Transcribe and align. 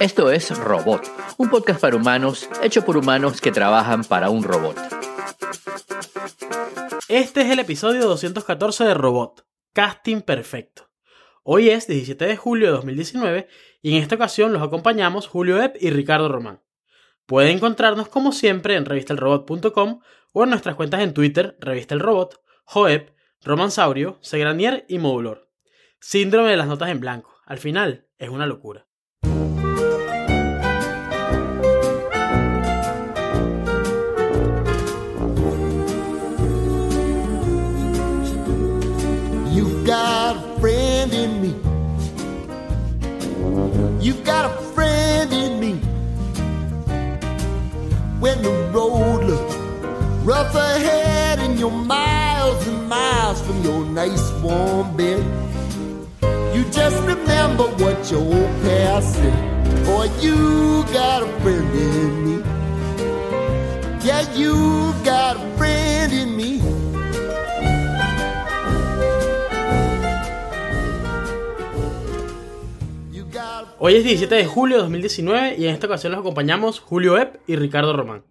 Esto 0.00 0.32
es 0.32 0.56
Robot, 0.58 1.08
un 1.36 1.48
podcast 1.48 1.80
para 1.80 1.94
humanos 1.94 2.48
hecho 2.60 2.84
por 2.84 2.96
humanos 2.96 3.40
que 3.40 3.52
trabajan 3.52 4.02
para 4.02 4.30
un 4.30 4.42
robot. 4.42 4.76
Este 7.08 7.42
es 7.42 7.50
el 7.50 7.60
episodio 7.60 8.02
214 8.06 8.84
de 8.84 8.94
Robot, 8.94 9.46
Casting 9.72 10.22
Perfecto. 10.22 10.90
Hoy 11.44 11.70
es 11.70 11.86
17 11.86 12.24
de 12.24 12.36
julio 12.36 12.66
de 12.66 12.72
2019 12.72 13.48
y 13.80 13.96
en 13.96 14.02
esta 14.02 14.16
ocasión 14.16 14.52
los 14.52 14.62
acompañamos 14.62 15.28
Julio 15.28 15.62
Epp 15.62 15.76
y 15.80 15.90
Ricardo 15.90 16.28
Román. 16.28 16.62
Pueden 17.26 17.56
encontrarnos 17.56 18.08
como 18.08 18.32
siempre 18.32 18.74
en 18.74 18.84
revistelrobot.com 18.84 20.00
o 20.32 20.42
en 20.42 20.50
nuestras 20.50 20.74
cuentas 20.74 21.00
en 21.02 21.14
Twitter, 21.14 21.56
Revista 21.60 21.94
El 21.94 22.00
Robot, 22.00 22.42
Joep, 22.64 23.10
Romansaurio, 23.42 24.18
Segranier 24.20 24.84
y 24.88 24.98
Modulor. 24.98 25.48
Síndrome 26.00 26.50
de 26.50 26.56
las 26.56 26.66
notas 26.66 26.88
en 26.88 26.98
blanco. 26.98 27.36
Al 27.46 27.58
final, 27.58 28.08
es 28.18 28.28
una 28.28 28.46
locura. 28.46 28.88
When 48.22 48.40
the 48.40 48.52
road 48.72 49.24
looks 49.24 49.56
rough 50.24 50.54
ahead 50.54 51.40
and 51.40 51.58
you're 51.58 51.72
miles 51.72 52.64
and 52.68 52.88
miles 52.88 53.42
from 53.42 53.64
your 53.64 53.84
nice 53.84 54.30
warm 54.34 54.96
bed, 54.96 55.24
you 56.54 56.62
just 56.70 57.02
remember 57.02 57.64
what 57.82 58.12
your 58.12 58.20
old 58.20 58.62
past 58.62 59.14
said. 59.14 59.84
Boy, 59.84 60.08
you 60.20 60.84
got 60.94 61.24
a 61.24 61.40
friend 61.40 61.74
in 61.74 62.24
me. 62.24 62.44
Yeah, 64.06 64.32
you 64.36 64.94
got 65.02 65.36
a 65.36 65.56
friend 65.56 66.12
in 66.12 66.36
me. 66.36 66.61
Hoy 73.84 73.96
es 73.96 74.04
17 74.04 74.32
de 74.32 74.46
julio 74.46 74.76
de 74.76 74.82
2019 74.82 75.56
y 75.58 75.66
en 75.66 75.74
esta 75.74 75.88
ocasión 75.88 76.12
los 76.12 76.20
acompañamos 76.20 76.78
Julio 76.78 77.18
Epp 77.18 77.38
y 77.48 77.56
Ricardo 77.56 77.92
Román. 77.92 78.24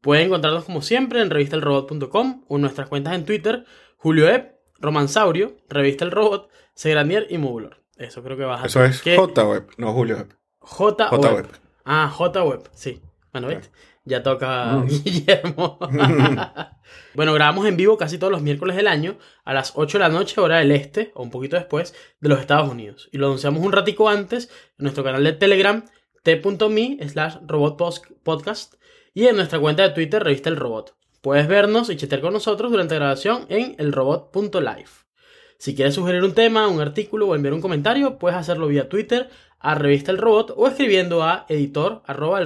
Pueden 0.00 0.28
encontrarnos 0.28 0.64
como 0.64 0.80
siempre 0.80 1.20
en 1.20 1.28
revistelrobot.com 1.28 2.44
o 2.48 2.56
en 2.56 2.62
nuestras 2.62 2.88
cuentas 2.88 3.14
en 3.14 3.26
Twitter, 3.26 3.66
Julio 3.98 4.26
Epp, 4.26 4.54
Romansaurio, 4.78 5.58
Revista 5.68 6.06
El 6.06 6.12
Robot, 6.12 6.48
Segranier 6.72 7.26
y 7.28 7.36
Modulor. 7.36 7.82
Eso 7.98 8.22
creo 8.22 8.38
que 8.38 8.44
vas 8.44 8.62
a 8.62 8.66
Eso 8.68 8.82
es 8.84 9.02
¿Qué? 9.02 9.18
J-Web, 9.18 9.66
no 9.76 9.92
Julio 9.92 10.16
Web. 10.16 10.34
J 10.60 11.08
J 11.10 11.28
Web. 11.28 11.34
Web. 11.34 11.60
Ah, 11.84 12.10
J 12.10 12.44
Web, 12.44 12.70
sí. 12.72 13.02
Bueno, 13.32 13.48
¿viste? 13.48 13.68
Ya 14.06 14.22
toca 14.22 14.82
Guillermo. 15.04 15.78
bueno, 17.14 17.34
grabamos 17.34 17.66
en 17.66 17.76
vivo 17.76 17.98
casi 17.98 18.18
todos 18.18 18.32
los 18.32 18.40
miércoles 18.40 18.76
del 18.76 18.86
año 18.86 19.18
a 19.44 19.52
las 19.52 19.72
8 19.74 19.98
de 19.98 20.04
la 20.04 20.08
noche, 20.08 20.40
hora 20.40 20.58
del 20.58 20.70
este, 20.70 21.10
o 21.14 21.24
un 21.24 21.30
poquito 21.30 21.56
después, 21.56 21.94
de 22.20 22.28
los 22.28 22.40
Estados 22.40 22.70
Unidos. 22.70 23.08
Y 23.12 23.18
lo 23.18 23.26
anunciamos 23.26 23.62
un 23.62 23.72
ratico 23.72 24.08
antes 24.08 24.48
en 24.78 24.84
nuestro 24.84 25.02
canal 25.02 25.24
de 25.24 25.32
Telegram, 25.32 25.84
t.me 26.22 27.08
slash 27.08 27.36
robotpodcast, 27.46 28.74
y 29.12 29.26
en 29.26 29.36
nuestra 29.36 29.58
cuenta 29.58 29.82
de 29.82 29.90
Twitter, 29.90 30.22
Revista 30.22 30.50
El 30.50 30.56
Robot. 30.56 30.94
Puedes 31.20 31.48
vernos 31.48 31.90
y 31.90 31.96
chatear 31.96 32.20
con 32.20 32.32
nosotros 32.32 32.70
durante 32.70 32.94
la 32.94 33.00
grabación 33.00 33.46
en 33.48 33.74
elrobot.live. 33.78 34.86
Si 35.58 35.74
quieres 35.74 35.94
sugerir 35.94 36.22
un 36.22 36.34
tema, 36.34 36.68
un 36.68 36.80
artículo 36.80 37.26
o 37.26 37.34
enviar 37.34 37.54
un 37.54 37.60
comentario, 37.60 38.18
puedes 38.18 38.38
hacerlo 38.38 38.68
vía 38.68 38.88
Twitter 38.88 39.30
a 39.58 39.74
Revista 39.74 40.12
El 40.12 40.18
Robot 40.18 40.54
o 40.56 40.68
escribiendo 40.68 41.24
a 41.24 41.46
editor 41.48 42.02
arroba. 42.06 42.44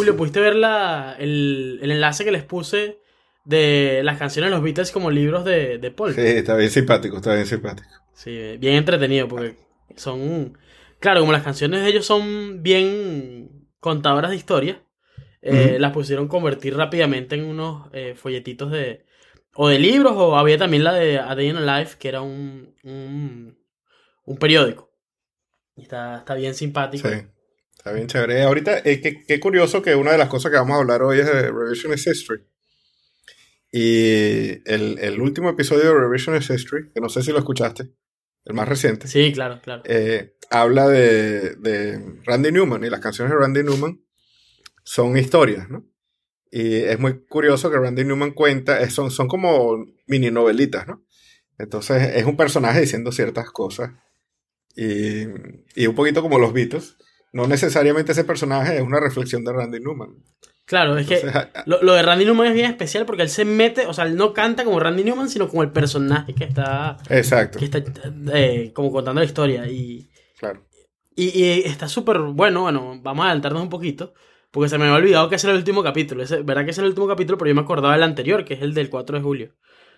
Julio, 0.00 0.16
¿pudiste 0.16 0.40
ver 0.40 0.56
la- 0.56 1.16
el, 1.18 1.78
el 1.82 1.90
enlace 1.90 2.24
que 2.24 2.32
les 2.32 2.42
puse 2.42 2.98
de 3.44 4.02
las 4.04 4.18
canciones 4.18 4.50
de 4.50 4.56
los 4.56 4.64
Beatles 4.64 4.90
como 4.92 5.10
libros 5.10 5.44
de, 5.44 5.78
de 5.78 5.90
Paul? 5.90 6.14
Sí, 6.14 6.20
está 6.20 6.56
bien 6.56 6.70
simpático, 6.70 7.16
está 7.16 7.34
bien 7.34 7.46
simpático. 7.46 7.88
Sí, 8.14 8.56
bien 8.58 8.74
entretenido 8.74 9.28
porque 9.28 9.56
son... 9.96 10.58
Claro, 10.98 11.20
como 11.20 11.32
las 11.32 11.42
canciones 11.42 11.82
de 11.82 11.88
ellos 11.88 12.04
son 12.04 12.62
bien 12.62 13.68
contadoras 13.80 14.30
de 14.30 14.36
historia, 14.36 14.82
eh, 15.40 15.78
las 15.80 15.92
pusieron 15.92 16.28
convertir 16.28 16.76
rápidamente 16.76 17.34
en 17.36 17.44
unos 17.44 17.88
eh, 17.92 18.14
folletitos 18.16 18.70
de... 18.70 19.06
O 19.54 19.68
de 19.68 19.78
libros, 19.78 20.12
o 20.16 20.36
había 20.36 20.58
también 20.58 20.84
la 20.84 20.92
de 20.94 21.18
A 21.18 21.34
Day 21.34 21.48
in 21.48 21.56
a 21.56 21.78
Life, 21.80 21.96
que 21.98 22.08
era 22.08 22.20
un, 22.22 22.74
un, 22.84 23.58
un 24.24 24.36
periódico. 24.36 24.92
Y 25.76 25.82
está, 25.82 26.18
está 26.18 26.34
bien 26.34 26.54
simpático. 26.54 27.08
Sí, 27.08 27.14
está 27.80 27.92
bien 27.92 28.06
chévere. 28.08 28.42
Ahorita, 28.42 28.78
eh, 28.84 29.00
qué, 29.00 29.24
qué 29.26 29.40
curioso 29.40 29.80
que 29.80 29.94
una 29.94 30.12
de 30.12 30.18
las 30.18 30.28
cosas 30.28 30.50
que 30.52 30.58
vamos 30.58 30.76
a 30.76 30.80
hablar 30.80 31.02
hoy 31.02 31.20
es 31.20 31.26
de 31.26 31.50
Revisionist 31.50 32.06
History. 32.06 32.42
Y 33.72 34.50
el, 34.70 34.98
el 35.00 35.20
último 35.20 35.48
episodio 35.48 35.84
de 35.84 35.94
Revisionist 35.98 36.50
History, 36.50 36.90
que 36.92 37.00
no 37.00 37.08
sé 37.08 37.22
si 37.22 37.32
lo 37.32 37.38
escuchaste, 37.38 37.90
el 38.44 38.54
más 38.54 38.68
reciente, 38.68 39.06
Sí, 39.08 39.32
claro, 39.32 39.60
claro. 39.62 39.82
eh, 39.86 40.34
habla 40.50 40.88
de, 40.88 41.56
de 41.56 42.20
Randy 42.24 42.52
Newman 42.52 42.84
y 42.84 42.90
las 42.90 43.00
canciones 43.00 43.32
de 43.32 43.38
Randy 43.38 43.62
Newman 43.62 44.00
son 44.82 45.16
historias, 45.16 45.68
¿no? 45.70 45.86
Y 46.50 46.76
es 46.78 46.98
muy 46.98 47.24
curioso 47.26 47.70
que 47.70 47.78
Randy 47.78 48.04
Newman 48.04 48.32
cuenta, 48.32 48.82
eh, 48.82 48.90
son, 48.90 49.10
son 49.10 49.26
como 49.28 49.86
mini 50.06 50.30
novelitas, 50.30 50.86
¿no? 50.86 51.04
Entonces 51.58 52.10
es 52.16 52.24
un 52.26 52.36
personaje 52.36 52.80
diciendo 52.80 53.12
ciertas 53.12 53.50
cosas 53.50 53.90
y, 54.74 55.22
y 55.76 55.86
un 55.86 55.94
poquito 55.94 56.20
como 56.22 56.38
los 56.38 56.52
Beatles. 56.52 56.96
No 57.32 57.46
necesariamente 57.46 58.12
ese 58.12 58.24
personaje 58.24 58.76
es 58.76 58.82
una 58.82 59.00
reflexión 59.00 59.44
de 59.44 59.52
Randy 59.52 59.80
Newman. 59.80 60.16
Claro, 60.64 60.96
es 60.98 61.06
que 61.06 61.16
Entonces, 61.16 61.48
lo, 61.66 61.82
lo 61.82 61.94
de 61.94 62.02
Randy 62.02 62.24
Newman 62.24 62.48
es 62.48 62.54
bien 62.54 62.70
especial 62.70 63.04
porque 63.04 63.22
él 63.22 63.28
se 63.28 63.44
mete, 63.44 63.86
o 63.86 63.92
sea, 63.92 64.04
él 64.04 64.16
no 64.16 64.32
canta 64.32 64.64
como 64.64 64.78
Randy 64.78 65.02
Newman, 65.02 65.28
sino 65.28 65.48
como 65.48 65.62
el 65.62 65.72
personaje 65.72 66.34
que 66.34 66.44
está, 66.44 66.96
exacto, 67.08 67.58
que 67.58 67.64
está 67.64 67.82
eh, 68.32 68.72
como 68.72 68.92
contando 68.92 69.20
la 69.20 69.26
historia. 69.26 69.66
Y, 69.66 70.10
claro. 70.38 70.64
Y, 71.16 71.36
y 71.36 71.62
está 71.64 71.88
súper 71.88 72.18
bueno, 72.18 72.62
bueno, 72.62 73.00
vamos 73.02 73.22
a 73.24 73.26
adelantarnos 73.26 73.62
un 73.62 73.68
poquito, 73.68 74.14
porque 74.52 74.68
se 74.68 74.78
me 74.78 74.84
había 74.84 74.96
olvidado 74.96 75.28
que 75.28 75.36
ese 75.36 75.48
era 75.48 75.54
el 75.54 75.58
último 75.58 75.82
capítulo. 75.82 76.22
Ese, 76.22 76.42
¿Verdad 76.42 76.64
que 76.64 76.70
ese 76.70 76.80
era 76.80 76.86
el 76.86 76.92
último 76.92 77.08
capítulo? 77.08 77.36
Pero 77.36 77.48
yo 77.48 77.54
me 77.56 77.62
acordaba 77.62 77.94
del 77.94 78.04
anterior, 78.04 78.44
que 78.44 78.54
es 78.54 78.62
el 78.62 78.74
del 78.74 78.90
4 78.90 79.18
de 79.18 79.22
julio. 79.22 79.54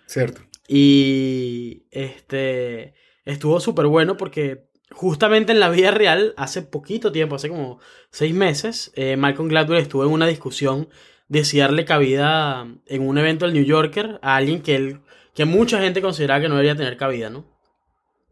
Cierto. 0.07 0.41
Y 0.67 1.85
este 1.91 2.95
estuvo 3.25 3.59
súper 3.59 3.85
bueno 3.87 4.17
porque 4.17 4.69
justamente 4.93 5.51
en 5.51 5.59
la 5.59 5.69
vida 5.69 5.91
real, 5.91 6.33
hace 6.37 6.61
poquito 6.61 7.11
tiempo, 7.11 7.35
hace 7.35 7.49
como 7.49 7.79
seis 8.11 8.33
meses, 8.33 8.91
eh, 8.95 9.17
Malcolm 9.17 9.49
Gladwell 9.49 9.81
estuvo 9.81 10.03
en 10.05 10.11
una 10.11 10.27
discusión 10.27 10.89
de 11.27 11.43
si 11.45 11.57
darle 11.59 11.85
cabida 11.85 12.67
en 12.85 13.07
un 13.07 13.17
evento 13.17 13.45
del 13.45 13.53
New 13.53 13.63
Yorker 13.65 14.19
a 14.21 14.35
alguien 14.35 14.61
que 14.61 14.75
él, 14.75 15.01
que 15.33 15.45
mucha 15.45 15.79
gente 15.81 16.01
consideraba 16.01 16.41
que 16.41 16.47
no 16.49 16.55
debería 16.55 16.75
tener 16.75 16.95
cabida, 16.97 17.29
¿no? 17.29 17.45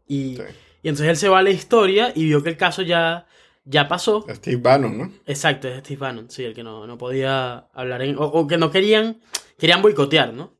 Y, 0.06 0.36
Sí. 0.36 0.42
y 0.82 0.88
entonces 0.88 1.08
él 1.10 1.16
se 1.16 1.28
va 1.28 1.38
a 1.40 1.42
la 1.42 1.50
historia 1.50 2.12
y 2.14 2.24
vio 2.24 2.42
que 2.42 2.50
el 2.50 2.56
caso 2.56 2.82
ya, 2.82 3.26
ya 3.64 3.88
pasó. 3.88 4.24
Steve 4.28 4.56
Bannon, 4.60 4.98
¿no? 4.98 5.12
Exacto, 5.26 5.68
es 5.68 5.80
Steve 5.80 5.98
Bannon, 6.00 6.30
sí, 6.30 6.44
el 6.44 6.54
que 6.54 6.62
no, 6.62 6.86
no 6.86 6.98
podía 6.98 7.66
hablar 7.72 8.02
en... 8.02 8.16
O, 8.18 8.22
o 8.24 8.46
que 8.46 8.58
no 8.58 8.70
querían, 8.70 9.20
querían 9.58 9.82
boicotear, 9.82 10.32
¿no? 10.32 10.58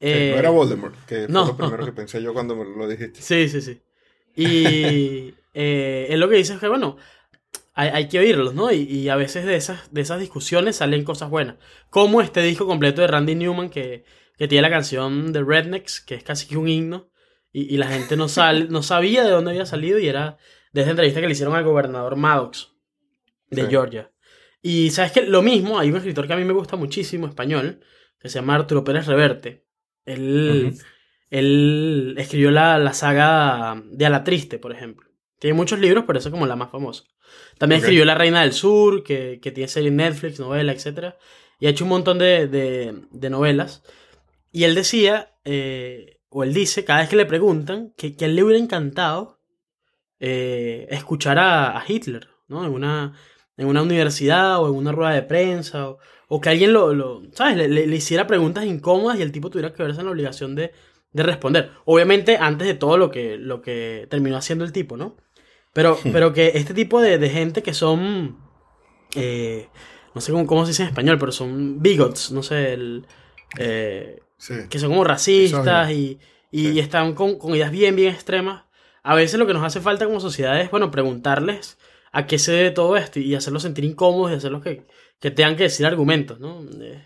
Sí, 0.00 0.08
Eh, 0.08 0.30
no 0.32 0.38
era 0.38 0.50
Voldemort, 0.50 0.94
que 1.06 1.24
fue 1.24 1.28
no. 1.28 1.46
lo 1.46 1.56
primero 1.56 1.84
que 1.86 1.92
pensé 1.92 2.22
yo 2.22 2.32
cuando 2.34 2.54
me 2.56 2.64
lo 2.64 2.86
dijiste. 2.88 3.20
Sí, 3.22 3.48
sí, 3.48 3.60
sí. 3.62 3.80
Y 4.36 5.34
eh, 5.54 6.06
él 6.10 6.20
lo 6.20 6.28
que 6.28 6.36
dice 6.36 6.54
es 6.54 6.60
que, 6.60 6.68
bueno, 6.68 6.98
hay, 7.74 7.88
hay 7.88 8.08
que 8.08 8.18
oírlos, 8.18 8.54
¿no? 8.54 8.70
Y, 8.72 8.82
y 8.82 9.08
a 9.08 9.16
veces 9.16 9.44
de 9.46 9.56
esas, 9.56 9.92
de 9.92 10.00
esas 10.02 10.20
discusiones 10.20 10.76
salen 10.76 11.04
cosas 11.04 11.30
buenas. 11.30 11.56
Como 11.90 12.20
este 12.20 12.42
disco 12.42 12.66
completo 12.66 13.00
de 13.00 13.08
Randy 13.08 13.34
Newman 13.34 13.70
que, 13.70 14.04
que 14.38 14.48
tiene 14.48 14.62
la 14.62 14.70
canción 14.70 15.32
de 15.32 15.42
Rednecks, 15.42 16.00
que 16.00 16.14
es 16.14 16.22
casi 16.22 16.46
que 16.46 16.56
un 16.56 16.68
himno, 16.68 17.10
y, 17.52 17.74
y 17.74 17.78
la 17.78 17.88
gente 17.88 18.16
no, 18.16 18.28
sal, 18.28 18.68
no 18.70 18.82
sabía 18.82 19.24
de 19.24 19.30
dónde 19.30 19.50
había 19.52 19.66
salido 19.66 19.98
y 19.98 20.08
era 20.08 20.36
de 20.72 20.82
esa 20.82 20.90
entrevista 20.90 21.20
que 21.20 21.26
le 21.26 21.32
hicieron 21.32 21.54
al 21.54 21.64
gobernador 21.64 22.16
Maddox 22.16 22.72
de 23.50 23.62
Sí. 23.62 23.68
Georgia. 23.70 24.12
Y 24.60 24.90
sabes 24.90 25.12
que 25.12 25.22
lo 25.22 25.42
mismo, 25.42 25.78
hay 25.78 25.90
un 25.90 25.96
escritor 25.96 26.26
que 26.26 26.32
a 26.32 26.36
mí 26.36 26.44
me 26.44 26.52
gusta 26.52 26.76
muchísimo, 26.76 27.26
español, 27.26 27.80
que 28.18 28.28
se 28.28 28.40
llama 28.40 28.56
Arturo 28.56 28.84
Pérez 28.84 29.06
Reverte. 29.06 29.64
Él. 30.04 30.74
Él 31.30 32.14
escribió 32.18 32.50
la, 32.50 32.78
la 32.78 32.92
saga 32.92 33.82
de 33.90 34.06
A 34.06 34.10
la 34.10 34.24
Triste, 34.24 34.58
por 34.58 34.72
ejemplo. 34.72 35.08
Tiene 35.38 35.54
muchos 35.56 35.78
libros, 35.78 36.04
pero 36.06 36.18
esa 36.18 36.28
es 36.28 36.32
como 36.32 36.46
la 36.46 36.56
más 36.56 36.70
famosa. 36.70 37.04
También 37.58 37.80
escribió 37.86 38.04
La 38.04 38.14
Reina 38.14 38.42
del 38.42 38.52
Sur, 38.52 39.02
que, 39.02 39.40
que 39.42 39.50
tiene 39.52 39.68
serie 39.68 39.88
en 39.88 39.96
Netflix, 39.96 40.38
novela, 40.40 40.72
etc. 40.72 41.16
Y 41.60 41.66
ha 41.66 41.70
hecho 41.70 41.84
un 41.84 41.90
montón 41.90 42.18
de, 42.18 42.46
de- 42.48 43.02
de 43.10 43.30
novelas. 43.30 43.82
Y 44.52 44.64
él 44.64 44.74
decía, 44.74 45.32
eh, 45.44 46.20
o 46.30 46.44
él 46.44 46.54
dice, 46.54 46.84
cada 46.84 47.00
vez 47.00 47.08
que 47.08 47.16
le 47.16 47.26
preguntan, 47.26 47.92
que, 47.96 48.16
que 48.16 48.24
a 48.24 48.28
él 48.28 48.36
le 48.36 48.44
hubiera 48.44 48.62
encantado 48.62 49.40
eh, 50.20 50.86
escuchar 50.90 51.38
a, 51.38 51.76
a 51.78 51.84
Hitler, 51.86 52.28
¿no? 52.48 52.64
En 52.64 52.72
una, 52.72 53.14
en 53.56 53.66
una 53.66 53.82
universidad 53.82 54.60
o 54.62 54.68
en 54.68 54.74
una 54.74 54.92
rueda 54.92 55.12
de 55.12 55.22
prensa, 55.22 55.90
o, 55.90 55.98
o 56.28 56.40
que 56.40 56.48
alguien 56.50 56.72
lo, 56.72 56.94
lo- 56.94 57.22
¿sabes? 57.32 57.56
Le, 57.56 57.68
le- 57.68 57.86
le 57.86 57.96
hiciera 57.96 58.26
preguntas 58.26 58.64
incómodas 58.64 59.18
y 59.18 59.22
el 59.22 59.32
tipo 59.32 59.50
tuviera 59.50 59.72
que 59.72 59.82
verse 59.82 60.00
en 60.00 60.06
la 60.06 60.12
obligación 60.12 60.54
de, 60.54 60.72
de 61.16 61.22
responder. 61.22 61.70
Obviamente 61.84 62.36
antes 62.36 62.66
de 62.68 62.74
todo 62.74 62.96
lo 62.98 63.10
que, 63.10 63.36
lo 63.38 63.62
que 63.62 64.06
terminó 64.10 64.36
haciendo 64.36 64.64
el 64.64 64.72
tipo, 64.72 64.96
¿no? 64.96 65.16
Pero, 65.72 65.98
pero 66.12 66.32
que 66.32 66.52
este 66.54 66.74
tipo 66.74 67.00
de, 67.00 67.18
de 67.18 67.30
gente 67.30 67.62
que 67.62 67.74
son. 67.74 68.38
eh, 69.14 69.68
no 70.14 70.20
sé 70.20 70.32
cómo, 70.32 70.46
cómo 70.46 70.64
se 70.64 70.70
dice 70.70 70.82
en 70.82 70.88
español, 70.88 71.18
pero 71.18 71.30
son 71.32 71.82
bigots, 71.82 72.32
no 72.32 72.42
sé, 72.42 72.72
el, 72.72 73.06
eh, 73.58 74.20
Sí. 74.38 74.54
que 74.70 74.78
son 74.78 74.90
como 74.90 75.04
racistas 75.04 75.90
y, 75.90 76.18
y 76.50 76.72
Sí. 76.72 76.78
están 76.80 77.14
con, 77.14 77.38
con 77.38 77.54
ideas 77.54 77.70
bien, 77.70 77.96
bien 77.96 78.12
extremas. 78.14 78.64
A 79.02 79.14
veces 79.14 79.38
lo 79.38 79.46
que 79.46 79.52
nos 79.54 79.62
hace 79.64 79.80
falta 79.80 80.04
como 80.06 80.20
sociedad 80.20 80.60
es, 80.60 80.70
bueno, 80.70 80.90
preguntarles 80.90 81.78
a 82.12 82.26
qué 82.26 82.38
se 82.38 82.52
debe 82.52 82.70
todo 82.70 82.96
esto 82.96 83.18
y 83.20 83.34
hacerlos 83.34 83.62
sentir 83.62 83.84
incómodos 83.84 84.32
y 84.32 84.34
hacerlos 84.36 84.62
que, 84.62 84.86
que 85.20 85.30
tengan 85.30 85.56
que 85.56 85.64
decir 85.64 85.86
argumentos, 85.86 86.40
¿no? 86.40 86.62
Eh, 86.80 87.02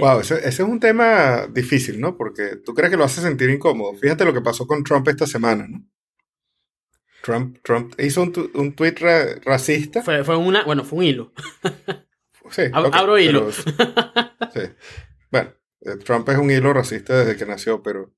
Wow, 0.00 0.20
ese, 0.20 0.36
ese 0.38 0.48
es 0.48 0.60
un 0.68 0.80
tema 0.80 1.46
difícil, 1.46 2.00
¿no? 2.00 2.16
Porque 2.16 2.56
tú 2.64 2.74
crees 2.74 2.90
que 2.90 2.96
lo 2.96 3.04
hace 3.04 3.20
sentir 3.20 3.50
incómodo. 3.50 3.94
Fíjate 3.94 4.24
lo 4.24 4.32
que 4.34 4.40
pasó 4.40 4.66
con 4.66 4.82
Trump 4.84 5.06
esta 5.08 5.26
semana, 5.26 5.66
¿no? 5.68 5.84
Trump, 7.22 7.58
Trump 7.62 7.94
hizo 7.98 8.22
un, 8.22 8.50
un 8.54 8.74
tweet 8.74 8.94
ra- 9.00 9.36
racista. 9.44 10.02
Fue, 10.02 10.22
fue 10.24 10.36
una, 10.36 10.62
bueno, 10.64 10.84
fue 10.84 10.98
un 10.98 11.04
hilo. 11.04 11.32
Sí, 12.50 12.62
Ab- 12.72 12.90
abro 12.92 13.18
hilo. 13.18 13.50
sí. 13.50 14.60
Bueno, 15.30 15.54
eh, 15.80 15.96
Trump 16.04 16.28
es 16.28 16.36
un 16.36 16.50
hilo 16.50 16.72
racista 16.74 17.18
desde 17.24 17.36
que 17.36 17.46
nació, 17.46 17.82
pero, 17.82 18.14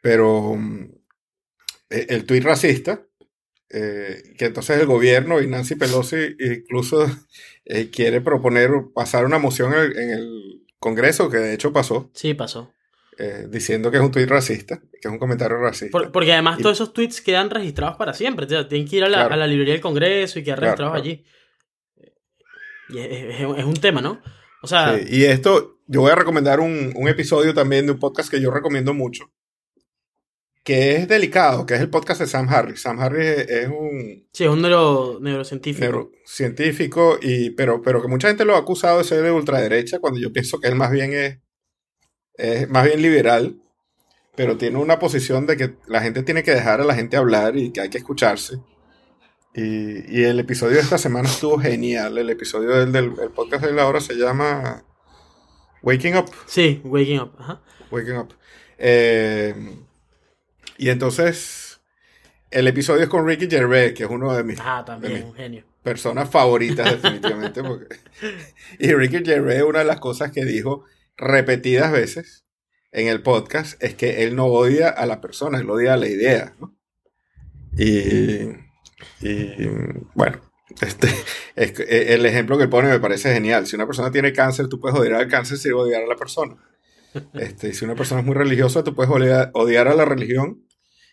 pero 0.00 0.54
mm, 0.54 0.84
eh, 1.90 2.06
el 2.10 2.24
tuit 2.24 2.44
racista, 2.44 3.04
eh, 3.68 4.22
que 4.38 4.44
entonces 4.46 4.78
el 4.78 4.86
gobierno 4.86 5.40
y 5.40 5.48
Nancy 5.48 5.74
Pelosi 5.74 6.36
incluso 6.38 7.04
eh, 7.64 7.90
quiere 7.90 8.20
proponer 8.20 8.70
pasar 8.94 9.24
una 9.24 9.38
moción 9.38 9.72
en 9.74 9.78
el, 9.80 9.98
en 9.98 10.10
el 10.10 10.66
Congreso, 10.80 11.30
que 11.30 11.36
de 11.36 11.54
hecho 11.54 11.72
pasó, 11.72 12.10
Sí, 12.14 12.34
pasó. 12.34 12.72
eh, 13.18 13.46
diciendo 13.48 13.90
que 13.90 13.98
es 13.98 14.02
un 14.02 14.10
tuit 14.10 14.28
racista, 14.28 14.78
que 14.80 14.98
es 15.08 15.10
un 15.10 15.18
comentario 15.18 15.58
racista. 15.58 15.92
Por- 15.92 16.10
porque 16.10 16.32
además 16.32 16.58
Y- 16.58 16.62
todos 16.62 16.76
esos 16.78 16.92
tweets 16.92 17.20
quedan 17.20 17.50
registrados 17.50 17.96
para 17.96 18.14
siempre. 18.14 18.46
O 18.46 18.48
sea, 18.48 18.66
tienen 18.66 18.88
que 18.88 18.96
ir 18.96 19.04
a 19.04 19.08
la, 19.08 19.18
Claro. 19.18 19.34
a 19.34 19.36
la 19.36 19.46
librería 19.46 19.74
del 19.74 19.82
Congreso 19.82 20.38
y 20.38 20.42
quedar 20.42 20.58
Claro, 20.58 20.70
registrados 20.90 21.02
claro. 21.02 21.04
allí. 21.04 21.24
Y 22.88 22.98
es, 22.98 23.40
es- 23.40 23.58
es 23.58 23.64
un 23.64 23.74
tema, 23.74 24.00
¿no? 24.00 24.20
O 24.62 24.66
sea, 24.66 24.98
Sí, 24.98 25.04
y 25.16 25.24
esto, 25.24 25.78
yo 25.86 26.00
voy 26.00 26.10
a 26.10 26.16
recomendar 26.16 26.60
un, 26.60 26.92
un 26.96 27.08
episodio 27.08 27.54
también 27.54 27.86
de 27.86 27.92
un 27.92 27.98
podcast 27.98 28.30
que 28.30 28.40
yo 28.40 28.50
recomiendo 28.50 28.94
mucho, 28.94 29.30
que 30.70 30.94
es 30.94 31.08
delicado, 31.08 31.66
que 31.66 31.74
es 31.74 31.80
el 31.80 31.90
podcast 31.90 32.20
de 32.20 32.28
Sam 32.28 32.48
Harris. 32.48 32.80
Sam 32.82 33.00
Harris 33.00 33.26
es, 33.48 33.66
un 33.66 34.24
sí, 34.32 34.44
es 34.44 34.50
un 34.50 34.62
neuro- 34.62 35.18
neurocientífico. 35.20 35.84
neurocientífico, 35.84 37.18
y, 37.20 37.50
pero, 37.50 37.82
pero 37.82 38.00
que 38.00 38.06
mucha 38.06 38.28
gente 38.28 38.44
lo 38.44 38.54
ha 38.54 38.58
acusado 38.58 38.98
de 38.98 39.04
ser 39.04 39.22
de 39.24 39.32
ultraderecha, 39.32 39.98
cuando 39.98 40.20
yo 40.20 40.32
pienso 40.32 40.60
que 40.60 40.68
él 40.68 40.76
más 40.76 40.92
bien 40.92 41.12
es, 41.12 41.38
es 42.34 42.68
más 42.68 42.84
bien 42.84 43.02
liberal, 43.02 43.60
pero 44.36 44.56
tiene 44.56 44.78
una 44.78 45.00
posición 45.00 45.44
de 45.44 45.56
que 45.56 45.74
la 45.88 46.02
gente 46.02 46.22
tiene 46.22 46.44
que 46.44 46.52
dejar 46.54 46.80
a 46.80 46.84
la 46.84 46.94
gente 46.94 47.16
hablar 47.16 47.56
y 47.56 47.72
que 47.72 47.80
hay 47.80 47.88
que 47.90 47.98
escucharse. 47.98 48.60
Y, 49.52 50.20
y 50.20 50.22
el 50.22 50.38
episodio 50.38 50.76
de 50.76 50.82
esta 50.82 50.98
semana 50.98 51.28
estuvo 51.28 51.58
genial. 51.58 52.16
El 52.16 52.30
episodio 52.30 52.70
del, 52.70 52.92
del 52.92 53.12
el 53.20 53.30
podcast 53.32 53.64
de 53.64 53.72
la 53.72 53.88
hora 53.88 54.00
se 54.00 54.14
llama 54.14 54.84
Waking 55.82 56.16
Up. 56.16 56.30
Sí, 56.46 56.80
Waking 56.84 57.18
Up. 57.22 57.32
Ajá. 57.38 57.60
Waking 57.90 58.16
Up. 58.18 58.34
Eh, 58.78 59.54
y 60.84 60.90
entonces, 60.90 61.80
el 62.50 62.66
episodio 62.68 63.02
es 63.02 63.08
con 63.08 63.26
Ricky 63.26 63.48
Gervais, 63.48 63.92
que 63.92 64.04
es 64.04 64.10
uno 64.10 64.34
de 64.34 64.42
mis 64.44 64.58
Ah, 64.60 64.82
también, 64.84 65.12
de 65.12 65.18
mis 65.20 65.28
un 65.28 65.34
genio. 65.34 65.64
personas 65.82 66.30
favoritas, 66.30 66.90
definitivamente. 67.02 67.62
porque- 67.62 67.96
y 68.78 68.92
Ricky 68.92 69.24
Gervais, 69.24 69.62
una 69.62 69.80
de 69.80 69.84
las 69.84 70.00
cosas 70.00 70.32
que 70.32 70.44
dijo 70.44 70.84
repetidas 71.16 71.92
veces 71.92 72.44
en 72.92 73.06
el 73.08 73.22
podcast 73.22 73.80
es 73.82 73.94
que 73.94 74.24
él 74.24 74.34
no 74.34 74.46
odia 74.46 74.88
a 74.88 75.06
la 75.06 75.20
persona, 75.20 75.58
él 75.58 75.68
odia 75.70 75.94
a 75.94 75.96
la 75.96 76.08
idea. 76.08 76.54
¿no? 76.58 76.74
Y, 77.76 78.48
y, 79.20 79.68
bueno, 80.14 80.40
este, 80.80 81.08
es 81.56 81.78
eh, 81.80 82.14
el 82.14 82.26
ejemplo 82.26 82.56
que 82.56 82.64
él 82.64 82.70
pone 82.70 82.88
me 82.88 82.98
parece 83.00 83.32
genial. 83.32 83.66
Si 83.66 83.76
una 83.76 83.86
persona 83.86 84.10
tiene 84.10 84.32
cáncer, 84.32 84.66
tú 84.68 84.80
puedes 84.80 84.98
odiar 84.98 85.14
al 85.14 85.28
cáncer 85.28 85.58
sin 85.58 85.72
odiar 85.74 86.02
a 86.02 86.06
la 86.06 86.16
persona. 86.16 86.56
Este, 87.34 87.72
si 87.72 87.84
una 87.84 87.94
persona 87.96 88.20
es 88.20 88.26
muy 88.26 88.34
religiosa, 88.34 88.82
tú 88.84 88.94
puedes 88.94 89.10
odiar, 89.12 89.50
odiar 89.54 89.88
a 89.88 89.94
la 89.94 90.04
religión 90.04 90.64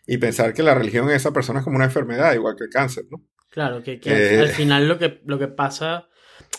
y 0.07 0.17
pensar 0.17 0.53
que 0.53 0.63
la 0.63 0.73
religión 0.75 1.09
en 1.09 1.15
esa 1.15 1.31
persona 1.33 1.59
es 1.59 1.65
como 1.65 1.75
una 1.77 1.85
enfermedad, 1.85 2.33
igual 2.33 2.55
que 2.57 2.63
el 2.65 2.69
cáncer, 2.69 3.05
¿no? 3.11 3.23
Claro, 3.49 3.83
que, 3.83 3.99
que 3.99 4.11
Eh. 4.35 4.39
al 4.39 4.49
final 4.49 4.87
lo 4.87 4.97
que, 4.97 5.21
lo 5.25 5.37
que 5.39 5.47
pasa, 5.47 6.07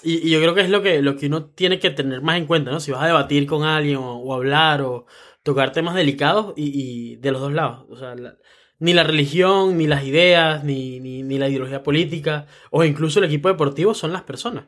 y, 0.03 0.27
y 0.27 0.31
yo 0.31 0.41
creo 0.41 0.55
que 0.55 0.63
es 0.63 0.71
lo 0.71 0.83
que, 0.83 1.03
lo 1.03 1.17
que 1.17 1.27
uno 1.27 1.51
tiene 1.51 1.79
que 1.79 1.91
tener 1.91 2.23
más 2.23 2.39
en 2.39 2.47
cuenta, 2.47 2.71
¿no? 2.71 2.81
Si 2.81 2.91
vas 2.93 3.03
a 3.03 3.07
debatir 3.07 3.47
con 3.47 3.65
alguien 3.65 3.97
o, 3.97 4.17
o 4.19 4.35
hablar 4.35 4.83
o 4.83 5.07
tocar 5.43 5.73
temas 5.73 5.95
delicados 5.95 6.55
y, 6.57 7.13
y 7.13 7.17
de 7.17 7.33
los 7.33 7.41
dos 7.41 7.53
lados. 7.53 7.87
O 7.91 7.97
sea, 7.97 8.15
la- 8.15 8.37
ni 8.81 8.93
la 8.95 9.03
religión, 9.05 9.77
ni 9.77 9.87
las 9.89 10.05
ideas, 10.05 10.63
ni, 10.65 11.01
ni, 11.01 11.23
ni 11.25 11.39
la 11.39 11.49
ideología 11.49 11.83
política, 11.83 12.47
o 12.71 12.85
incluso 12.85 13.19
el 13.19 13.25
equipo 13.27 13.49
deportivo 13.49 13.93
son 13.95 14.13
las 14.13 14.23
personas. 14.23 14.67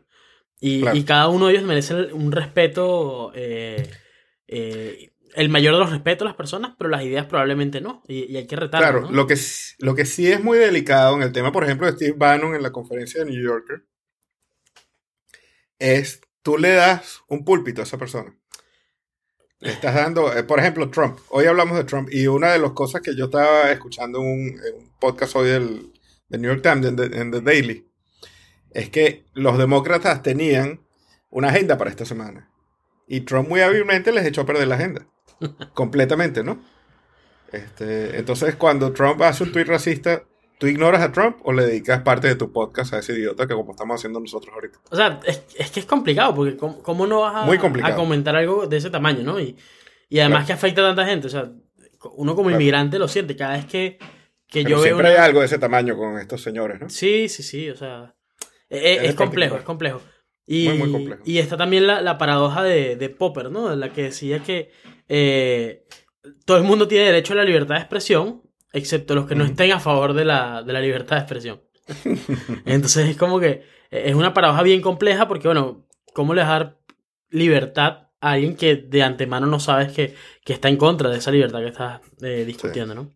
Y, 0.60 0.82
Claro. 0.82 0.96
y 0.96 1.04
cada 1.04 1.28
uno 1.28 1.46
de 1.46 1.52
ellos 1.54 1.64
merece 1.64 1.94
un 2.12 2.32
respeto, 2.32 3.32
eh, 3.34 3.88
eh, 4.48 5.10
el 5.34 5.48
mayor 5.48 5.74
de 5.74 5.80
los 5.80 5.90
respetos 5.90 6.26
a 6.26 6.30
las 6.30 6.36
personas, 6.36 6.74
pero 6.78 6.90
las 6.90 7.02
ideas 7.02 7.26
probablemente 7.26 7.80
no. 7.80 8.02
Y, 8.08 8.24
y 8.32 8.36
hay 8.36 8.46
que 8.46 8.56
retarlas, 8.56 8.90
Claro, 8.90 9.06
¿no? 9.06 9.12
lo, 9.12 9.26
que, 9.26 9.36
lo 9.78 9.94
que 9.94 10.04
sí 10.04 10.30
es 10.30 10.42
muy 10.42 10.58
delicado 10.58 11.16
en 11.16 11.22
el 11.22 11.32
tema, 11.32 11.52
por 11.52 11.64
ejemplo, 11.64 11.86
de 11.86 11.92
Steve 11.92 12.14
Bannon 12.16 12.54
en 12.54 12.62
la 12.62 12.72
conferencia 12.72 13.24
de 13.24 13.30
New 13.30 13.42
Yorker, 13.42 13.84
es 15.78 16.20
tú 16.42 16.58
le 16.58 16.72
das 16.72 17.20
un 17.28 17.44
púlpito 17.44 17.80
a 17.80 17.84
esa 17.84 17.98
persona. 17.98 18.36
Le 19.60 19.70
estás 19.72 19.94
dando, 19.94 20.32
eh, 20.36 20.42
por 20.42 20.58
ejemplo, 20.58 20.90
Trump. 20.90 21.18
Hoy 21.28 21.46
hablamos 21.46 21.76
de 21.76 21.84
Trump 21.84 22.08
y 22.10 22.26
una 22.26 22.52
de 22.52 22.58
las 22.58 22.72
cosas 22.72 23.00
que 23.00 23.16
yo 23.16 23.26
estaba 23.26 23.70
escuchando 23.70 24.20
en 24.20 24.26
un, 24.26 24.40
en 24.40 24.74
un 24.78 24.92
podcast 24.98 25.36
hoy 25.36 25.48
del, 25.48 25.92
del 26.28 26.40
New 26.40 26.50
York 26.50 26.62
Times, 26.62 26.86
en 26.86 26.96
The, 26.96 27.18
en 27.18 27.30
The 27.30 27.40
Daily, 27.40 27.86
es 28.72 28.90
que 28.90 29.24
los 29.34 29.58
demócratas 29.58 30.22
tenían 30.22 30.80
una 31.28 31.48
agenda 31.48 31.76
para 31.76 31.90
esta 31.90 32.04
semana. 32.04 32.50
Y 33.06 33.22
Trump 33.22 33.48
muy 33.48 33.60
hábilmente 33.60 34.12
les 34.12 34.24
echó 34.24 34.42
a 34.42 34.46
perder 34.46 34.68
la 34.68 34.76
agenda. 34.76 35.06
Completamente, 35.74 36.42
¿no? 36.44 36.62
Este, 37.52 38.18
entonces, 38.18 38.54
cuando 38.56 38.92
Trump 38.92 39.20
hace 39.22 39.42
un 39.42 39.52
tweet 39.52 39.64
racista, 39.64 40.22
¿tú 40.58 40.66
ignoras 40.68 41.02
a 41.02 41.10
Trump 41.10 41.38
o 41.42 41.52
le 41.52 41.66
dedicas 41.66 42.02
parte 42.02 42.28
de 42.28 42.36
tu 42.36 42.52
podcast 42.52 42.94
a 42.94 42.98
ese 43.00 43.14
idiota 43.14 43.46
que 43.46 43.54
como 43.54 43.72
estamos 43.72 43.96
haciendo 43.98 44.20
nosotros 44.20 44.54
ahorita? 44.54 44.78
O 44.90 44.96
sea, 44.96 45.20
es, 45.26 45.42
es 45.58 45.70
que 45.70 45.80
es 45.80 45.86
complicado, 45.86 46.34
porque 46.34 46.56
¿cómo, 46.56 46.82
cómo 46.82 47.06
no 47.06 47.20
vas 47.22 47.34
a, 47.36 47.46
Muy 47.46 47.56
a 47.82 47.94
comentar 47.96 48.36
algo 48.36 48.66
de 48.66 48.76
ese 48.76 48.90
tamaño, 48.90 49.22
¿no? 49.24 49.40
Y, 49.40 49.56
y 50.08 50.20
además 50.20 50.44
Claro. 50.44 50.46
que 50.46 50.52
afecta 50.52 50.82
a 50.82 50.84
tanta 50.94 51.06
gente. 51.06 51.26
O 51.26 51.30
sea, 51.30 51.50
uno 52.14 52.34
como 52.36 52.48
Claro. 52.48 52.60
inmigrante 52.60 52.98
lo 52.98 53.08
siente 53.08 53.34
cada 53.36 53.54
vez 53.54 53.64
que, 53.66 53.98
que 54.46 54.62
Pero 54.62 54.68
yo 54.70 54.76
veo 54.76 54.84
siempre 54.84 55.10
una... 55.10 55.18
hay 55.22 55.26
algo 55.28 55.40
de 55.40 55.46
ese 55.46 55.58
tamaño 55.58 55.96
con 55.96 56.18
estos 56.18 56.42
señores, 56.42 56.80
¿no? 56.80 56.88
Sí, 56.88 57.28
sí, 57.28 57.42
sí, 57.42 57.68
o 57.68 57.76
sea, 57.76 58.14
e- 58.68 58.78
e- 58.78 58.94
Es 58.96 59.02
es, 59.10 59.14
complejo, 59.16 59.56
particular. 59.56 59.58
es 59.60 59.64
complejo. 59.64 60.02
Y, 60.46 60.68
Muy, 60.68 60.78
muy 60.78 60.92
complejo. 60.92 61.22
y 61.24 61.38
está 61.38 61.56
también 61.56 61.86
la, 61.86 62.00
la 62.00 62.16
paradoja 62.18 62.62
de, 62.64 62.96
de 62.96 63.08
Popper, 63.08 63.50
¿no? 63.52 63.74
La 63.76 63.92
que 63.92 64.04
decía 64.04 64.42
que 64.42 64.72
eh, 65.10 65.84
todo 66.44 66.56
el 66.56 66.62
mundo 66.64 66.86
tiene 66.88 67.06
derecho 67.06 67.32
a 67.32 67.36
la 67.36 67.44
libertad 67.44 67.74
de 67.74 67.80
expresión, 67.80 68.42
excepto 68.72 69.14
los 69.14 69.26
que 69.26 69.34
no 69.34 69.44
estén 69.44 69.72
a 69.72 69.80
favor 69.80 70.14
de 70.14 70.24
la, 70.24 70.62
de 70.62 70.72
la 70.72 70.80
libertad 70.80 71.16
de 71.16 71.22
expresión. 71.22 71.60
Entonces 72.64 73.08
es 73.08 73.16
como 73.16 73.40
que 73.40 73.64
eh, 73.90 74.04
es 74.06 74.14
una 74.14 74.32
paradoja 74.32 74.62
bien 74.62 74.80
compleja 74.80 75.26
porque, 75.26 75.48
bueno, 75.48 75.86
¿cómo 76.14 76.32
le 76.34 76.42
vas 76.42 76.50
a 76.50 76.52
dar 76.52 76.78
libertad 77.30 78.08
a 78.20 78.32
alguien 78.32 78.54
que 78.56 78.76
de 78.76 79.02
antemano 79.02 79.46
no 79.46 79.58
sabes 79.60 79.92
que, 79.92 80.14
que 80.44 80.52
está 80.52 80.68
en 80.68 80.76
contra 80.76 81.10
de 81.10 81.18
esa 81.18 81.30
libertad 81.30 81.60
que 81.60 81.68
estás 81.68 82.00
eh, 82.22 82.44
discutiendo, 82.46 82.94
¿no? 82.94 83.10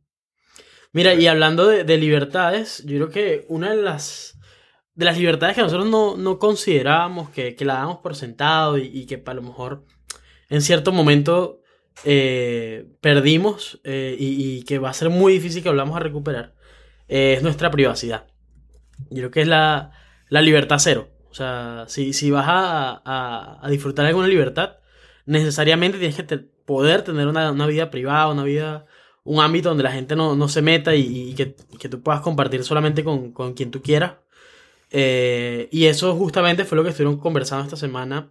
Mira, 0.93 1.15
Sí. 1.15 1.23
y 1.23 1.27
hablando 1.27 1.67
de, 1.69 1.85
de 1.85 1.97
libertades, 1.99 2.83
yo 2.87 2.97
creo 2.97 3.11
que 3.11 3.45
una 3.49 3.71
de 3.75 3.83
las 3.83 4.33
de 4.95 5.05
las 5.05 5.19
libertades 5.19 5.57
que 5.57 5.63
nosotros 5.63 5.89
no, 5.89 6.17
no 6.17 6.39
considerábamos, 6.39 7.31
que, 7.31 7.57
que 7.57 7.65
la 7.65 7.75
damos 7.75 7.99
por 7.99 8.15
sentado 8.15 8.79
y, 8.79 8.83
y 8.87 9.07
que 9.07 9.21
a 9.27 9.35
lo 9.35 9.43
mejor 9.43 9.85
en 10.49 10.63
cierto 10.63 10.93
momento 10.93 11.61
eh, 12.05 12.87
perdimos 13.01 13.81
eh, 13.85 14.17
y, 14.19 14.63
que 14.65 14.79
va 14.79 14.91
a 14.91 14.95
ser 14.95 15.11
muy 15.11 15.33
difícil 15.35 15.63
que 15.63 15.69
volvamos 15.69 15.97
a 15.97 16.01
recuperar, 16.01 16.55
eh, 17.09 17.35
es 17.37 17.43
nuestra 17.43 17.71
privacidad. 17.71 18.27
Yo 19.11 19.19
creo 19.19 19.31
que 19.31 19.43
es 19.43 19.49
la, 19.49 19.93
la 20.29 20.41
libertad 20.43 20.79
cero. 20.81 21.11
O 21.31 21.35
sea, 21.35 21.85
si, 21.89 22.13
si 22.13 22.31
vas 22.31 22.47
a, 22.49 23.03
a- 23.05 23.59
a 23.67 23.71
disfrutar 23.71 24.07
alguna 24.07 24.29
libertad, 24.29 24.79
necesariamente 25.27 25.99
tienes 25.99 26.17
que 26.17 26.25
poder 26.65 27.03
tener 27.03 27.27
una, 27.29 27.53
una 27.53 27.67
vida 27.67 27.91
privada, 27.91 28.29
una 28.31 28.45
vida, 28.45 28.87
un 29.25 29.41
ámbito 29.43 29.69
donde 29.71 29.85
la 29.85 29.93
gente 29.93 30.17
no, 30.17 30.37
no 30.37 30.49
se 30.49 30.63
meta 30.63 30.95
y, 30.95 31.31
y 31.31 31.35
que, 31.35 31.57
que 31.79 31.89
tú 31.89 32.03
puedas 32.03 32.21
compartir 32.23 32.65
solamente 32.65 33.05
con, 33.05 33.33
con 33.33 33.55
quien 33.55 33.71
tú 33.71 33.83
quieras. 33.83 34.15
Y 34.91 35.87
eso 35.87 36.15
justamente 36.17 36.65
fue 36.65 36.77
lo 36.77 36.85
que 36.85 36.91
estuvieron 36.91 37.19
conversando 37.19 37.65
esta 37.65 37.77
semana 37.77 38.31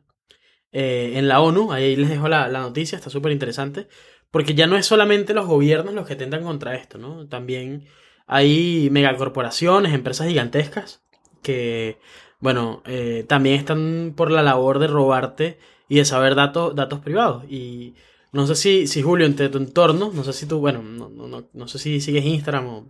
eh, 0.74 1.13
en 1.15 1.27
la 1.27 1.39
ONU. 1.42 1.72
Ahí 1.72 1.96
les 1.96 2.10
dejo 2.10 2.27
la, 2.27 2.48
la 2.50 2.60
noticia, 2.60 2.98
está 2.98 3.10
súper 3.10 3.32
interesante. 3.32 3.88
Porque 4.32 4.56
ya 4.56 4.68
no 4.68 4.75
es 4.77 4.86
solamente 4.86 5.34
los 5.34 5.46
gobiernos 5.46 5.94
los 5.94 6.08
que 6.08 6.15
tentan 6.15 6.44
contra 6.44 6.75
esto, 6.75 6.98
¿no? 6.98 7.27
También 7.27 7.86
hay 8.27 8.89
megacorporaciones, 8.92 9.94
empresas 9.94 10.27
gigantescas 10.27 11.03
que, 11.44 12.00
bueno, 12.39 12.82
eh, 12.86 13.25
también 13.27 13.58
están 13.60 14.13
por 14.18 14.32
la 14.32 14.42
labor 14.42 14.80
de 14.80 14.88
robarte 14.88 15.60
y 15.88 15.98
de 15.98 16.06
saber 16.06 16.36
datos, 16.36 16.75
datos 16.75 17.00
privados. 17.01 17.44
Y 17.50 17.96
no 18.32 18.48
sé 18.48 18.56
si, 18.56 18.88
si 18.88 19.03
Julio, 19.03 19.27
entre 19.27 19.50
tu 19.50 19.60
entorno, 19.60 20.12
no 20.13 20.24
sé 20.24 20.34
si 20.34 20.48
tú, 20.48 20.60
bueno, 20.60 20.82
no, 20.82 21.10
no, 21.10 21.27
no, 21.27 21.50
no 21.53 21.68
sé 21.68 21.77
si 21.80 22.01
sigues 22.01 22.25
Instagram 22.25 22.86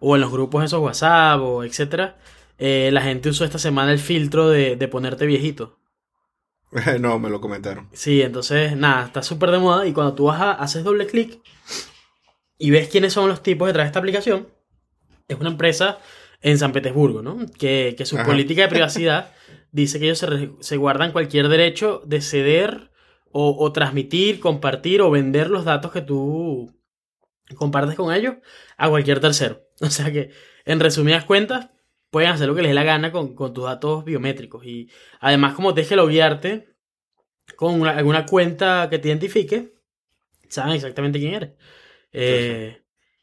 o, 0.00 0.16
en 0.16 0.20
los 0.20 0.30
grupos 0.30 0.64
esos 0.64 0.80
WhatsApp 0.80 1.40
o 1.40 1.64
etcétera, 1.64 2.18
eh, 2.58 2.90
la 2.92 3.02
gente 3.02 3.30
usó 3.30 3.44
esta 3.44 3.58
semana 3.58 3.92
el 3.92 3.98
filtro 3.98 4.50
de, 4.50 4.76
de 4.76 4.88
ponerte 4.88 5.26
viejito. 5.26 5.79
no, 7.00 7.18
me 7.18 7.30
lo 7.30 7.40
comentaron. 7.40 7.88
Sí, 7.92 8.22
entonces, 8.22 8.76
nada, 8.76 9.06
está 9.06 9.22
súper 9.22 9.50
de 9.50 9.58
moda 9.58 9.86
y 9.86 9.92
cuando 9.92 10.14
tú 10.14 10.24
vas 10.24 10.40
a, 10.40 10.52
haces 10.52 10.84
doble 10.84 11.06
clic 11.06 11.40
y 12.58 12.70
ves 12.70 12.88
quiénes 12.88 13.12
son 13.12 13.28
los 13.28 13.42
tipos 13.42 13.66
detrás 13.68 13.84
de 13.84 13.88
esta 13.88 13.98
aplicación, 13.98 14.48
es 15.28 15.38
una 15.38 15.50
empresa 15.50 15.98
en 16.42 16.58
San 16.58 16.72
Petersburgo, 16.72 17.22
¿no? 17.22 17.38
Que, 17.58 17.94
que 17.96 18.06
su 18.06 18.16
Ajá. 18.16 18.26
política 18.26 18.62
de 18.62 18.68
privacidad 18.76 19.32
dice 19.72 19.98
que 19.98 20.06
ellos 20.06 20.18
se, 20.18 20.26
re- 20.26 20.52
se 20.60 20.76
guardan 20.76 21.12
cualquier 21.12 21.48
derecho 21.48 22.02
de 22.06 22.20
ceder 22.20 22.90
o, 23.32 23.56
o 23.58 23.72
transmitir, 23.72 24.40
compartir 24.40 25.02
o 25.02 25.10
vender 25.10 25.50
los 25.50 25.64
datos 25.64 25.92
que 25.92 26.02
tú 26.02 26.74
compartes 27.56 27.94
con 27.96 28.12
ellos 28.14 28.36
a 28.76 28.88
cualquier 28.88 29.20
tercero. 29.20 29.62
O 29.82 29.88
sea 29.88 30.12
que, 30.12 30.30
en 30.66 30.78
resumidas 30.78 31.24
cuentas, 31.24 31.70
pueden 32.10 32.30
hacer 32.30 32.48
lo 32.48 32.54
que 32.54 32.62
les 32.62 32.70
dé 32.70 32.74
la 32.74 32.84
gana 32.84 33.12
con, 33.12 33.34
con 33.34 33.54
tus 33.54 33.64
datos 33.64 34.04
biométricos. 34.04 34.64
Y 34.66 34.90
además, 35.20 35.54
como 35.54 35.74
tienes 35.74 35.88
que 35.88 35.96
loguearte 35.96 36.68
con 37.56 37.80
una- 37.80 37.92
alguna 37.96 38.26
cuenta 38.26 38.88
que 38.90 38.98
te 38.98 39.08
identifique, 39.08 39.74
saben 40.48 40.74
exactamente 40.74 41.18
quién 41.18 41.34
eres. 41.34 41.52
Eh, 42.12 42.82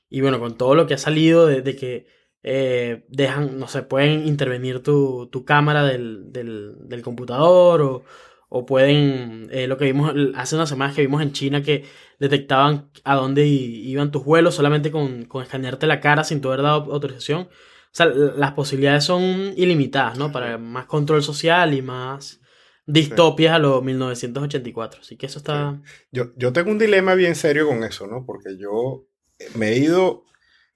Y 0.09 0.21
bueno, 0.21 0.39
con 0.39 0.57
todo 0.57 0.75
lo 0.75 0.87
que 0.87 0.95
ha 0.95 0.97
salido 0.99 1.47
de, 1.47 1.75
que 1.75 2.07
eh, 2.43 3.05
dejan, 3.09 3.59
no 3.59 3.67
sé, 3.69 3.83
pueden 3.83 4.27
intervenir 4.27 4.83
tu, 4.83 5.27
tu 5.31 5.45
cámara 5.45 5.83
del, 5.85 6.31
del, 6.33 7.01
computador 7.03 7.81
o, 7.81 8.05
o 8.49 8.65
pueden, 8.65 9.49
eh, 9.51 9.67
lo 9.67 9.77
que 9.77 9.85
vimos 9.85 10.13
hace 10.35 10.55
unas 10.55 10.69
semanas 10.69 10.95
que 10.95 11.01
vimos 11.01 11.21
en 11.21 11.33
China 11.33 11.63
que 11.63 11.85
detectaban 12.19 12.91
a 13.03 13.15
dónde 13.15 13.45
iban 13.47 14.11
tus 14.11 14.23
vuelos 14.25 14.55
solamente 14.55 14.91
con, 14.91 15.25
con 15.25 15.43
escanearte 15.43 15.87
la 15.87 15.99
cara 16.01 16.23
sin 16.23 16.41
tu 16.41 16.49
haber 16.49 16.63
dado 16.63 16.91
autorización. 16.93 17.49
Sea, 17.97 18.05
las 18.05 18.51
posibilidades 18.51 19.05
son 19.05 19.53
ilimitadas, 19.57 20.19
¿no? 20.19 20.31
Para 20.31 20.59
más 20.59 20.85
control 20.85 21.23
social 21.23 21.73
y 21.73 21.81
más 21.81 22.39
distopias 22.85 23.55
a 23.55 23.57
los 23.57 23.83
1984. 23.83 25.01
Así 25.01 25.17
que 25.17 25.25
eso 25.25 25.39
está... 25.39 25.81
Yo, 26.11 26.31
yo 26.35 26.53
tengo 26.53 26.69
un 26.69 26.77
dilema 26.77 27.15
bien 27.15 27.33
serio 27.33 27.65
con 27.67 27.83
eso, 27.83 28.05
¿no? 28.05 28.23
Porque 28.23 28.55
yo 28.59 29.07
me 29.55 29.69
he 29.69 29.79
ido, 29.79 30.25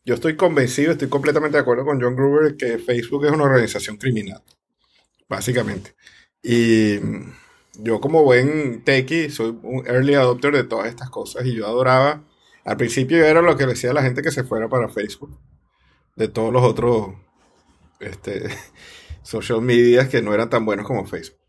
yo 0.03 0.15
estoy 0.15 0.35
convencido, 0.35 0.93
estoy 0.93 1.09
completamente 1.09 1.57
de 1.57 1.61
acuerdo 1.61 1.85
con 1.85 2.01
John 2.01 2.15
Gruber 2.15 2.57
que 2.57 2.79
Facebook 2.79 3.25
es 3.27 3.31
una 3.31 3.43
organización 3.43 3.97
criminal, 3.97 4.41
básicamente. 5.29 5.93
Y 6.41 6.95
yo 7.75 8.01
como 8.01 8.23
buen 8.23 8.83
techie 8.83 9.29
soy 9.29 9.59
un 9.61 9.85
early 9.85 10.15
adopter 10.15 10.55
de 10.55 10.63
todas 10.63 10.87
estas 10.87 11.11
cosas 11.11 11.45
y 11.45 11.53
yo 11.53 11.67
adoraba, 11.67 12.25
al 12.65 12.77
principio 12.77 13.19
yo 13.19 13.25
era 13.25 13.43
lo 13.43 13.55
que 13.57 13.67
decía 13.67 13.91
a 13.91 13.93
la 13.93 14.01
gente 14.01 14.23
que 14.23 14.31
se 14.31 14.43
fuera 14.43 14.67
para 14.69 14.89
Facebook, 14.89 15.39
de 16.21 16.27
todos 16.27 16.53
los 16.53 16.63
otros 16.63 17.15
este, 17.99 18.43
social 19.23 19.61
medias 19.61 20.07
que 20.07 20.21
no 20.21 20.33
eran 20.33 20.49
tan 20.49 20.65
buenos 20.65 20.85
como 20.85 21.05
Facebook. 21.05 21.39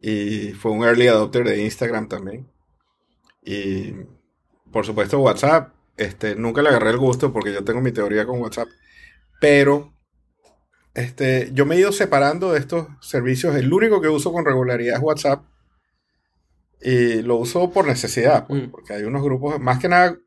Y 0.00 0.52
fue 0.52 0.72
un 0.72 0.84
early 0.84 1.08
adopter 1.08 1.44
de 1.44 1.62
Instagram 1.62 2.08
también. 2.08 2.48
Y 3.42 3.92
por 4.70 4.86
supuesto 4.86 5.18
WhatsApp, 5.20 5.74
este, 5.96 6.36
nunca 6.36 6.62
le 6.62 6.68
agarré 6.68 6.90
el 6.90 6.98
gusto 6.98 7.32
porque 7.32 7.52
yo 7.52 7.64
tengo 7.64 7.80
mi 7.80 7.92
teoría 7.92 8.24
con 8.26 8.40
WhatsApp. 8.40 8.68
Pero 9.40 9.92
este, 10.94 11.50
yo 11.52 11.66
me 11.66 11.74
he 11.74 11.80
ido 11.80 11.90
separando 11.90 12.52
de 12.52 12.60
estos 12.60 12.86
servicios. 13.00 13.56
El 13.56 13.72
único 13.72 14.00
que 14.00 14.08
uso 14.08 14.32
con 14.32 14.44
regularidad 14.44 14.96
es 14.96 15.02
WhatsApp. 15.02 15.44
Y 16.80 17.22
lo 17.22 17.36
uso 17.36 17.70
por 17.72 17.86
necesidad, 17.86 18.46
pues, 18.46 18.68
Mm. 18.68 18.70
porque 18.70 18.92
hay 18.92 19.04
unos 19.04 19.22
grupos, 19.22 19.58
más 19.58 19.78
que 19.78 19.88
nada, 19.88 20.18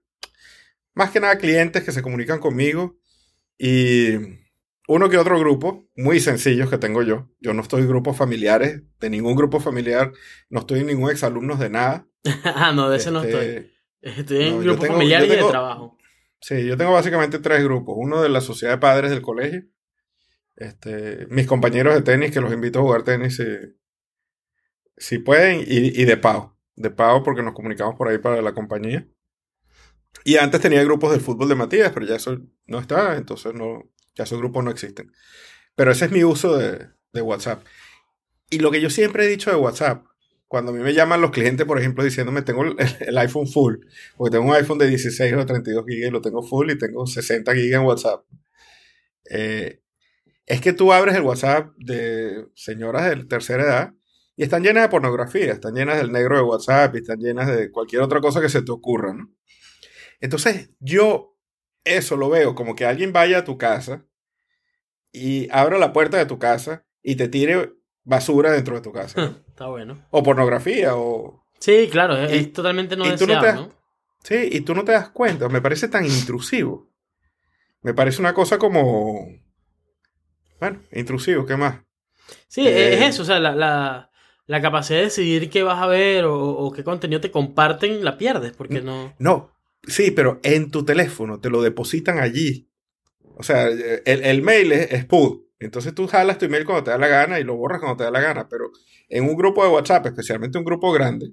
más 0.96 1.12
que 1.12 1.20
nada 1.20 1.38
clientes 1.38 1.84
que 1.84 1.92
se 1.92 2.02
comunican 2.02 2.40
conmigo. 2.40 2.96
Y 3.58 4.12
uno 4.88 5.10
que 5.10 5.18
otro 5.18 5.40
grupo, 5.40 5.90
muy 5.96 6.20
sencillos 6.20 6.70
que 6.70 6.78
tengo 6.78 7.02
yo. 7.04 7.30
Yo 7.40 7.54
no 7.54 7.62
estoy 7.62 7.82
en 7.82 7.88
grupos 7.90 8.16
familiares, 8.18 8.84
de 9.00 9.10
ningún 9.10 9.36
grupo 9.36 9.60
familiar, 9.60 10.12
no 10.50 10.60
estoy 10.62 10.80
en 10.82 10.88
ningún 10.88 11.12
exalumnos 11.12 11.60
de 11.60 11.70
nada. 11.70 12.08
ah, 12.44 12.72
no, 12.74 12.90
de 12.90 12.98
ese 12.98 13.12
no 13.12 13.22
Este, 13.24 13.58
estoy. 13.58 13.72
Estoy 14.02 14.44
en 14.44 14.50
no, 14.58 14.64
yo 14.64 14.72
grupo 14.72 14.82
tengo- 14.84 14.94
familiar 14.94 15.26
yo 15.26 15.34
y 15.34 15.38
de 15.38 15.44
trabajo. 15.44 15.98
Sí, 16.40 16.66
yo 16.66 16.78
tengo 16.78 16.92
básicamente 16.94 17.40
tres 17.40 17.64
grupos. 17.64 17.96
Uno 17.98 18.22
de 18.22 18.30
la 18.30 18.42
sociedad 18.42 18.74
de 18.74 18.78
padres 18.80 19.10
del 19.10 19.22
colegio. 19.24 19.64
Este, 20.56 21.26
mis 21.30 21.48
compañeros 21.48 21.96
de 21.96 22.02
tenis, 22.04 22.32
que 22.32 22.42
los 22.42 22.54
invito 22.54 22.80
a 22.80 22.84
jugar 22.84 23.04
tenis 23.04 23.36
si, 23.38 23.44
si 24.98 25.20
pueden. 25.20 25.62
Y, 25.62 26.00
y 26.02 26.06
de 26.06 26.18
PAO. 26.18 26.58
De 26.76 26.92
PAO 26.92 27.24
porque 27.24 27.42
nos 27.44 27.54
comunicamos 27.54 27.96
por 27.96 28.08
ahí 28.08 28.20
para 28.20 28.42
la 28.42 28.54
compañía. 28.54 29.08
Y 30.28 30.36
antes 30.36 30.60
tenía 30.60 30.84
grupos 30.84 31.12
del 31.12 31.22
fútbol 31.22 31.48
de 31.48 31.56
Matías, 31.56 31.94
pero 31.94 32.06
ya 32.06 32.18
eso 32.18 32.38
no 32.66 32.80
está, 32.80 33.16
entonces 33.16 33.54
no, 33.54 33.90
ya 34.14 34.26
esos 34.26 34.38
grupos 34.38 34.62
no 34.62 34.70
existen. 34.70 35.10
Pero 35.74 35.90
ese 35.90 36.04
es 36.04 36.12
mi 36.12 36.26
uso 36.26 36.58
de, 36.58 36.90
de 37.14 37.22
WhatsApp. 37.22 37.64
Y 38.50 38.60
lo 38.60 38.70
que 38.70 38.82
yo 38.82 38.90
siempre 38.90 39.24
he 39.24 39.30
dicho 39.30 39.50
de 39.52 39.56
WhatsApp, 39.56 40.04
cuando 40.50 40.74
a 40.74 40.76
mí 40.76 40.82
me 40.82 40.94
llaman 40.94 41.22
los 41.22 41.32
clientes, 41.32 41.66
por 41.66 41.80
ejemplo, 41.80 42.04
diciéndome, 42.04 42.42
tengo 42.42 42.66
el, 42.66 43.18
iPhone 43.18 43.48
full, 43.48 43.76
porque 44.18 44.36
tengo 44.36 44.50
un 44.50 44.54
iPhone 44.54 44.78
de 44.80 44.88
16 44.90 45.32
o 45.32 45.46
32 45.46 45.86
gigas 45.88 46.10
y 46.10 46.12
lo 46.12 46.20
tengo 46.20 46.44
full 46.44 46.72
y 46.72 46.78
tengo 46.78 47.08
60 47.08 47.56
gigas 47.56 47.80
en 47.80 47.88
WhatsApp. 47.88 48.26
Eh, 49.32 49.80
es 50.46 50.60
que 50.60 50.74
tú 50.74 50.92
abres 50.92 51.16
el 51.16 51.22
WhatsApp 51.22 51.70
de 51.78 52.48
señoras 52.54 53.16
de 53.16 53.24
tercera 53.24 53.64
edad 53.64 53.94
y 54.36 54.44
están 54.44 54.62
llenas 54.62 54.84
de 54.84 54.90
pornografía, 54.90 55.54
están 55.54 55.74
llenas 55.74 55.96
del 55.96 56.12
negro 56.12 56.36
de 56.36 56.44
WhatsApp 56.44 56.94
y 56.96 56.98
están 56.98 57.20
llenas 57.20 57.48
de 57.48 57.72
cualquier 57.72 58.02
otra 58.02 58.20
cosa 58.20 58.42
que 58.42 58.50
se 58.50 58.62
te 58.62 58.74
ocurra, 58.74 59.14
¿no? 59.14 59.32
Entonces, 60.20 60.72
yo 60.80 61.38
eso 61.84 62.18
lo 62.18 62.30
veo 62.30 62.56
como 62.56 62.76
que 62.76 62.86
alguien 62.86 63.14
vaya 63.14 63.40
a 63.40 63.44
tu 63.44 63.58
casa 63.58 64.06
y 65.12 65.48
abra 65.52 65.78
la 65.78 65.94
puerta 65.94 66.18
de 66.18 66.26
tu 66.26 66.38
casa 66.40 66.86
y 67.02 67.16
te 67.16 67.28
tire 67.28 67.74
basura 68.04 68.52
dentro 68.52 68.76
de 68.76 68.82
tu 68.82 68.92
casa. 68.92 69.42
Está 69.48 69.68
bueno. 69.68 69.98
O 70.12 70.24
pornografía, 70.24 70.96
o... 70.96 71.44
Sí, 71.60 71.88
claro, 71.92 72.18
es, 72.18 72.32
Y- 72.32 72.36
es 72.38 72.54
totalmente 72.54 72.96
no 72.96 73.10
deseado, 73.10 73.72
Sí, 74.24 74.50
y 74.52 74.62
tú 74.62 74.76
no 74.76 74.84
te 74.84 74.92
das 74.92 75.10
cuenta. 75.10 75.48
Me 75.48 75.62
parece 75.62 75.88
tan 75.88 76.04
intrusivo. 76.06 76.90
Me 77.82 77.94
parece 77.94 78.20
una 78.22 78.34
cosa 78.34 78.58
como... 78.58 79.28
Bueno, 80.60 80.82
intrusivo, 80.92 81.46
¿qué 81.46 81.56
más? 81.56 81.82
Sí, 82.48 82.68
Eh, 82.68 82.96
es 82.96 83.02
eso, 83.14 83.22
o 83.22 83.26
sea, 83.26 83.40
la, 83.40 83.56
la, 83.56 84.12
la 84.48 84.62
capacidad 84.62 85.00
de 85.00 85.06
decidir 85.06 85.50
qué 85.50 85.64
vas 85.64 85.82
a 85.82 85.88
ver 85.88 86.26
o, 86.26 86.36
o 86.38 86.72
qué 86.74 86.84
contenido 86.84 87.22
te 87.22 87.32
comparten 87.32 88.04
la 88.04 88.18
pierdes, 88.18 88.52
porque 88.54 88.82
no... 88.82 89.14
No, 89.20 89.56
sí, 89.88 90.12
pero 90.12 90.40
en 90.44 90.70
tu 90.72 90.86
teléfono 90.86 91.40
te 91.40 91.50
lo 91.50 91.62
depositan 91.62 92.20
allí. 92.20 92.70
O 93.40 93.44
sea, 93.44 93.68
el, 93.68 94.02
el 94.06 94.42
mail 94.42 94.72
es, 94.72 94.92
es 94.92 95.06
PUD. 95.06 95.42
Entonces 95.60 95.96
tú 95.96 96.08
jalas 96.08 96.38
tu 96.38 96.46
email 96.46 96.66
cuando 96.66 96.84
te 96.84 96.92
da 96.92 96.98
la 97.00 97.08
gana 97.08 97.40
y 97.40 97.44
lo 97.44 97.56
borras 97.56 97.80
cuando 97.80 97.98
te 97.98 98.04
da 98.04 98.12
la 98.12 98.22
gana. 98.22 98.48
Pero 98.48 98.72
en 99.10 99.24
un 99.24 99.36
grupo 99.36 99.64
de 99.64 99.72
WhatsApp, 99.72 100.06
especialmente 100.08 100.58
un 100.58 100.64
grupo 100.66 100.92
grande, 100.92 101.32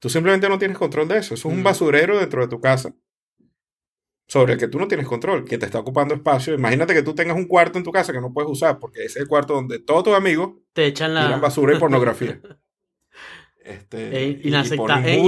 tú 0.00 0.08
simplemente 0.08 0.48
no 0.48 0.58
tienes 0.58 0.76
control 0.78 1.06
de 1.08 1.18
eso. 1.18 1.34
Eso 1.34 1.48
es 1.48 1.54
un 1.54 1.60
Mm. 1.60 1.64
basurero 1.64 2.18
dentro 2.18 2.42
de 2.42 2.48
tu 2.48 2.60
casa. 2.60 2.94
Sobre 4.26 4.54
el 4.54 4.58
que 4.58 4.68
tú 4.68 4.78
no 4.78 4.88
tienes 4.88 5.06
control, 5.06 5.44
que 5.44 5.58
te 5.58 5.66
está 5.66 5.78
ocupando 5.78 6.14
espacio. 6.14 6.54
Imagínate 6.54 6.94
que 6.94 7.02
tú 7.02 7.14
tengas 7.14 7.36
un 7.36 7.44
cuarto 7.46 7.76
en 7.78 7.84
tu 7.84 7.92
casa 7.92 8.12
que 8.12 8.20
no 8.22 8.32
puedes 8.32 8.50
usar, 8.50 8.78
porque 8.78 9.04
es 9.04 9.16
el 9.16 9.28
cuarto 9.28 9.52
donde 9.54 9.80
todos 9.80 10.02
tus 10.04 10.14
amigos 10.14 10.54
Te 10.72 10.86
echan 10.86 11.12
la... 11.12 11.26
tiran 11.26 11.40
basura 11.40 11.76
y 11.76 11.78
pornografía. 11.78 12.40
Este, 13.64 14.32
Es, 14.38 14.44
y 14.44 14.48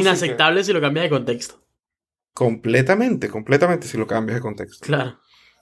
inaceptable 0.00 0.62
si 0.62 0.70
lo 0.74 0.80
cambias 0.80 1.04
de 1.04 1.08
contexto. 1.10 1.65
Completamente, 2.36 3.30
completamente 3.30 3.86
si 3.86 3.96
lo 3.96 4.06
cambias 4.06 4.36
de 4.36 4.42
contexto. 4.42 4.84
Claro. 4.86 5.18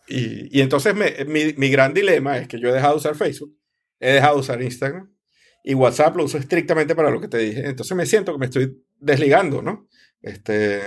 Y, 0.09 0.59
y 0.59 0.61
entonces 0.61 0.93
me- 0.97 1.25
mi, 1.25 1.55
mi 1.57 1.71
gran 1.71 1.95
dilema 1.95 2.37
es 2.37 2.49
que 2.49 2.59
yo 2.59 2.69
he 2.69 2.73
dejado 2.73 2.95
de 2.95 2.99
usar 2.99 3.15
Facebook, 3.15 3.57
he 4.01 4.11
dejado 4.15 4.35
de 4.35 4.41
usar 4.41 4.61
Instagram 4.61 5.09
y 5.63 5.75
WhatsApp 5.75 6.17
lo 6.17 6.25
uso 6.25 6.37
estrictamente 6.37 6.97
para 6.97 7.11
lo 7.11 7.21
que 7.21 7.29
te 7.29 7.39
dije. 7.39 7.65
Entonces 7.65 7.97
me 7.97 8.07
siento 8.07 8.33
que 8.33 8.39
me 8.41 8.47
estoy 8.47 8.85
desligando, 8.99 9.63
¿no? 9.63 9.87
Este, 10.21 10.81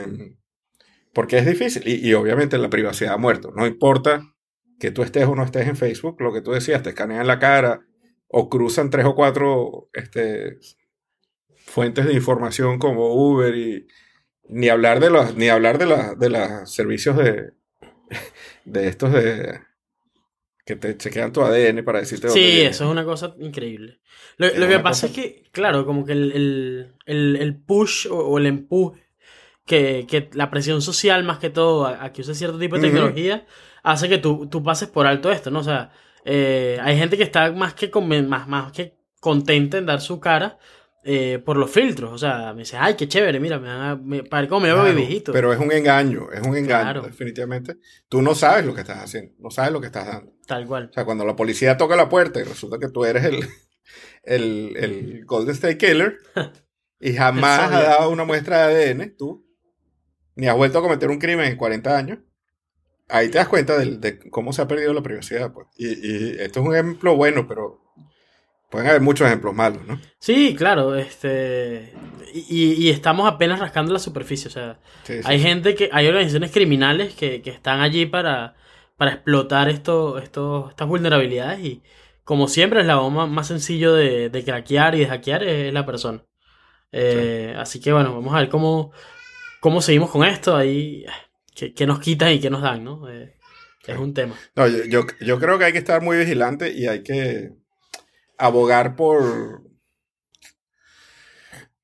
porque 1.13 1.37
es 1.37 1.45
difícil 1.45 1.83
y, 1.87 2.05
y 2.05 2.13
obviamente 2.15 2.57
la 2.57 2.69
privacidad 2.69 3.13
ha 3.13 3.17
muerto. 3.17 3.53
No 3.55 3.65
importa 3.65 4.35
que 4.81 4.91
tú 4.91 5.03
estés 5.03 5.25
o 5.25 5.35
no 5.35 5.43
estés 5.45 5.69
en 5.69 5.77
Facebook, 5.77 6.19
lo 6.19 6.33
que 6.33 6.41
tú 6.41 6.51
decías, 6.51 6.83
te 6.83 6.89
escanean 6.89 7.27
la 7.27 7.39
cara 7.39 7.79
o 8.27 8.49
cruzan 8.49 8.89
tres 8.89 9.05
o 9.05 9.15
cuatro 9.15 9.89
este, 9.93 10.57
fuentes 11.65 12.05
de 12.05 12.13
información 12.13 12.77
como 12.77 13.13
Uber 13.15 13.55
y 13.55 13.87
ni 14.49 14.69
hablar 14.69 14.99
de 14.99 15.09
los 15.09 15.35
ni 15.35 15.49
hablar 15.49 15.77
de, 15.77 15.85
la- 15.85 16.15
de 16.15 16.29
los 16.29 16.71
servicios 16.73 17.17
de, 17.17 17.51
de 18.65 18.87
estos 18.87 19.11
de 19.13 19.59
que 20.65 20.75
te 20.75 20.97
chequean 20.97 21.31
tu 21.31 21.41
ADN 21.41 21.83
para 21.83 21.99
decirte 21.99 22.27
dónde 22.27 22.41
Sí, 22.41 22.61
eso 22.61 22.83
es 22.85 22.89
una 22.91 23.05
cosa 23.05 23.33
increíble. 23.39 24.01
Lo, 24.37 24.47
lo 24.53 24.67
que 24.67 24.79
pasa 24.79 25.07
cosa- 25.07 25.07
es 25.07 25.11
que, 25.13 25.43
claro, 25.51 25.85
como 25.85 26.05
que 26.05 26.11
el, 26.11 26.31
el, 26.33 26.93
el- 27.05 27.35
el 27.37 27.55
push 27.55 28.07
o, 28.07 28.17
o 28.17 28.37
el 28.37 28.47
empuje, 28.47 29.01
que, 29.65 30.05
que 30.09 30.29
la 30.33 30.49
presión 30.49 30.81
social 30.81 31.23
más 31.23 31.39
que 31.39 31.49
todo 31.49 31.85
a, 31.85 32.03
a 32.03 32.11
que 32.13 32.21
uses 32.21 32.37
cierto 32.37 32.59
tipo 32.59 32.75
de 32.75 32.81
tecnología, 32.89 33.45
hace 33.83 34.09
que 34.09 34.17
tú, 34.17 34.47
tú 34.47 34.61
pases 34.61 34.89
por 34.89 35.07
alto 35.07 35.31
esto, 35.31 35.51
¿no? 35.51 35.59
O 35.59 35.63
sea, 35.63 35.91
eh, 36.25 36.77
hay 36.81 36.97
gente 36.97 37.15
que 37.17 37.23
está 37.23 37.51
más 37.53 37.73
que, 37.73 37.89
más, 38.27 38.47
más 38.47 38.71
que 38.73 38.97
contenta 39.21 39.77
en 39.77 39.85
dar 39.85 40.01
su 40.01 40.19
cara 40.19 40.57
eh, 41.09 41.39
por 41.39 41.55
los 41.57 41.71
filtros. 41.71 42.11
O 42.11 42.17
sea, 42.17 42.53
me 42.53 42.59
dice, 42.59 42.75
ay, 42.77 42.95
qué 42.95 43.07
chévere, 43.07 43.39
mira, 43.39 43.57
me, 43.59 43.69
a- 43.69 43.95
me, 43.95 44.23
para 44.23 44.47
cómo 44.47 44.61
me 44.61 44.67
veo 44.67 44.77
mi 44.77 44.83
Claro, 44.83 44.97
viejito. 44.97 45.31
Pero 45.31 45.53
es 45.53 45.59
un 45.59 45.71
engaño, 45.71 46.31
es 46.31 46.41
un 46.41 46.55
engaño, 46.57 46.83
Claro. 46.83 47.01
definitivamente. 47.03 47.77
Tú 48.09 48.21
no 48.21 48.35
sabes 48.35 48.65
lo 48.65 48.73
que 48.75 48.81
estás 48.81 48.97
haciendo, 49.03 49.33
no 49.39 49.49
sabes 49.49 49.71
lo 49.71 49.79
que 49.79 49.87
estás 49.87 50.05
dando. 50.05 50.33
Tal 50.45 50.67
cual. 50.67 50.89
O 50.91 50.93
sea, 50.93 51.05
cuando 51.05 51.25
la 51.25 51.35
policía 51.35 51.77
toca 51.77 51.95
la 51.95 52.09
puerta 52.09 52.39
y 52.39 52.43
resulta 52.43 52.77
que 52.77 52.89
tú 52.89 53.05
eres 53.05 53.23
el, 53.23 53.39
el, 54.23 54.73
el 54.77 55.25
Golden 55.25 55.55
State 55.55 55.77
Killer 55.77 56.17
y 56.99 57.13
jamás 57.13 57.71
has 57.71 57.71
dado 57.71 58.09
una 58.09 58.23
muestra 58.25 58.67
de 58.67 58.89
ADN, 58.91 59.15
tú, 59.17 59.47
ni 60.35 60.47
has 60.47 60.55
vuelto 60.57 60.79
a 60.79 60.81
cometer 60.81 61.09
un 61.09 61.19
crimen 61.19 61.45
en 61.47 61.55
40 61.57 61.97
años, 61.97 62.19
ahí 63.07 63.29
te 63.29 63.37
das 63.37 63.47
cuenta 63.47 63.77
del- 63.77 64.01
de, 64.01 64.19
cómo 64.29 64.51
se 64.53 64.61
ha 64.61 64.67
perdido 64.67 64.93
la 64.93 65.01
privacidad. 65.01 65.53
Pues. 65.53 65.67
Y, 65.77 65.87
y 65.87 66.35
esto 66.39 66.59
es 66.59 66.65
un 66.67 66.73
ejemplo 66.73 67.15
bueno, 67.15 67.47
pero 67.47 67.81
pueden 68.69 68.87
haber 68.89 69.01
muchos 69.01 69.27
ejemplos 69.27 69.53
malos, 69.55 69.85
¿no? 69.85 70.01
Sí, 70.19 70.55
claro, 70.55 70.95
este. 70.95 71.93
Y, 72.33 72.73
y 72.73 72.89
estamos 72.89 73.27
apenas 73.31 73.59
rascando 73.59 73.93
la 73.93 73.99
superficie. 73.99 74.47
O 74.47 74.51
sea, 74.51 74.79
Sí, 75.03 75.23
sí, 75.23 75.23
hay 75.23 75.39
sí. 75.39 75.43
gente 75.43 75.75
que. 75.75 75.89
Hay 75.91 76.07
organizaciones 76.07 76.51
criminales 76.51 77.13
que, 77.15 77.41
que 77.41 77.49
están 77.51 77.81
allí 77.81 78.05
para, 78.05 78.55
para 78.95 79.13
explotar 79.13 79.69
esto, 79.69 80.17
esto, 80.17 80.69
estas 80.69 80.87
vulnerabilidades. 80.87 81.59
Y 81.63 81.83
como 82.23 82.47
siempre, 82.47 82.81
el 82.81 82.87
lado 82.87 83.09
más, 83.09 83.29
más 83.29 83.47
sencillo 83.47 83.93
de, 83.93 84.29
de 84.29 84.43
craquear 84.43 84.95
y 84.95 84.99
de 85.01 85.07
hackear 85.07 85.43
es 85.43 85.73
la 85.73 85.85
persona. 85.85 86.25
Eh, 86.91 87.55
Así 87.57 87.79
que 87.81 87.93
bueno, 87.93 88.13
vamos 88.15 88.33
a 88.35 88.39
ver 88.39 88.49
cómo, 88.49 88.91
cómo 89.61 89.81
seguimos 89.81 90.11
con 90.11 90.25
esto. 90.25 90.55
Ahí. 90.55 91.05
¿Qué, 91.55 91.73
qué 91.73 91.87
nos 91.87 91.99
quitan 91.99 92.31
y 92.33 92.39
qué 92.39 92.49
nos 92.49 92.61
dan, 92.61 92.83
¿no? 92.83 93.09
Eh. 93.09 93.33
Es 93.87 93.97
un 93.97 94.13
tema. 94.13 94.35
No, 94.55 94.67
yo, 94.67 94.83
yo, 94.85 95.01
yo 95.21 95.39
creo 95.39 95.57
que 95.57 95.65
hay 95.65 95.71
que 95.71 95.77
estar 95.79 96.01
muy 96.01 96.17
vigilante 96.17 96.71
y 96.73 96.87
hay 96.87 97.03
que 97.03 97.51
abogar 98.37 98.95
por, 98.95 99.63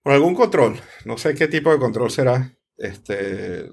por 0.02 0.14
algún 0.14 0.36
control. 0.36 0.80
No 1.06 1.18
sé 1.18 1.34
qué 1.36 1.48
tipo 1.48 1.72
de 1.72 1.80
control 1.80 2.12
será. 2.12 2.58
Este, 2.78 3.68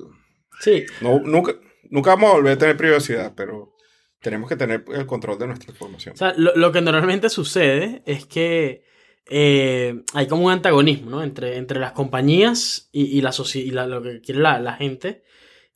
Sí, 0.61 0.85
no, 1.01 1.21
nunca, 1.21 1.55
nunca 1.91 2.11
vamos 2.11 2.31
a 2.31 2.35
volver 2.35 2.53
a 2.53 2.59
tener 2.59 2.77
privacidad, 2.77 3.33
pero 3.35 3.75
tenemos 4.21 4.49
que 4.49 4.57
tener 4.57 4.85
el 4.95 5.07
control 5.07 5.39
de 5.39 5.47
nuestra 5.47 5.71
información. 5.73 6.15
O 6.15 6.17
sea, 6.19 6.35
lo, 6.37 6.55
lo 6.55 6.71
que 6.71 6.83
normalmente 6.83 7.31
sucede 7.31 8.03
es 8.05 8.27
que 8.27 8.85
eh, 9.27 10.03
hay 10.13 10.27
como 10.27 10.45
un 10.47 10.53
antagonismo, 10.53 11.09
¿no? 11.11 11.23
Entre, 11.23 11.57
entre 11.57 11.81
las 11.81 11.93
compañías 11.93 12.91
y, 12.93 13.05
y 13.05 13.23
la 13.23 13.31
soci- 13.31 13.65
y 13.65 13.71
la- 13.71 13.87
lo 13.87 14.03
que 14.03 14.21
quiere 14.21 14.41
la, 14.41 14.61
la 14.61 14.75
gente. 14.75 15.23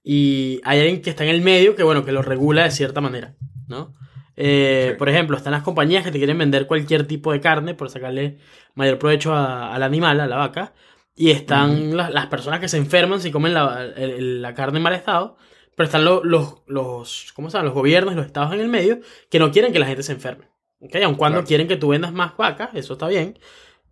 Y 0.02 0.60
hay 0.64 0.80
alguien 0.80 1.00
que 1.00 1.08
está 1.10 1.24
en 1.24 1.30
el 1.30 1.40
medio 1.40 1.74
que, 1.74 1.82
bueno, 1.82 2.04
que 2.04 2.12
lo 2.12 2.20
regula 2.20 2.64
de 2.64 2.70
cierta 2.70 3.00
manera, 3.00 3.36
¿no? 3.68 3.94
Eh, 4.36 4.88
Sí. 4.92 4.98
Por 4.98 5.08
ejemplo, 5.08 5.36
están 5.36 5.52
las 5.52 5.62
compañías 5.62 6.04
que 6.04 6.10
te 6.10 6.18
quieren 6.18 6.38
vender 6.38 6.66
cualquier 6.66 7.06
tipo 7.06 7.32
de 7.32 7.40
carne 7.40 7.74
por 7.74 7.88
sacarle 7.90 8.38
mayor 8.74 8.98
provecho 8.98 9.32
a- 9.34 9.74
al 9.74 9.82
animal, 9.82 10.20
a 10.20 10.26
la 10.26 10.36
vaca. 10.36 10.72
Y 11.16 11.30
están 11.30 11.96
las, 11.96 12.12
las 12.12 12.26
personas 12.26 12.58
que 12.60 12.68
se 12.68 12.76
enferman 12.76 13.20
si 13.20 13.30
comen 13.30 13.54
la, 13.54 13.84
el- 13.96 14.42
la 14.42 14.54
carne 14.54 14.78
en 14.78 14.82
mal 14.82 14.94
estado. 14.94 15.36
Pero 15.76 15.84
están 15.86 16.04
lo- 16.04 16.24
los, 16.24 16.62
los, 16.66 17.32
¿cómo 17.34 17.50
se 17.50 17.56
llama? 17.56 17.66
los 17.66 17.74
gobiernos 17.74 18.14
los 18.14 18.26
estados 18.26 18.52
en 18.52 18.60
el 18.60 18.68
medio 18.68 19.00
que 19.30 19.38
no 19.38 19.50
quieren 19.52 19.72
que 19.72 19.78
la 19.78 19.86
gente 19.86 20.02
se 20.02 20.12
enferme. 20.12 20.48
¿ok? 20.80 20.96
Aun 21.04 21.14
cuando 21.14 21.38
Claro. 21.38 21.46
quieren 21.48 21.68
que 21.68 21.76
tú 21.76 21.88
vendas 21.88 22.12
más 22.12 22.36
vacas, 22.36 22.70
eso 22.74 22.92
está 22.94 23.08
bien. 23.08 23.38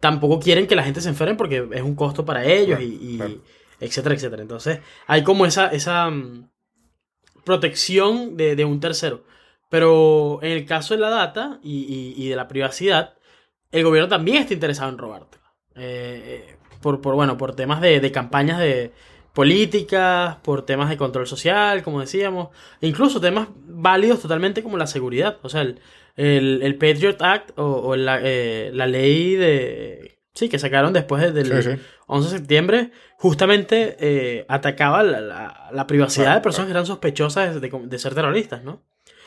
Tampoco 0.00 0.40
quieren 0.40 0.66
que 0.66 0.74
la 0.76 0.82
gente 0.82 1.00
se 1.00 1.08
enferme 1.08 1.36
porque 1.36 1.68
es 1.72 1.82
un 1.82 1.94
costo 1.94 2.24
para 2.24 2.44
ellos 2.44 2.78
Claro, 2.78 2.82
y, 2.82 2.98
y 3.14 3.16
claro. 3.16 3.34
etcétera, 3.80 4.14
etcétera. 4.16 4.42
Entonces, 4.42 4.80
hay 5.06 5.22
como 5.22 5.46
esa, 5.46 5.68
esa 5.68 6.10
mm, 6.10 6.48
protección 7.44 8.36
de, 8.36 8.56
de 8.56 8.64
un 8.64 8.80
tercero. 8.80 9.24
Pero 9.72 10.38
en 10.42 10.52
el 10.52 10.66
caso 10.66 10.92
de 10.92 11.00
la 11.00 11.08
data 11.08 11.58
y, 11.62 11.78
y- 12.18 12.22
y 12.22 12.28
de 12.28 12.36
la 12.36 12.46
privacidad, 12.46 13.14
el 13.70 13.84
gobierno 13.84 14.06
también 14.06 14.36
está 14.42 14.52
interesado 14.52 14.90
en 14.90 14.98
robártela. 14.98 15.44
Eh, 15.76 16.44
eh, 16.50 16.56
por, 16.82 17.00
por, 17.00 17.14
bueno, 17.14 17.38
por 17.38 17.54
temas 17.56 17.80
de, 17.80 17.98
de 17.98 18.12
campañas 18.12 18.58
de 18.58 18.92
políticas, 19.32 20.36
por 20.42 20.66
temas 20.66 20.90
de 20.90 20.98
control 20.98 21.26
social, 21.26 21.82
como 21.82 22.00
decíamos, 22.00 22.48
e 22.82 22.86
incluso 22.86 23.18
temas 23.18 23.48
válidos 23.54 24.20
totalmente 24.20 24.62
como 24.62 24.76
la 24.76 24.86
seguridad. 24.86 25.38
O 25.42 25.48
sea, 25.48 25.62
el, 25.62 25.80
el, 26.16 26.60
el 26.62 26.74
Patriot 26.76 27.20
Act 27.22 27.58
o, 27.58 27.64
o 27.64 27.96
la, 27.96 28.20
eh, 28.22 28.70
la 28.74 28.86
ley 28.86 29.36
de... 29.36 30.18
Sí, 30.34 30.50
que 30.50 30.58
sacaron 30.58 30.92
después 30.92 31.22
de- 31.22 31.32
del 31.32 31.62
Sí, 31.62 31.70
sí. 31.76 31.82
11 32.08 32.30
de 32.30 32.38
septiembre, 32.38 32.90
justamente 33.16 33.96
eh, 34.00 34.44
atacaba 34.48 35.02
la, 35.02 35.20
la- 35.22 35.70
la 35.72 35.86
privacidad 35.86 36.24
Claro, 36.26 36.38
de 36.40 36.42
personas 36.44 36.66
que 36.66 36.72
eran 36.72 36.86
sospechosas 36.86 37.54
de, 37.58 37.68
de- 37.68 37.86
de 37.86 37.98
ser 37.98 38.14
terroristas, 38.14 38.62
¿no? 38.62 38.82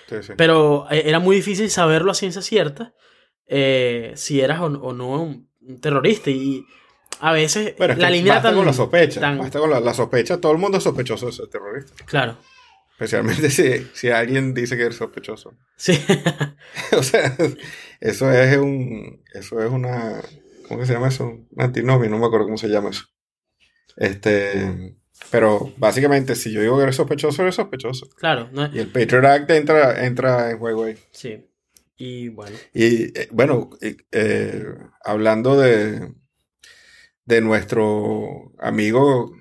Sí, 0.09 0.15
sí. 0.21 0.33
Pero 0.37 0.87
eh, 0.91 1.03
era 1.05 1.19
muy 1.19 1.35
difícil 1.37 1.69
saberlo 1.69 2.11
a 2.11 2.15
ciencia 2.15 2.41
cierta 2.41 2.93
eh, 3.47 4.11
si 4.15 4.41
eras 4.41 4.59
o, 4.61 4.65
o 4.65 4.93
no 4.93 5.21
un, 5.23 5.49
terrorista. 5.81 6.29
Y 6.29 6.65
a 7.19 7.31
veces 7.33 7.75
Bueno, 7.77 7.93
es 7.93 7.99
la 7.99 8.09
línea 8.09 8.33
basta 8.33 8.49
tan... 8.49 8.57
con 8.57 8.65
la 8.65 8.73
sospecha. 8.73 9.19
tan- 9.21 9.37
Basta 9.39 9.59
con 9.59 9.69
la, 9.69 9.79
la 9.79 9.93
sospecha. 9.93 10.39
Todo 10.39 10.51
el 10.51 10.57
mundo 10.57 10.77
es 10.77 10.83
sospechoso 10.83 11.25
de 11.27 11.31
ser 11.31 11.47
terrorista. 11.47 11.93
Claro. 12.05 12.37
Especialmente 12.91 13.49
si, 13.49 13.87
si 13.93 14.09
alguien 14.09 14.53
dice 14.53 14.77
que 14.77 14.83
eres 14.83 14.95
sospechoso. 14.97 15.53
Sí. 15.75 15.99
o 16.97 17.03
sea, 17.03 17.35
eso 17.99 18.31
es 18.31 18.57
un. 18.57 19.21
Eso 19.33 19.61
es 19.61 19.69
una. 19.69 20.21
¿Cómo 20.67 20.79
que 20.79 20.85
se 20.85 20.93
llama 20.93 21.09
eso? 21.09 21.25
Un 21.25 21.47
antinomio, 21.57 22.09
no 22.09 22.17
me 22.17 22.25
acuerdo 22.25 22.45
cómo 22.45 22.57
se 22.57 22.69
llama 22.69 22.91
eso. 22.91 23.03
Este. 23.97 24.95
Pero 25.31 25.73
básicamente, 25.77 26.35
si 26.35 26.51
yo 26.51 26.61
digo 26.61 26.77
que 26.77 26.83
eres 26.83 26.95
sospechoso, 26.95 27.41
eres 27.41 27.55
sospechoso. 27.55 28.07
claro. 28.17 28.49
¿no? 28.51 28.67
Y 28.73 28.79
el 28.79 28.87
Patriot 28.91 29.25
Act 29.25 29.49
entra, 29.51 30.05
entra 30.05 30.51
en 30.51 30.59
juego 30.59 30.83
ahí. 30.85 30.95
Sí. 31.11 31.45
Y 31.97 32.29
bueno. 32.29 32.55
Y 32.73 33.17
eh, 33.19 33.27
bueno, 33.31 33.69
eh, 33.81 33.95
eh, 34.11 34.65
hablando 35.03 35.57
de, 35.59 36.11
de 37.25 37.41
nuestro 37.41 38.51
amigo, 38.59 39.31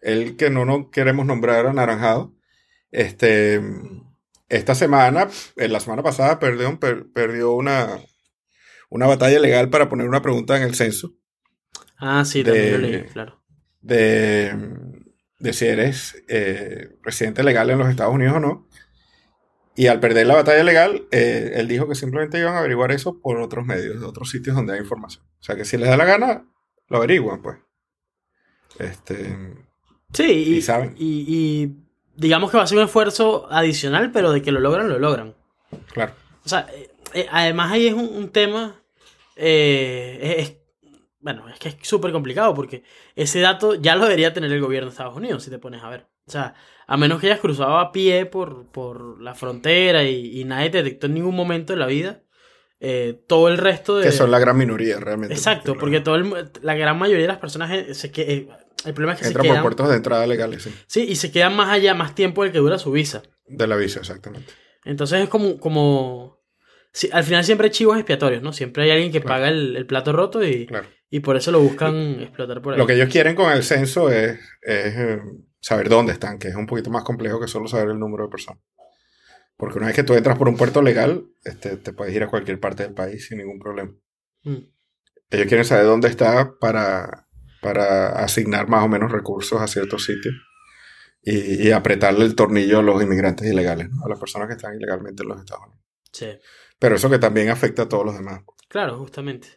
el 0.00 0.36
que 0.36 0.50
no 0.50 0.64
nos 0.64 0.90
queremos 0.90 1.26
nombrar 1.26 1.66
anaranjado, 1.66 2.34
este, 2.90 3.60
esta 4.48 4.74
semana, 4.74 5.28
en 5.56 5.72
la 5.72 5.80
semana 5.80 6.02
pasada, 6.02 6.38
perdió, 6.38 6.78
per- 6.80 7.06
perdió 7.12 7.52
una, 7.52 7.98
una 8.88 9.06
batalla 9.06 9.38
legal 9.38 9.68
para 9.68 9.88
poner 9.88 10.08
una 10.08 10.22
pregunta 10.22 10.56
en 10.56 10.62
el 10.62 10.74
censo 10.74 11.14
Ah, 11.98 12.24
sí, 12.24 12.42
De- 12.42 12.50
también 12.52 12.72
lo 12.72 12.78
leí, 12.88 13.02
claro. 13.12 13.42
de, 13.82 14.54
de 15.38 15.52
si 15.52 15.66
eres 15.66 16.22
eh, 16.28 16.96
residente 17.02 17.42
legal 17.42 17.70
en 17.70 17.78
los 17.78 17.88
Estados 17.88 18.14
Unidos 18.14 18.36
o 18.36 18.40
no. 18.40 18.68
Y 19.76 19.86
al 19.86 20.00
perder 20.00 20.26
la 20.26 20.34
batalla 20.34 20.64
legal, 20.64 21.06
eh, 21.12 21.52
él 21.54 21.68
dijo 21.68 21.88
que 21.88 21.94
simplemente 21.94 22.38
iban 22.40 22.54
a 22.54 22.58
averiguar 22.58 22.90
eso 22.90 23.20
por 23.20 23.38
otros 23.38 23.64
medios, 23.64 24.00
de 24.00 24.06
otros 24.06 24.30
sitios 24.30 24.56
donde 24.56 24.72
hay 24.74 24.80
información. 24.80 25.24
O 25.40 25.42
sea 25.42 25.54
que 25.54 25.64
si 25.64 25.76
les 25.76 25.88
da 25.88 25.96
la 25.96 26.04
gana, 26.04 26.44
lo 26.88 26.96
averiguan, 26.96 27.40
pues. 27.42 27.58
Este, 28.78 29.36
Sí, 30.12 30.24
y, 30.24 30.54
Y 30.56 30.62
saben. 30.62 30.94
y- 30.98 31.24
y 31.28 31.76
digamos 32.16 32.50
que 32.50 32.56
va 32.56 32.62
a 32.62 32.66
ser 32.66 32.78
un 32.78 32.84
esfuerzo 32.84 33.46
adicional, 33.52 34.10
pero 34.10 34.32
de 34.32 34.42
que 34.42 34.50
lo 34.52 34.58
logran, 34.60 34.88
lo 34.88 34.98
logran. 34.98 35.34
claro. 35.92 36.12
O 36.44 36.48
sea, 36.48 36.66
eh, 36.74 36.90
eh, 37.14 37.26
además 37.30 37.70
ahí 37.72 37.86
es 37.88 37.94
un, 37.94 38.08
un 38.08 38.30
tema. 38.30 38.82
eh, 39.36 40.34
es- 40.38 40.56
bueno, 41.20 41.48
es 41.48 41.58
que 41.58 41.68
es 41.70 41.76
súper 41.82 42.12
complicado 42.12 42.54
porque 42.54 42.82
ese 43.16 43.40
dato 43.40 43.74
ya 43.74 43.96
lo 43.96 44.04
debería 44.04 44.32
tener 44.32 44.52
el 44.52 44.60
gobierno 44.60 44.88
de 44.88 44.92
Estados 44.92 45.16
Unidos, 45.16 45.42
si 45.42 45.50
te 45.50 45.58
pones 45.58 45.82
a 45.82 45.90
ver. 45.90 46.06
O 46.26 46.30
sea, 46.30 46.54
a 46.86 46.96
menos 46.96 47.20
que 47.20 47.26
hayas 47.26 47.40
cruzado 47.40 47.78
a 47.78 47.90
pie 47.90 48.26
por, 48.26 48.70
por 48.70 49.20
la 49.20 49.34
frontera 49.34 50.04
y, 50.04 50.40
y 50.40 50.44
nadie 50.44 50.70
te 50.70 50.82
detectó 50.82 51.06
en 51.06 51.14
ningún 51.14 51.34
momento 51.34 51.72
de 51.72 51.78
la 51.78 51.86
vida, 51.86 52.22
eh, 52.80 53.20
todo 53.26 53.48
el 53.48 53.58
resto 53.58 53.96
de. 53.96 54.04
Que 54.04 54.12
son 54.12 54.30
la 54.30 54.38
gran 54.38 54.56
minoría, 54.56 55.00
realmente. 55.00 55.34
Exacto, 55.34 55.76
porque 55.76 56.00
todo 56.00 56.14
el 56.16 56.50
la 56.62 56.74
gran 56.74 56.98
mayoría 56.98 57.22
de 57.22 57.28
las 57.28 57.38
personas 57.38 57.72
eh, 57.72 57.94
se 57.94 58.12
que, 58.12 58.22
eh, 58.22 58.48
el 58.84 58.94
problema 58.94 59.14
es 59.14 59.20
que 59.20 59.26
Entran 59.26 59.42
se 59.42 59.48
por 59.48 59.54
quedan. 59.54 59.62
puertos 59.62 59.88
de 59.88 59.96
entrada 59.96 60.26
legales, 60.26 60.62
sí. 60.62 60.74
Sí, 60.86 61.06
y 61.08 61.16
se 61.16 61.32
quedan 61.32 61.56
más 61.56 61.70
allá, 61.70 61.94
más 61.94 62.14
tiempo 62.14 62.44
del 62.44 62.52
que 62.52 62.58
dura 62.58 62.78
su 62.78 62.92
visa. 62.92 63.22
De 63.46 63.66
la 63.66 63.74
visa, 63.74 63.98
exactamente. 63.98 64.52
Entonces 64.84 65.20
es 65.22 65.28
como, 65.28 65.58
como 65.58 66.37
sí, 66.92 67.08
al 67.12 67.24
final 67.24 67.44
siempre 67.44 67.66
hay 67.66 67.70
chivos 67.70 67.96
expiatorios, 67.96 68.42
¿no? 68.42 68.52
Siempre 68.52 68.84
hay 68.84 68.90
alguien 68.90 69.12
que 69.12 69.20
Claro. 69.20 69.34
paga 69.36 69.48
el, 69.48 69.76
el 69.76 69.86
plato 69.86 70.12
roto 70.12 70.42
y, 70.44 70.66
Claro. 70.66 70.86
y 71.10 71.20
por 71.20 71.36
eso 71.36 71.50
lo 71.52 71.60
buscan 71.60 72.20
explotar 72.20 72.60
por 72.62 72.72
ahí. 72.74 72.78
Lo 72.78 72.86
que 72.86 72.94
ellos 72.94 73.08
quieren 73.08 73.34
con 73.34 73.52
el 73.52 73.62
censo 73.62 74.10
es, 74.10 74.38
es, 74.62 74.94
eh, 74.96 75.20
saber 75.60 75.88
dónde 75.88 76.12
están, 76.12 76.38
que 76.38 76.48
es 76.48 76.54
un 76.54 76.66
poquito 76.66 76.90
más 76.90 77.02
complejo 77.04 77.40
que 77.40 77.48
solo 77.48 77.66
saber 77.68 77.90
el 77.90 77.98
número 77.98 78.24
de 78.24 78.30
personas. 78.30 78.62
Porque 79.56 79.78
una 79.78 79.88
vez 79.88 79.96
que 79.96 80.04
tú 80.04 80.14
entras 80.14 80.38
por 80.38 80.48
un 80.48 80.56
puerto 80.56 80.82
legal, 80.82 81.24
este, 81.44 81.76
te 81.78 81.92
puedes 81.92 82.14
ir 82.14 82.22
a 82.22 82.28
cualquier 82.28 82.60
parte 82.60 82.84
del 82.84 82.94
país 82.94 83.26
sin 83.26 83.38
ningún 83.38 83.58
problema. 83.58 83.92
Mm, 84.44 84.56
Ellos 85.30 85.46
quieren 85.48 85.64
saber 85.64 85.84
dónde 85.84 86.06
está 86.08 86.54
para, 86.60 87.26
para 87.60 88.10
asignar 88.22 88.68
más 88.68 88.84
o 88.84 88.88
menos 88.88 89.10
recursos 89.10 89.60
a 89.60 89.66
ciertos 89.66 90.04
sitios 90.04 90.34
y, 91.22 91.66
y 91.66 91.72
apretarle 91.72 92.24
el 92.24 92.36
tornillo 92.36 92.78
a 92.78 92.82
los 92.82 93.02
inmigrantes 93.02 93.50
ilegales, 93.50 93.90
¿no? 93.90 94.04
a 94.04 94.08
las 94.08 94.18
personas 94.20 94.46
que 94.46 94.54
están 94.54 94.76
ilegalmente 94.76 95.24
en 95.24 95.28
los 95.30 95.40
Estados 95.40 95.64
Unidos. 95.66 95.84
sí, 96.12 96.26
Pero 96.78 96.96
eso 96.96 97.10
que 97.10 97.18
también 97.18 97.48
afecta 97.50 97.82
a 97.82 97.88
todos 97.88 98.04
los 98.04 98.14
demás. 98.16 98.42
claro, 98.68 98.98
justamente. 98.98 99.48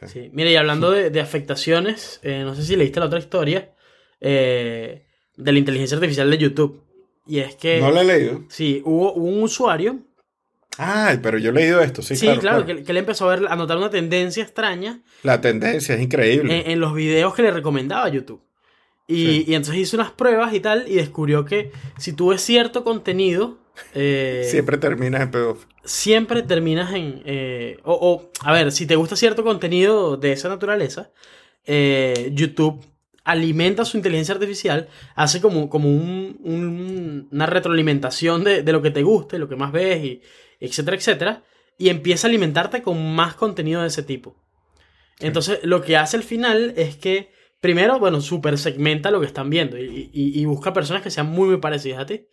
Sí. 0.00 0.06
Sí. 0.08 0.30
Mira, 0.32 0.50
y 0.50 0.56
hablando 0.56 0.90
de, 0.90 1.10
de 1.10 1.20
afectaciones, 1.20 2.18
eh, 2.22 2.42
no 2.44 2.54
sé 2.54 2.64
si 2.64 2.76
leíste 2.76 3.00
la 3.00 3.06
otra 3.06 3.18
historia 3.20 3.72
eh, 4.20 5.06
de 5.36 5.52
la 5.52 5.58
inteligencia 5.58 5.96
artificial 5.96 6.30
de 6.30 6.38
YouTube. 6.38 6.82
Y 7.26 7.38
es 7.38 7.54
que... 7.56 7.80
No 7.80 7.90
lo 7.90 8.00
he 8.00 8.04
leído. 8.04 8.44
Sí, 8.48 8.82
hubo, 8.84 9.14
hubo 9.14 9.26
un 9.26 9.42
usuario 9.44 10.00
Ay, 10.76 11.20
pero 11.22 11.38
yo 11.38 11.50
he 11.50 11.52
leído 11.52 11.80
esto, 11.80 12.02
sí, 12.02 12.16
Sí, 12.16 12.26
claro. 12.26 12.40
claro, 12.40 12.64
claro. 12.64 12.78
Que, 12.80 12.84
que 12.84 12.90
él 12.92 12.98
empezó 12.98 13.30
a, 13.30 13.36
ver, 13.36 13.46
a 13.48 13.54
notar 13.54 13.76
una 13.76 13.90
tendencia 13.90 14.42
extraña 14.42 15.02
La 15.22 15.40
tendencia 15.40 15.94
es 15.94 16.00
increíble. 16.02 16.62
en, 16.64 16.70
en 16.72 16.80
los 16.80 16.92
videos 16.94 17.32
que 17.32 17.42
le 17.42 17.52
recomendaba 17.52 18.08
YouTube. 18.08 18.42
Y, 19.06 19.14
Sí. 19.26 19.44
y 19.46 19.54
entonces 19.54 19.80
hizo 19.82 19.96
unas 19.96 20.10
pruebas 20.10 20.52
y 20.52 20.58
tal, 20.60 20.84
y 20.88 20.94
descubrió 20.96 21.44
que 21.44 21.70
si 21.98 22.12
tú 22.12 22.30
ves 22.30 22.40
cierto 22.42 22.82
contenido, 22.82 23.58
eh, 23.94 24.46
Siempre 24.50 24.78
terminas 24.78 25.22
en 25.22 25.30
pedófilo. 25.30 25.68
siempre 25.84 26.42
terminas 26.42 26.92
en... 26.94 27.22
eh, 27.24 27.78
o, 27.84 27.92
o, 27.94 28.30
a 28.40 28.52
ver, 28.52 28.72
si 28.72 28.86
te 28.86 28.96
gusta 28.96 29.16
cierto 29.16 29.44
contenido 29.44 30.16
de 30.16 30.32
esa 30.32 30.48
naturaleza, 30.48 31.12
eh, 31.66 32.30
YouTube 32.34 32.84
alimenta 33.24 33.84
su 33.86 33.96
inteligencia 33.96 34.34
artificial, 34.34 34.88
hace 35.14 35.40
como, 35.40 35.70
como 35.70 35.88
un- 35.88 36.38
un- 36.44 37.28
una 37.32 37.46
retroalimentación 37.46 38.44
de, 38.44 38.62
de 38.62 38.72
lo 38.72 38.82
que 38.82 38.90
te 38.90 39.02
guste, 39.02 39.38
lo 39.38 39.48
que 39.48 39.56
más 39.56 39.72
ves, 39.72 40.04
y 40.04 40.22
etcétera, 40.60 40.96
etcétera, 40.96 41.42
y 41.78 41.88
empieza 41.88 42.26
a 42.26 42.30
alimentarte 42.30 42.82
con 42.82 43.14
más 43.14 43.34
contenido 43.34 43.80
de 43.80 43.88
ese 43.88 44.02
tipo. 44.02 44.36
Entonces, 45.20 45.60
lo 45.62 45.80
que 45.82 45.96
hace 45.96 46.16
al 46.16 46.22
final 46.22 46.74
es 46.76 46.96
que, 46.96 47.30
primero, 47.60 47.98
bueno, 47.98 48.20
super 48.20 48.58
segmenta 48.58 49.10
lo 49.10 49.20
que 49.20 49.26
están 49.26 49.48
viendo 49.48 49.78
y, 49.78 50.10
y- 50.12 50.40
y 50.40 50.44
busca 50.44 50.72
personas 50.72 51.02
que 51.02 51.10
sean 51.10 51.28
muy, 51.28 51.48
muy 51.48 51.58
parecidas 51.58 52.00
a 52.00 52.06
ti. 52.06 52.26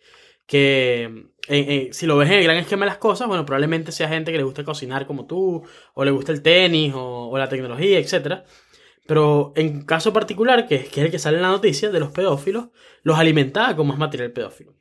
Que 0.46 1.04
eh, 1.48 1.88
eh, 1.88 1.88
si 1.92 2.06
lo 2.06 2.16
ves 2.16 2.28
en 2.30 2.38
el 2.38 2.44
gran 2.44 2.56
esquema 2.56 2.84
de 2.84 2.90
las 2.90 2.98
cosas, 2.98 3.28
bueno, 3.28 3.44
probablemente 3.46 3.92
sea 3.92 4.08
gente 4.08 4.32
que 4.32 4.38
le 4.38 4.44
guste 4.44 4.64
cocinar 4.64 5.06
como 5.06 5.26
tú, 5.26 5.62
o 5.94 6.04
le 6.04 6.10
gusta 6.10 6.32
el 6.32 6.42
tenis, 6.42 6.92
o, 6.94 7.28
o 7.30 7.38
la 7.38 7.48
tecnología, 7.48 7.98
etcétera. 7.98 8.44
Pero 9.06 9.52
en 9.56 9.82
caso 9.84 10.12
particular, 10.12 10.66
que, 10.68 10.76
es- 10.76 10.88
que 10.88 11.00
es 11.00 11.06
el 11.06 11.10
que 11.12 11.18
sale 11.18 11.36
en 11.38 11.42
la 11.42 11.48
noticia 11.50 11.90
de 11.90 12.00
los 12.00 12.10
pedófilos, 12.12 12.68
los 13.02 13.18
alimentaba 13.18 13.74
con 13.76 13.86
más 13.88 13.98
material 13.98 14.32
pedófilo. 14.32 14.74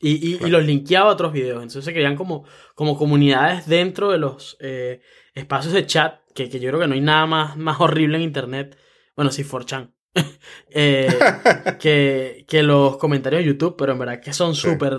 Y, 0.00 0.10
y- 0.12 0.34
y 0.34 0.38
Claro. 0.38 0.58
los 0.58 0.66
linkeaba 0.66 1.10
a 1.10 1.12
otros 1.14 1.32
videos. 1.32 1.56
Entonces 1.58 1.84
se 1.84 1.92
crean 1.94 2.16
como, 2.16 2.44
como 2.74 2.96
comunidades 2.98 3.66
dentro 3.66 4.10
de 4.12 4.18
los 4.18 4.56
eh, 4.60 5.00
espacios 5.34 5.72
de 5.74 5.86
chat, 5.86 6.20
que, 6.34 6.48
que 6.50 6.60
yo 6.60 6.68
creo 6.70 6.80
que 6.80 6.86
no 6.86 6.94
hay 6.94 7.00
nada 7.00 7.26
más, 7.26 7.56
más 7.56 7.80
horrible 7.80 8.16
en 8.18 8.22
internet. 8.24 8.78
Bueno, 9.14 9.30
sí, 9.30 9.42
4chan. 9.44 9.92
Eh, 10.78 11.08
que, 11.80 12.44
que 12.48 12.62
los 12.62 12.96
comentarios 12.98 13.40
de 13.42 13.46
YouTube, 13.48 13.76
pero 13.78 13.92
en 13.92 13.98
verdad 13.98 14.20
que 14.20 14.32
son 14.32 14.54
Sí. 14.54 14.62
súper 14.62 14.98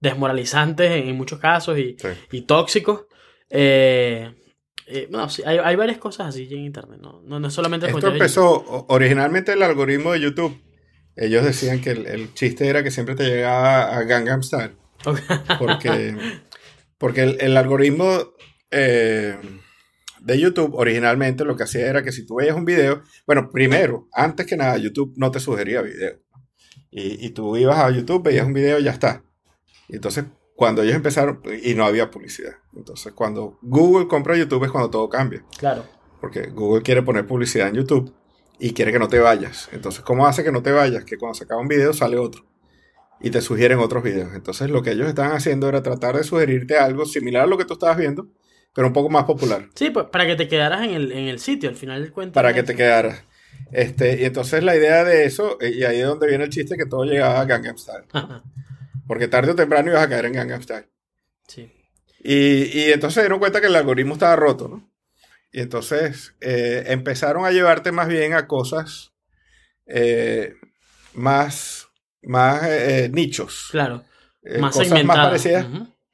desmoralizantes 0.00 0.90
en, 0.90 1.08
en 1.08 1.16
muchos 1.16 1.38
casos 1.38 1.78
y, 1.78 1.96
Sí. 1.98 2.08
y 2.32 2.42
tóxicos. 2.42 3.06
Eh, 3.50 4.32
eh, 4.86 5.06
no, 5.10 5.28
sí, 5.28 5.42
hay, 5.46 5.58
hay 5.58 5.76
varias 5.76 5.98
cosas 5.98 6.28
así 6.28 6.48
en 6.50 6.60
internet, 6.64 6.98
no, 7.00 7.22
no, 7.24 7.38
no 7.38 7.48
es 7.48 7.54
solamente 7.54 7.86
el 7.86 7.94
Esto 7.94 8.08
empezó, 8.08 8.86
originalmente 8.88 9.52
el 9.52 9.62
algoritmo 9.62 10.12
de 10.12 10.20
YouTube, 10.20 10.60
ellos 11.14 11.44
decían 11.44 11.80
que 11.80 11.90
el, 11.90 12.06
el 12.06 12.34
chiste 12.34 12.66
era 12.66 12.82
que 12.82 12.90
siempre 12.90 13.14
te 13.14 13.24
llegaba 13.24 13.96
a 13.96 14.02
Gangnam 14.04 14.42
Style. 14.42 14.72
Porque, 15.58 16.16
porque 16.98 17.22
el, 17.22 17.36
el 17.40 17.56
algoritmo 17.56 18.32
eh, 18.70 19.36
de 20.24 20.38
YouTube 20.38 20.74
originalmente 20.74 21.44
lo 21.44 21.56
que 21.56 21.64
hacía 21.64 21.86
era 21.86 22.02
que 22.02 22.12
si 22.12 22.24
tú 22.24 22.36
veías 22.36 22.56
un 22.56 22.64
video, 22.64 23.02
bueno, 23.26 23.50
primero, 23.50 24.08
antes 24.12 24.46
que 24.46 24.56
nada, 24.56 24.76
YouTube 24.76 25.14
no 25.16 25.30
te 25.30 25.40
sugería 25.40 25.82
video. 25.82 26.18
Y, 26.90 27.26
y 27.26 27.30
tú 27.30 27.56
ibas 27.56 27.78
a 27.78 27.90
YouTube, 27.90 28.22
veías 28.22 28.46
un 28.46 28.52
video 28.52 28.78
y 28.78 28.84
ya 28.84 28.92
está. 28.92 29.24
Y 29.88 29.96
entonces, 29.96 30.24
cuando 30.54 30.82
ellos 30.82 30.94
empezaron, 30.94 31.42
y 31.62 31.74
no 31.74 31.84
había 31.84 32.10
publicidad. 32.10 32.52
Entonces, 32.76 33.12
cuando 33.12 33.58
Google 33.62 34.06
compra 34.06 34.36
YouTube 34.36 34.64
es 34.64 34.70
cuando 34.70 34.90
todo 34.90 35.08
cambia. 35.08 35.44
claro. 35.58 35.84
Porque 36.20 36.50
Google 36.50 36.82
quiere 36.82 37.02
poner 37.02 37.26
publicidad 37.26 37.66
en 37.66 37.74
YouTube 37.74 38.14
y 38.60 38.74
quiere 38.74 38.92
que 38.92 39.00
no 39.00 39.08
te 39.08 39.18
vayas. 39.18 39.68
Entonces, 39.72 40.02
¿cómo 40.02 40.24
hace 40.24 40.44
que 40.44 40.52
no 40.52 40.62
te 40.62 40.70
vayas? 40.70 41.04
Que 41.04 41.18
cuando 41.18 41.34
se 41.34 41.42
acaba 41.42 41.60
un 41.60 41.66
video 41.66 41.92
sale 41.92 42.16
otro. 42.16 42.44
Y 43.20 43.30
te 43.30 43.40
sugieren 43.40 43.80
otros 43.80 44.04
videos. 44.04 44.32
Entonces, 44.32 44.70
lo 44.70 44.82
que 44.82 44.92
ellos 44.92 45.08
estaban 45.08 45.32
haciendo 45.32 45.68
era 45.68 45.82
tratar 45.82 46.16
de 46.16 46.22
sugerirte 46.22 46.78
algo 46.78 47.06
similar 47.06 47.42
a 47.42 47.46
lo 47.46 47.58
que 47.58 47.64
tú 47.64 47.72
estabas 47.72 47.96
viendo, 47.96 48.28
pero 48.74 48.86
un 48.86 48.92
poco 48.92 49.10
más 49.10 49.24
popular. 49.24 49.68
Sí, 49.74 49.90
pues 49.90 50.06
para 50.06 50.26
que 50.26 50.36
te 50.36 50.48
quedaras 50.48 50.82
en 50.82 50.90
el, 50.90 51.12
en 51.12 51.28
el 51.28 51.38
sitio, 51.38 51.68
al 51.68 51.76
final 51.76 52.02
del 52.02 52.12
cuento. 52.12 52.34
Para 52.34 52.52
que 52.54 52.62
te 52.62 52.74
quedaras. 52.74 53.24
Este, 53.70 54.20
y 54.20 54.24
entonces 54.24 54.62
la 54.62 54.76
idea 54.76 55.04
de 55.04 55.24
eso, 55.24 55.58
eh, 55.60 55.70
y 55.70 55.84
ahí 55.84 56.00
es 56.00 56.06
donde 56.06 56.26
viene 56.28 56.44
el 56.44 56.50
chiste 56.50 56.76
que 56.76 56.86
todo 56.86 57.04
llegaba 57.04 57.40
a 57.40 57.44
Gangnam 57.44 57.78
Style. 57.78 58.04
Porque 59.06 59.28
tarde 59.28 59.52
o 59.52 59.54
temprano 59.54 59.90
ibas 59.90 60.02
a 60.02 60.08
caer 60.08 60.26
en 60.26 60.32
Gangnam 60.32 60.62
Style. 60.62 60.86
sí. 61.46 61.70
Y, 62.24 62.78
y 62.78 62.92
entonces 62.92 63.14
se 63.16 63.20
dieron 63.22 63.40
cuenta 63.40 63.60
que 63.60 63.66
el 63.66 63.74
algoritmo 63.74 64.12
estaba 64.14 64.36
roto, 64.36 64.68
¿no? 64.68 64.92
Y 65.50 65.60
entonces 65.60 66.34
eh, 66.40 66.84
empezaron 66.86 67.44
a 67.44 67.50
llevarte 67.50 67.90
más 67.92 68.06
bien 68.06 68.32
a 68.34 68.46
cosas 68.46 69.12
eh, 69.86 70.54
más, 71.14 71.88
más 72.22 72.62
eh, 72.64 73.10
nichos. 73.12 73.68
Claro. 73.70 74.04
Más 74.58 74.74
cosas 74.74 75.04
más 75.04 75.16
parecidas. 75.16 75.66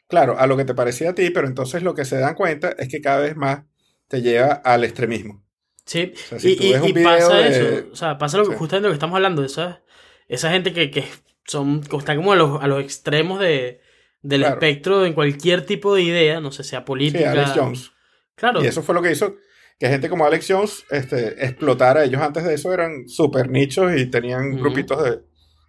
Claro, 0.09 0.39
a 0.39 0.47
lo 0.47 0.57
que 0.57 0.65
te 0.65 0.75
parecía 0.75 1.11
a 1.11 1.15
ti, 1.15 1.31
pero 1.31 1.47
entonces 1.47 1.83
lo 1.83 1.95
que 1.95 2.05
se 2.05 2.19
dan 2.19 2.35
cuenta 2.35 2.75
es 2.79 2.89
que 2.89 3.01
cada 3.01 3.21
vez 3.21 3.37
más 3.37 3.63
te 4.09 4.23
lleva 4.23 4.53
al 4.53 4.85
extremismo. 4.85 5.45
Sí, 5.87 6.13
O 6.15 6.19
sea, 6.19 6.39
si 6.39 6.57
y, 6.61 6.93
pasa 7.05 7.37
de- 7.37 7.49
eso, 7.49 7.89
o 7.93 7.97
sea, 7.97 8.19
pasa 8.19 8.37
lo 8.39 8.45
que, 8.45 8.53
Sí. 8.53 8.59
justamente 8.59 8.89
lo 8.89 8.93
que 8.93 8.97
estamos 8.97 9.17
hablando, 9.17 9.45
esa, 9.45 9.83
esa 10.29 10.51
gente 10.51 10.73
que, 10.73 10.91
que 10.91 11.05
son, 11.47 11.83
que 11.83 11.97
está 11.97 12.15
como 12.17 12.33
a 12.33 12.37
los, 12.37 12.63
a 12.63 12.67
los 12.67 12.83
extremos 12.83 13.41
de, 13.41 13.81
del 14.21 14.41
Claro. 14.43 14.55
espectro 14.57 15.07
en 15.07 15.13
cualquier 15.15 15.65
tipo 15.65 15.95
de 15.95 16.03
idea, 16.03 16.41
no 16.41 16.51
sé, 16.53 16.63
sea 16.65 16.81
Sí, 16.81 16.85
política. 16.87 17.31
Alex 17.33 17.53
Jones. 17.55 17.91
Claro, 18.35 18.63
Y 18.63 18.67
eso 18.67 18.83
fue 18.83 18.95
lo 18.95 19.03
que 19.03 19.13
hizo 19.13 19.37
que 19.81 19.89
gente 19.89 20.09
como 20.09 20.27
Alex 20.27 20.47
Jones 20.49 20.85
este, 20.91 21.45
explotara. 21.45 22.03
Ellos 22.05 22.21
antes 22.21 22.45
de 22.45 22.55
eso 22.55 22.73
eran 22.75 23.09
súper 23.09 23.49
nichos 23.49 23.93
y 23.97 24.07
tenían 24.07 24.57
grupitos 24.57 25.03
de, 25.05 25.21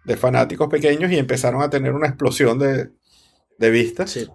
de 0.04 0.16
fanáticos 0.16 0.68
pequeños 0.68 1.10
y 1.12 1.16
empezaron 1.18 1.62
a 1.62 1.70
tener 1.70 1.92
una 1.92 2.08
explosión 2.08 2.58
de, 2.58 2.90
de 3.60 3.70
vistas. 3.70 4.10
Sí. 4.10 4.26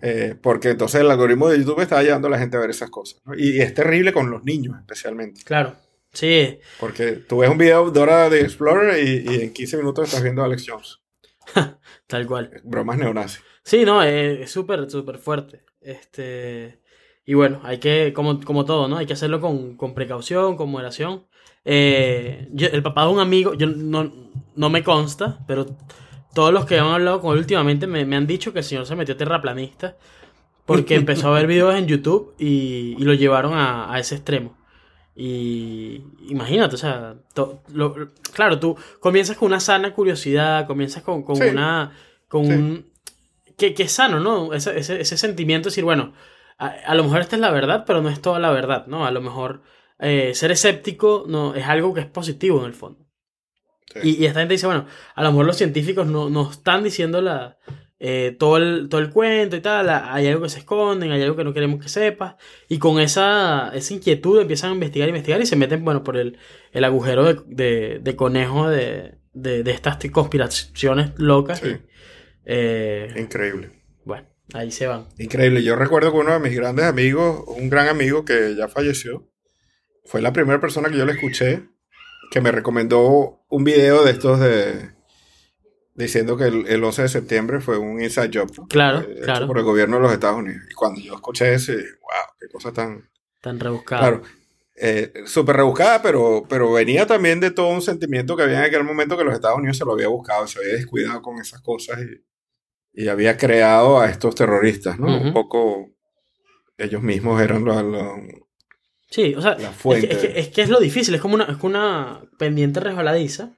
Eh, 0.00 0.34
porque 0.40 0.70
entonces 0.70 1.00
el 1.00 1.10
algoritmo 1.10 1.48
de 1.48 1.58
YouTube 1.58 1.80
estaba 1.80 2.02
llevando 2.02 2.28
a 2.28 2.30
la 2.30 2.38
gente 2.38 2.56
a 2.56 2.60
ver 2.60 2.70
esas 2.70 2.90
cosas. 2.90 3.20
¿no? 3.24 3.34
Y, 3.34 3.56
y 3.56 3.60
es 3.60 3.72
terrible 3.74 4.12
con 4.12 4.30
los 4.30 4.44
niños 4.44 4.76
especialmente. 4.78 5.42
claro. 5.44 5.76
Sí, 6.14 6.58
Porque 6.78 7.12
tú 7.12 7.38
ves 7.38 7.48
un 7.48 7.56
video 7.56 7.86
de 7.90 7.98
Dora 7.98 8.28
de 8.28 8.42
Explorer 8.42 9.02
y, 9.02 9.24
y 9.32 9.40
en 9.44 9.52
15 9.54 9.78
minutos 9.78 10.04
estás 10.08 10.22
viendo 10.22 10.42
a 10.42 10.44
Alex 10.44 10.66
Jones. 10.68 10.98
tal 12.06 12.26
cual. 12.26 12.60
Bromas 12.64 12.98
neonazis. 12.98 13.40
Sí, 13.64 13.86
no, 13.86 14.02
es 14.02 14.40
es 14.40 14.50
súper, 14.50 14.90
súper 14.90 15.16
fuerte. 15.16 15.64
Este. 15.80 16.82
Y 17.24 17.32
bueno, 17.32 17.62
hay 17.64 17.78
que, 17.78 18.12
como, 18.14 18.38
como 18.42 18.66
todo, 18.66 18.88
¿no? 18.88 18.98
Hay 18.98 19.06
que 19.06 19.14
hacerlo 19.14 19.40
con, 19.40 19.74
con 19.78 19.94
precaución, 19.94 20.54
con 20.56 20.68
moderación. 20.70 21.26
Eh, 21.64 22.46
yo- 22.52 22.68
el 22.68 22.82
papá 22.82 23.06
de 23.06 23.12
un 23.12 23.20
amigo, 23.20 23.54
yo 23.54 23.66
no, 23.68 24.30
no 24.54 24.68
me 24.68 24.82
consta, 24.84 25.38
pero 25.46 25.64
todos 26.34 26.52
los 26.52 26.64
que 26.66 26.78
han 26.78 26.86
hablado 26.86 27.20
con 27.20 27.32
él 27.34 27.38
últimamente 27.40 27.86
me, 27.86 28.04
me 28.04 28.16
han 28.16 28.26
dicho 28.26 28.52
que 28.52 28.60
el 28.60 28.64
señor 28.64 28.86
se 28.86 28.96
metió 28.96 29.16
terraplanista 29.16 29.96
porque 30.66 30.94
empezó 30.94 31.28
a 31.28 31.32
ver 31.36 31.46
videos 31.46 31.74
en 31.74 31.86
YouTube 31.86 32.34
y, 32.38 32.94
y 32.98 33.04
lo 33.04 33.14
llevaron 33.14 33.54
a, 33.54 33.92
a 33.92 33.98
ese 33.98 34.14
extremo. 34.16 34.56
Y 35.14 36.02
imagínate, 36.28 36.74
o 36.74 36.78
sea, 36.78 37.14
to- 37.34 37.62
lo- 37.72 37.96
lo- 37.96 38.10
claro, 38.32 38.58
tú 38.58 38.76
comienzas 39.00 39.36
con 39.36 39.46
una 39.48 39.60
sana 39.60 39.92
curiosidad, 39.92 40.66
comienzas 40.66 41.02
con, 41.02 41.22
con 41.22 41.36
Sí. 41.36 41.44
una, 41.44 41.92
con 42.28 42.46
Sí. 42.46 42.52
un, 42.52 42.86
que, 43.58 43.74
que 43.74 43.82
es 43.82 43.92
sano, 43.92 44.20
¿no? 44.20 44.54
Ese, 44.54 44.78
ese, 44.78 45.00
ese 45.00 45.16
sentimiento 45.18 45.66
de 45.68 45.70
decir, 45.72 45.84
bueno, 45.84 46.14
a, 46.58 46.68
a 46.68 46.94
lo 46.94 47.04
mejor 47.04 47.20
esta 47.20 47.36
es 47.36 47.40
la 47.42 47.50
verdad, 47.50 47.84
pero 47.86 48.00
no 48.00 48.08
es 48.08 48.22
toda 48.22 48.38
la 48.38 48.50
verdad, 48.50 48.86
¿no? 48.86 49.04
A 49.04 49.10
lo 49.10 49.20
mejor 49.20 49.62
eh, 49.98 50.32
ser 50.34 50.50
escéptico 50.50 51.24
no, 51.28 51.54
es 51.54 51.66
algo 51.66 51.92
que 51.92 52.00
es 52.00 52.06
positivo 52.06 52.60
en 52.60 52.66
el 52.66 52.74
fondo. 52.74 53.01
Sí. 53.94 54.00
Y, 54.02 54.22
y 54.22 54.26
esta 54.26 54.40
gente 54.40 54.54
dice, 54.54 54.66
bueno, 54.66 54.86
a 55.14 55.22
lo 55.22 55.30
mejor 55.30 55.46
los 55.46 55.56
científicos 55.56 56.06
no, 56.06 56.30
no 56.30 56.50
están 56.50 56.82
diciendo 56.82 57.20
la, 57.20 57.58
eh, 57.98 58.34
todo, 58.38 58.56
el, 58.56 58.88
todo 58.88 59.00
el 59.00 59.10
cuento 59.10 59.54
y 59.54 59.60
tal, 59.60 59.88
hay 59.88 60.26
algo 60.26 60.42
que 60.42 60.48
se 60.48 60.58
esconden, 60.58 61.12
hay 61.12 61.22
algo 61.22 61.36
que 61.36 61.44
no 61.44 61.52
queremos 61.52 61.80
que 61.80 61.88
sepas, 61.88 62.34
y 62.68 62.78
con 62.78 62.98
esa, 62.98 63.70
esa 63.74 63.94
inquietud 63.94 64.40
empiezan 64.40 64.70
a 64.70 64.74
investigar, 64.74 65.08
investigar 65.08 65.40
y 65.40 65.46
se 65.46 65.56
meten, 65.56 65.84
bueno, 65.84 66.02
por 66.02 66.16
el, 66.16 66.38
el 66.72 66.84
agujero 66.84 67.24
de, 67.24 67.40
de, 67.46 67.98
de 68.00 68.16
conejo 68.16 68.68
de, 68.68 69.18
de, 69.34 69.62
de 69.62 69.70
estas 69.70 69.98
conspiraciones 70.10 71.12
locas. 71.16 71.60
Sí. 71.60 71.68
y, 71.68 71.80
eh, 72.44 73.14
Increíble. 73.16 73.70
bueno, 74.04 74.26
ahí 74.52 74.70
se 74.72 74.86
van. 74.86 75.06
Increíble. 75.18 75.62
Yo 75.62 75.76
recuerdo 75.76 76.10
que 76.10 76.18
uno 76.18 76.32
de 76.32 76.40
mis 76.40 76.56
grandes 76.56 76.86
amigos, 76.86 77.44
un 77.46 77.70
gran 77.70 77.88
amigo 77.88 78.24
que 78.24 78.56
ya 78.56 78.66
falleció, 78.68 79.30
fue 80.04 80.20
la 80.20 80.32
primera 80.32 80.60
persona 80.60 80.88
que 80.88 80.98
yo 80.98 81.04
le 81.06 81.12
escuché 81.12 81.68
que 82.32 82.40
me 82.40 82.50
recomendó 82.50 83.44
un 83.50 83.62
video 83.62 84.02
de 84.04 84.10
estos 84.10 84.40
de 84.40 84.90
diciendo 85.94 86.38
que 86.38 86.44
el, 86.44 86.66
el 86.66 86.82
11 86.82 87.02
de 87.02 87.08
septiembre 87.10 87.60
fue 87.60 87.76
un 87.76 88.02
inside 88.02 88.30
job. 88.32 88.68
Claro, 88.68 89.00
Eh, 89.00 89.12
hecho 89.16 89.22
claro. 89.24 89.46
por 89.46 89.58
el 89.58 89.64
gobierno 89.64 89.96
de 89.96 90.02
los 90.02 90.12
Estados 90.12 90.38
Unidos. 90.38 90.62
Y 90.70 90.72
cuando 90.74 90.98
yo 91.00 91.14
escuché 91.14 91.52
eso, 91.52 91.72
wow, 91.74 92.34
qué 92.40 92.48
cosa 92.48 92.72
tan... 92.72 93.06
Tan 93.42 93.60
rebuscado. 93.60 94.00
Claro, 94.00 94.22
eh, 94.76 95.12
súper 95.26 95.56
rebuscada, 95.56 96.00
pero, 96.00 96.46
pero 96.48 96.72
venía 96.72 97.06
también 97.06 97.38
de 97.40 97.50
todo 97.50 97.68
un 97.68 97.82
sentimiento 97.82 98.34
que 98.34 98.44
había 98.44 98.60
en 98.60 98.64
aquel 98.64 98.84
momento 98.84 99.18
que 99.18 99.24
los 99.24 99.34
Estados 99.34 99.58
Unidos 99.58 99.76
se 99.76 99.84
lo 99.84 99.92
había 99.92 100.08
buscado, 100.08 100.46
se 100.46 100.58
había 100.60 100.72
descuidado 100.74 101.20
con 101.20 101.38
esas 101.38 101.60
cosas 101.60 101.98
y, 102.00 103.02
y 103.04 103.08
había 103.08 103.36
creado 103.36 104.00
a 104.00 104.08
estos 104.08 104.34
terroristas, 104.34 104.98
¿no? 104.98 105.08
Un 105.20 105.34
poco 105.34 105.90
ellos 106.78 107.02
mismos 107.02 107.42
eran 107.42 107.64
los- 107.64 107.82
los- 107.82 108.18
Sí, 109.12 109.34
o 109.36 109.42
sea, 109.42 109.56
la 109.58 109.68
es 109.70 109.76
que, 110.06 110.12
es, 110.12 110.18
que, 110.18 110.40
es 110.40 110.48
que 110.48 110.62
es 110.62 110.68
lo 110.70 110.80
difícil, 110.80 111.14
es 111.14 111.20
como 111.20 111.34
una, 111.34 111.44
es 111.44 111.56
como 111.58 111.66
una 111.76 112.22
pendiente 112.38 112.80
resbaladiza. 112.80 113.50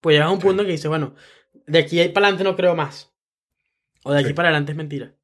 Pues 0.00 0.14
llegas 0.14 0.28
a 0.28 0.32
un 0.32 0.38
punto 0.38 0.60
en 0.62 0.66
que 0.66 0.72
dices, 0.72 0.88
bueno, 0.88 1.14
de 1.66 1.78
aquí 1.78 1.96
para 2.10 2.26
adelante 2.26 2.44
no 2.44 2.54
creo 2.54 2.76
más. 2.76 3.10
O 4.04 4.12
de 4.12 4.18
aquí 4.18 4.28
Sí. 4.28 4.34
para 4.34 4.48
adelante 4.50 4.72
es 4.72 4.76
mentira. 4.76 5.14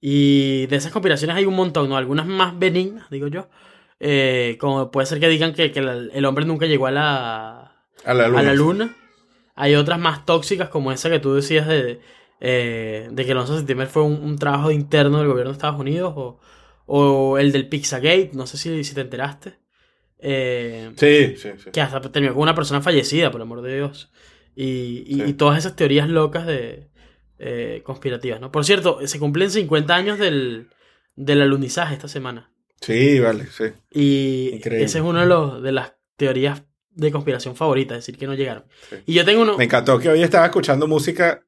Y 0.00 0.66
de 0.66 0.76
esas 0.76 0.92
conspiraciones 0.92 1.34
hay 1.36 1.46
un 1.46 1.56
montón, 1.56 1.88
¿no? 1.88 1.96
Algunas 1.96 2.26
más 2.26 2.58
benignas, 2.58 3.08
digo 3.10 3.26
yo. 3.28 3.48
Eh, 4.00 4.58
como 4.60 4.90
puede 4.90 5.06
ser 5.06 5.18
que 5.18 5.28
digan 5.28 5.54
que, 5.54 5.72
que 5.72 5.80
la- 5.80 5.94
el 6.12 6.24
hombre 6.26 6.44
nunca 6.44 6.66
llegó 6.66 6.86
a 6.86 6.90
la, 6.90 7.86
A 8.04 8.14
la 8.14 8.28
luna. 8.28 8.38
a 8.38 8.42
la 8.42 8.54
luna. 8.54 8.96
Hay 9.56 9.74
otras 9.76 9.98
más 9.98 10.24
tóxicas 10.26 10.68
como 10.68 10.92
esa 10.92 11.08
que 11.10 11.18
tú 11.20 11.34
decías 11.34 11.66
de, 11.66 12.00
eh, 12.40 13.08
de 13.10 13.24
que 13.24 13.32
el 13.32 13.38
11 13.38 13.52
de 13.54 13.58
septiembre 13.60 13.86
fue 13.86 14.02
un, 14.02 14.22
un 14.22 14.36
trabajo 14.38 14.70
interno 14.70 15.18
del 15.18 15.26
gobierno 15.28 15.50
de 15.52 15.56
Estados 15.56 15.80
Unidos 15.80 16.12
o, 16.14 16.38
o 16.90 17.38
el 17.38 17.52
del 17.52 17.68
Pizzagate, 17.68 18.30
no 18.32 18.46
sé 18.46 18.56
si, 18.56 18.82
si 18.82 18.94
te 18.94 19.02
enteraste. 19.02 19.58
Eh, 20.18 20.90
Sí, 20.96 21.36
sí, 21.36 21.50
sí. 21.62 21.70
que 21.70 21.80
hasta 21.80 22.00
terminó 22.10 22.34
con 22.34 22.42
una 22.42 22.54
persona 22.54 22.80
fallecida, 22.80 23.30
por 23.30 23.40
el 23.40 23.42
amor 23.42 23.62
de 23.62 23.76
Dios. 23.76 24.10
Y, 24.56 25.04
y- 25.06 25.14
Sí. 25.14 25.22
y 25.28 25.32
todas 25.34 25.58
esas 25.58 25.76
teorías 25.76 26.08
locas 26.08 26.46
de 26.46 26.88
eh, 27.38 27.82
conspirativas, 27.84 28.40
¿no? 28.40 28.50
Por 28.50 28.64
cierto, 28.64 28.98
se 29.06 29.18
cumplen 29.20 29.50
50 29.52 29.94
años 29.94 30.18
del, 30.18 30.70
del 31.14 31.40
alunizaje 31.42 31.94
esta 31.94 32.08
semana. 32.08 32.50
Sí, 32.80 33.20
vale, 33.20 33.46
sí. 33.46 33.64
Y 33.92 34.50
Increíble. 34.54 34.84
ese 34.86 34.98
es 34.98 35.04
uno 35.04 35.20
de, 35.20 35.26
los, 35.26 35.62
de 35.62 35.70
las 35.72 35.92
teorías 36.16 36.64
de 36.90 37.12
conspiración 37.12 37.54
favoritas, 37.54 37.98
es 37.98 38.06
decir, 38.06 38.18
que 38.18 38.26
no 38.26 38.34
llegaron. 38.34 38.64
Sí. 38.90 38.96
Y 39.06 39.12
yo 39.14 39.24
tengo 39.24 39.42
uno... 39.42 39.56
Me 39.56 39.64
encantó 39.64 40.00
que 40.00 40.08
hoy 40.08 40.22
estaba 40.22 40.46
escuchando 40.46 40.88
música 40.88 41.44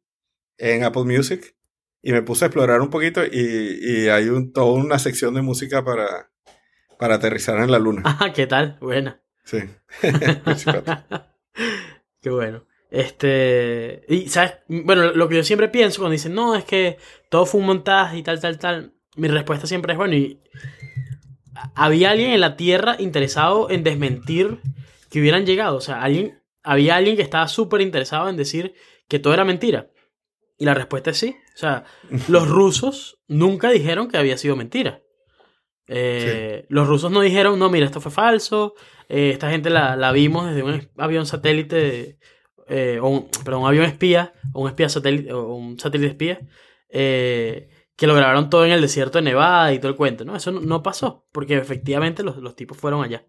en 0.59 0.85
Apple 0.85 1.03
Music 1.05 1.57
y 2.02 2.12
me 2.12 2.22
puse 2.22 2.44
a 2.44 2.48
explorar 2.48 2.80
un 2.80 2.90
poquito 2.90 3.24
y, 3.24 3.78
y 3.82 4.08
hay 4.08 4.28
un, 4.28 4.52
toda 4.52 4.72
una 4.72 4.98
sección 4.98 5.34
de 5.34 5.42
música 5.42 5.84
para, 5.84 6.30
para 6.98 7.16
aterrizar 7.16 7.58
en 7.58 7.70
la 7.70 7.78
luna. 7.78 8.02
Ah, 8.04 8.32
¿qué 8.34 8.46
tal? 8.46 8.78
Buena. 8.80 9.20
Sí. 9.44 9.58
Qué 12.20 12.30
bueno. 12.30 12.64
Este. 12.90 14.04
Y, 14.08 14.28
¿sabes? 14.28 14.54
Bueno, 14.68 15.12
lo 15.12 15.28
que 15.28 15.36
yo 15.36 15.44
siempre 15.44 15.68
pienso 15.68 16.00
cuando 16.00 16.12
dicen, 16.12 16.34
no, 16.34 16.54
es 16.54 16.64
que 16.64 16.98
todo 17.28 17.46
fue 17.46 17.60
un 17.60 17.66
montaje 17.66 18.18
y 18.18 18.22
tal, 18.22 18.40
tal, 18.40 18.58
tal. 18.58 18.92
Mi 19.16 19.28
respuesta 19.28 19.66
siempre 19.66 19.92
es, 19.92 19.98
bueno, 19.98 20.14
y. 20.14 20.40
¿Había 21.74 22.10
alguien 22.10 22.30
en 22.32 22.40
la 22.40 22.56
Tierra 22.56 22.96
interesado 22.98 23.70
en 23.70 23.82
desmentir 23.82 24.60
que 25.10 25.20
hubieran 25.20 25.46
llegado? 25.46 25.76
O 25.76 25.80
sea, 25.80 26.02
alguien. 26.02 26.42
Había 26.62 26.96
alguien 26.96 27.16
que 27.16 27.22
estaba 27.22 27.48
súper 27.48 27.80
interesado 27.80 28.28
en 28.28 28.36
decir 28.36 28.74
que 29.08 29.18
todo 29.18 29.32
era 29.32 29.44
mentira. 29.44 29.88
Y 30.58 30.66
la 30.66 30.74
respuesta 30.74 31.10
es 31.10 31.18
sí. 31.18 31.36
O 31.61 31.66
sea, 31.66 31.85
los 32.29 32.49
rusos 32.49 33.18
nunca 33.29 33.68
dijeron 33.70 34.09
que 34.09 34.16
había 34.16 34.38
sido 34.38 34.57
mentira. 34.57 35.03
Eh, 35.87 36.64
Los 36.68 36.87
rusos 36.88 37.11
no 37.11 37.20
dijeron, 37.20 37.59
no, 37.59 37.68
mira, 37.68 37.85
esto 37.85 38.01
fue 38.01 38.11
falso. 38.12 38.75
eh, 39.09 39.31
esta 39.31 39.51
gente 39.51 39.68
la, 39.70 39.94
la 39.96 40.12
vimos 40.12 40.46
desde 40.46 40.62
un 40.62 40.88
avión 40.96 41.27
satélite, 41.27 42.16
eh, 42.68 42.99
o 43.03 43.09
un, 43.09 43.29
perdón, 43.44 43.62
un 43.62 43.68
avión 43.68 43.85
espía, 43.85 44.33
o 44.55 44.62
un 44.62 44.68
espía 44.68 44.88
satélite, 44.88 45.33
o 45.33 45.53
un 45.55 45.79
satélite 45.79 46.11
espía, 46.12 46.40
que 46.88 48.07
lo 48.07 48.14
grabaron 48.14 48.49
todo 48.49 48.64
en 48.64 48.73
el 48.73 48.81
desierto 48.81 49.18
de 49.18 49.23
Nevada 49.25 49.73
y 49.75 49.79
todo 49.81 49.90
el 49.90 49.96
cuento, 49.96 50.25
¿no? 50.25 50.35
Eso 50.37 50.53
no, 50.53 50.61
no 50.61 50.83
pasó, 50.83 51.27
porque 51.33 51.59
efectivamente 51.59 52.23
los, 52.23 52.37
los 52.38 52.55
tipos 52.57 52.79
fueron 52.79 53.03
allá. 53.05 53.27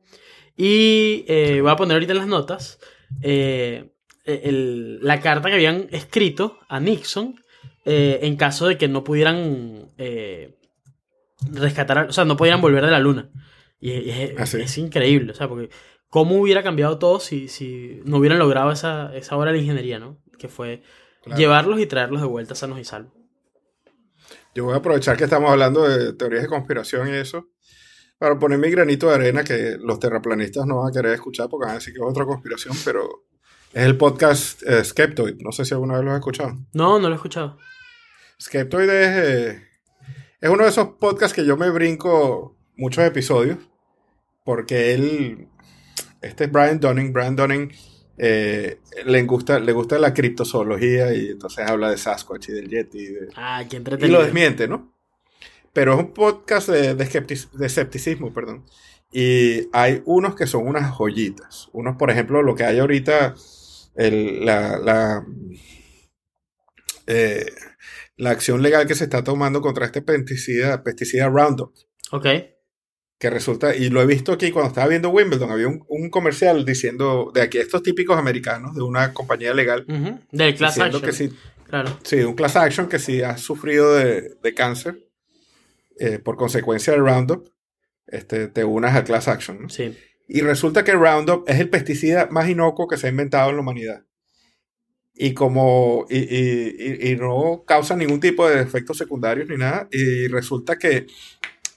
Y 0.56 1.26
voy 1.62 1.70
a 1.72 1.76
poner 1.76 1.96
ahorita 1.96 2.14
en 2.14 2.18
las 2.20 2.28
notas 2.28 2.80
el- 4.24 5.00
la 5.02 5.20
carta 5.20 5.50
que 5.50 5.56
habían 5.56 5.88
escrito 5.92 6.60
a 6.70 6.80
Nixon 6.80 7.41
eh, 7.86 8.20
en 8.24 8.36
caso 8.36 8.68
de 8.68 8.78
que 8.78 8.88
no 8.88 9.04
pudieran 9.04 9.88
eh, 9.98 10.56
rescatar, 11.52 12.08
o 12.10 12.14
sea, 12.14 12.26
no 12.26 12.38
pudieran 12.38 12.62
volver 12.62 12.86
de 12.86 12.92
la 12.92 13.00
luna. 13.00 13.30
Y, 13.80 13.92
y 13.92 14.10
es, 14.12 14.32
Ah, 14.38 14.46
sí. 14.46 14.62
es 14.62 14.78
increíble, 14.78 15.32
o 15.32 15.36
sea, 15.36 15.48
porque 15.48 15.70
cómo 16.10 16.40
hubiera 16.40 16.62
cambiado 16.64 17.00
todo 17.00 17.20
si, 17.20 17.48
si 17.48 18.02
no 18.06 18.18
hubieran 18.18 18.38
logrado 18.40 18.72
esa, 18.72 19.16
esa 19.16 19.36
obra 19.38 19.52
de 19.52 19.60
ingeniería, 19.60 19.98
¿no? 20.00 20.18
Que 20.38 20.48
fue 20.48 20.84
Claro. 21.24 21.40
llevarlos 21.40 21.80
y 21.80 21.86
traerlos 21.86 22.20
de 22.22 22.28
vuelta 22.28 22.56
sanos 22.56 22.80
y 22.80 22.84
salvos. 22.84 23.14
Yo 24.56 24.66
voy 24.66 24.74
a 24.74 24.78
aprovechar 24.78 25.16
que 25.18 25.26
estamos 25.26 25.52
hablando 25.52 25.88
de 25.88 26.14
teorías 26.14 26.42
de 26.44 26.50
conspiración 26.50 27.08
y 27.08 27.12
eso 27.12 27.48
para 28.18 28.38
poner 28.40 28.58
mi 28.60 28.70
granito 28.70 29.08
de 29.08 29.16
arena 29.16 29.44
que 29.44 29.78
los 29.80 30.00
terraplanistas 30.00 30.66
no 30.66 30.78
van 30.80 30.90
a 30.90 30.92
querer 30.92 31.14
escuchar 31.14 31.48
porque 31.50 31.66
van 31.66 31.72
a 31.76 31.80
decir 31.80 31.94
que 31.94 32.00
es 32.00 32.06
otra 32.06 32.26
conspiración, 32.26 32.76
pero 32.84 33.08
es 33.74 33.84
el 33.86 33.98
podcast 33.98 34.62
eh, 34.64 34.84
Skeptoid. 34.84 35.36
No 35.42 35.52
sé 35.52 35.64
si 35.64 35.74
alguna 35.76 35.96
vez 35.96 36.04
lo 36.06 36.12
has 36.12 36.18
escuchado. 36.18 36.56
No, 36.74 37.00
no 37.00 37.08
lo 37.08 37.14
he 37.14 37.16
escuchado. 37.16 37.58
Skeptoid 38.42 38.90
es, 38.90 39.18
eh, 39.56 39.62
es 40.42 40.50
uno 40.50 40.64
de 40.64 40.70
esos 40.70 40.90
podcasts 41.00 41.36
que 41.36 41.46
yo 41.46 41.58
me 41.58 41.70
brinco 41.70 42.58
muchos 42.76 43.04
episodios 43.06 43.58
porque 44.44 44.94
él, 44.94 45.48
este 46.22 46.46
es 46.46 46.52
Brian 46.52 46.80
Dunning, 46.80 47.14
Brian 47.14 47.36
Dunning 47.36 47.72
eh, 48.18 48.80
le, 49.06 49.24
gusta, 49.24 49.60
le 49.60 49.72
gusta 49.72 50.00
la 50.00 50.14
criptozoología 50.14 51.14
y 51.14 51.30
entonces 51.30 51.68
habla 51.68 51.92
de 51.92 51.98
Sasquatch 51.98 52.50
y 52.50 52.54
del 52.54 52.70
Yeti 52.70 52.98
y 52.98 53.08
de, 53.08 53.28
Ah, 53.36 53.64
qué 53.70 53.78
y 53.78 54.08
lo 54.08 54.24
desmiente, 54.24 54.68
¿no? 54.68 54.92
Pero 55.74 55.94
es 55.94 56.00
un 56.00 56.14
podcast 56.14 56.68
de, 56.70 56.96
de, 56.96 57.04
esceptic- 57.06 57.52
de 57.52 57.66
escepticismo, 57.66 58.34
perdón. 58.34 58.66
Y 59.12 59.70
hay 59.74 60.02
unos 60.06 60.36
que 60.36 60.48
son 60.48 60.68
unas 60.68 60.92
joyitas. 60.92 61.70
Unos, 61.74 61.96
por 61.98 62.12
ejemplo, 62.12 62.42
lo 62.42 62.56
que 62.56 62.64
hay 62.66 62.80
ahorita, 62.80 63.36
el- 63.96 64.46
la, 64.46 64.78
la, 64.80 65.26
eh, 67.08 67.46
la 68.18 68.32
acción 68.32 68.62
legal 68.62 68.86
que 68.88 68.96
se 68.96 69.06
está 69.06 69.24
tomando 69.24 69.62
contra 69.62 69.86
este 69.86 70.02
pesticida, 70.02 70.84
pesticida 70.84 71.28
Roundup, 71.30 71.74
Ok. 72.12 72.26
que 73.18 73.30
resulta, 73.30 73.76
y 73.76 73.90
lo 73.90 74.02
he 74.02 74.06
visto 74.06 74.32
aquí 74.34 74.52
cuando 74.52 74.70
estaba 74.70 74.88
viendo 74.88 75.10
Wimbledon, 75.10 75.52
había 75.52 75.68
un, 75.68 75.84
un 75.88 76.10
comercial 76.10 76.66
diciendo 76.66 77.32
de 77.34 77.42
aquí 77.42 77.58
estos 77.60 77.84
típicos 77.84 78.18
americanos 78.18 78.76
de 78.76 78.82
una 78.82 79.14
compañía 79.14 79.54
legal 79.54 79.86
Ujú. 79.88 80.20
Del 80.32 80.56
class 80.56 80.80
action. 80.80 81.02
que 81.04 81.12
si 81.14 81.32
Claro. 81.68 81.98
Sí, 82.04 82.18
un 82.18 82.34
class 82.36 82.58
action 82.58 82.90
que 82.90 83.00
si 83.00 83.22
has 83.22 83.40
sufrido 83.40 83.96
de, 83.96 84.36
de 84.44 84.54
cáncer 84.54 85.08
eh, 86.00 86.20
por 86.20 86.36
consecuencia 86.36 86.92
del 86.94 87.02
Roundup, 87.06 87.48
este, 88.08 88.48
te 88.50 88.66
unas 88.66 88.94
al 88.96 89.06
class 89.06 89.30
action. 89.30 89.62
¿no? 89.62 89.70
Sí. 89.70 89.98
Y 90.28 90.42
resulta 90.42 90.84
que 90.84 90.92
Roundup 90.94 91.48
es 91.48 91.60
el 91.62 91.70
pesticida 91.70 92.28
más 92.30 92.50
inocuo 92.50 92.88
que 92.90 92.98
se 92.98 93.08
ha 93.08 93.10
inventado 93.10 93.52
en 93.52 93.56
la 93.56 93.62
humanidad. 93.62 94.04
Y 95.24 95.36
como 95.36 96.08
y, 96.10 96.18
y- 96.18 97.12
y- 97.12 97.16
no 97.16 97.64
causa 97.68 97.96
ningún 97.96 98.20
tipo 98.20 98.50
de 98.50 98.60
efectos 98.60 98.98
secundarios 98.98 99.48
ni 99.48 99.56
nada. 99.56 99.88
Y 99.92 100.26
resulta 100.28 100.80
que 100.80 101.06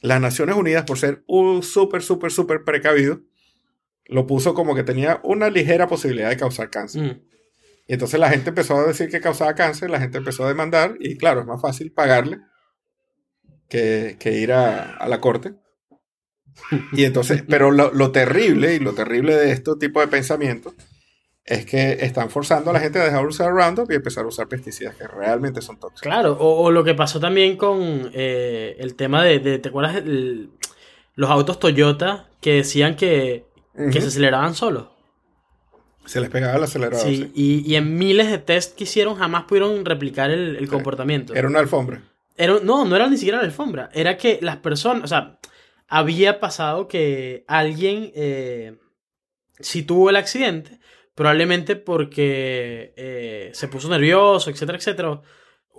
las 0.01 0.19
Naciones 0.19 0.57
Unidas, 0.57 0.85
por 0.85 0.99
ser 0.99 1.23
un 1.27 1.63
súper, 1.63 2.01
súper, 2.03 2.33
súper 2.33 2.65
precavido, 2.65 3.21
lo 4.07 4.27
puso 4.27 4.55
como 4.55 4.75
que 4.75 4.83
tenía 4.83 5.21
una 5.25 5.51
ligera 5.51 5.87
posibilidad 5.89 6.31
de 6.31 6.39
causar 6.39 6.71
cáncer. 6.71 7.03
Mm. 7.03 7.21
Y 7.87 7.93
entonces 7.93 8.19
la 8.19 8.31
gente 8.31 8.49
empezó 8.49 8.79
a 8.79 8.87
decir 8.87 9.11
que 9.11 9.21
causaba 9.21 9.55
cáncer, 9.55 9.91
la 9.91 10.01
gente 10.01 10.17
empezó 10.17 10.45
a 10.45 10.49
demandar 10.49 10.97
y 10.99 11.19
claro, 11.19 11.41
es 11.43 11.47
más 11.47 11.61
fácil 11.61 11.93
pagarle 11.93 12.39
que, 13.69 14.17
que 14.19 14.39
ir 14.39 14.53
a, 14.53 14.95
a 14.97 15.07
la 15.07 15.21
corte. 15.21 15.53
Y 16.93 17.05
entonces, 17.05 17.45
pero 17.47 17.71
lo, 17.71 17.93
lo 17.93 18.11
terrible 18.11 18.75
y 18.75 18.79
lo 18.79 18.95
terrible 18.95 19.37
de 19.37 19.53
este 19.53 19.73
tipo 19.79 20.01
de 20.01 20.09
pensamientos 20.09 20.73
es 21.45 21.67
que 21.67 21.93
están 22.01 22.31
forzando 22.31 22.71
a 22.71 22.73
la 22.73 22.81
gente 22.81 22.99
a 22.99 23.05
dejar 23.05 23.21
de 23.23 23.27
usar 23.29 23.53
Roundup 23.53 23.91
y 23.91 23.95
empezar 23.97 24.25
a 24.25 24.29
usar 24.29 24.49
pesticidas 24.49 24.95
que 24.97 25.07
realmente 25.07 25.61
son 25.61 25.79
tóxicos. 25.79 26.01
Claro, 26.03 26.33
o, 26.41 26.63
o 26.65 26.71
lo 26.71 26.85
que 26.85 26.95
pasó 26.95 27.21
también 27.21 27.57
con 27.57 28.11
eh, 28.15 28.77
el 28.79 28.95
tema 28.95 29.23
de, 29.23 29.39
de- 29.41 29.59
¿te 29.59 29.69
acuerdas? 29.69 29.97
El- 29.97 30.51
los 31.17 31.31
autos 31.31 31.59
Toyota 31.61 32.29
que 32.41 32.55
decían 32.55 32.97
que, 32.97 33.45
que 33.93 34.01
se 34.01 34.09
aceleraban 34.09 34.55
solos. 34.55 34.89
Se 36.07 36.21
les 36.21 36.29
pegaba 36.29 36.57
el 36.57 36.65
acelerador. 36.65 37.07
Sí, 37.07 37.17
sí. 37.17 37.33
Y, 37.35 37.73
y 37.73 37.77
en 37.77 37.97
miles 37.97 38.31
de 38.31 38.39
test 38.39 38.77
que 38.77 38.85
hicieron 38.85 39.15
jamás 39.17 39.45
pudieron 39.45 39.85
replicar 39.85 40.31
el, 40.31 40.57
el 40.57 40.65
Sí. 40.65 40.71
comportamiento. 40.71 41.35
Era 41.35 41.47
una 41.49 41.61
alfombra. 41.61 42.03
Era- 42.37 42.59
no, 42.63 42.85
no 42.85 42.97
era 42.97 43.09
ni 43.09 43.17
siquiera 43.17 43.39
la 43.39 43.45
alfombra. 43.45 43.91
Era 43.95 44.17
que 44.17 44.39
las 44.43 44.57
personas, 44.57 45.05
o 45.05 45.09
sea, 45.09 45.39
había 45.89 46.41
pasado 46.41 46.89
que 46.89 47.45
alguien 47.47 48.11
eh, 48.15 48.77
sí 49.61 49.83
tuvo 49.85 50.11
el 50.11 50.17
accidente, 50.17 50.81
probablemente 51.15 51.77
porque 51.77 52.93
eh, 52.97 53.51
se 53.55 53.69
puso 53.69 53.89
nervioso, 53.89 54.51
etcétera, 54.51 54.79
etcétera. 54.79 55.21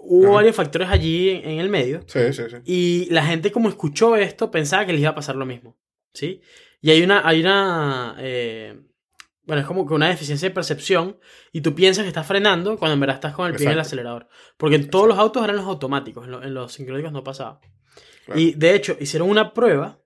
Hubo 0.07 0.25
Ajá. 0.25 0.35
varios 0.35 0.55
factores 0.55 0.87
allí 0.89 1.29
en, 1.29 1.49
en 1.49 1.59
el 1.59 1.69
medio. 1.69 2.01
Sí, 2.07 2.19
sí, 2.31 2.43
sí. 2.49 2.57
Y 2.65 3.07
la 3.13 3.25
gente 3.25 3.51
como 3.51 3.69
escuchó 3.69 4.15
esto 4.15 4.51
pensaba 4.51 4.85
que 4.85 4.91
les 4.93 5.01
iba 5.01 5.09
a 5.11 5.15
pasar 5.15 5.35
lo 5.35 5.45
mismo. 5.45 5.77
¿Sí? 6.13 6.41
Y 6.81 6.91
hay 6.91 7.01
una, 7.01 7.27
hay 7.27 7.41
una, 7.41 8.15
eh, 8.19 8.79
bueno, 9.43 9.61
es 9.61 9.67
como 9.67 9.85
que 9.87 9.93
una 9.95 10.07
deficiencia 10.09 10.47
de 10.47 10.53
percepción 10.55 11.19
y 11.51 11.61
tú 11.61 11.73
piensas 11.75 12.03
que 12.03 12.07
estás 12.09 12.27
frenando 12.27 12.77
cuando 12.77 12.93
en 12.93 12.99
verdad 12.99 13.15
estás 13.15 13.33
con 13.33 13.47
el 13.49 13.55
pie 13.55 13.65
en 13.65 13.71
el 13.73 13.79
acelerador. 13.79 14.27
Porque 14.57 14.75
en 14.75 14.89
todos 14.89 15.07
los 15.07 15.17
autos 15.17 15.43
eran 15.43 15.55
los 15.57 15.65
automáticos, 15.65 16.25
en, 16.25 16.31
lo- 16.31 16.43
en 16.43 16.53
los 16.53 16.71
sincrónicos 16.73 17.11
no 17.11 17.23
pasaba. 17.23 17.59
Claro. 18.25 18.39
Y 18.39 18.53
de 18.53 18.75
hecho, 18.75 18.95
hicieron 18.99 19.29
una 19.29 19.53
prueba 19.53 19.99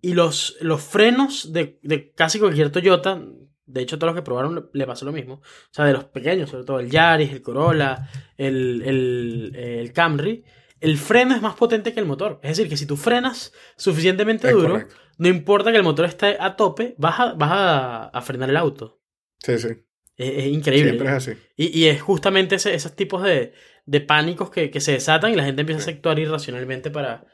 y 0.00 0.14
los, 0.14 0.56
los 0.60 0.82
frenos 0.82 1.52
de, 1.52 1.78
de 1.82 2.12
casi 2.12 2.38
cualquier 2.38 2.70
Toyota, 2.70 3.22
de 3.66 3.82
hecho 3.82 3.98
todos 3.98 4.12
los 4.14 4.20
que 4.20 4.24
probaron 4.24 4.70
le, 4.72 4.86
pasó 4.86 5.04
lo 5.04 5.12
mismo, 5.12 5.34
o 5.34 5.42
sea, 5.72 5.84
de 5.84 5.92
los 5.92 6.04
pequeños, 6.04 6.50
sobre 6.50 6.64
todo 6.64 6.80
el 6.80 6.90
Yaris, 6.90 7.32
el 7.32 7.42
Corolla, 7.42 8.08
el, 8.36 8.82
el, 8.84 9.52
el 9.56 9.92
Camry, 9.92 10.44
el 10.80 10.98
freno 10.98 11.34
es 11.34 11.42
más 11.42 11.54
potente 11.56 11.92
que 11.92 12.00
el 12.00 12.06
motor. 12.06 12.38
Es 12.42 12.56
decir, 12.56 12.68
que 12.68 12.76
si 12.76 12.86
tú 12.86 12.96
frenas 12.96 13.52
suficientemente 13.76 14.46
Es 14.48 14.54
duro, 14.54 14.68
correcto. 14.74 14.94
no 15.18 15.28
importa 15.28 15.70
que 15.70 15.78
el 15.78 15.82
motor 15.82 16.04
esté 16.06 16.36
a 16.38 16.54
tope, 16.56 16.94
vas 16.98 17.18
a, 17.18 17.32
vas 17.34 17.50
a, 17.52 18.04
a 18.08 18.22
frenar 18.22 18.50
el 18.50 18.56
auto. 18.56 19.00
Sí, 19.38 19.58
sí. 19.58 19.68
Es, 20.16 20.32
es 20.44 20.46
increíble. 20.46 20.90
Siempre 20.92 21.08
es 21.08 21.14
así. 21.14 21.32
Y, 21.56 21.78
y 21.78 21.86
es 21.88 22.00
justamente 22.02 22.54
ese- 22.56 22.74
esos 22.74 22.94
tipos 22.94 23.22
de, 23.22 23.52
de 23.86 24.00
pánicos 24.00 24.50
que, 24.50 24.70
que 24.70 24.80
se 24.80 24.92
desatan 24.92 25.32
y 25.32 25.36
la 25.36 25.44
gente 25.44 25.62
empieza 25.62 25.90
a 25.90 25.94
actuar 25.94 26.18
irracionalmente 26.18 26.90
para... 26.90 27.24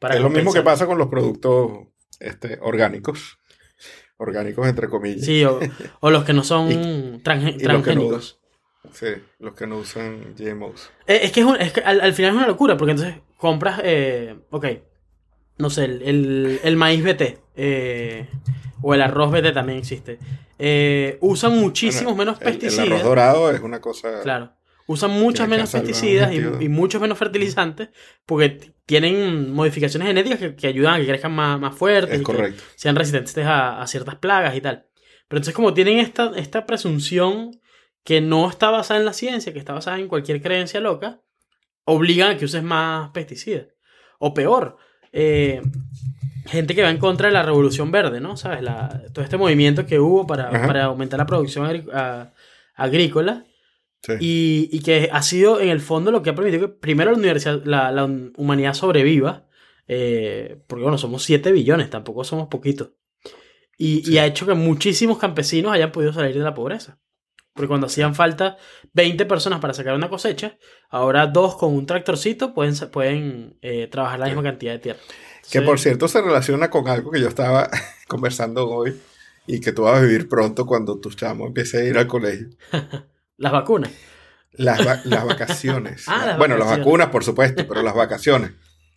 para 0.00 0.16
es 0.16 0.20
lo 0.20 0.28
mismo 0.30 0.52
que 0.52 0.62
pasa 0.62 0.86
con 0.86 0.98
los 0.98 1.08
productos 1.08 1.70
este, 2.20 2.58
orgánicos. 2.62 3.38
Orgánicos 4.18 4.66
entre 4.68 4.88
comillas. 4.88 5.24
Sí, 5.24 5.44
o, 5.44 5.58
o 6.00 6.10
los 6.10 6.24
que 6.24 6.32
no 6.32 6.42
son 6.44 6.70
Y- 6.72 6.74
transge- 7.22 7.56
y 7.58 7.64
los 7.64 7.82
que 7.82 7.94
no- 7.94 8.08
transgénicos. 8.08 8.38
Sí, 8.92 9.06
los 9.40 9.54
que 9.54 9.66
no 9.66 9.78
usan 9.78 10.34
GMOs. 10.38 10.90
Eh, 11.06 11.20
Es 11.24 11.32
que, 11.32 11.40
es, 11.40 11.46
un- 11.46 11.56
es 11.60 11.72
que 11.72 11.80
al, 11.80 12.00
al 12.00 12.12
final 12.14 12.30
es 12.32 12.36
una 12.38 12.46
locura, 12.46 12.76
porque 12.76 12.92
entonces 12.92 13.16
compras, 13.36 13.80
eh, 13.84 14.36
ok, 14.50 14.66
no 15.58 15.68
sé, 15.70 15.84
el, 15.86 16.02
el- 16.02 16.60
el 16.62 16.76
maíz 16.76 17.02
BT, 17.04 17.38
eh, 17.56 18.28
o 18.80 18.94
el 18.94 19.02
arroz 19.02 19.30
BT 19.32 19.52
también 19.52 19.78
existe. 19.78 20.18
Eh, 20.58 21.18
usan 21.20 21.58
muchísimos 21.58 22.14
Bueno, 22.16 22.32
menos 22.32 22.40
el- 22.42 22.48
El, 22.48 22.58
pesticidas. 22.58 22.88
arroz 22.88 23.02
dorado 23.02 23.50
es 23.50 23.60
una 23.60 23.80
cosa. 23.80 24.20
Claro. 24.22 24.52
Usan 24.90 25.10
muchas 25.10 25.46
menos 25.48 25.70
pesticidas 25.70 26.32
y, 26.32 26.64
y 26.64 26.68
muchos 26.70 27.00
menos 27.00 27.18
fertilizantes 27.18 27.90
porque 28.24 28.72
tienen 28.86 29.52
modificaciones 29.52 30.08
genéticas 30.08 30.38
que, 30.38 30.56
que 30.56 30.66
ayudan 30.66 30.94
a 30.94 30.98
que 30.98 31.06
crezcan 31.06 31.32
más, 31.32 31.60
más 31.60 31.76
fuertes 31.76 32.14
Es 32.14 32.20
y 32.22 32.24
que 32.24 32.32
correcto. 32.32 32.62
sean 32.74 32.96
resistentes 32.96 33.44
a, 33.44 33.82
a 33.82 33.86
ciertas 33.86 34.16
plagas 34.16 34.56
y 34.56 34.62
tal. 34.62 34.86
Pero 35.28 35.38
entonces 35.38 35.54
como 35.54 35.74
tienen 35.74 35.98
esta, 35.98 36.32
esta 36.36 36.64
presunción 36.64 37.60
que 38.02 38.22
no 38.22 38.48
está 38.48 38.70
basada 38.70 38.98
en 38.98 39.04
la 39.04 39.12
ciencia, 39.12 39.52
que 39.52 39.58
está 39.58 39.74
basada 39.74 39.98
en 39.98 40.08
cualquier 40.08 40.40
creencia 40.40 40.80
loca, 40.80 41.20
obligan 41.84 42.30
a 42.30 42.36
que 42.38 42.46
uses 42.46 42.62
más 42.62 43.10
pesticidas. 43.10 43.66
O 44.18 44.32
peor, 44.32 44.78
eh, 45.12 45.60
gente 46.46 46.74
que 46.74 46.82
va 46.82 46.88
en 46.88 46.96
contra 46.96 47.28
de 47.28 47.34
la 47.34 47.42
revolución 47.42 47.90
verde, 47.90 48.20
¿no? 48.20 48.38
¿Sabes? 48.38 48.62
La- 48.62 49.02
todo 49.12 49.22
este 49.22 49.36
movimiento 49.36 49.84
que 49.84 50.00
hubo 50.00 50.26
para, 50.26 50.50
para 50.66 50.84
aumentar 50.84 51.18
la 51.18 51.26
producción 51.26 51.66
agrícola 52.74 53.44
Sí. 54.08 54.14
y, 54.20 54.68
y 54.72 54.80
que 54.80 55.08
ha 55.12 55.22
sido 55.22 55.60
en 55.60 55.68
el 55.68 55.80
fondo 55.80 56.10
lo 56.10 56.22
que 56.22 56.30
ha 56.30 56.34
permitido 56.34 56.66
que 56.66 56.74
primero 56.80 57.12
la, 57.12 57.18
universidad, 57.18 57.62
la, 57.64 57.92
la 57.92 58.04
humanidad 58.04 58.74
sobreviva, 58.74 59.46
eh, 59.86 60.60
porque 60.66 60.82
bueno, 60.82 60.98
somos 60.98 61.22
7 61.22 61.52
billones, 61.52 61.90
tampoco 61.90 62.24
somos 62.24 62.48
poquitos. 62.48 62.90
Y, 63.76 64.02
Sí. 64.04 64.12
y 64.14 64.18
ha 64.18 64.26
hecho 64.26 64.46
que 64.46 64.54
muchísimos 64.54 65.18
campesinos 65.18 65.72
hayan 65.72 65.92
podido 65.92 66.12
salir 66.12 66.34
de 66.36 66.42
la 66.42 66.54
pobreza. 66.54 66.98
Porque 67.54 67.68
cuando 67.68 67.86
hacían 67.88 68.14
falta 68.14 68.56
20 68.92 69.24
personas 69.26 69.58
para 69.60 69.74
sacar 69.74 69.94
una 69.94 70.08
cosecha, 70.08 70.58
ahora 70.90 71.26
dos 71.26 71.56
con 71.56 71.74
un 71.74 71.86
tractorcito 71.86 72.54
pueden, 72.54 72.74
pueden 72.90 73.58
eh, 73.62 73.88
trabajar 73.88 74.20
la 74.20 74.26
misma 74.26 74.44
cantidad 74.44 74.72
de 74.72 74.78
tierra. 74.78 75.00
Que 75.00 75.58
Entonces, 75.58 75.62
por 75.64 75.78
cierto 75.80 76.08
se 76.08 76.20
relaciona 76.22 76.70
con 76.70 76.86
algo 76.88 77.10
que 77.10 77.20
yo 77.20 77.26
estaba 77.28 77.68
conversando 78.08 78.68
hoy 78.68 78.96
y 79.46 79.60
que 79.60 79.72
tú 79.72 79.82
vas 79.82 79.98
a 79.98 80.02
vivir 80.02 80.28
pronto 80.28 80.66
cuando 80.66 81.00
tu 81.00 81.10
chamo 81.10 81.46
empiece 81.48 81.78
a 81.78 81.84
ir 81.84 81.98
al 81.98 82.06
colegio. 82.06 82.48
Las 83.38 83.52
vacunas. 83.52 83.90
Las, 84.52 84.86
va- 84.86 85.00
las 85.04 85.24
vacaciones. 85.24 86.04
Ah, 86.08 86.26
las 86.26 86.38
bueno, 86.38 86.56
las 86.58 86.68
vacunas, 86.68 87.08
por 87.08 87.24
supuesto, 87.24 87.66
pero 87.66 87.82
las 87.82 87.94
vacaciones. 87.94 88.52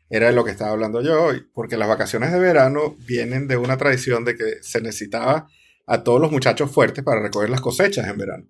Era 0.09 0.27
de 0.27 0.33
lo 0.33 0.43
que 0.43 0.51
estaba 0.51 0.71
hablando 0.71 1.01
yo 1.01 1.23
hoy, 1.23 1.45
porque 1.53 1.77
las 1.77 1.87
vacaciones 1.87 2.33
de 2.33 2.39
verano 2.39 2.95
vienen 3.07 3.47
de 3.47 3.55
una 3.55 3.77
tradición 3.77 4.25
de 4.25 4.35
que 4.35 4.57
se 4.61 4.81
necesitaba 4.81 5.47
a 5.87 6.03
todos 6.03 6.19
los 6.19 6.31
muchachos 6.31 6.69
fuertes 6.71 7.03
para 7.03 7.21
recoger 7.21 7.49
las 7.49 7.61
cosechas 7.61 8.07
en 8.07 8.17
verano. 8.17 8.45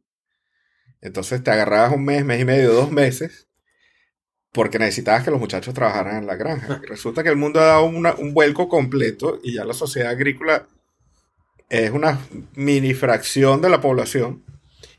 Entonces 1.02 1.44
te 1.44 1.52
agarrabas 1.52 1.94
un 1.94 2.04
mes, 2.04 2.26
mes 2.26 2.42
y 2.42 2.46
medio, 2.46 2.74
dos 2.74 2.92
meses, 2.92 3.48
porque 4.52 4.80
necesitabas 4.80 5.24
que 5.24 5.32
los 5.32 5.40
muchachos 5.40 5.74
trabajaran 5.74 6.18
en 6.18 6.28
la 6.28 6.36
granja. 6.36 6.80
Y 6.84 6.88
resulta 6.88 7.22
que 7.24 7.30
el 7.30 7.36
mundo 7.38 7.60
ha 7.60 7.66
dado 7.66 7.84
una- 7.86 8.14
un 8.16 8.34
vuelco 8.34 8.68
completo 8.68 9.40
y 9.44 9.54
ya 9.56 9.66
la 9.66 9.74
sociedad 9.74 10.10
agrícola 10.12 10.68
es 11.70 11.92
una 11.92 12.20
mini 12.56 12.94
fracción 12.94 13.62
de 13.62 13.70
la 13.70 13.82
población 13.82 14.44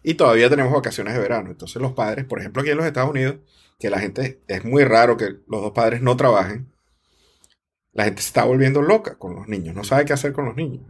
y 0.02 0.14
todavía 0.14 0.50
tenemos 0.50 0.72
vacaciones 0.72 1.14
de 1.14 1.20
verano. 1.20 1.50
Entonces 1.50 1.80
los 1.80 1.92
padres, 1.92 2.24
por 2.24 2.40
ejemplo 2.40 2.62
aquí 2.62 2.70
en 2.70 2.76
los 2.76 2.86
Estados 2.86 3.10
Unidos, 3.10 3.36
que 3.78 3.90
la 3.90 4.00
gente, 4.00 4.40
es 4.48 4.64
muy 4.64 4.84
raro 4.84 5.16
que 5.16 5.26
los 5.48 5.62
dos 5.62 5.72
padres 5.72 6.02
no 6.02 6.16
trabajen, 6.16 6.72
la 7.92 8.04
gente 8.04 8.22
se 8.22 8.28
está 8.28 8.44
volviendo 8.44 8.82
loca 8.82 9.16
con 9.18 9.34
los 9.34 9.48
niños, 9.48 9.74
no 9.74 9.84
sabe 9.84 10.04
qué 10.04 10.12
hacer 10.12 10.32
con 10.32 10.46
los 10.46 10.56
niños. 10.56 10.82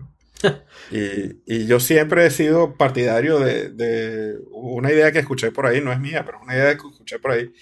y, 0.90 1.42
y 1.46 1.66
yo 1.66 1.80
siempre 1.80 2.26
he 2.26 2.30
sido 2.30 2.76
partidario 2.76 3.38
de, 3.38 3.70
de 3.70 4.38
una 4.50 4.92
idea 4.92 5.12
que 5.12 5.20
escuché 5.20 5.52
por 5.52 5.66
ahí, 5.66 5.80
no 5.80 5.92
es 5.92 6.00
mía, 6.00 6.24
pero 6.24 6.40
una 6.40 6.54
idea 6.54 6.76
que 6.76 6.86
escuché 6.88 7.18
por 7.18 7.32
ahí, 7.32 7.52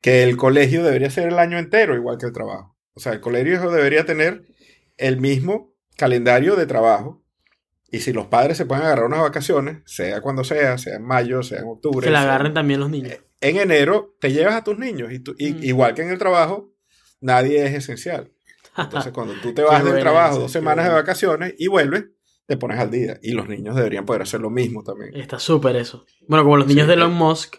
que 0.00 0.22
el 0.22 0.36
colegio 0.36 0.82
debería 0.82 1.10
ser 1.10 1.28
el 1.28 1.38
año 1.38 1.58
entero 1.58 1.94
igual 1.94 2.18
que 2.18 2.26
el 2.26 2.32
trabajo. 2.32 2.76
O 2.94 3.00
sea, 3.00 3.12
el 3.12 3.20
colegio 3.20 3.70
debería 3.70 4.04
tener 4.04 4.44
el 4.96 5.20
mismo 5.20 5.74
calendario 5.96 6.56
de 6.56 6.66
trabajo. 6.66 7.22
Y 7.92 8.00
si 8.00 8.12
los 8.12 8.26
padres 8.26 8.56
se 8.56 8.66
pueden 8.66 8.84
agarrar 8.84 9.06
unas 9.06 9.20
vacaciones, 9.20 9.78
sea 9.84 10.20
cuando 10.20 10.44
sea, 10.44 10.78
sea 10.78 10.96
en 10.96 11.04
mayo, 11.04 11.42
sea 11.42 11.58
en 11.60 11.66
octubre, 11.68 12.04
Que 12.06 12.10
la 12.12 12.20
sea- 12.22 12.28
agarren 12.30 12.54
también 12.54 12.80
los 12.80 12.88
niños. 12.90 13.18
en 13.40 13.56
enero 13.56 14.14
te 14.20 14.32
llevas 14.32 14.54
a 14.54 14.64
tus 14.64 14.78
niños. 14.78 15.12
Y, 15.12 15.18
tú- 15.20 15.34
y- 15.38 15.52
Mm. 15.54 15.64
igual 15.64 15.94
que 15.94 16.02
en 16.02 16.10
el 16.10 16.18
trabajo, 16.18 16.72
nadie 17.20 17.64
es 17.66 17.74
esencial. 17.74 18.30
Entonces, 18.76 19.12
cuando 19.12 19.34
tú 19.42 19.52
te 19.52 19.62
vas 19.62 19.78
del 19.82 19.88
buena 19.94 20.00
trabajo 20.00 20.32
esa, 20.34 20.40
dos 20.42 20.52
semanas 20.52 20.84
de 20.86 20.92
vacaciones 20.94 21.54
y 21.58 21.66
vuelves, 21.66 22.04
te 22.46 22.56
pones 22.56 22.78
al 22.78 22.90
día. 22.90 23.18
Y 23.22 23.32
los 23.32 23.48
niños 23.48 23.74
deberían 23.76 24.04
poder 24.06 24.22
hacer 24.22 24.40
lo 24.40 24.50
mismo 24.50 24.82
también. 24.84 25.14
Está 25.16 25.38
súper 25.38 25.76
eso. 25.76 26.04
Bueno, 26.28 26.44
como 26.44 26.56
los 26.56 26.66
niños 26.66 26.84
Sí, 26.84 26.88
de 26.88 26.92
eh. 26.94 26.96
Elon 26.96 27.12
Musk 27.14 27.56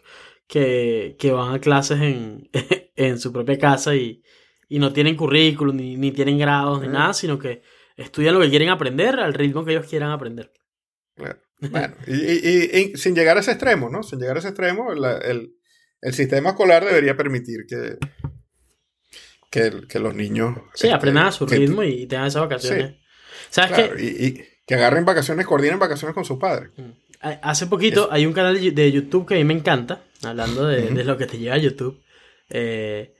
que, 0.48 1.15
que 1.20 1.32
van 1.32 1.54
a 1.56 1.60
clases 1.60 2.00
en, 2.02 2.50
en 2.96 3.20
su 3.20 3.32
propia 3.32 3.58
casa 3.58 3.96
y, 3.96 4.22
y 4.70 4.80
no 4.80 4.91
tienen 4.94 5.15
currículum, 5.15 5.76
ni, 5.76 5.96
ni 5.98 6.12
tienen 6.12 6.38
grados, 6.38 6.82
ni 6.82 6.88
nada, 6.88 7.13
sino 7.13 7.38
que 7.39 7.62
estudian 7.97 8.34
lo 8.36 8.41
que 8.41 8.49
quieren 8.49 8.69
aprender 8.69 9.19
al 9.19 9.34
ritmo 9.34 9.63
que 9.65 9.71
ellos 9.73 9.88
quieran 9.88 10.12
aprender. 10.12 10.51
Claro. 11.15 11.39
Bueno, 11.60 11.93
y, 12.08 12.13
y- 12.93 12.97
sin 12.97 13.13
llegar 13.15 13.38
a 13.38 13.41
ese 13.41 13.51
extremo, 13.51 13.89
¿no? 13.89 14.01
Sin 14.01 14.19
llegar 14.19 14.36
a 14.36 14.39
ese 14.39 14.47
extremo, 14.49 14.93
la- 14.93 15.17
el, 15.19 15.54
el 16.01 16.13
sistema 16.13 16.49
escolar 16.51 16.84
debería 16.84 17.15
permitir 17.15 17.65
que, 17.67 17.97
que, 19.51 19.88
que 19.88 19.99
los 19.99 20.15
niños... 20.15 20.56
Sí, 20.73 20.88
este, 20.88 20.93
aprendan 20.93 21.27
a 21.27 21.32
su 21.32 21.45
ritmo 21.45 21.84
y, 21.84 22.04
y 22.04 22.08
tengan 22.08 22.27
esas 22.27 22.41
vacaciones. 22.41 22.95
¿Sabes 23.49 23.71
claro, 23.71 23.95
qué? 23.95 24.04
y, 24.04 24.25
y 24.27 24.43
que 24.65 24.75
agarren 24.75 25.06
vacaciones, 25.06 25.45
coordinen 25.45 25.80
vacaciones 25.80 26.15
con 26.15 26.25
sus 26.25 26.39
padres. 26.39 26.71
Ha- 27.21 27.39
Hace 27.43 27.67
poquito 27.67 28.08
hay 28.12 28.25
un 28.25 28.34
canal 28.34 28.73
de 28.73 28.91
YouTube 28.91 29.27
que 29.27 29.36
a 29.36 29.38
mí 29.38 29.43
me 29.43 29.54
encanta, 29.54 30.04
hablando 30.23 30.65
de, 30.65 30.89
de 30.89 31.04
lo 31.04 31.17
que 31.17 31.25
te 31.27 31.38
lleva 31.38 31.56
a 31.56 31.60
YouTube. 31.60 32.01
eh, 32.49 33.13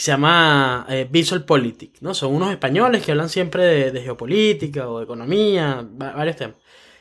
que 0.00 0.04
se 0.04 0.12
llama 0.12 0.86
eh, 0.88 1.06
Visual 1.10 1.44
Politics, 1.44 2.00
¿no? 2.00 2.14
Son 2.14 2.34
unos 2.34 2.50
españoles 2.50 3.02
que 3.04 3.10
hablan 3.10 3.28
siempre 3.28 3.64
de, 3.64 3.90
de 3.90 4.00
geopolítica 4.00 4.88
o 4.88 4.96
de 4.96 5.04
economía, 5.04 5.86
va- 6.00 6.12
varios 6.12 6.36
temas. 6.36 6.56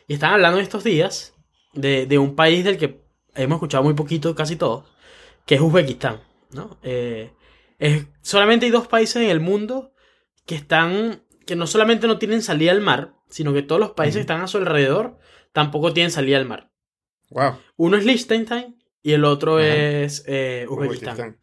Y 0.05 0.15
están 0.15 0.33
hablando 0.33 0.59
estos 0.59 0.83
días 0.83 1.33
de, 1.73 2.05
de 2.07 2.17
un 2.17 2.35
país 2.35 2.65
del 2.65 2.77
que 2.77 2.99
hemos 3.35 3.55
escuchado 3.55 3.85
muy 3.85 3.93
poquito, 3.93 4.35
casi 4.35 4.57
todos, 4.57 4.83
que 5.45 5.55
es 5.55 5.61
Uzbekistán, 5.61 6.19
¿no? 6.51 6.77
Eh, 6.83 7.31
es, 7.77 8.05
solamente 8.21 8.65
hay 8.65 8.71
dos 8.73 8.89
países 8.89 9.15
en 9.23 9.29
el 9.29 9.39
mundo 9.39 9.93
que 10.45 10.55
están, 10.55 11.23
que 11.45 11.55
no 11.55 11.67
solamente 11.67 12.05
no 12.05 12.17
tienen 12.17 12.41
salida 12.41 12.71
al 12.71 12.81
mar, 12.81 13.13
sino 13.29 13.53
que 13.53 13.61
todos 13.61 13.79
los 13.79 13.91
países 13.91 14.15
que 14.15 14.21
están 14.21 14.41
a 14.41 14.47
su 14.47 14.57
alrededor 14.57 15.19
tampoco 15.53 15.93
tienen 15.93 16.11
salida 16.11 16.35
al 16.35 16.45
mar. 16.45 16.69
Wow. 17.29 17.59
Uno 17.77 17.95
es 17.95 18.03
Liechtenstein 18.03 18.77
y 19.01 19.13
el 19.13 19.23
otro 19.23 19.55
Ajá. 19.59 19.67
es 19.73 20.25
eh, 20.27 20.65
Uzbekistán. 20.67 21.13
Uzbekistán. 21.13 21.39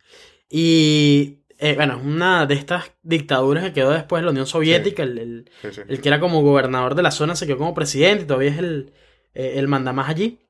Y 0.51 1.46
eh, 1.59 1.75
bueno, 1.75 2.01
una 2.03 2.47
de 2.47 2.55
estas 2.55 2.93
dictaduras 3.03 3.65
que 3.65 3.73
quedó 3.73 3.91
después 3.91 4.21
de 4.21 4.25
la 4.27 4.31
Unión 4.33 4.47
Soviética, 4.47 5.03
el, 5.03 5.19
el- 5.19 5.51
Sí, 5.63 5.69
sí. 5.73 5.81
el 5.89 6.01
que 6.01 6.09
era 6.09 6.21
como 6.21 6.43
gobernador 6.43 6.95
de 6.95 7.03
la 7.03 7.11
zona 7.11 7.35
se 7.37 7.47
quedó 7.47 7.59
como 7.59 7.75
presidente 7.75 8.25
y 8.25 8.27
todavía 8.27 8.51
es 8.51 8.59
el, 8.59 8.93
eh, 9.35 9.55
el 9.57 9.69
mandamás 9.69 10.09
allí. 10.09 10.41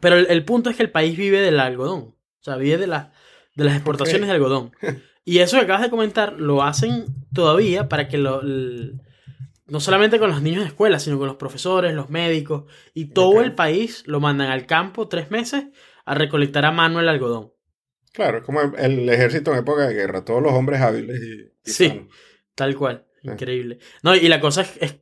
Pero 0.00 0.16
el, 0.16 0.26
el 0.30 0.44
punto 0.44 0.70
es 0.70 0.76
que 0.76 0.82
el 0.82 0.90
país 0.90 1.16
vive 1.16 1.40
del 1.40 1.60
algodón. 1.60 2.00
O 2.00 2.16
sea, 2.44 2.56
vive 2.56 2.78
de, 2.78 2.86
la- 2.86 3.12
de 3.54 3.64
las 3.64 3.74
exportaciones 3.74 4.28
de 4.28 4.34
algodón. 4.34 4.72
Y 5.24 5.38
eso 5.38 5.56
que 5.56 5.62
acabas 5.62 5.82
de 5.82 5.90
comentar 5.90 6.32
lo 6.40 6.64
hacen 6.64 7.04
todavía 7.32 7.88
para 7.88 8.08
que 8.08 8.18
lo, 8.18 8.42
no 8.42 9.78
solamente 9.78 10.18
con 10.18 10.30
los 10.30 10.42
niños 10.42 10.62
de 10.62 10.68
escuela, 10.68 10.98
sino 10.98 11.16
con 11.16 11.28
los 11.28 11.36
profesores, 11.36 11.94
los 11.94 12.10
médicos 12.10 12.64
y 12.92 13.06
todo 13.06 13.40
el 13.40 13.54
país 13.54 14.02
lo 14.06 14.18
mandan 14.18 14.50
al 14.50 14.66
campo 14.66 15.06
tres 15.06 15.30
meses 15.30 15.66
a 16.04 16.14
recolectar 16.16 16.64
a 16.64 16.72
mano 16.72 16.98
el 16.98 17.08
algodón. 17.08 17.52
Claro, 18.12 18.38
es 18.38 18.44
como 18.44 18.60
el, 18.60 19.08
ejército 19.08 19.52
en 19.52 19.58
época 19.60 19.86
de 19.86 19.94
guerra, 19.94 20.24
todos 20.24 20.42
los 20.42 20.52
hombres 20.52 20.80
hábiles 20.80 21.20
y, 21.20 21.40
y 21.70 21.72
Sí. 21.72 21.88
sanos. 21.88 22.06
Tal 22.54 22.76
cual. 22.76 23.06
Sí. 23.22 23.28
Increíble. 23.28 23.78
No, 24.02 24.14
y 24.14 24.28
la 24.28 24.40
cosa 24.40 24.66
es 24.80 24.96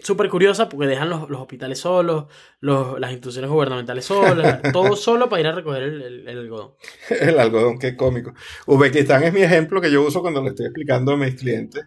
súper 0.00 0.28
curiosa 0.28 0.68
porque 0.68 0.86
dejan 0.86 1.08
los, 1.08 1.28
los 1.30 1.40
hospitales 1.40 1.78
solos, 1.78 2.26
los- 2.60 2.98
las 2.98 3.10
instituciones 3.12 3.50
gubernamentales 3.50 4.04
solas, 4.04 4.60
todo 4.72 4.96
solo 4.96 5.28
para 5.28 5.40
ir 5.40 5.46
a 5.46 5.52
recoger 5.52 5.82
el, 5.84 6.02
el- 6.02 6.28
el 6.28 6.38
algodón. 6.38 6.72
El 7.20 7.38
algodón, 7.38 7.78
qué 7.78 7.96
cómico. 7.96 8.34
Uzbekistán 8.66 9.22
es 9.24 9.32
mi 9.32 9.42
ejemplo 9.42 9.80
que 9.80 9.90
yo 9.90 10.02
uso 10.02 10.20
cuando 10.20 10.42
le 10.42 10.50
estoy 10.50 10.66
explicando 10.66 11.12
a 11.12 11.16
mis 11.16 11.34
clientes 11.36 11.84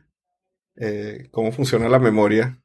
eh, 0.77 1.27
cómo 1.31 1.51
funciona 1.51 1.89
la 1.89 1.99
memoria 1.99 2.61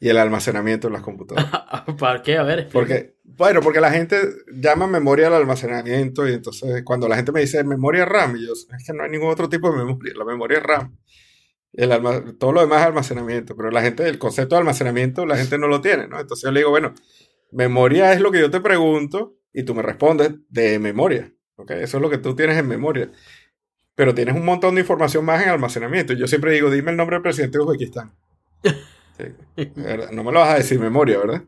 y 0.00 0.08
el 0.08 0.16
almacenamiento 0.18 0.86
en 0.88 0.94
las 0.94 1.02
computadoras. 1.02 1.50
¿Para 1.98 2.22
qué? 2.22 2.36
A 2.38 2.42
ver, 2.42 2.60
explica. 2.60 2.72
Porque, 2.72 3.16
bueno, 3.40 3.60
porque 3.62 3.80
la 3.80 3.90
gente 3.90 4.20
llama 4.52 4.86
memoria 4.86 5.28
al 5.28 5.34
almacenamiento 5.34 6.28
y 6.28 6.34
entonces 6.34 6.82
cuando 6.84 7.08
la 7.08 7.16
gente 7.16 7.32
me 7.32 7.40
dice 7.40 7.64
memoria 7.64 8.04
RAM, 8.04 8.36
yo, 8.36 8.52
es 8.52 8.66
que 8.86 8.92
no 8.92 9.02
hay 9.02 9.10
ningún 9.10 9.30
otro 9.30 9.48
tipo 9.48 9.70
de 9.72 9.78
memoria, 9.78 10.12
la 10.16 10.24
memoria 10.26 10.58
es 10.58 10.62
RAM. 10.62 10.96
El 11.72 11.90
alma- 11.92 12.22
todo 12.38 12.52
lo 12.52 12.60
demás 12.60 12.80
es 12.82 12.86
almacenamiento, 12.88 13.56
pero 13.56 13.70
la 13.70 13.80
gente, 13.80 14.06
el 14.08 14.18
concepto 14.18 14.54
de 14.54 14.60
almacenamiento, 14.60 15.24
la 15.24 15.36
gente 15.38 15.56
no 15.56 15.68
lo 15.68 15.80
tiene, 15.80 16.06
¿no? 16.06 16.20
Entonces 16.20 16.44
yo 16.44 16.52
le 16.52 16.60
digo, 16.60 16.70
bueno, 16.70 16.94
memoria 17.50 18.12
es 18.12 18.20
lo 18.20 18.30
que 18.30 18.40
yo 18.40 18.50
te 18.50 18.60
pregunto 18.60 19.36
y 19.52 19.62
tú 19.62 19.74
me 19.74 19.82
respondes 19.82 20.32
de 20.50 20.78
memoria. 20.78 21.32
¿ok? 21.56 21.70
Eso 21.72 21.96
es 21.96 22.02
lo 22.02 22.10
que 22.10 22.18
tú 22.18 22.36
tienes 22.36 22.58
en 22.58 22.68
memoria. 22.68 23.10
Pero 23.94 24.14
tienes 24.14 24.34
un 24.34 24.44
montón 24.44 24.74
de 24.74 24.82
información 24.82 25.24
más 25.24 25.42
en 25.42 25.48
almacenamiento. 25.48 26.12
Yo 26.12 26.26
siempre 26.26 26.52
digo, 26.52 26.70
dime 26.70 26.90
el 26.90 26.96
nombre 26.98 27.16
del 27.16 27.22
presidente 27.22 27.58
de 27.58 27.64
Uzbekistán. 27.64 28.12
Sí. 29.16 29.70
No 30.12 30.24
me 30.24 30.32
lo 30.32 30.40
vas 30.40 30.50
a 30.50 30.56
decir 30.56 30.78
memoria, 30.80 31.18
¿verdad? 31.18 31.42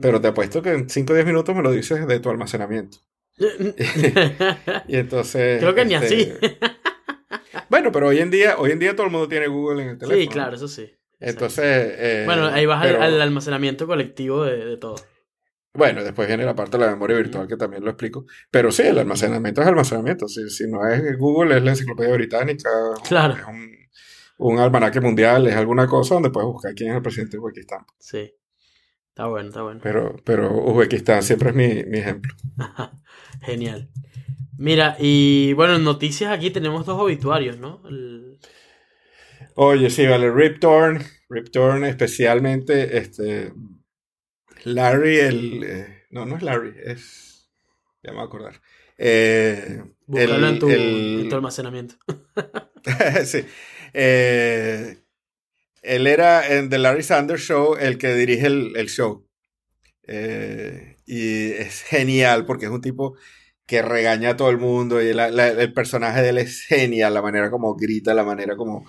Pero 0.00 0.20
te 0.20 0.28
apuesto 0.28 0.62
que 0.62 0.70
en 0.72 0.88
5 0.88 1.12
o 1.12 1.14
10 1.16 1.26
minutos 1.26 1.54
me 1.54 1.62
lo 1.62 1.70
dices 1.70 2.06
de 2.06 2.20
tu 2.20 2.30
almacenamiento. 2.30 2.98
Y 4.88 4.96
entonces... 4.96 5.60
Creo 5.60 5.74
que 5.74 5.84
ni 5.84 5.94
este, 5.94 6.06
así. 6.06 6.32
Bueno, 7.68 7.90
pero 7.90 8.08
hoy 8.08 8.18
en 8.18 8.30
día, 8.30 8.56
hoy 8.58 8.70
en 8.72 8.78
día 8.78 8.94
todo 8.94 9.06
el 9.06 9.12
mundo 9.12 9.28
tiene 9.28 9.46
Google 9.46 9.82
en 9.82 9.88
el 9.90 9.98
teléfono. 9.98 10.20
Sí, 10.20 10.28
claro, 10.28 10.56
eso 10.56 10.68
sí. 10.68 10.90
Entonces... 11.18 11.64
eh, 11.98 12.22
Bueno, 12.26 12.46
ahí 12.46 12.66
vas 12.66 12.82
al- 12.82 12.90
pero- 12.90 13.02
al, 13.02 13.20
almacenamiento 13.20 13.86
colectivo 13.86 14.44
de, 14.44 14.64
de 14.64 14.76
todo. 14.76 14.96
Bueno, 15.74 16.04
después 16.04 16.28
viene 16.28 16.44
la 16.44 16.54
parte 16.54 16.76
de 16.76 16.84
la 16.84 16.90
memoria 16.90 17.16
virtual 17.16 17.48
que 17.48 17.56
también 17.56 17.82
lo 17.82 17.90
explico. 17.90 18.26
Pero 18.50 18.70
sí, 18.70 18.82
el 18.82 18.98
almacenamiento 18.98 19.62
es 19.62 19.66
almacenamiento. 19.68 20.28
Si, 20.28 20.50
si 20.50 20.66
no 20.70 20.86
es 20.86 21.16
Google, 21.18 21.56
es 21.56 21.62
la 21.62 21.70
enciclopedia 21.70 22.12
británica. 22.12 22.68
Claro. 23.08 23.34
Es 23.34 23.46
un, 23.46 23.70
un 24.38 24.58
almanaque 24.58 25.00
mundial, 25.00 25.46
es 25.46 25.56
alguna 25.56 25.86
cosa 25.86 26.14
donde 26.14 26.28
puedes 26.30 26.46
buscar 26.48 26.74
quién 26.74 26.90
es 26.90 26.96
el 26.96 27.02
presidente 27.02 27.38
de 27.38 27.40
Uzbekistán. 27.40 27.86
Sí. 27.98 28.34
Está 29.12 29.26
bueno, 29.26 29.48
está 29.48 29.60
bueno. 29.62 29.80
Pero, 29.82 30.16
pero 30.24 30.50
Uzbekistán 30.64 31.22
siempre 31.22 31.50
es 31.50 31.54
mi, 31.54 31.84
mi 31.84 31.98
ejemplo. 31.98 32.34
Genial. 33.42 33.90
Mira, 34.56 34.96
y 34.98 35.52
bueno, 35.52 35.76
en 35.76 35.84
noticias 35.84 36.32
aquí 36.32 36.50
tenemos 36.50 36.86
dos 36.86 36.98
obituarios, 36.98 37.58
¿no? 37.58 37.82
El- 37.86 38.38
Oye, 39.54 39.90
sí, 39.90 40.06
vale, 40.06 40.30
Rip 40.30 40.60
Torn. 40.60 41.02
Rip 41.28 41.50
Torn 41.50 41.84
especialmente, 41.84 42.96
este... 42.96 43.52
Larry, 44.64 45.18
el... 45.18 45.62
eh, 45.64 46.04
no, 46.10 46.24
no 46.24 46.36
es 46.36 46.42
Larry, 46.42 46.74
es... 46.82 47.50
Ya 48.02 48.12
me 48.12 48.16
voy 48.16 48.22
a 48.24 48.26
acordar. 48.28 48.60
Eh, 48.96 49.82
Búscalo 50.06 50.36
el- 50.36 50.54
en, 50.54 50.58
tu, 50.58 50.68
el- 50.70 51.20
en 51.22 51.28
tu 51.28 51.36
almacenamiento. 51.36 51.96
sí. 53.26 53.44
Eh, 53.92 55.01
él 55.82 56.06
era 56.06 56.56
en 56.56 56.70
The 56.70 56.78
Larry 56.78 57.02
Sanders 57.02 57.42
Show 57.42 57.76
el 57.78 57.98
que 57.98 58.14
dirige 58.14 58.46
el, 58.46 58.72
el 58.76 58.88
show. 58.88 59.26
Eh, 60.06 60.96
y 61.06 61.52
es 61.52 61.82
genial 61.82 62.44
porque 62.44 62.66
es 62.66 62.70
un 62.70 62.80
tipo 62.80 63.16
que 63.66 63.82
regaña 63.82 64.30
a 64.30 64.36
todo 64.36 64.50
el 64.50 64.58
mundo 64.58 65.00
y 65.00 65.12
la- 65.14 65.30
la- 65.30 65.48
el 65.48 65.72
personaje 65.72 66.20
de 66.22 66.30
él 66.30 66.38
es 66.38 66.62
genial, 66.66 67.14
la 67.14 67.22
manera 67.22 67.50
como 67.50 67.74
grita, 67.76 68.12
la 68.14 68.24
manera 68.24 68.56
como, 68.56 68.84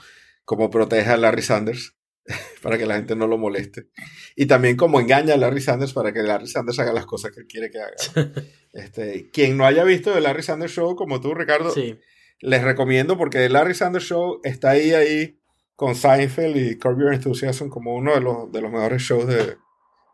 como 0.46 0.70
protege 0.70 1.10
a 1.12 1.18
Larry 1.18 1.42
Sanders 1.44 1.96
para 2.64 2.78
que 2.78 2.86
la 2.86 2.96
gente 2.96 3.16
no 3.16 3.28
lo 3.28 3.38
moleste. 3.38 3.90
Y 4.36 4.46
también 4.48 4.76
como 4.76 5.00
engaña 5.00 5.36
a 5.36 5.38
Larry 5.38 5.62
Sanders 5.62 5.94
para 5.94 6.12
que 6.14 6.24
Larry 6.24 6.48
Sanders 6.48 6.80
haga 6.80 6.94
las 6.94 7.06
cosas 7.06 7.32
que 7.32 7.42
él 7.42 7.48
quiere 7.48 7.70
que 7.70 7.80
haga. 7.80 8.32
Este, 8.74 9.30
quien 9.30 9.56
no 9.56 9.68
haya 9.68 9.84
visto 9.84 10.12
The 10.12 10.20
Larry 10.22 10.42
Sanders 10.42 10.72
Show, 10.74 10.96
como 10.96 11.22
tú, 11.22 11.36
Ricardo, 11.36 11.70
Sí. 11.70 12.00
les 12.40 12.64
recomiendo 12.64 13.20
porque 13.20 13.38
The 13.38 13.50
Larry 13.50 13.76
Sanders 13.76 14.06
Show 14.06 14.40
está 14.44 14.72
ahí, 14.72 14.94
ahí 14.94 15.40
con 15.76 15.96
Seinfeld 15.96 16.56
y 16.58 16.78
Curb 16.78 17.00
Your 17.00 17.14
Enthusiasm 17.14 17.70
como 17.70 17.96
uno 17.96 18.14
de 18.14 18.22
los, 18.22 18.52
de 18.52 18.62
los 18.62 18.72
mejores 18.72 19.02
shows 19.02 19.28
de, 19.28 19.58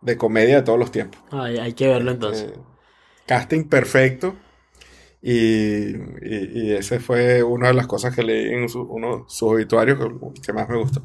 de 0.02 0.18
comedia 0.18 0.58
de 0.58 0.62
todos 0.64 0.80
los 0.80 0.92
tiempos. 0.92 1.22
Ay, 1.32 1.58
hay 1.58 1.74
que 1.74 1.88
verlo 1.88 2.12
entonces. 2.12 2.52
Eh, 2.52 2.60
casting 3.26 3.66
perfecto. 3.66 4.36
Y, 5.22 5.34
y- 5.96 6.50
y 6.54 6.72
ese 6.72 7.00
fue 7.02 7.44
una 7.44 7.68
de 7.68 7.74
las 7.74 7.88
cosas 7.88 8.16
que 8.16 8.24
leí 8.24 8.54
en 8.54 8.70
su- 8.70 8.84
uno 8.84 9.18
de 9.18 9.24
sus 9.28 9.44
obituarios 9.44 10.00
que, 10.00 10.42
que 10.42 10.54
más 10.54 10.70
me 10.70 10.78
gustó. 10.78 11.02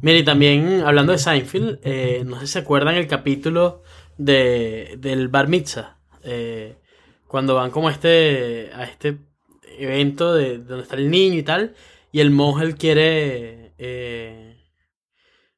Mira, 0.00 0.18
y 0.18 0.24
también 0.24 0.82
hablando 0.84 1.10
de 1.12 1.18
Seinfeld, 1.18 1.80
eh, 1.82 2.22
no 2.24 2.38
sé 2.38 2.46
si 2.46 2.52
se 2.52 2.58
acuerdan 2.60 2.94
el 2.94 3.08
capítulo 3.08 3.82
de, 4.16 4.94
del 5.00 5.26
Bar 5.28 5.48
Mitzvah. 5.48 5.98
eh, 6.22 6.76
cuando 7.26 7.56
van 7.56 7.70
como 7.72 7.88
a 7.88 7.92
este, 7.92 8.70
a 8.72 8.84
este 8.84 9.18
evento 9.78 10.34
de, 10.34 10.58
donde 10.58 10.84
está 10.84 10.96
el 10.96 11.10
niño 11.10 11.34
y 11.36 11.42
tal, 11.42 11.74
y 12.12 12.20
el 12.20 12.30
monje 12.30 12.74
quiere. 12.74 13.57
Eh, 13.78 14.56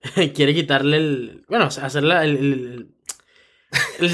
quiere 0.34 0.54
quitarle 0.54 0.96
el. 0.96 1.44
Bueno, 1.48 1.66
hacerle 1.66 2.14
el. 2.24 2.36
el- 2.36 2.94
el- 4.00 4.12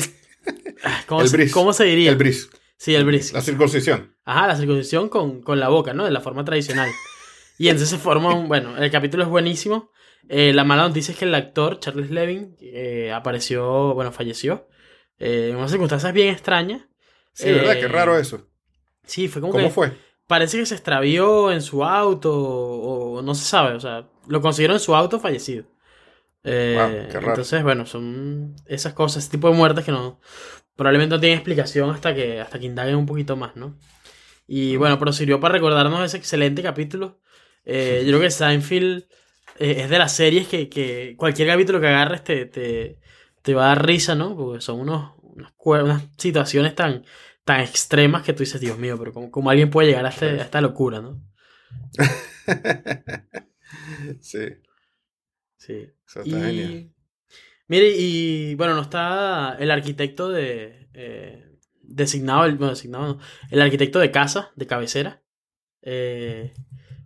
ah, 0.85 1.03
¿cómo, 1.07 1.23
El 1.23 1.29
se, 1.29 1.37
bris. 1.37 1.53
cómo 1.53 1.73
se 1.73 1.85
diría? 1.85 2.11
El 2.11 2.17
bris, 2.17 2.51
Sí, 2.77 2.95
el 2.95 3.05
bris. 3.05 3.33
la 3.33 3.41
circuncisión. 3.41 4.15
Ajá, 4.25 4.47
la 4.49 4.57
circuncisión 4.57 5.09
con, 5.09 5.41
con 5.43 5.59
la 5.61 5.69
boca, 5.69 5.93
¿no? 5.95 6.05
De 6.05 6.11
la 6.11 6.21
forma 6.21 6.45
tradicional. 6.45 6.91
Y 7.59 7.69
entonces 7.69 7.89
se 7.89 7.99
forma 7.99 8.35
un... 8.35 8.49
Bueno, 8.49 8.77
el 8.77 8.91
capítulo 8.91 9.23
es 9.23 9.29
buenísimo. 9.31 9.91
Eh, 10.29 10.53
la 10.53 10.65
mala 10.65 10.87
noticia 10.89 11.13
es 11.13 11.19
que 11.19 11.25
el 11.25 11.35
actor, 11.35 11.81
Charles 11.81 12.11
Levin, 12.11 12.55
eh, 12.61 13.13
apareció, 13.15 13.95
bueno, 13.95 14.13
falleció. 14.13 14.69
eh, 15.19 15.49
en 15.51 15.57
unas 15.57 15.71
circunstancias 15.71 16.13
bien 16.13 16.29
extrañas. 16.29 16.83
Sí, 17.33 17.51
¿verdad? 17.51 17.79
Qué 17.81 17.89
raro 17.89 18.19
eso. 18.19 18.47
Sí, 19.07 19.29
fue 19.29 19.41
como 19.41 19.53
¿Cómo 19.53 19.69
que... 19.69 19.73
fue? 19.73 19.93
Parece 20.27 20.59
que 20.59 20.67
se 20.67 20.75
extravió 20.75 21.53
en 21.53 21.63
su 21.63 21.85
auto 21.85 22.33
o, 22.35 23.19
o 23.19 23.23
no 23.23 23.35
se 23.35 23.45
sabe. 23.45 23.75
O 23.75 23.81
sea, 23.81 24.09
lo 24.29 24.41
consiguieron 24.41 24.77
en 24.77 24.81
su 24.81 24.95
auto 24.97 25.21
fallecido. 25.21 25.67
Eh, 26.45 26.77
Wow. 27.13 27.29
Entonces, 27.29 27.63
bueno, 27.63 27.87
son 27.87 28.57
esas 28.67 28.95
cosas, 28.95 29.25
ese 29.25 29.33
tipo 29.33 29.49
de 29.51 29.57
muertes 29.57 29.85
que 29.85 29.93
no 29.93 30.21
probablemente 30.77 31.15
no 31.17 31.21
tienen 31.21 31.39
explicación 31.39 31.91
hasta 31.91 32.15
que, 32.15 32.41
hasta 32.41 32.59
que 32.59 32.67
indaguen 32.67 32.97
un 32.97 33.07
poquito 33.07 33.37
más, 33.37 33.57
¿no? 33.57 33.79
Y 34.47 34.77
bueno, 34.77 34.99
pero 34.99 35.13
sirvió 35.13 35.41
para 35.41 35.55
recordarnos 35.55 36.05
ese 36.05 36.17
excelente 36.19 36.63
capítulo. 36.63 37.21
Eh, 37.65 38.03
yo 38.05 38.11
creo 38.13 38.21
que 38.21 38.31
Seinfeld 38.31 39.05
eh, 39.59 39.77
es 39.83 39.91
de 39.91 39.99
las 39.99 40.13
series 40.15 40.49
que, 40.49 40.69
que 40.69 41.15
cualquier 41.19 41.49
capítulo 41.49 41.81
que 41.81 41.89
agarres 41.89 42.25
te, 42.25 42.47
te, 42.47 43.01
te 43.43 43.55
va 43.55 43.67
a 43.67 43.69
dar 43.69 43.87
risa, 43.87 44.15
¿no? 44.15 44.37
Porque 44.37 44.61
son 44.61 44.81
unos, 44.81 45.13
unas 45.65 46.03
situaciones 46.19 46.75
tan, 46.75 47.05
tan 47.47 47.61
extremas 47.63 48.23
que 48.25 48.33
tú 48.35 48.41
dices, 48.41 48.61
Dios 48.61 48.77
mío, 48.79 48.97
pero 48.99 49.13
¿cómo, 49.15 49.31
cómo 49.31 49.49
alguien 49.51 49.71
puede 49.71 49.89
llegar 49.89 50.05
a, 50.05 50.11
este- 50.11 50.39
a 50.41 50.45
esta 50.45 50.61
locura, 50.61 51.01
¿no? 51.01 51.23
sí, 54.21 54.39
Sí. 55.57 55.75
eso 56.07 56.21
está 56.21 56.29
Y, 56.29 56.33
genial. 56.43 56.93
mire, 57.69 57.89
y 57.97 58.55
bueno, 58.57 58.75
no 58.75 58.83
está 58.83 59.57
el 59.59 59.71
arquitecto 59.71 60.29
de 60.29 60.89
eh, 60.95 61.57
designado, 61.83 62.45
el, 62.45 62.57
bueno, 62.57 62.73
designado 62.75 63.07
no, 63.15 63.19
el 63.51 63.61
arquitecto 63.63 63.99
de 63.99 64.11
casa, 64.11 64.51
de 64.57 64.67
cabecera. 64.67 65.23
Eh, 65.83 66.53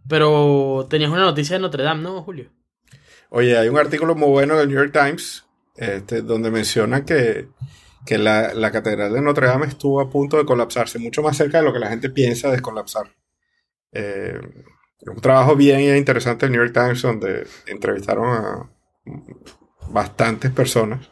pero 0.08 0.86
tenías 0.90 1.10
una 1.10 1.22
noticia 1.22 1.56
de 1.56 1.62
Notre 1.62 1.84
Dame, 1.84 2.02
¿no, 2.02 2.22
Julio? 2.22 2.50
Oye, 3.30 3.56
hay 3.56 3.68
un 3.68 3.78
artículo 3.78 4.14
muy 4.14 4.28
bueno 4.28 4.56
del 4.56 4.68
New 4.68 4.76
York 4.78 4.92
Times 4.92 5.44
este, 5.76 6.22
donde 6.22 6.50
menciona 6.50 7.04
que, 7.04 7.48
que 8.06 8.18
la, 8.18 8.54
la 8.54 8.70
catedral 8.72 9.12
de 9.12 9.20
Notre 9.22 9.46
Dame 9.46 9.66
estuvo 9.66 10.00
a 10.00 10.10
punto 10.10 10.36
de 10.38 10.44
colapsarse, 10.44 10.98
mucho 10.98 11.22
más 11.22 11.36
cerca 11.36 11.58
de 11.58 11.64
lo 11.64 11.72
que 11.72 11.78
la 11.78 11.88
gente 11.90 12.10
piensa 12.10 12.50
de 12.50 12.60
colapsar. 12.60 13.14
Eh, 13.92 14.40
un 15.06 15.20
trabajo 15.20 15.56
bien 15.56 15.96
interesante 15.96 16.46
del 16.46 16.52
New 16.52 16.62
York 16.62 16.74
Times 16.74 17.02
donde 17.02 17.46
entrevistaron 17.66 18.28
a 18.28 18.70
bastantes 19.90 20.50
personas 20.50 21.08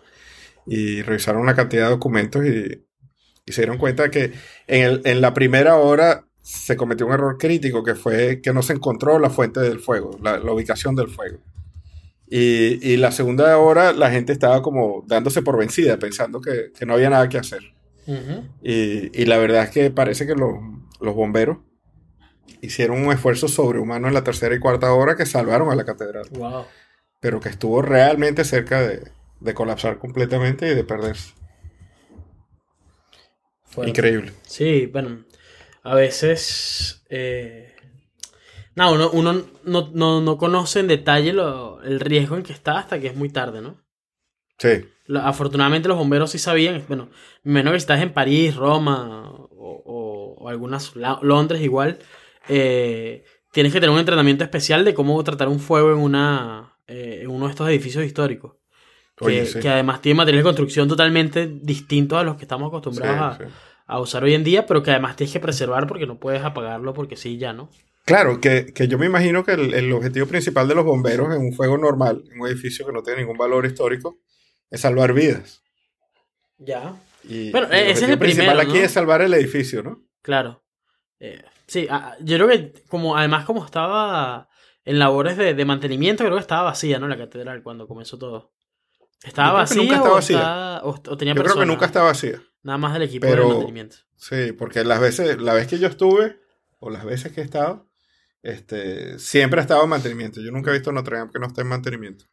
y 0.66 1.02
revisaron 1.02 1.42
una 1.42 1.54
cantidad 1.56 1.84
de 1.84 1.90
documentos 1.90 2.44
y, 2.44 2.86
y 3.46 3.52
se 3.52 3.62
dieron 3.62 3.78
cuenta 3.78 4.10
que 4.10 4.32
en, 4.66 4.84
el- 4.84 5.02
en 5.04 5.20
la 5.20 5.34
primera 5.34 5.76
hora 5.76 6.26
se 6.42 6.76
cometió 6.76 7.06
un 7.06 7.12
error 7.12 7.36
crítico 7.38 7.82
que 7.84 7.94
fue 7.94 8.40
que 8.42 8.52
no 8.52 8.62
se 8.62 8.72
encontró 8.74 9.18
la 9.18 9.30
fuente 9.30 9.60
del 9.60 9.80
fuego, 9.80 10.18
la, 10.22 10.38
la 10.38 10.52
ubicación 10.52 10.94
del 10.94 11.08
fuego. 11.08 11.38
Y, 12.30 12.78
y 12.92 12.96
la 12.98 13.10
segunda 13.10 13.56
hora 13.58 13.92
la 13.92 14.10
gente 14.10 14.32
estaba 14.32 14.62
como 14.62 15.02
dándose 15.06 15.40
por 15.42 15.56
vencida, 15.58 15.98
pensando 15.98 16.40
que, 16.40 16.72
que 16.78 16.84
no 16.86 16.94
había 16.94 17.10
nada 17.10 17.28
que 17.28 17.38
hacer. 17.38 17.62
Y, 18.62 19.10
y 19.22 19.26
la 19.26 19.36
verdad 19.38 19.64
es 19.64 19.70
que 19.70 19.90
parece 19.90 20.26
que 20.26 20.34
los, 20.34 20.52
los 21.00 21.14
bomberos 21.14 21.58
hicieron 22.62 23.04
un 23.06 23.12
esfuerzo 23.12 23.48
sobrehumano 23.48 24.08
en 24.08 24.14
la 24.14 24.24
tercera 24.24 24.54
y 24.54 24.58
cuarta 24.58 24.92
hora 24.92 25.16
que 25.16 25.26
salvaron 25.26 25.70
a 25.70 25.74
la 25.74 25.84
catedral, 25.84 26.26
Wow. 26.30 26.64
pero 27.20 27.40
que 27.40 27.50
estuvo 27.50 27.82
realmente 27.82 28.44
cerca 28.44 28.80
de, 28.80 29.10
de 29.40 29.54
colapsar 29.54 29.98
completamente 29.98 30.70
y 30.70 30.74
de 30.74 30.84
perderse. 30.84 31.34
Increíble. 33.84 34.32
Sí, 34.42 34.86
bueno, 34.86 35.24
a 35.82 35.94
veces... 35.94 37.04
eh, 37.10 37.74
no, 38.78 38.92
uno, 38.92 39.10
uno 39.12 39.42
no, 39.64 39.90
no, 39.92 40.20
no 40.20 40.38
conoce 40.38 40.80
en 40.80 40.88
detalle 40.88 41.32
lo- 41.32 41.82
el 41.82 42.00
riesgo 42.00 42.36
en 42.36 42.42
que 42.42 42.52
está 42.52 42.78
hasta 42.78 42.98
que 43.00 43.08
es 43.08 43.16
muy 43.16 43.28
tarde, 43.30 43.60
¿no? 43.60 43.76
Sí, 44.58 44.84
Lo- 45.06 45.20
afortunadamente 45.20 45.88
los 45.88 45.96
bomberos 45.98 46.30
sí 46.30 46.38
sabían, 46.38 46.82
bueno, 46.88 47.08
menos 47.42 47.72
que 47.72 47.76
estás 47.78 48.00
en 48.02 48.12
París, 48.12 48.56
Roma 48.56 49.30
o, 49.30 49.82
o- 49.84 50.34
o 50.38 50.48
algunas, 50.48 50.94
Londres 51.22 51.62
igual, 51.62 51.98
eh, 52.48 53.24
tienes 53.52 53.72
que 53.72 53.80
tener 53.80 53.92
un 53.92 54.00
entrenamiento 54.00 54.44
especial 54.44 54.84
de 54.84 54.94
cómo 54.94 55.22
tratar 55.24 55.48
un 55.48 55.60
fuego 55.60 55.92
en, 55.92 55.98
una, 55.98 56.74
eh, 56.86 57.20
en 57.22 57.30
uno 57.30 57.46
de 57.46 57.50
estos 57.52 57.68
edificios 57.68 58.04
históricos. 58.04 58.54
Que, 59.16 59.24
Oye, 59.24 59.46
sí. 59.46 59.58
que 59.58 59.68
además 59.68 60.00
tiene 60.00 60.16
materiales 60.18 60.44
de 60.44 60.48
construcción 60.48 60.86
totalmente 60.88 61.48
distintos 61.48 62.18
a 62.18 62.22
los 62.22 62.36
que 62.36 62.42
estamos 62.42 62.68
acostumbrados 62.68 63.36
sí, 63.36 63.42
a, 63.44 63.48
sí. 63.48 63.54
a 63.86 64.00
usar 64.00 64.22
hoy 64.22 64.34
en 64.34 64.44
día, 64.44 64.64
pero 64.66 64.82
que 64.82 64.92
además 64.92 65.16
tienes 65.16 65.32
que 65.32 65.40
preservar 65.40 65.88
porque 65.88 66.06
no 66.06 66.20
puedes 66.20 66.44
apagarlo 66.44 66.94
porque 66.94 67.16
sí, 67.16 67.36
ya, 67.36 67.52
¿no? 67.52 67.68
Claro, 68.08 68.40
que, 68.40 68.72
que 68.72 68.88
yo 68.88 68.98
me 68.98 69.06
imagino 69.06 69.44
que 69.44 69.52
el, 69.52 69.72
el 69.74 69.92
objetivo 69.92 70.26
principal 70.26 70.66
de 70.66 70.74
los 70.74 70.84
bomberos 70.84 71.34
en 71.34 71.40
un 71.42 71.52
fuego 71.52 71.76
normal, 71.78 72.24
en 72.30 72.40
un 72.40 72.48
edificio 72.48 72.84
que 72.86 72.92
no 72.92 73.02
tiene 73.02 73.20
ningún 73.20 73.36
valor 73.38 73.64
histórico, 73.66 74.18
es 74.70 74.80
salvar 74.80 75.12
vidas. 75.12 75.62
Ya. 76.58 76.94
Y, 77.24 77.50
Bueno, 77.52 77.68
y 77.70 77.76
ese 77.76 78.04
es 78.04 78.10
el 78.10 78.18
principal 78.18 78.56
primero, 78.56 78.70
aquí 78.70 78.78
es 78.78 78.92
salvar 78.92 79.22
el 79.22 79.34
edificio, 79.34 79.82
¿no? 79.82 80.02
Claro. 80.22 80.64
Eh, 81.20 81.42
sí, 81.66 81.86
ah, 81.90 82.16
yo 82.20 82.36
creo 82.36 82.48
que 82.48 82.72
como 82.88 83.16
además 83.16 83.44
como 83.44 83.64
estaba 83.64 84.48
en 84.84 84.98
labores 84.98 85.36
de, 85.36 85.54
de 85.54 85.64
mantenimiento, 85.64 86.24
creo 86.24 86.36
que 86.36 86.40
estaba 86.40 86.62
vacía, 86.62 86.98
¿no? 86.98 87.08
La 87.08 87.18
catedral 87.18 87.62
cuando 87.62 87.86
comenzó 87.86 88.18
todo. 88.18 88.52
¿Estaba 89.22 89.52
vacía, 89.52 89.82
nunca 89.82 89.94
estaba 89.96 90.10
o, 90.12 90.14
vacía. 90.14 90.36
estaba- 90.38 90.82
o- 90.84 90.90
o 90.90 91.16
tenía 91.16 91.34
Yo 91.34 91.42
creo 91.42 91.56
que 91.58 91.66
nunca 91.66 91.86
está 91.86 92.02
vacía. 92.02 92.40
Nada 92.62 92.78
más 92.78 92.92
del 92.94 93.02
equipo 93.02 93.26
Pero- 93.26 93.42
de 93.42 93.48
mantenimiento. 93.50 93.96
Sí, 94.16 94.52
porque 94.52 94.84
las 94.84 95.00
veces, 95.00 95.40
la 95.40 95.54
vez 95.54 95.66
que 95.66 95.78
yo 95.78 95.88
estuve, 95.88 96.40
o 96.78 96.90
las 96.90 97.04
veces 97.04 97.32
que 97.32 97.40
he 97.40 97.44
estado, 97.44 97.87
este, 98.42 99.18
siempre 99.18 99.60
ha 99.60 99.62
estado 99.62 99.84
en 99.84 99.90
mantenimiento. 99.90 100.40
Yo 100.40 100.50
nunca 100.50 100.70
he 100.70 100.74
visto 100.74 100.92
Notre 100.92 101.18
Dame 101.18 101.30
que 101.32 101.38
no 101.38 101.46
esté 101.46 101.62
en 101.62 101.68
mantenimiento. 101.68 102.24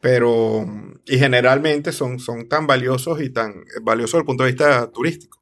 Pero, 0.00 0.66
y 1.06 1.16
generalmente 1.18 1.92
son, 1.92 2.18
son 2.18 2.48
tan 2.48 2.66
valiosos 2.66 3.22
y 3.22 3.30
tan 3.30 3.64
valiosos 3.82 4.12
desde 4.14 4.18
el 4.22 4.26
punto 4.26 4.42
de 4.44 4.50
vista 4.50 4.90
turístico, 4.90 5.40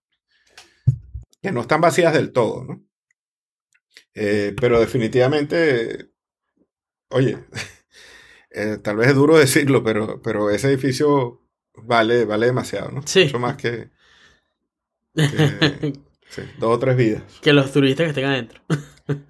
que 1.41 1.51
no 1.51 1.63
están 1.63 1.81
vacías 1.81 2.13
del 2.13 2.31
todo, 2.33 2.65
¿no? 2.65 2.83
Eh, 4.15 4.55
pero 4.61 4.79
definitivamente, 4.79 6.11
oye, 7.09 7.39
eh, 8.51 8.77
tal 8.83 8.97
vez 8.97 9.09
es 9.09 9.15
duro 9.15 9.39
decirlo, 9.39 9.83
pero, 9.83 10.21
pero 10.21 10.51
ese 10.51 10.69
edificio 10.69 11.41
vale, 11.75 12.27
vale 12.27 12.45
demasiado, 12.47 12.91
¿no? 12.91 13.03
Sí. 13.07 13.25
Mucho 13.25 13.39
más 13.39 13.57
que, 13.57 13.89
que- 15.15 15.93
sí, 16.29 16.43
dos 16.59 16.77
o 16.77 16.79
tres 16.79 16.97
vidas. 16.97 17.23
que 17.41 17.55
los 17.55 17.73
turistas 17.73 18.05
que 18.05 18.11
estén 18.11 18.25
adentro. 18.27 18.61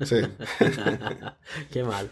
Sí. 0.02 0.16
Qué 1.70 1.82
mal. 1.84 2.10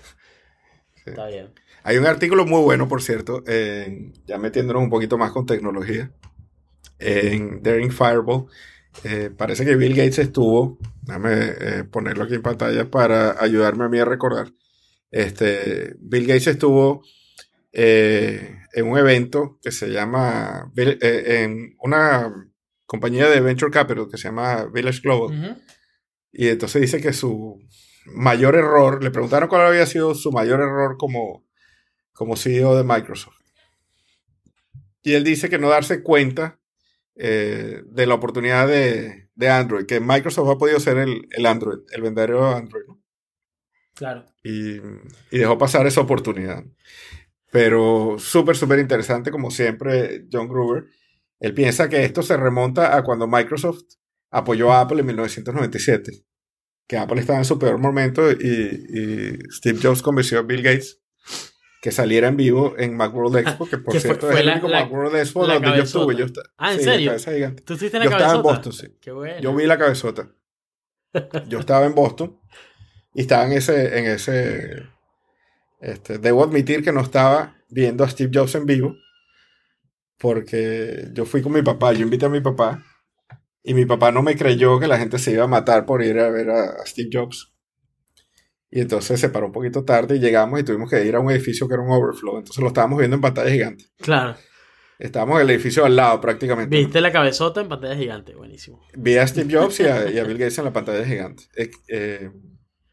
Sí. 0.97 1.11
Está 1.11 1.27
bien. 1.29 1.49
Hay 1.85 1.97
un 1.97 2.07
artículo 2.07 2.45
muy 2.45 2.63
bueno, 2.63 2.89
por 2.89 3.03
cierto, 3.03 3.43
en- 3.47 4.13
ya 4.27 4.39
metiéndonos 4.39 4.83
un 4.83 4.91
poquito 4.91 5.17
más 5.19 5.31
con 5.33 5.47
tecnología, 5.47 6.11
en 6.99 7.63
Daring 7.63 7.93
Fireball. 7.93 8.47
Eh, 9.05 9.31
parece 9.37 9.65
que 9.65 9.77
Bill 9.77 9.95
Gates 9.95 10.19
estuvo, 10.19 10.79
déjame 11.03 11.31
eh, 11.35 11.85
ponerlo 11.85 12.25
aquí 12.25 12.35
en 12.35 12.43
pantalla 12.43 12.91
para 12.91 13.43
ayudarme 13.43 13.85
a 13.85 13.89
mí 13.89 13.99
a 13.99 14.05
recordar. 14.05 14.53
Este, 15.11 15.95
Bill 16.01 16.27
Gates 16.27 16.49
estuvo 16.49 17.03
eh, 17.73 18.57
en 18.75 18.87
un 18.87 18.99
evento 18.99 19.59
que 19.63 19.71
se 19.71 19.89
llama, 19.89 20.73
en 20.77 21.77
una 21.81 22.35
compañía 22.87 23.29
de 23.29 23.41
Venture 23.41 23.71
Capital 23.71 24.09
que 24.11 24.19
se 24.19 24.29
llama 24.29 24.67
Village 24.73 25.01
Global. 25.03 25.63
Y 26.39 26.47
entonces 26.51 26.81
dice 26.81 27.01
que 27.01 27.13
su 27.13 27.61
mayor 28.07 28.55
error, 28.55 29.03
le 29.03 29.11
preguntaron 29.11 29.49
cuál 29.49 29.67
había 29.67 29.87
sido 29.87 30.15
su 30.15 30.31
mayor 30.31 30.61
error 30.61 30.97
como, 30.97 31.45
como 32.13 32.37
CEO 32.37 32.77
de 32.77 32.85
Microsoft. 32.85 33.41
Y 35.03 35.15
él 35.15 35.25
dice 35.25 35.51
que 35.51 35.59
no 35.59 35.69
darse 35.69 36.01
cuenta 36.01 36.61
eh, 37.17 37.83
de 37.87 38.07
la 38.07 38.15
oportunidad 38.15 38.69
de, 38.69 39.31
de 39.35 39.49
Android, 39.51 39.85
que 39.85 39.99
Microsoft 39.99 40.49
ha 40.49 40.59
podido 40.59 40.79
ser 40.79 40.99
el, 40.99 41.27
el 41.33 41.45
Android, 41.45 41.81
el 41.91 42.03
verdadero 42.03 42.55
Android, 42.55 42.85
¿no? 42.87 43.03
Claro. 43.97 44.25
y, 44.45 44.77
y 45.33 45.39
dejó 45.39 45.59
pasar 45.59 45.89
esa 45.89 46.03
oportunidad. 46.03 46.63
Pero 47.51 48.15
súper, 48.21 48.57
súper 48.57 48.79
interesante, 48.79 49.33
como 49.33 49.51
siempre, 49.51 50.29
John 50.31 50.47
Gruber. 50.47 50.85
Él 51.41 51.53
piensa 51.53 51.89
que 51.89 52.05
esto 52.05 52.23
se 52.23 52.37
remonta 52.37 52.97
a 52.97 53.03
cuando 53.03 53.27
Microsoft 53.27 53.83
apoyó 54.31 54.73
a 54.73 54.83
Apple 54.83 55.01
en 55.01 55.07
1997, 55.07 56.13
que 56.89 56.97
Apple 56.99 57.21
estaba 57.21 57.39
en 57.39 57.45
su 57.45 57.59
peor 57.59 57.79
momento 57.79 58.31
y, 58.33 58.35
y 58.35 59.39
Steve 59.53 59.79
Jobs 59.81 60.03
convenció 60.03 60.41
a 60.41 60.43
Bill 60.43 60.63
Gates 60.63 61.01
que 61.81 61.93
saliera 61.93 62.27
en 62.27 62.37
vivo 62.37 62.75
en 62.77 62.97
Macworld 62.97 63.37
Expo, 63.37 63.69
que 63.69 63.79
por 63.79 63.93
fue- 63.93 64.01
cierto 64.01 64.27
fue 64.27 64.35
es 64.35 64.41
el 64.41 64.49
único 64.53 64.67
la- 64.69 64.81
Macworld 64.81 65.15
Expo 65.17 65.47
donde 65.47 65.69
yo 65.77 65.83
estuve. 65.85 66.17
Yo 66.17 66.25
esta- 66.25 66.43
Ah, 66.57 66.73
¿en 66.73 66.79
sí, 66.79 66.85
serio? 66.85 67.11
cabeza 67.11 67.33
gigante. 67.33 67.63
¿Tú 67.63 67.75
estuviste 67.75 67.99
en 67.99 68.05
la 68.05 68.11
Yo 68.11 68.17
estaba 68.17 68.35
en? 68.37 68.43
Boston, 68.43 68.73
sí. 68.73 68.89
Qué 69.01 69.13
bueno. 69.13 69.41
Yo 69.41 69.55
vi 69.55 69.67
la 69.67 69.79
cabezota. 69.79 70.29
Yo 71.49 71.61
estaba 71.61 71.87
en 71.87 71.95
Boston 71.95 72.37
y 73.15 73.21
estaba 73.21 73.45
en 73.47 73.53
ese, 73.53 73.99
en 73.99 74.07
ese, 74.07 74.83
este, 75.81 76.19
debo 76.19 76.43
admitir 76.43 76.83
que 76.83 76.91
no 76.93 77.01
estaba 77.03 77.55
viendo 77.69 78.03
a 78.03 78.09
Steve 78.11 78.31
Jobs 78.35 78.55
en 78.57 78.67
vivo 78.67 78.97
porque 80.19 81.09
yo 81.13 81.25
fui 81.25 81.43
con 81.43 81.53
mi 81.53 81.63
papá, 81.63 81.93
yo 81.93 82.03
invité 82.03 82.27
a 82.27 82.31
mi 82.31 82.41
papá 82.41 82.83
y 83.63 83.75
mi 83.75 83.85
papá 83.87 84.11
no 84.13 84.23
me 84.23 84.37
creyó 84.37 84.79
que 84.81 84.87
la 84.89 84.99
gente 84.99 85.19
se 85.19 85.33
iba 85.33 85.45
a 85.45 85.49
matar 85.49 85.85
por 85.87 86.03
ir 86.03 86.19
a 86.19 86.31
ver 86.31 86.51
a, 86.51 86.65
a 86.83 86.87
Steve 86.87 87.11
Jobs. 87.13 87.53
Y 88.71 88.81
entonces 88.81 89.19
se 89.19 89.31
paró 89.31 89.47
un 89.47 89.53
poquito 89.53 89.85
tarde 89.85 90.17
y 90.17 90.19
llegamos 90.21 90.61
y 90.61 90.63
tuvimos 90.65 90.91
que 90.91 91.03
ir 91.05 91.15
a 91.17 91.21
un 91.21 91.31
edificio 91.31 91.67
que 91.67 91.75
era 91.75 91.83
un 91.83 91.91
overflow. 91.91 92.39
Entonces 92.39 92.61
lo 92.63 92.69
estábamos 92.69 92.99
viendo 92.99 93.15
en 93.17 93.23
pantalla 93.23 93.51
gigante. 93.51 93.85
Claro. 93.99 94.37
Estábamos 94.99 95.37
en 95.37 95.43
el 95.43 95.51
edificio 95.51 95.85
al 95.85 95.97
lado 95.97 96.21
prácticamente. 96.21 96.77
Viste 96.77 97.01
la 97.01 97.11
cabezota 97.13 97.61
en 97.61 97.69
pantalla 97.69 97.97
gigante. 97.97 98.35
Buenísimo. 98.35 98.83
Vi 98.95 99.17
a 99.17 99.27
Steve 99.27 99.55
Jobs 99.57 99.81
y 99.81 99.85
a, 99.85 100.11
y 100.11 100.19
a 100.19 100.25
Bill 100.25 100.37
Gates 100.39 100.59
en 100.59 100.65
la 100.65 100.73
pantalla 100.73 101.05
gigante. 101.05 101.45
Eh, 101.57 101.71
eh, 101.89 102.31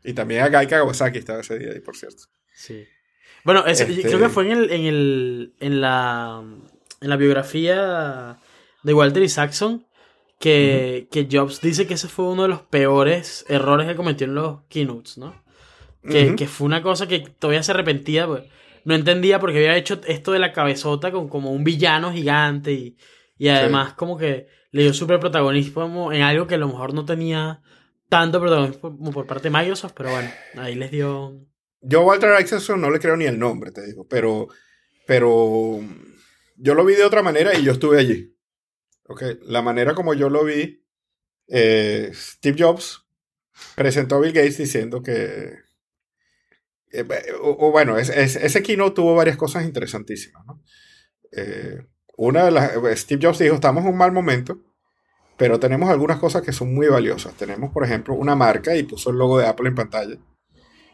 y 0.03 0.13
también 0.13 0.43
a 0.43 0.49
Gai 0.49 0.67
Kawasaki 0.67 1.17
estaba 1.17 1.41
ese 1.41 1.57
día 1.59 1.71
ahí, 1.71 1.79
por 1.81 1.97
cierto. 1.97 2.23
Sí. 2.53 2.85
Bueno, 3.43 3.65
ese- 3.65 3.83
Este- 3.83 4.03
creo 4.03 4.19
que 4.19 4.29
fue 4.29 4.45
en, 4.45 4.51
el, 4.57 4.71
en, 4.71 4.85
el, 4.85 5.55
en, 5.59 5.81
la, 5.81 6.41
en 7.01 7.09
la 7.09 7.15
biografía 7.17 8.37
de 8.83 8.93
Walter 8.93 9.23
Isaacson 9.23 9.85
que, 10.39 11.07
que 11.11 11.27
Jobs 11.31 11.61
dice 11.61 11.87
que 11.87 11.95
ese 11.95 12.07
fue 12.07 12.25
uno 12.25 12.43
de 12.43 12.49
los 12.49 12.61
peores 12.61 13.45
errores 13.47 13.87
que 13.87 13.95
cometió 13.95 14.27
en 14.27 14.35
los 14.35 14.63
keynotes, 14.69 15.17
¿no? 15.17 15.43
Que, 16.07 16.35
que 16.35 16.47
fue 16.47 16.67
una 16.67 16.83
cosa 16.83 17.07
que 17.07 17.19
todavía 17.19 17.63
se 17.63 17.71
arrepentía, 17.71 18.27
pues, 18.27 18.43
no 18.83 18.93
entendía 18.93 19.39
porque 19.39 19.57
había 19.57 19.75
hecho 19.75 19.99
esto 20.05 20.31
de 20.31 20.37
la 20.37 20.53
cabezota 20.53 21.11
con 21.11 21.27
como 21.27 21.51
un 21.51 21.63
villano 21.63 22.13
gigante 22.13 22.73
y, 22.73 22.97
y 23.39 23.47
además 23.47 23.93
como 23.93 24.15
que 24.15 24.47
le 24.69 24.83
dio 24.83 24.93
súper 24.93 25.19
protagonismo 25.19 26.13
en 26.13 26.21
algo 26.21 26.45
que 26.45 26.55
a 26.55 26.59
lo 26.59 26.67
mejor 26.67 26.93
no 26.93 27.05
tenía 27.05 27.61
tanto 28.07 28.39
protagonismo 28.39 28.95
como 28.95 29.11
por 29.11 29.25
parte 29.25 29.49
de 29.49 29.57
Microsoft, 29.57 29.93
pero 29.97 30.11
bueno, 30.11 30.29
ahí 30.57 30.75
les 30.75 30.91
dio... 30.91 31.33
Yo 31.81 32.01
a 32.01 32.05
Walter 32.05 32.39
Isaacson 32.39 32.79
no 32.79 32.91
le 32.91 32.99
creo 32.99 33.17
ni 33.17 33.25
el 33.25 33.39
nombre, 33.39 33.71
te 33.71 33.83
digo, 33.83 34.05
pero, 34.07 34.47
pero 35.07 35.79
yo 36.57 36.73
lo 36.75 36.85
vi 36.85 36.93
de 36.93 37.03
otra 37.03 37.23
manera 37.23 37.57
y 37.57 37.63
yo 37.63 37.71
estuve 37.71 37.99
allí. 37.99 38.34
Ok, 39.07 39.23
La 39.43 39.61
manera 39.61 39.93
como 39.93 40.13
yo 40.13 40.29
lo 40.29 40.43
vi, 40.45 40.83
eh, 41.47 42.11
Steve 42.13 42.57
Jobs 42.59 43.05
presentó 43.75 44.15
a 44.15 44.19
Bill 44.19 44.33
Gates 44.33 44.57
diciendo 44.57 45.01
que, 45.01 45.53
eh, 46.91 47.05
o, 47.41 47.67
o 47.67 47.71
bueno, 47.71 47.97
es- 47.97 48.09
es- 48.09 48.35
ese 48.35 48.63
keynote 48.63 48.95
tuvo 48.95 49.15
varias 49.15 49.37
cosas 49.37 49.63
interesantísimas. 49.65 50.45
¿no? 50.45 50.61
Eh, 51.31 51.85
una 52.17 52.45
de 52.45 52.51
las, 52.51 52.71
Steve 52.99 53.27
Jobs 53.27 53.39
dijo, 53.39 53.55
estamos 53.55 53.83
en 53.83 53.91
un 53.91 53.97
mal 53.97 54.11
momento, 54.11 54.59
pero 55.37 55.59
tenemos 55.59 55.89
algunas 55.89 56.17
cosas 56.19 56.41
que 56.41 56.53
son 56.53 56.73
muy 56.73 56.87
valiosas. 56.87 57.33
Tenemos, 57.35 57.71
por 57.71 57.83
ejemplo, 57.83 58.13
una 58.13 58.35
marca 58.35 58.75
y 58.75 58.83
puso 58.83 59.09
el 59.09 59.17
logo 59.17 59.37
de 59.37 59.47
Apple 59.47 59.69
en 59.69 59.75
pantalla 59.75 60.17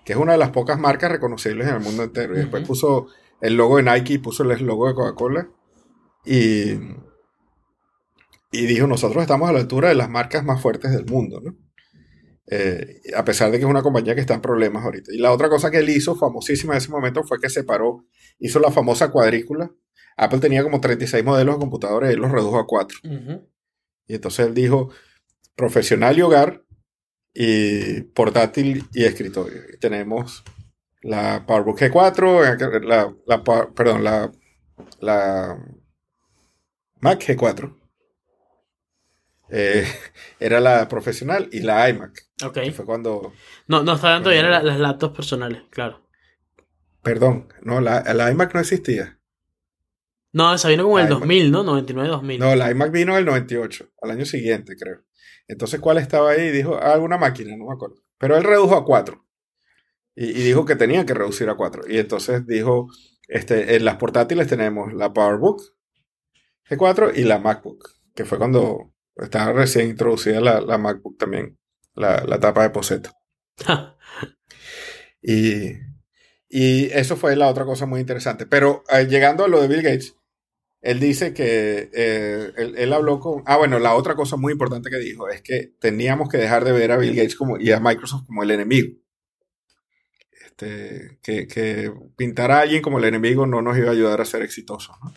que 0.03 0.13
es 0.13 0.17
una 0.19 0.31
de 0.31 0.39
las 0.39 0.49
pocas 0.49 0.79
marcas 0.79 1.11
reconocibles 1.11 1.67
en 1.67 1.75
el 1.75 1.79
mundo 1.79 2.01
entero. 2.01 2.33
Y 2.33 2.37
después 2.39 2.63
Ujú. 2.63 2.69
puso 2.69 3.07
el 3.39 3.53
logo 3.55 3.77
de 3.77 3.83
Nike 3.83 4.13
y 4.13 4.17
puso 4.17 4.41
el 4.41 4.65
logo 4.65 4.87
de 4.87 4.95
Coca-Cola. 4.95 5.47
Y, 6.25 6.71
y 8.51 8.65
dijo, 8.65 8.85
nosotros 8.85 9.21
estamos 9.21 9.49
a 9.49 9.53
la 9.53 9.59
altura 9.59 9.89
de 9.89 9.95
las 9.95 10.09
marcas 10.09 10.43
más 10.43 10.61
fuertes 10.61 10.91
del 10.91 11.05
mundo, 11.05 11.41
¿no? 11.41 11.55
Eh, 12.47 12.99
a 13.15 13.23
pesar 13.23 13.49
de 13.49 13.57
que 13.57 13.63
es 13.63 13.69
una 13.69 13.81
compañía 13.81 14.13
que 14.13 14.19
está 14.19 14.33
en 14.33 14.41
problemas 14.41 14.83
ahorita. 14.83 15.13
Y 15.13 15.19
la 15.19 15.31
otra 15.31 15.47
cosa 15.47 15.71
que 15.71 15.77
él 15.77 15.89
hizo, 15.89 16.15
famosísima 16.15 16.73
en 16.73 16.79
ese 16.79 16.91
momento, 16.91 17.23
fue 17.23 17.39
que 17.39 17.49
separó, 17.49 18.05
hizo 18.39 18.59
la 18.59 18.71
famosa 18.71 19.09
cuadrícula. 19.09 19.71
Apple 20.17 20.39
tenía 20.39 20.61
como 20.61 20.81
36 20.81 21.23
modelos 21.23 21.55
de 21.55 21.59
computadores 21.61 22.09
y 22.09 22.13
él 22.13 22.19
los 22.19 22.31
redujo 22.31 22.59
a 22.59 22.67
4. 22.67 22.97
Ujú. 23.05 23.49
Y 24.05 24.13
Y 24.13 24.15
entonces 24.15 24.47
él 24.47 24.53
dijo, 24.53 24.91
profesional 25.55 26.17
y 26.17 26.21
hogar, 26.21 26.65
y 27.33 28.01
portátil 28.01 28.83
y 28.93 29.05
escritorio. 29.05 29.61
Y 29.73 29.77
tenemos 29.79 30.43
la 31.01 31.45
PowerBook 31.45 31.79
G4, 31.79 32.83
la, 32.83 33.15
la 33.25 33.43
perdón, 33.73 34.03
la, 34.03 34.29
la 34.99 35.57
Mac 36.99 37.19
G4. 37.21 37.80
Eh, 39.51 39.85
era 40.39 40.59
la 40.59 40.87
profesional 40.87 41.49
y 41.51 41.59
la 41.61 41.89
iMac. 41.89 42.27
Ok. 42.43 42.53
que 42.55 42.71
fue 42.71 42.85
cuando, 42.85 43.33
No, 43.67 43.83
no 43.83 43.93
estaban 43.93 44.23
todavía 44.23 44.43
la- 44.49 44.63
las 44.63 44.79
laptops 44.79 45.15
personales, 45.15 45.61
claro. 45.69 46.07
perdón, 47.03 47.47
no, 47.61 47.81
la, 47.81 48.01
la 48.13 48.31
iMac 48.31 48.53
no 48.53 48.59
existía. 48.59 49.19
No, 50.33 50.53
esa 50.53 50.69
vino 50.69 50.83
como 50.83 50.97
en 50.99 51.07
el 51.07 51.11
Ay, 51.13 51.19
2000, 51.19 51.51
¿no? 51.51 51.63
99-2000. 51.65 52.39
No, 52.39 52.55
la 52.55 52.71
iMac 52.71 52.91
vino 52.91 53.11
en 53.13 53.19
el 53.19 53.25
98, 53.25 53.89
al 54.01 54.11
año 54.11 54.25
siguiente, 54.25 54.75
creo. 54.79 55.03
Entonces, 55.47 55.81
¿cuál 55.81 55.97
estaba 55.97 56.31
ahí? 56.31 56.49
Dijo, 56.51 56.75
ah, 56.75 56.93
alguna 56.93 57.17
máquina, 57.17 57.55
no 57.57 57.65
me 57.67 57.73
acuerdo. 57.73 57.97
Pero 58.17 58.37
él 58.37 58.43
redujo 58.45 58.75
a 58.77 58.85
4. 58.85 59.25
Y, 60.15 60.27
y 60.29 60.43
dijo 60.43 60.63
que 60.63 60.77
tenía 60.77 61.05
que 61.05 61.13
reducir 61.13 61.49
a 61.49 61.55
4. 61.55 61.83
Y 61.89 61.97
entonces 61.97 62.47
dijo, 62.47 62.87
este, 63.27 63.75
en 63.75 63.83
las 63.83 63.97
portátiles 63.97 64.47
tenemos 64.47 64.93
la 64.93 65.11
PowerBook 65.11 65.61
G4 66.69 67.11
y 67.15 67.23
la 67.25 67.39
MacBook, 67.39 67.89
que 68.15 68.23
fue 68.23 68.37
cuando 68.37 68.93
estaba 69.15 69.53
recién 69.53 69.89
introducida 69.89 70.41
la, 70.41 70.61
la 70.61 70.77
MacBook 70.77 71.17
también, 71.17 71.57
la, 71.95 72.23
la 72.25 72.39
tapa 72.39 72.63
de 72.63 72.69
poseta. 72.69 73.13
Y, 75.23 75.73
y 76.49 76.85
eso 76.85 77.15
fue 77.15 77.35
la 77.35 77.47
otra 77.47 77.65
cosa 77.65 77.85
muy 77.85 77.99
interesante. 77.99 78.45
Pero 78.45 78.83
eh, 78.89 79.05
llegando 79.07 79.45
a 79.45 79.47
lo 79.47 79.61
de 79.61 79.67
Bill 79.67 79.83
Gates, 79.83 80.15
él 80.81 80.99
dice 80.99 81.33
que 81.33 81.89
eh, 81.93 82.51
él, 82.57 82.73
él 82.77 82.93
habló 82.93 83.19
con... 83.19 83.43
Ah, 83.45 83.57
bueno, 83.57 83.77
la 83.77 83.93
otra 83.93 84.15
cosa 84.15 84.35
muy 84.35 84.53
importante 84.53 84.89
que 84.89 84.97
dijo 84.97 85.29
es 85.29 85.41
que 85.41 85.73
teníamos 85.79 86.27
que 86.27 86.37
dejar 86.37 86.65
de 86.65 86.71
ver 86.71 86.91
a 86.91 86.97
Bill 86.97 87.15
Gates 87.15 87.35
como, 87.35 87.59
y 87.59 87.71
a 87.71 87.79
Microsoft 87.79 88.25
como 88.25 88.41
el 88.43 88.51
enemigo. 88.51 88.97
Este, 90.31 91.19
que, 91.21 91.47
que 91.47 91.93
pintar 92.17 92.51
a 92.51 92.61
alguien 92.61 92.81
como 92.81 92.97
el 92.97 93.05
enemigo 93.05 93.45
no 93.45 93.61
nos 93.61 93.77
iba 93.77 93.89
a 93.89 93.93
ayudar 93.93 94.21
a 94.21 94.25
ser 94.25 94.41
exitosos. 94.41 94.95
¿no? 95.03 95.13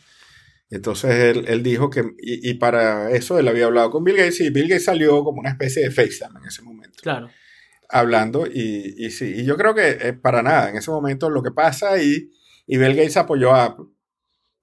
Entonces 0.71 1.11
él, 1.37 1.45
él 1.47 1.63
dijo 1.63 1.91
que, 1.91 2.01
y, 2.19 2.51
y 2.51 2.55
para 2.55 3.11
eso 3.13 3.39
él 3.39 3.47
había 3.49 3.67
hablado 3.67 3.91
con 3.91 4.03
Bill 4.05 4.17
Gates 4.17 4.41
y 4.41 4.51
Bill 4.51 4.69
Gates 4.69 4.85
salió 4.85 5.23
como 5.23 5.41
una 5.41 5.51
especie 5.51 5.83
de 5.85 5.91
FaceTime 5.91 6.41
en 6.41 6.47
ese 6.47 6.63
momento 6.63 6.99
Claro. 7.03 7.29
hablando 7.89 8.47
y, 8.47 8.95
y 8.99 9.11
sí, 9.11 9.35
y 9.37 9.45
yo 9.45 9.57
creo 9.57 9.75
que 9.75 9.91
eh, 10.01 10.13
para 10.15 10.43
nada, 10.43 10.71
en 10.71 10.77
ese 10.77 10.91
momento 10.91 11.31
lo 11.31 11.43
que 11.43 11.51
pasa 11.53 12.03
y, 12.03 12.31
y 12.67 12.79
Bill 12.79 12.97
Gates 12.97 13.17
apoyó 13.19 13.53
a 13.55 13.65
Apple 13.67 13.87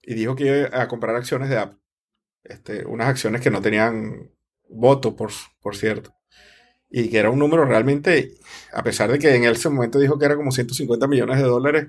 y 0.01 0.15
dijo 0.15 0.35
que 0.35 0.45
iba 0.45 0.81
a 0.81 0.87
comprar 0.87 1.15
acciones 1.15 1.49
de 1.49 1.57
Apple, 1.59 1.77
este, 2.43 2.85
unas 2.85 3.07
acciones 3.07 3.39
que 3.41 3.51
no 3.51 3.61
tenían 3.61 4.31
voto, 4.67 5.15
por, 5.15 5.31
por 5.61 5.75
cierto, 5.75 6.15
y 6.89 7.09
que 7.09 7.19
era 7.19 7.29
un 7.29 7.37
número 7.39 7.63
realmente, 7.65 8.33
a 8.73 8.81
pesar 8.83 9.11
de 9.11 9.19
que 9.19 9.35
en 9.35 9.43
ese 9.43 9.69
momento 9.69 9.99
dijo 9.99 10.17
que 10.17 10.25
era 10.25 10.35
como 10.35 10.51
150 10.51 11.07
millones 11.07 11.37
de 11.37 11.43
dólares, 11.43 11.87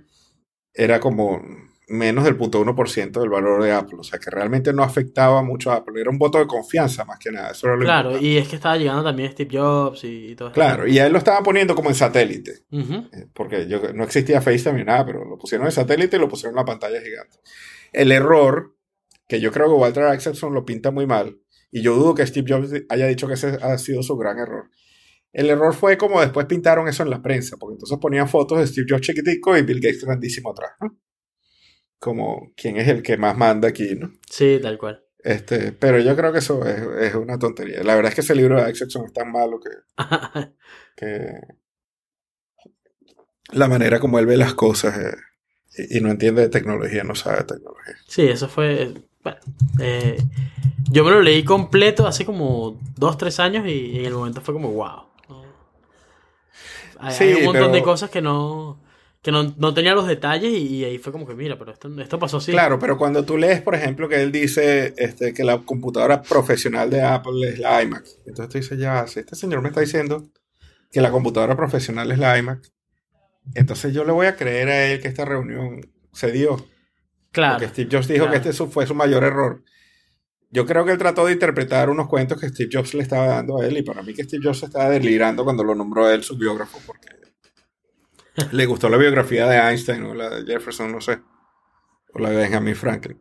era 0.75 1.01
como 1.01 1.41
menos 1.89 2.24
del 2.24 2.39
0.1% 2.39 3.20
del 3.20 3.28
valor 3.28 3.62
de 3.62 3.72
Apple, 3.72 3.99
o 4.01 4.03
sea 4.03 4.18
que 4.18 4.30
realmente 4.30 4.72
no 4.72 4.83
afectaba 4.83 5.43
mucho 5.43 5.70
a 5.70 5.76
Apple, 5.76 6.01
era 6.01 6.11
un 6.11 6.18
voto 6.18 6.39
de 6.39 6.47
confianza 6.47 7.05
más 7.05 7.18
que 7.18 7.30
nada, 7.33 7.51
eso 7.51 7.66
era 7.66 7.76
lo 7.76 7.83
Claro, 7.85 8.09
importante. 8.11 8.26
y 8.28 8.37
es 8.39 8.49
que 8.49 8.57
estaba 8.57 8.76
llegando 8.76 9.03
también 9.05 9.30
Steve 9.33 9.59
Jobs 9.59 10.05
y, 10.05 10.30
y 10.30 10.35
todo 10.37 10.49
eso. 10.49 10.55
Claro, 10.55 10.87
y 10.87 10.99
a 10.99 11.07
él 11.07 11.12
lo 11.12 11.18
estaban 11.18 11.43
poniendo 11.43 11.74
como 11.74 11.89
en 11.91 11.95
satélite. 11.95 12.64
Eh, 12.70 13.26
porque 13.35 13.66
yo, 13.68 13.93
no 13.93 14.05
existía 14.05 14.41
FaceTime 14.41 14.78
ni 14.78 14.85
nada, 14.85 15.05
pero 15.05 15.24
lo 15.24 15.37
pusieron 15.37 15.66
en 15.66 15.72
satélite 15.72 16.16
y 16.16 16.20
lo 16.20 16.28
pusieron 16.28 16.53
en 16.55 16.57
la 16.61 16.64
pantalla 16.64 17.01
gigante. 17.03 17.39
El 17.93 18.11
error, 18.12 18.74
que 19.28 19.41
yo 19.41 19.51
creo 19.53 19.66
que 19.66 19.74
Walter 19.74 20.14
Isaacson 20.16 20.55
lo 20.55 20.64
pinta 20.64 20.91
muy 20.91 21.07
mal, 21.07 21.39
y 21.70 21.83
yo 21.83 21.95
dudo 21.95 22.14
que 22.14 22.26
Steve 22.26 22.47
Jobs 22.55 22.72
haya 22.89 23.07
dicho 23.07 23.26
que 23.26 23.35
ese 23.35 23.59
ha 23.61 23.76
sido 23.78 24.03
su 24.03 24.16
gran 24.16 24.39
error. 24.39 24.70
El 25.33 25.49
error 25.49 25.74
fue 25.74 25.97
como 25.97 26.20
después 26.20 26.45
pintaron 26.47 26.87
eso 26.89 27.03
en 27.03 27.09
la 27.11 27.22
prensa, 27.22 27.57
porque 27.59 27.74
entonces 27.74 27.99
ponían 27.99 28.28
fotos 28.28 28.59
de 28.59 28.66
Steve 28.66 28.87
Jobs 28.91 29.01
chiquitico 29.01 29.57
y 29.57 29.62
Bill 29.62 29.80
Gates 29.80 30.05
grandísimo 30.05 30.51
atrás, 30.51 30.72
¿no? 30.80 30.99
Como 32.03 32.51
quién 32.57 32.79
es 32.79 32.89
el 32.89 33.01
que 33.01 33.17
más 33.17 33.37
manda 33.37 33.69
aquí, 33.69 33.95
¿no? 33.95 34.11
Sí, 34.29 34.59
tal 34.61 34.77
cual. 34.77 35.05
Este, 35.23 35.71
pero 35.71 36.01
yo 36.01 36.17
creo 36.17 36.33
que 36.33 36.41
eso 36.41 36.67
es, 36.67 36.81
es 37.01 37.15
una 37.15 37.39
tontería. 37.39 37.85
La 37.85 37.95
verdad 37.95 38.09
es 38.11 38.17
que 38.17 38.21
ese 38.23 38.35
libro 38.35 38.61
de 38.61 38.73
Isaacson 38.73 39.05
es 39.07 39.13
tan 39.13 39.31
malo 39.31 39.61
que, 39.61 39.71
que 40.97 41.33
la 43.53 43.69
manera 43.69 44.01
como 44.01 44.19
él 44.19 44.27
ve 44.27 44.37
las 44.37 44.55
cosas 44.55 44.99
eh, 44.99 45.17
y, 45.79 45.99
y 45.99 46.01
no 46.01 46.11
entiende 46.11 46.43
de 46.43 46.49
tecnología, 46.49 47.05
no 47.05 47.15
sabe 47.15 47.39
de 47.39 47.45
tecnología. 47.45 47.95
sí, 48.09 48.23
eso 48.23 48.49
fue. 48.49 48.83
eh, 48.83 48.95
Bueno, 49.23 49.39
eh, 49.81 50.17
yo 50.91 51.05
me 51.05 51.13
lo 51.13 51.23
leí 51.23 51.45
completo 51.45 52.09
hace 52.09 52.27
como 52.27 52.81
dos, 52.97 53.17
tres 53.17 53.39
años 53.39 53.65
y 53.69 54.01
en 54.01 54.07
el 54.07 54.15
momento 54.15 54.41
fue 54.41 54.55
como 54.55 54.73
wow. 54.73 55.05
Hay, 56.99 57.13
Sí, 57.15 57.25
hay 57.25 57.35
un 57.35 57.45
montón 57.45 57.63
pero- 57.63 57.73
de 57.75 57.83
cosas 57.83 58.11
que 58.11 58.21
no 58.23 58.81
que 59.23 59.31
no, 59.31 59.55
no 59.57 59.73
tenía 59.73 59.95
los 59.95 60.09
detalles 60.09 60.53
y, 60.53 60.85
ahí 60.85 60.99
fue 60.99 61.12
como 61.12 61.27
que 61.27 61.35
mira, 61.35 61.57
pero 61.57 61.70
esto, 61.70 61.89
esto 62.01 62.18
pasó 62.18 62.39
así. 62.39 62.51
Claro, 62.51 62.81
pero 62.81 62.99
cuando 62.99 63.25
tú 63.25 63.39
lees, 63.39 63.62
por 63.62 63.77
ejemplo, 63.77 64.09
que 64.09 64.20
él 64.20 64.33
dice 64.33 64.95
este, 64.97 65.33
que 65.33 65.45
la 65.45 65.59
computadora 65.59 66.23
profesional 66.23 66.91
de 66.91 67.03
Apple 67.03 67.49
es 67.49 67.61
la 67.61 67.81
iMac, 67.83 68.05
entonces 68.27 68.49
tú 68.49 68.59
dices, 68.59 68.79
ya, 68.79 69.07
si 69.07 69.20
este 69.20 69.37
señor 69.37 69.62
me 69.62 69.68
está 69.68 69.81
diciendo 69.81 70.29
que 70.91 71.01
la 71.01 71.12
computadora 71.12 71.57
profesional 71.57 72.11
es 72.11 72.18
la 72.18 72.37
iMac, 72.37 72.68
entonces 73.55 73.95
yo 73.95 74.05
le 74.05 74.11
voy 74.11 74.27
a 74.27 74.37
creer 74.37 74.68
a 74.68 74.87
él 74.87 75.01
que 75.01 75.09
esta 75.09 75.25
reunión 75.25 75.81
se 76.12 76.33
dio. 76.33 76.66
claro. 77.31 77.55
Porque 77.55 77.68
Steve 77.68 77.89
Jobs 77.93 78.09
dijo 78.09 78.25
claro. 78.27 78.43
que 78.43 78.49
este 78.49 78.66
fue 78.66 78.87
su 78.89 78.95
mayor 78.95 79.23
error. 79.23 79.62
Yo 80.51 80.66
creo 80.66 80.85
que 80.85 80.93
él 80.93 80.99
trató 80.99 81.27
de 81.27 81.33
interpretar 81.33 81.91
unos 81.91 82.09
cuentos 82.09 82.41
que 82.41 82.49
Steve 82.49 82.70
Jobs 82.73 82.93
le 82.95 83.03
estaba 83.03 83.27
dando 83.27 83.61
a 83.61 83.66
él 83.66 83.79
y 83.79 83.83
para 83.83 84.03
mí 84.03 84.12
que 84.14 84.25
Steve 84.25 84.43
Jobs 84.45 84.64
estaba 84.64 84.91
delirando 84.91 85.45
cuando 85.45 85.62
lo 85.62 85.75
nombró 85.77 86.07
a 86.07 86.14
él 86.14 86.25
su 86.25 86.37
biógrafo 86.37 86.79
porque 86.87 87.22
le 88.53 88.66
gustó 88.66 88.89
la 88.89 88.97
biografía 88.97 89.47
de 89.47 89.57
Einstein 89.59 90.05
o 90.05 90.14
la 90.14 90.28
de 90.30 90.45
Jefferson, 90.51 90.91
no 90.93 91.01
sé, 91.01 91.20
o 92.14 92.18
la 92.18 92.30
de 92.30 92.37
Benjamin 92.37 92.74
Franklin. 92.76 93.20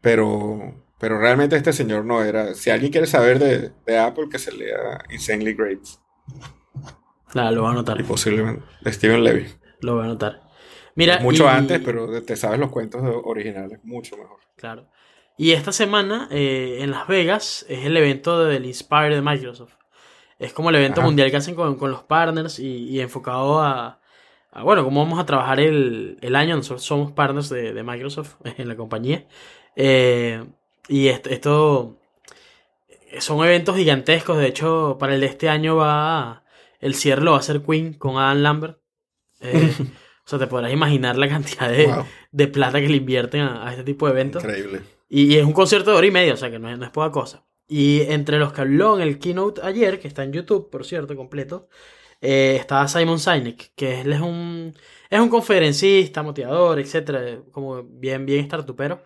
Pero, 0.00 0.84
pero 0.98 1.18
realmente 1.18 1.56
este 1.56 1.72
señor 1.72 2.04
no 2.04 2.22
era. 2.22 2.54
Si 2.54 2.70
alguien 2.70 2.90
quiere 2.92 3.06
saber 3.06 3.38
de, 3.38 3.72
de 3.86 3.98
Apple, 3.98 4.28
que 4.30 4.38
se 4.38 4.52
lea 4.52 4.98
Insanely 5.10 5.52
Great 5.54 5.80
Claro, 7.28 7.52
lo 7.54 7.60
voy 7.62 7.68
a 7.68 7.72
anotar. 7.72 8.00
y 8.00 8.02
posiblemente 8.04 8.64
de 8.80 8.92
Steven 8.92 9.22
Levy. 9.22 9.46
Lo 9.80 9.94
voy 9.94 10.02
a 10.02 10.06
anotar. 10.06 10.42
Mira, 10.96 11.20
mucho 11.20 11.44
y- 11.44 11.48
antes, 11.48 11.80
pero 11.84 12.22
te 12.22 12.36
sabes 12.36 12.58
los 12.58 12.70
cuentos 12.70 13.00
originales, 13.24 13.78
mucho 13.84 14.16
mejor. 14.16 14.38
Claro. 14.56 14.88
Y 15.38 15.52
esta 15.52 15.72
semana 15.72 16.28
eh, 16.30 16.78
en 16.80 16.90
Las 16.90 17.06
Vegas 17.06 17.64
es 17.68 17.86
el 17.86 17.96
evento 17.96 18.44
del 18.44 18.66
Inspire 18.66 19.14
de 19.14 19.22
Microsoft. 19.22 19.74
Es 20.38 20.52
como 20.52 20.70
el 20.70 20.76
evento 20.76 21.00
Ajá. 21.00 21.06
mundial 21.06 21.30
que 21.30 21.36
hacen 21.36 21.54
con, 21.54 21.76
con 21.76 21.90
los 21.90 22.02
partners 22.02 22.58
y, 22.58 22.88
y 22.88 23.00
enfocado 23.00 23.60
a, 23.62 23.99
bueno, 24.64 24.84
cómo 24.84 25.02
vamos 25.04 25.18
a 25.20 25.26
trabajar 25.26 25.60
el, 25.60 26.18
el 26.20 26.36
año. 26.36 26.56
Nosotros 26.56 26.82
somos 26.84 27.12
partners 27.12 27.48
de, 27.50 27.72
de 27.72 27.82
Microsoft 27.82 28.36
en 28.58 28.68
la 28.68 28.76
compañía. 28.76 29.26
Eh, 29.76 30.44
y 30.88 31.08
est- 31.08 31.26
esto, 31.28 31.96
son 33.18 33.44
eventos 33.44 33.76
gigantescos. 33.76 34.38
De 34.38 34.46
hecho, 34.46 34.96
para 34.98 35.14
el 35.14 35.20
de 35.20 35.26
este 35.26 35.48
año 35.48 35.76
va 35.76 36.44
el 36.80 36.94
cierre 36.94 37.22
lo 37.22 37.32
va 37.32 37.36
a 37.38 37.40
hacer 37.40 37.62
Queen 37.62 37.94
con 37.94 38.16
Adam 38.16 38.38
Lambert. 38.42 38.78
Eh, 39.40 39.76
o 40.26 40.28
sea, 40.30 40.38
te 40.38 40.46
podrás 40.48 40.72
imaginar 40.72 41.18
la 41.18 41.28
cantidad 41.28 41.70
de, 41.70 41.86
Wow, 41.86 42.06
de 42.32 42.48
plata 42.48 42.80
que 42.80 42.88
le 42.88 42.98
invierten 42.98 43.42
a, 43.42 43.68
a 43.68 43.72
este 43.72 43.84
tipo 43.84 44.06
de 44.06 44.12
eventos. 44.12 44.44
increíble. 44.44 44.88
Y, 45.08 45.34
y 45.34 45.38
es 45.38 45.44
un 45.46 45.52
concierto 45.54 45.92
de 45.92 45.98
hora 45.98 46.06
y 46.08 46.10
media, 46.12 46.34
o 46.34 46.36
sea 46.38 46.50
que 46.50 46.58
no 46.58 46.70
es, 46.70 46.78
no 46.78 46.86
es 46.86 46.90
poca 46.92 47.12
cosa. 47.12 47.46
Y 47.68 48.02
entre 48.02 48.38
los 48.38 48.52
que 48.52 48.62
habló 48.62 48.96
en 48.96 49.02
el 49.08 49.18
keynote 49.18 49.62
ayer, 49.64 50.00
que 50.00 50.08
está 50.08 50.24
en 50.24 50.32
YouTube, 50.32 50.70
por 50.70 50.86
cierto, 50.86 51.16
completo, 51.16 51.68
eh, 52.20 52.56
estaba 52.58 52.88
Simon 52.88 53.18
Sinek, 53.18 53.72
que 53.74 54.00
él 54.02 54.12
es 54.12 54.20
un, 54.20 54.74
es 55.08 55.20
un 55.20 55.28
conferencista, 55.28 56.22
motivador, 56.22 56.78
etcétera, 56.78 57.42
como 57.52 57.82
bien, 57.82 58.26
bien 58.26 58.44
startupero. 58.44 59.02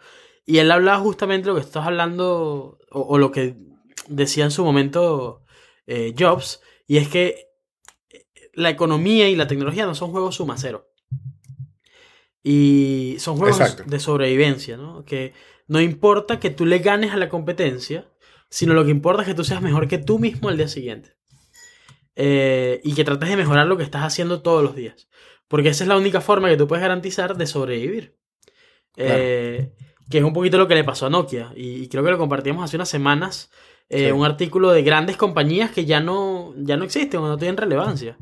Y 0.46 0.58
él 0.58 0.70
hablaba 0.70 0.98
justamente 0.98 1.48
lo 1.48 1.54
que 1.54 1.60
estás 1.62 1.86
hablando, 1.86 2.78
o, 2.90 3.00
o 3.00 3.18
lo 3.18 3.30
que 3.30 3.56
decía 4.08 4.44
en 4.44 4.50
su 4.50 4.64
momento 4.64 5.42
eh, 5.86 6.14
Jobs, 6.18 6.60
y 6.86 6.98
es 6.98 7.08
que 7.08 7.48
la 8.52 8.70
economía 8.70 9.28
y 9.28 9.36
la 9.36 9.46
tecnología 9.46 9.86
no 9.86 9.94
son 9.94 10.10
juegos 10.10 10.36
suma 10.36 10.56
cero. 10.58 10.90
Y 12.42 13.16
son 13.20 13.38
juegos 13.38 13.58
Exacto. 13.58 13.84
de 13.86 13.98
sobrevivencia, 13.98 14.76
¿no? 14.76 15.04
Que 15.04 15.32
no 15.66 15.80
importa 15.80 16.38
que 16.38 16.50
tú 16.50 16.66
le 16.66 16.78
ganes 16.80 17.12
a 17.12 17.16
la 17.16 17.30
competencia, 17.30 18.06
sino 18.50 18.74
lo 18.74 18.84
que 18.84 18.90
importa 18.90 19.22
es 19.22 19.28
que 19.28 19.34
tú 19.34 19.44
seas 19.44 19.62
mejor 19.62 19.88
que 19.88 19.98
tú 19.98 20.18
mismo 20.18 20.50
al 20.50 20.58
día 20.58 20.68
siguiente. 20.68 21.16
Eh, 22.16 22.80
y 22.84 22.94
que 22.94 23.04
trates 23.04 23.28
de 23.28 23.36
mejorar 23.36 23.66
lo 23.66 23.76
que 23.76 23.82
estás 23.82 24.02
haciendo 24.02 24.40
todos 24.42 24.62
los 24.62 24.74
días. 24.76 25.08
Porque 25.48 25.68
esa 25.70 25.84
es 25.84 25.88
la 25.88 25.96
única 25.96 26.20
forma 26.20 26.48
que 26.48 26.56
tú 26.56 26.66
puedes 26.68 26.82
garantizar 26.82 27.36
de 27.36 27.46
sobrevivir. 27.46 28.16
Eh, 28.96 29.72
que 30.10 30.18
es 30.18 30.24
un 30.24 30.32
poquito 30.32 30.58
lo 30.58 30.68
que 30.68 30.74
le 30.74 30.84
pasó 30.84 31.06
a 31.06 31.10
Nokia. 31.10 31.52
Y, 31.56 31.88
creo 31.88 32.04
que 32.04 32.10
lo 32.10 32.18
compartíamos 32.18 32.64
hace 32.64 32.76
unas 32.76 32.88
semanas. 32.88 33.50
eh, 33.90 34.06
Sí. 34.06 34.12
Un 34.12 34.24
artículo 34.24 34.72
de 34.72 34.82
grandes 34.82 35.16
compañías 35.18 35.70
que 35.70 35.84
ya 35.84 36.00
no, 36.00 36.54
ya 36.56 36.76
no 36.78 36.84
existen 36.84 37.20
o 37.20 37.28
no 37.28 37.36
tienen 37.36 37.56
relevancia. 37.58 38.16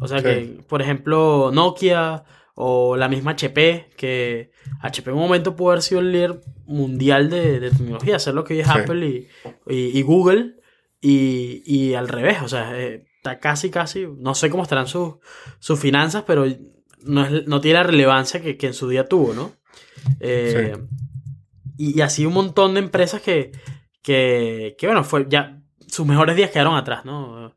O 0.00 0.06
sea 0.06 0.18
Sí. 0.18 0.24
que, 0.24 0.60
por 0.68 0.80
ejemplo, 0.80 1.50
Nokia 1.52 2.22
o 2.54 2.96
la 2.96 3.08
misma 3.08 3.32
HP, 3.32 3.88
que 3.96 4.50
HP 4.80 5.10
en 5.10 5.16
un 5.16 5.22
momento 5.22 5.56
pudo 5.56 5.70
haber 5.70 5.82
sido 5.82 6.00
el 6.02 6.12
líder 6.12 6.40
mundial 6.66 7.30
de, 7.30 7.58
de 7.60 7.70
tecnología, 7.70 8.16
hacer 8.16 8.34
lo 8.34 8.44
que 8.44 8.54
hoy 8.54 8.60
es 8.60 8.66
Sí. 8.68 8.78
Apple 8.78 9.06
y, 9.06 9.28
y- 9.74 9.98
y 9.98 10.02
Google, 10.02 10.54
y, 11.00 11.62
y 11.66 11.94
al 11.94 12.06
revés, 12.08 12.38
o 12.42 12.48
sea, 12.48 12.70
eh, 12.80 13.04
está 13.30 13.40
casi, 13.40 13.70
casi, 13.70 14.06
no 14.18 14.34
sé 14.34 14.50
cómo 14.50 14.62
estarán 14.62 14.86
sus, 14.86 15.14
sus 15.58 15.78
finanzas, 15.78 16.24
pero 16.26 16.46
no, 17.02 17.24
es- 17.26 17.46
no 17.46 17.60
tiene 17.60 17.78
la 17.78 17.84
relevancia 17.84 18.40
que, 18.42 18.56
que 18.56 18.68
en 18.68 18.74
su 18.74 18.88
día 18.88 19.06
tuvo, 19.08 19.34
¿no? 19.34 19.52
Eh, 20.20 20.76
y, 21.76 21.98
y 21.98 22.00
así 22.00 22.26
un 22.26 22.32
montón 22.34 22.74
de 22.74 22.80
empresas 22.80 23.20
que, 23.22 23.52
que, 24.02 24.74
que, 24.78 24.86
bueno, 24.86 25.04
fue 25.04 25.26
ya 25.28 25.60
sus 25.86 26.06
mejores 26.06 26.36
días 26.36 26.50
quedaron 26.50 26.76
atrás, 26.76 27.04
¿no? 27.04 27.54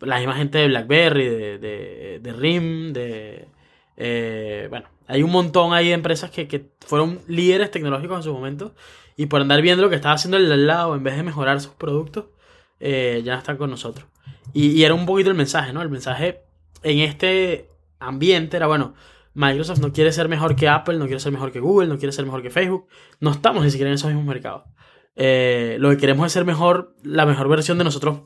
La 0.00 0.18
misma 0.18 0.34
gente 0.36 0.58
de 0.58 0.68
BlackBerry, 0.68 1.28
de, 1.28 1.58
de, 1.58 2.18
de 2.22 2.32
RIM, 2.32 2.92
de... 2.92 3.48
eh, 3.96 4.66
bueno, 4.70 4.88
hay 5.08 5.22
un 5.22 5.30
montón 5.30 5.72
ahí 5.72 5.88
de 5.88 5.94
empresas 5.94 6.30
que, 6.30 6.46
que 6.46 6.70
fueron 6.80 7.20
líderes 7.26 7.70
tecnológicos 7.70 8.18
en 8.18 8.22
su 8.22 8.32
momento 8.32 8.74
y 9.16 9.26
por 9.26 9.40
andar 9.40 9.60
viendo 9.60 9.82
lo 9.82 9.90
que 9.90 9.96
estaba 9.96 10.14
haciendo 10.14 10.36
el 10.36 10.46
de 10.48 10.54
al 10.54 10.66
lado 10.68 10.94
en 10.94 11.02
vez 11.02 11.16
de 11.16 11.22
mejorar 11.24 11.60
sus 11.60 11.72
productos, 11.72 12.26
eh, 12.78 13.22
ya 13.24 13.32
no 13.32 13.38
están 13.38 13.56
con 13.56 13.70
nosotros. 13.70 14.06
Y, 14.52 14.68
y 14.72 14.84
era 14.84 14.94
un 14.94 15.06
poquito 15.06 15.30
el 15.30 15.36
mensaje, 15.36 15.72
¿no? 15.72 15.82
El 15.82 15.90
mensaje 15.90 16.42
en 16.82 16.98
este 17.00 17.68
ambiente 17.98 18.56
era, 18.56 18.66
bueno, 18.66 18.94
Microsoft 19.34 19.78
no 19.80 19.92
quiere 19.92 20.10
ser 20.12 20.28
mejor 20.28 20.56
que 20.56 20.68
Apple, 20.68 20.96
no 20.98 21.04
quiere 21.06 21.20
ser 21.20 21.32
mejor 21.32 21.52
que 21.52 21.60
Google, 21.60 21.88
no 21.88 21.98
quiere 21.98 22.12
ser 22.12 22.24
mejor 22.24 22.42
que 22.42 22.50
Facebook. 22.50 22.86
No 23.20 23.30
estamos 23.30 23.62
ni 23.64 23.70
siquiera 23.70 23.90
en 23.90 23.94
esos 23.94 24.08
mismos 24.08 24.26
mercados. 24.26 24.64
Eh, 25.16 25.76
lo 25.80 25.90
que 25.90 25.96
queremos 25.98 26.26
es 26.26 26.32
ser 26.32 26.44
mejor, 26.44 26.94
la 27.02 27.26
mejor 27.26 27.48
versión 27.48 27.78
de 27.78 27.84
nosotros 27.84 28.22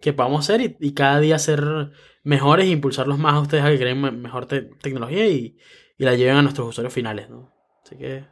que 0.00 0.12
podamos 0.12 0.44
ser 0.46 0.60
y, 0.60 0.76
y 0.80 0.92
cada 0.94 1.20
día 1.20 1.38
ser 1.38 1.92
mejores 2.24 2.66
e 2.66 2.70
impulsarlos 2.70 3.18
más 3.18 3.34
a 3.34 3.40
ustedes 3.40 3.64
a 3.64 3.70
que 3.70 3.78
creen 3.78 4.00
me- 4.00 4.10
mejor 4.10 4.46
te- 4.46 4.62
tecnología 4.62 5.26
y, 5.28 5.56
y 5.98 6.04
la 6.04 6.14
lleven 6.16 6.36
a 6.36 6.42
nuestros 6.42 6.68
usuarios 6.68 6.92
finales, 6.92 7.30
¿no? 7.30 7.52
Así 7.84 7.96
que 7.96 8.24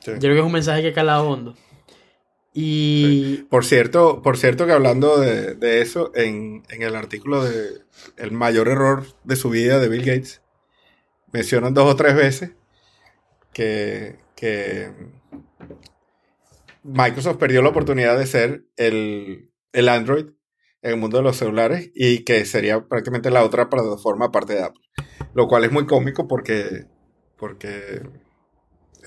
Sí. 0.00 0.12
yo 0.12 0.18
creo 0.20 0.34
que 0.34 0.38
es 0.40 0.46
un 0.46 0.52
mensaje 0.52 0.80
que 0.82 0.88
ha 0.88 0.92
calado 0.92 1.28
hondo. 1.28 1.54
Y 2.60 3.44
Por 3.50 3.64
cierto, 3.64 4.20
por 4.20 4.36
cierto 4.36 4.66
que 4.66 4.72
hablando 4.72 5.20
de, 5.20 5.54
de 5.54 5.80
eso, 5.80 6.10
en, 6.16 6.64
en 6.70 6.82
el 6.82 6.96
artículo 6.96 7.44
de 7.44 7.82
El 8.16 8.32
mayor 8.32 8.66
error 8.66 9.06
de 9.22 9.36
su 9.36 9.48
vida 9.48 9.78
de 9.78 9.88
Bill 9.88 10.04
Gates, 10.04 10.42
mencionan 11.32 11.72
dos 11.72 11.88
o 11.88 11.94
tres 11.94 12.16
veces 12.16 12.50
que, 13.52 14.18
que 14.34 14.90
Microsoft 16.82 17.36
perdió 17.36 17.62
la 17.62 17.68
oportunidad 17.68 18.18
de 18.18 18.26
ser 18.26 18.64
el, 18.76 19.52
el 19.72 19.88
Android 19.88 20.26
en 20.82 20.90
el 20.90 20.96
mundo 20.96 21.18
de 21.18 21.22
los 21.22 21.36
celulares 21.36 21.92
y 21.94 22.24
que 22.24 22.44
sería 22.44 22.88
prácticamente 22.88 23.30
la 23.30 23.44
otra 23.44 23.70
plataforma 23.70 24.26
aparte 24.26 24.54
de 24.54 24.64
Apple. 24.64 24.82
Lo 25.32 25.46
cual 25.46 25.62
es 25.62 25.70
muy 25.70 25.86
cómico 25.86 26.26
porque, 26.26 26.86
porque 27.36 28.02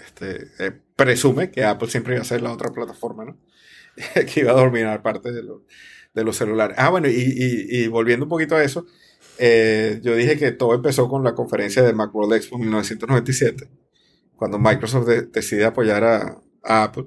este, 0.05 0.47
eh, 0.59 0.71
presume 0.95 1.51
que 1.51 1.63
Apple 1.63 1.89
siempre 1.89 2.13
iba 2.15 2.21
a 2.21 2.25
ser 2.25 2.41
la 2.41 2.51
otra 2.51 2.69
plataforma, 2.71 3.25
¿no? 3.25 3.37
que 4.33 4.39
iba 4.41 4.51
a 4.51 4.55
dominar 4.55 5.01
parte 5.01 5.31
de, 5.31 5.43
lo- 5.43 5.65
de 6.13 6.23
los 6.23 6.35
celulares. 6.35 6.75
Ah, 6.79 6.89
bueno, 6.89 7.07
y, 7.07 7.11
y- 7.13 7.83
y 7.83 7.87
volviendo 7.87 8.25
un 8.25 8.29
poquito 8.29 8.55
a 8.55 8.63
eso, 8.63 8.85
eh, 9.37 9.99
yo 10.03 10.15
dije 10.15 10.37
que 10.37 10.51
todo 10.51 10.73
empezó 10.75 11.07
con 11.09 11.23
la 11.23 11.33
conferencia 11.35 11.81
de 11.83 11.93
Macworld 11.93 12.33
Expo 12.33 12.57
1997, 12.57 13.69
cuando 14.35 14.59
Microsoft 14.59 15.07
de- 15.07 15.21
decide 15.23 15.65
apoyar 15.65 16.03
a, 16.03 16.41
a 16.63 16.83
Apple. 16.83 17.05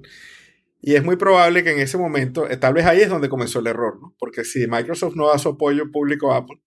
Y 0.80 0.96
es 0.96 1.02
muy 1.04 1.16
probable 1.16 1.64
que 1.64 1.70
en 1.72 1.78
ese 1.80 1.96
momento, 1.96 2.48
eh, 2.48 2.56
tal 2.58 2.74
vez 2.74 2.84
ahí 2.86 3.00
es 3.00 3.08
donde 3.08 3.28
comenzó 3.30 3.60
el 3.60 3.66
error, 3.68 3.98
¿no? 4.00 4.14
Porque 4.18 4.44
si 4.44 4.66
Microsoft 4.66 5.14
no 5.16 5.28
da 5.28 5.38
su 5.38 5.48
apoyo 5.50 5.90
público 5.90 6.32
a 6.32 6.38
Apple, 6.38 6.60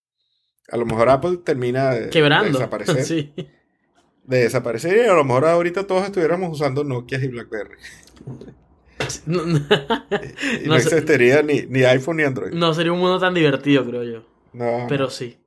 a 0.69 0.77
lo 0.77 0.85
mejor 0.85 1.09
Apple 1.09 1.37
termina 1.45 1.93
de, 1.93 2.01
de 2.05 2.09
quebrando. 2.09 2.57
desaparecer. 2.57 3.03
sí. 3.05 3.33
De 4.27 4.39
desaparecer 4.39 5.05
y 5.05 5.09
a 5.09 5.13
lo 5.13 5.23
mejor 5.23 5.45
ahorita 5.45 5.87
todos 5.87 6.05
estuviéramos 6.05 6.51
usando 6.53 6.83
Nokia 6.83 7.17
y 7.23 7.27
BlackBerry. 7.29 7.77
No, 9.25 9.45
no- 9.45 9.59
Y 10.65 10.73
existiría 10.75 11.41
ni, 11.41 11.61
ni 11.69 11.83
iPhone 11.83 12.17
ni 12.17 12.23
Android. 12.23 12.51
no 12.53 12.73
sería 12.73 12.91
un 12.91 12.99
mundo 12.99 13.19
tan 13.19 13.33
divertido, 13.33 13.85
creo 13.85 14.03
yo. 14.03 14.23
No, 14.53 14.85
Pero 14.89 15.09
sí. 15.09 15.37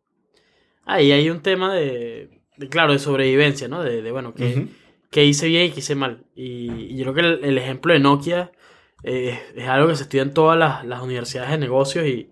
Ahí 0.86 1.12
hay 1.12 1.28
un 1.30 1.40
tema 1.40 1.74
de, 1.74 2.40
de, 2.56 2.68
claro, 2.68 2.92
de 2.92 2.98
sobrevivencia, 2.98 3.68
¿no? 3.68 3.82
De, 3.82 4.02
de, 4.02 4.12
bueno, 4.12 4.34
que, 4.34 4.68
que 5.10 5.24
hice 5.24 5.46
bien 5.48 5.66
y 5.66 5.70
que 5.72 5.80
hice 5.80 5.94
mal. 5.94 6.24
Y, 6.34 6.70
y 6.72 6.96
yo 6.96 7.12
creo 7.12 7.14
que 7.14 7.20
el, 7.20 7.44
el 7.50 7.58
ejemplo 7.58 7.92
de 7.92 7.98
Nokia 8.00 8.50
eh, 9.04 9.38
es 9.54 9.68
algo 9.68 9.88
que 9.88 9.96
se 9.96 10.04
estudia 10.04 10.22
en 10.22 10.32
todas 10.32 10.58
las, 10.58 10.84
las 10.86 11.02
universidades 11.02 11.50
de 11.50 11.58
negocios 11.58 12.06
y, 12.06 12.30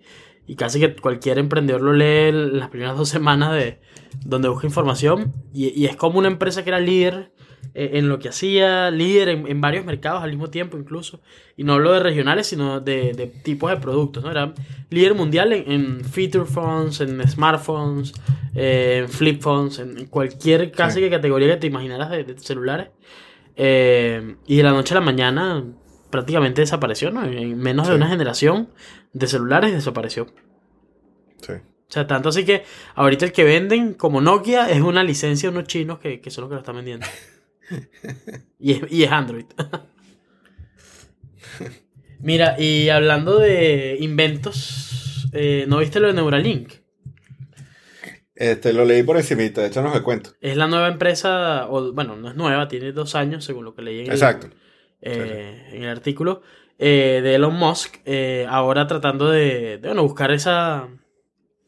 y 0.49 0.57
casi 0.57 0.80
que 0.80 0.96
cualquier 0.96 1.38
emprendedor 1.38 1.82
lo 1.82 1.92
lee 1.92 2.32
las 2.32 2.68
primeras 2.70 2.96
dos 2.96 3.09
semanas 3.09 3.53
de 3.53 3.78
donde 4.24 4.49
busca 4.49 4.66
información. 4.66 5.32
Y, 5.55 5.68
y 5.80 5.86
es 5.86 5.94
como 5.94 6.18
una 6.18 6.26
empresa 6.28 6.64
que 6.64 6.70
era 6.70 6.80
líder 6.80 7.32
eh, 7.74 7.90
en 7.94 8.09
lo 8.09 8.18
que 8.18 8.30
hacía, 8.30 8.90
líder 8.90 9.28
en, 9.28 9.46
en 9.46 9.61
varios 9.61 9.84
mercados 9.84 10.22
al 10.22 10.30
mismo 10.30 10.49
tiempo 10.49 10.78
incluso. 10.78 11.20
Y 11.57 11.64
no 11.64 11.74
hablo 11.74 11.92
de 11.92 12.01
regionales, 12.01 12.46
sino 12.46 12.80
de, 12.80 13.12
de 13.12 13.26
tipos 13.26 13.70
de 13.70 13.76
productos, 13.76 14.24
¿no? 14.24 14.30
Era 14.30 14.55
líder 14.90 15.14
mundial 15.14 15.53
en, 15.53 15.70
en 15.70 16.05
feature 16.05 16.46
phones, 16.46 17.01
en 17.03 17.20
smartphones, 17.28 18.14
eh, 18.55 19.01
en 19.05 19.09
flip 19.09 19.42
phones, 19.42 19.78
en, 19.78 19.99
en 19.99 20.07
cualquier 20.07 20.72
casi 20.72 20.94
Sí. 20.96 21.01
que 21.03 21.11
categoría 21.11 21.49
que 21.49 21.57
te 21.59 21.66
imaginaras 21.66 22.11
de, 22.11 22.24
de 22.24 22.38
celulares. 22.38 22.88
Eh, 23.57 24.36
y 24.46 24.57
de 24.57 24.62
la 24.62 24.70
noche 24.70 24.94
a 24.94 25.01
la 25.01 25.05
mañana 25.05 25.64
prácticamente 26.11 26.61
desapareció, 26.61 27.11
¿no? 27.11 27.25
En 27.25 27.59
menos 27.59 27.89
de 27.89 27.95
una 27.95 28.09
generación 28.09 28.71
de 29.13 29.27
celulares 29.27 29.73
desapareció. 29.73 30.27
Sí. 31.41 31.53
O 31.53 31.91
sea, 31.91 32.07
tanto 32.07 32.29
así 32.29 32.45
que 32.45 32.65
ahorita 32.95 33.25
el 33.25 33.33
que 33.33 33.45
venden 33.45 33.95
como 33.95 34.21
Nokia 34.21 34.71
es 34.71 34.81
una 34.81 35.03
licencia 35.03 35.51
de 35.51 35.57
unos 35.57 35.69
chinos 35.69 35.99
que, 35.99 36.21
que 36.21 36.31
son 36.31 36.43
los 36.43 36.51
que 36.51 36.55
lo 36.55 36.61
están 36.61 36.77
vendiendo. 36.77 37.07
y, 38.59 38.73
es, 38.73 38.83
y 38.91 39.05
es 39.05 39.11
Android. 39.11 39.47
Mira, 42.21 42.61
y 42.61 42.89
hablando 42.89 43.39
de 43.39 43.97
inventos, 44.01 45.29
eh, 45.33 45.67
¿no 45.69 45.79
viste 45.79 46.01
lo 46.01 46.09
de 46.09 46.15
Neuralink? 46.15 46.73
Este, 48.35 48.73
lo 48.73 48.85
leí 48.85 49.03
por 49.03 49.17
encimita, 49.17 49.63
de 49.63 49.69
hecho 49.69 49.83
no 49.83 49.93
se 49.93 50.03
cuento. 50.03 50.31
Es 50.41 50.57
la 50.57 50.69
nueva 50.69 50.89
empresa, 50.89 51.67
o 51.69 51.93
bueno, 51.93 52.17
no 52.17 52.29
es 52.29 52.37
nueva, 52.37 52.69
tiene 52.69 52.93
dos 52.93 53.15
años 53.15 53.45
según 53.45 53.65
lo 53.65 53.75
que 53.75 53.83
leí 53.83 54.01
en 54.01 54.13
el, 54.13 54.19
Eh, 55.01 55.68
en 55.72 55.82
el 55.84 55.88
artículo 55.90 56.42
eh, 56.78 57.20
de 57.22 57.34
Elon 57.36 57.55
Musk, 57.55 57.96
eh, 58.05 58.46
ahora 58.49 58.86
tratando 58.86 59.28
de, 59.30 59.78
bueno, 59.82 60.03
buscar 60.03 60.30
esa... 60.32 60.88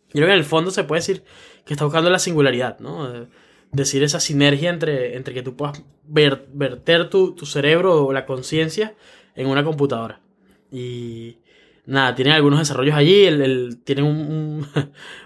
Yo 0.08 0.14
creo 0.14 0.26
que 0.26 0.32
en 0.32 0.38
el 0.38 0.44
fondo 0.44 0.70
se 0.70 0.84
puede 0.84 1.00
decir 1.00 1.22
que 1.64 1.74
está 1.74 1.84
buscando 1.84 2.10
la 2.10 2.18
singularidad, 2.18 2.78
¿no? 2.80 3.26
Decir 3.72 4.02
esa 4.02 4.18
sinergia 4.18 4.70
entre, 4.70 5.16
entre 5.16 5.34
que 5.34 5.42
tú 5.42 5.54
puedas 5.56 5.84
ver- 6.04 6.46
verter 6.52 7.08
tu, 7.08 7.34
tu 7.34 7.46
cerebro 7.46 8.06
o 8.06 8.12
la 8.12 8.26
conciencia 8.26 8.94
en 9.36 9.46
una 9.46 9.62
computadora. 9.62 10.20
Y 10.72 11.38
nada, 11.86 12.14
tienen 12.16 12.34
algunos 12.34 12.58
desarrollos 12.58 12.94
allí, 12.96 13.24
el, 13.24 13.40
el- 13.40 13.78
tienen 13.84 14.04
un, 14.04 14.66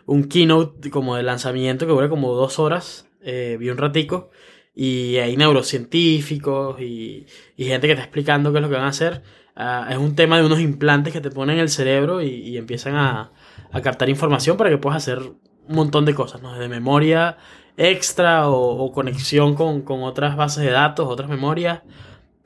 un, 0.07 0.25
keynote 0.29 0.91
como 0.91 1.17
de 1.17 1.23
lanzamiento 1.23 1.87
que 1.87 1.93
dura 1.93 2.11
como 2.11 2.35
dos 2.35 2.59
horas, 2.59 3.09
vi 3.23 3.71
un 3.71 3.79
ratico, 3.79 4.31
y 4.75 5.17
hay 5.17 5.37
neurocientíficos 5.37 6.81
y, 6.81 7.27
y 7.57 7.65
gente 7.65 7.87
que 7.87 7.93
está 7.93 8.05
explicando 8.05 8.53
qué 8.53 8.59
es 8.59 8.63
lo 8.63 8.69
que 8.69 8.77
van 8.77 8.87
a 8.87 8.89
hacer. 8.89 9.23
Ah, 9.57 9.89
es 9.91 9.99
un 9.99 10.17
tema 10.17 10.39
de 10.39 10.47
unos 10.47 10.61
implantes 10.61 11.13
que 11.13 11.21
te 11.21 11.31
ponen 11.31 11.57
en 11.57 11.63
el 11.63 11.69
cerebro 11.69 12.23
y, 12.23 12.29
y 12.29 12.57
empiezan 12.57 12.97
a, 12.97 13.33
a 13.73 13.81
captar 13.81 14.09
información 14.09 14.57
para 14.57 14.71
que 14.71 14.79
puedas 14.79 14.97
hacer 14.97 15.19
un 15.19 15.77
montón 15.77 16.05
de 16.05 16.15
cosas, 16.15 16.43
¿no? 16.43 16.59
De 16.59 16.69
memoria 16.69 17.37
extra 17.77 18.49
o, 18.49 18.93
conexión 18.93 19.55
con, 19.55 19.83
con 19.83 20.03
otras 20.03 20.37
bases 20.37 20.65
de 20.65 20.71
datos, 20.71 21.09
otras 21.09 21.29
memorias, 21.29 21.83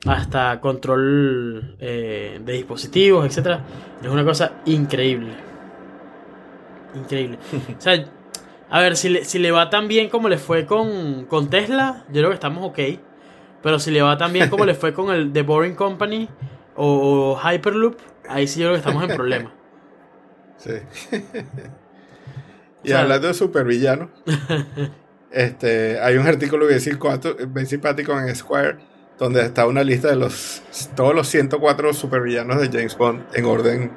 hasta 0.05 0.59
control 0.59 1.75
eh, 1.79 2.39
de 2.43 2.53
dispositivos, 2.53 3.25
etc. 3.25 3.59
Es 4.01 4.09
una 4.09 4.23
cosa 4.23 4.53
increíble. 4.65 5.33
Increíble. 6.95 7.37
O 7.77 7.81
sea, 7.81 8.05
a 8.69 8.79
ver, 8.81 8.95
si 8.97 9.09
le, 9.09 9.25
si 9.25 9.39
le 9.39 9.51
va 9.51 9.69
tan 9.69 9.87
bien 9.87 10.09
como 10.09 10.29
le 10.29 10.37
fue 10.37 10.65
con, 10.65 11.25
con 11.25 11.49
Tesla, 11.49 12.03
yo 12.07 12.13
creo 12.21 12.29
que 12.29 12.35
estamos 12.35 12.65
ok. 12.69 12.79
Pero 13.61 13.79
si 13.79 13.91
le 13.91 14.01
va 14.01 14.17
tan 14.17 14.31
bien 14.31 14.49
como 14.49 14.65
le 14.65 14.73
fue 14.73 14.93
con 14.93 15.13
el 15.13 15.33
The 15.33 15.41
Boring 15.41 15.75
Company 15.75 16.29
o, 16.75 17.35
o 17.35 17.39
Hyperloop, 17.51 17.97
ahí 18.27 18.47
sí 18.47 18.59
yo 18.61 18.67
creo 18.67 18.73
que 18.81 18.87
estamos 18.87 19.09
en 19.09 19.15
problemas. 19.15 19.51
Sí. 20.57 20.71
y 22.83 22.87
O 22.87 22.87
sea- 22.87 23.01
hablando 23.01 23.27
de 23.27 23.33
supervillanos, 23.33 24.09
este, 25.31 25.99
hay 25.99 26.15
un 26.17 26.27
artículo 26.27 26.67
bien, 26.67 26.79
simpático- 26.79 27.35
bien 27.47 27.67
simpático 27.67 28.17
en 28.17 28.33
Square 28.35 28.77
donde 29.17 29.41
está 29.43 29.67
una 29.67 29.83
lista 29.83 30.07
de 30.07 30.15
los 30.15 30.61
todos 30.95 31.13
los 31.13 31.27
104 31.27 31.93
supervillanos 31.93 32.61
de 32.61 32.67
James 32.69 32.97
Bond 32.97 33.25
en 33.33 33.43
orden 33.45 33.91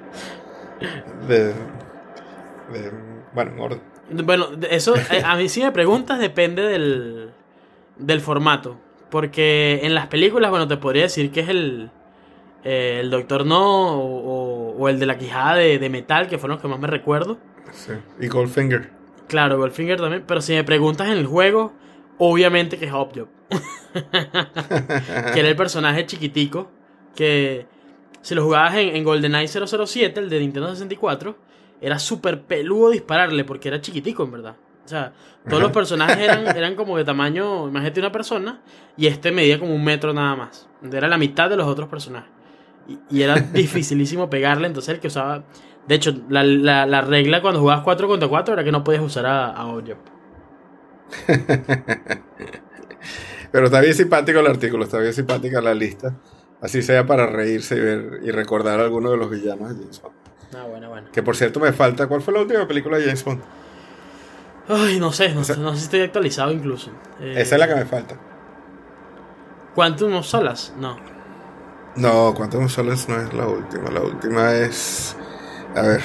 de, 1.28 1.44
de- 1.44 2.92
bueno, 3.32 3.52
en 3.52 3.60
orden. 3.60 3.80
Bueno, 4.24 4.48
eso, 4.70 4.94
eh, 4.96 5.22
a 5.24 5.36
mí 5.36 5.48
si 5.48 5.62
me 5.62 5.72
preguntas, 5.72 6.18
depende 6.18 6.62
del, 6.62 7.30
del 7.98 8.20
formato. 8.20 8.78
Porque 9.10 9.80
en 9.82 9.94
las 9.94 10.06
películas, 10.06 10.50
bueno, 10.50 10.66
te 10.68 10.76
podría 10.78 11.02
decir 11.02 11.30
que 11.30 11.40
es 11.40 11.48
el, 11.48 11.90
eh, 12.64 12.98
el 13.00 13.10
Doctor 13.10 13.44
No 13.44 13.98
o, 13.98 14.00
o- 14.00 14.76
o 14.78 14.88
el 14.88 14.98
de 14.98 15.06
la 15.06 15.18
quijada 15.18 15.56
de, 15.56 15.78
de 15.78 15.88
metal, 15.90 16.28
que 16.28 16.38
fueron 16.38 16.56
los 16.56 16.62
que 16.62 16.68
más 16.68 16.78
me 16.80 16.86
recuerdo. 16.88 17.38
Sí. 17.72 17.92
Y 18.20 18.28
Goldfinger. 18.28 18.90
Claro, 19.28 19.58
Goldfinger 19.58 20.00
también. 20.00 20.24
Pero 20.26 20.40
si 20.40 20.54
me 20.54 20.64
preguntas 20.64 21.08
en 21.08 21.18
el 21.18 21.26
juego, 21.26 21.72
obviamente 22.18 22.78
que 22.78 22.86
es 22.86 22.92
Hopjob. 22.92 23.28
que 25.34 25.40
era 25.40 25.48
el 25.48 25.56
personaje 25.56 26.06
chiquitico. 26.06 26.70
Que 27.14 27.66
si 28.22 28.34
lo 28.34 28.44
jugabas 28.44 28.74
en, 28.76 28.96
en 28.96 29.04
GoldenEye 29.04 29.48
007, 29.48 30.20
el 30.20 30.30
de 30.30 30.40
Nintendo 30.40 30.70
64, 30.70 31.36
era 31.82 31.98
súper 31.98 32.42
peludo 32.42 32.90
dispararle 32.90 33.44
porque 33.44 33.68
era 33.68 33.80
chiquitico, 33.80 34.22
en 34.24 34.32
verdad. 34.32 34.56
O 34.84 34.88
sea, 34.88 35.12
todos 35.48 35.62
los 35.62 35.72
personajes 35.72 36.16
eran, 36.18 36.46
eran 36.56 36.74
como 36.74 36.96
de 36.96 37.04
tamaño, 37.04 37.68
imagínate 37.68 38.00
una 38.00 38.10
persona, 38.12 38.62
y 38.96 39.06
este 39.06 39.30
medía 39.32 39.58
como 39.58 39.74
un 39.74 39.84
metro 39.84 40.12
nada 40.14 40.34
más. 40.36 40.68
Era 40.90 41.08
la 41.08 41.18
mitad 41.18 41.50
de 41.50 41.56
los 41.56 41.66
otros 41.66 41.88
personajes. 41.88 42.30
Y, 42.88 42.98
y 43.10 43.22
era 43.22 43.34
dificilísimo 43.52 44.30
pegarle, 44.30 44.66
entonces 44.68 44.94
el 44.94 45.00
que 45.00 45.08
usaba... 45.08 45.44
De 45.86 45.96
hecho, 45.96 46.14
la, 46.28 46.44
la- 46.44 46.86
la 46.86 47.00
regla 47.00 47.42
cuando 47.42 47.58
jugabas 47.60 47.82
4 47.82 48.06
contra 48.06 48.28
4 48.28 48.54
era 48.54 48.62
que 48.64 48.70
no 48.70 48.84
podías 48.84 49.02
usar 49.02 49.26
a, 49.26 49.46
a. 49.50 49.66
Pero 53.50 53.66
está 53.66 53.80
bien 53.80 53.94
simpático 53.94 54.38
el 54.38 54.46
artículo, 54.46 54.84
está 54.84 54.98
bien 54.98 55.12
simpática 55.12 55.60
la 55.60 55.74
lista. 55.74 56.16
Así 56.60 56.82
sea 56.82 57.04
para 57.06 57.26
reírse 57.26 57.76
y 57.76 57.80
ver 57.80 58.20
y 58.22 58.30
recordar 58.30 58.78
a 58.80 58.84
alguno 58.84 59.10
de 59.10 59.16
los 59.16 59.28
villanos 59.28 59.70
de 59.70 59.74
James 59.82 60.00
Bond. 60.00 60.14
Ah, 60.56 60.64
bueno, 60.68 60.88
bueno. 60.90 61.08
Que 61.12 61.22
por 61.22 61.36
cierto 61.36 61.60
me 61.60 61.72
falta, 61.72 62.06
¿cuál 62.06 62.20
fue 62.22 62.34
la 62.34 62.40
última 62.40 62.66
película 62.66 62.98
de 62.98 63.04
James 63.04 63.24
Bond? 63.24 63.40
Ay, 64.68 64.98
no 65.00 65.12
sé, 65.12 65.30
no, 65.30 65.40
no 65.40 65.44
sé 65.44 65.76
si 65.78 65.84
estoy 65.84 66.00
actualizado 66.02 66.52
incluso. 66.52 66.90
Eh, 67.20 67.34
Esa 67.38 67.54
es 67.56 67.58
la 67.58 67.68
que 67.68 67.74
me 67.74 67.84
falta. 67.84 68.16
Quantum 69.74 70.14
of 70.14 70.26
Solace, 70.26 70.72
no. 70.78 70.96
No, 71.96 72.32
Quantum 72.34 72.64
of 72.66 72.72
Solace 72.72 73.10
no 73.10 73.20
es 73.20 73.32
la 73.34 73.46
última. 73.48 73.90
La 73.90 74.00
última 74.02 74.52
es. 74.54 75.16
A 75.74 75.82
ver. 75.82 76.00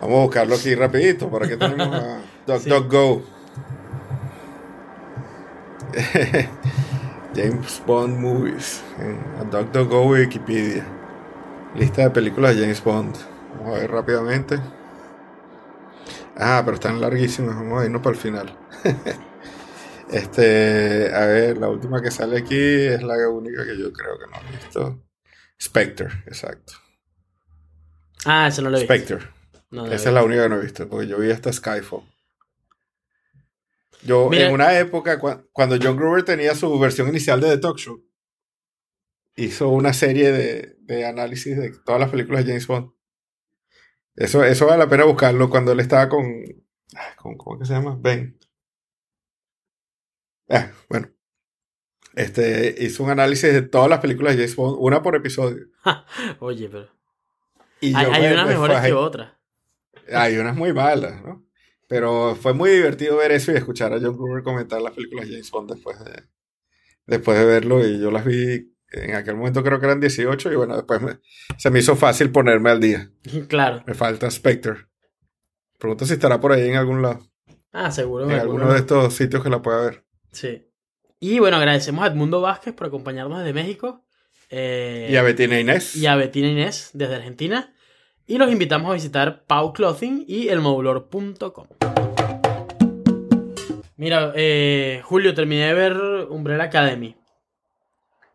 Vamos 0.00 0.18
a 0.18 0.22
buscarlo 0.24 0.54
aquí 0.54 0.74
rapidito. 0.74 1.28
¿Para 1.30 1.48
que 1.48 1.56
tenemos 1.56 1.94
a 1.96 2.18
Sí. 2.58 2.68
DuckDuckGo? 2.68 3.22
James 7.34 7.82
Bond 7.86 8.18
Movies. 8.18 8.82
En 8.98 9.50
DuckDuckGo 9.50 10.02
Wikipedia. 10.06 10.84
Lista 11.74 12.02
de 12.02 12.10
películas 12.10 12.54
de 12.54 12.62
James 12.62 12.82
Bond. 12.84 13.16
Vamos 13.58 13.76
a 13.76 13.80
ver 13.80 13.90
rápidamente. 13.90 14.60
Ah, 16.36 16.62
pero 16.64 16.74
están 16.74 17.00
larguísimas. 17.00 17.54
Vamos 17.54 17.82
a 17.82 17.84
irnos 17.84 18.02
para 18.02 18.14
el 18.16 18.20
final. 18.20 18.58
este, 20.10 21.14
a 21.14 21.26
ver, 21.26 21.58
la 21.58 21.68
última 21.68 22.02
que 22.02 22.10
sale 22.10 22.38
aquí 22.38 22.56
es 22.58 23.02
la 23.02 23.14
única 23.28 23.64
que 23.64 23.78
yo 23.78 23.92
creo 23.92 24.18
que 24.18 24.26
no 24.30 24.36
he 24.48 24.56
visto. 24.56 25.02
Spectre, 25.60 26.08
exacto. 26.26 26.74
Ah, 28.24 28.48
eso 28.48 28.62
no 28.62 28.70
lo 28.70 28.76
he 28.76 28.80
visto. 28.80 28.94
Spectre. 28.94 29.28
No, 29.70 29.86
Esa 29.86 30.08
es 30.10 30.14
la 30.14 30.22
única 30.24 30.42
que 30.42 30.48
no 30.50 30.56
he 30.56 30.62
visto, 30.62 30.88
porque 30.88 31.06
yo 31.06 31.18
vi 31.18 31.30
hasta 31.30 31.52
Skyfall. 31.52 32.02
Yo, 34.02 34.28
Mira- 34.28 34.48
en 34.48 34.52
una 34.54 34.76
época, 34.78 35.18
cua- 35.18 35.46
cuando 35.52 35.76
John 35.80 35.96
Gruber 35.96 36.24
tenía 36.24 36.54
su 36.54 36.76
versión 36.78 37.08
inicial 37.08 37.40
de 37.40 37.48
The 37.50 37.58
Talk 37.58 37.78
Show, 37.78 38.02
hizo 39.36 39.68
una 39.70 39.92
serie 39.92 40.32
de, 40.32 40.76
de 40.80 41.06
análisis 41.06 41.56
de 41.56 41.70
todas 41.84 42.00
las 42.00 42.10
películas 42.10 42.44
de 42.44 42.50
James 42.52 42.66
Bond. 42.66 42.90
Eso, 44.14 44.44
eso 44.44 44.66
vale 44.66 44.78
la 44.78 44.88
pena 44.88 45.04
buscarlo 45.04 45.48
cuando 45.50 45.72
él 45.72 45.80
estaba 45.80 46.08
con. 46.08 46.24
ah, 46.96 47.14
con 47.16 47.36
¿Cómo 47.36 47.58
que 47.58 47.64
se 47.64 47.72
llama? 47.72 47.96
Ben. 48.00 48.38
Ah, 50.48 50.70
bueno. 50.88 51.08
Este, 52.14 52.74
hizo 52.78 53.04
un 53.04 53.10
análisis 53.10 53.52
de 53.52 53.62
todas 53.62 53.88
las 53.88 54.00
películas 54.00 54.32
de 54.34 54.42
James 54.42 54.56
Bond, 54.56 54.76
una 54.80 55.02
por 55.02 55.16
episodio. 55.16 55.66
Oye, 56.40 56.68
pero. 56.68 56.88
Y 57.80 57.94
Hay, 57.94 58.06
hay 58.06 58.22
me- 58.22 58.32
unas 58.34 58.46
me 58.46 58.52
mejores 58.52 58.76
fajé. 58.76 58.88
que 58.88 58.94
otras. 58.94 59.32
Hay 60.12 60.36
unas 60.36 60.56
muy 60.56 60.72
malas, 60.72 61.22
¿no? 61.24 61.46
Pero 61.88 62.34
fue 62.36 62.52
muy 62.54 62.70
divertido 62.70 63.16
ver 63.16 63.32
eso 63.32 63.52
y 63.52 63.56
escuchar 63.56 63.92
a 63.92 64.00
John 64.00 64.16
Gruber 64.16 64.42
comentar 64.42 64.80
las 64.80 64.92
películas 64.92 65.26
de 65.26 65.32
James 65.32 65.50
Bond 65.50 65.72
después 65.72 65.98
de, 66.04 66.22
después 67.06 67.38
de 67.38 67.44
verlo. 67.44 67.86
Y 67.86 67.98
yo 68.00 68.10
las 68.10 68.24
vi, 68.24 68.71
en 68.92 69.14
aquel 69.14 69.36
momento 69.36 69.62
creo 69.62 69.78
que 69.80 69.86
eran 69.86 70.00
18 70.00 70.52
y 70.52 70.56
bueno, 70.56 70.76
después 70.76 71.00
me- 71.02 71.18
se 71.58 71.70
me 71.70 71.78
hizo 71.80 71.96
fácil 71.96 72.30
ponerme 72.30 72.70
al 72.70 72.80
día. 72.80 73.10
claro. 73.48 73.82
Me 73.86 73.94
falta 73.94 74.30
Spectre. 74.30 74.86
Pregunto 75.78 76.04
si 76.06 76.12
estará 76.14 76.40
por 76.40 76.52
ahí 76.52 76.68
en 76.68 76.76
algún 76.76 77.02
lado, 77.02 77.26
Ah, 77.72 77.90
seguro. 77.90 78.24
en 78.30 78.32
alguno 78.38 78.72
de 78.72 78.78
estos 78.78 79.14
sitios 79.14 79.42
que 79.42 79.50
la 79.50 79.62
pueda 79.62 79.80
ver. 79.82 80.04
Sí. 80.30 80.68
Y 81.18 81.38
bueno, 81.38 81.56
agradecemos 81.56 82.04
a 82.04 82.08
Edmundo 82.08 82.40
Vázquez 82.40 82.74
por 82.74 82.86
acompañarnos 82.86 83.38
desde 83.40 83.52
México. 83.52 84.04
eh, 84.50 85.08
Y 85.10 85.16
a 85.16 85.22
Bettina 85.22 85.58
Inés. 85.58 85.96
y 85.96 86.06
a 86.06 86.14
Betina 86.16 86.48
Inés 86.48 86.90
desde 86.92 87.14
Argentina. 87.16 87.72
Y 88.26 88.38
los 88.38 88.50
invitamos 88.52 88.90
a 88.90 88.94
visitar 88.94 89.44
Pau 89.46 89.72
Clothing 89.72 90.24
y 90.28 90.48
elmodulor.com. 90.48 91.66
Mira, 93.96 94.32
eh, 94.34 95.00
Julio, 95.04 95.34
terminé 95.34 95.66
de 95.68 95.74
ver 95.74 95.92
Umbrella 96.30 96.64
Academy. 96.64 97.16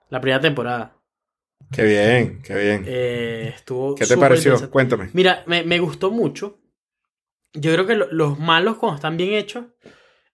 La 0.09 0.21
primera 0.21 0.39
temporada. 0.41 0.93
Qué 1.71 1.83
bien, 1.83 2.41
qué 2.43 2.55
bien. 2.55 2.83
Eh, 2.87 3.51
estuvo 3.55 3.95
¿Qué 3.95 4.05
te 4.05 4.17
pareció? 4.17 4.69
Cuéntame. 4.71 5.09
Mira, 5.13 5.43
me, 5.47 5.63
me 5.63 5.79
gustó 5.79 6.11
mucho. 6.11 6.59
Yo 7.53 7.73
creo 7.73 7.85
que 7.87 7.95
lo- 7.95 8.11
los 8.11 8.39
malos, 8.39 8.77
cuando 8.77 8.95
están 8.95 9.17
bien 9.17 9.33
hechos, 9.33 9.65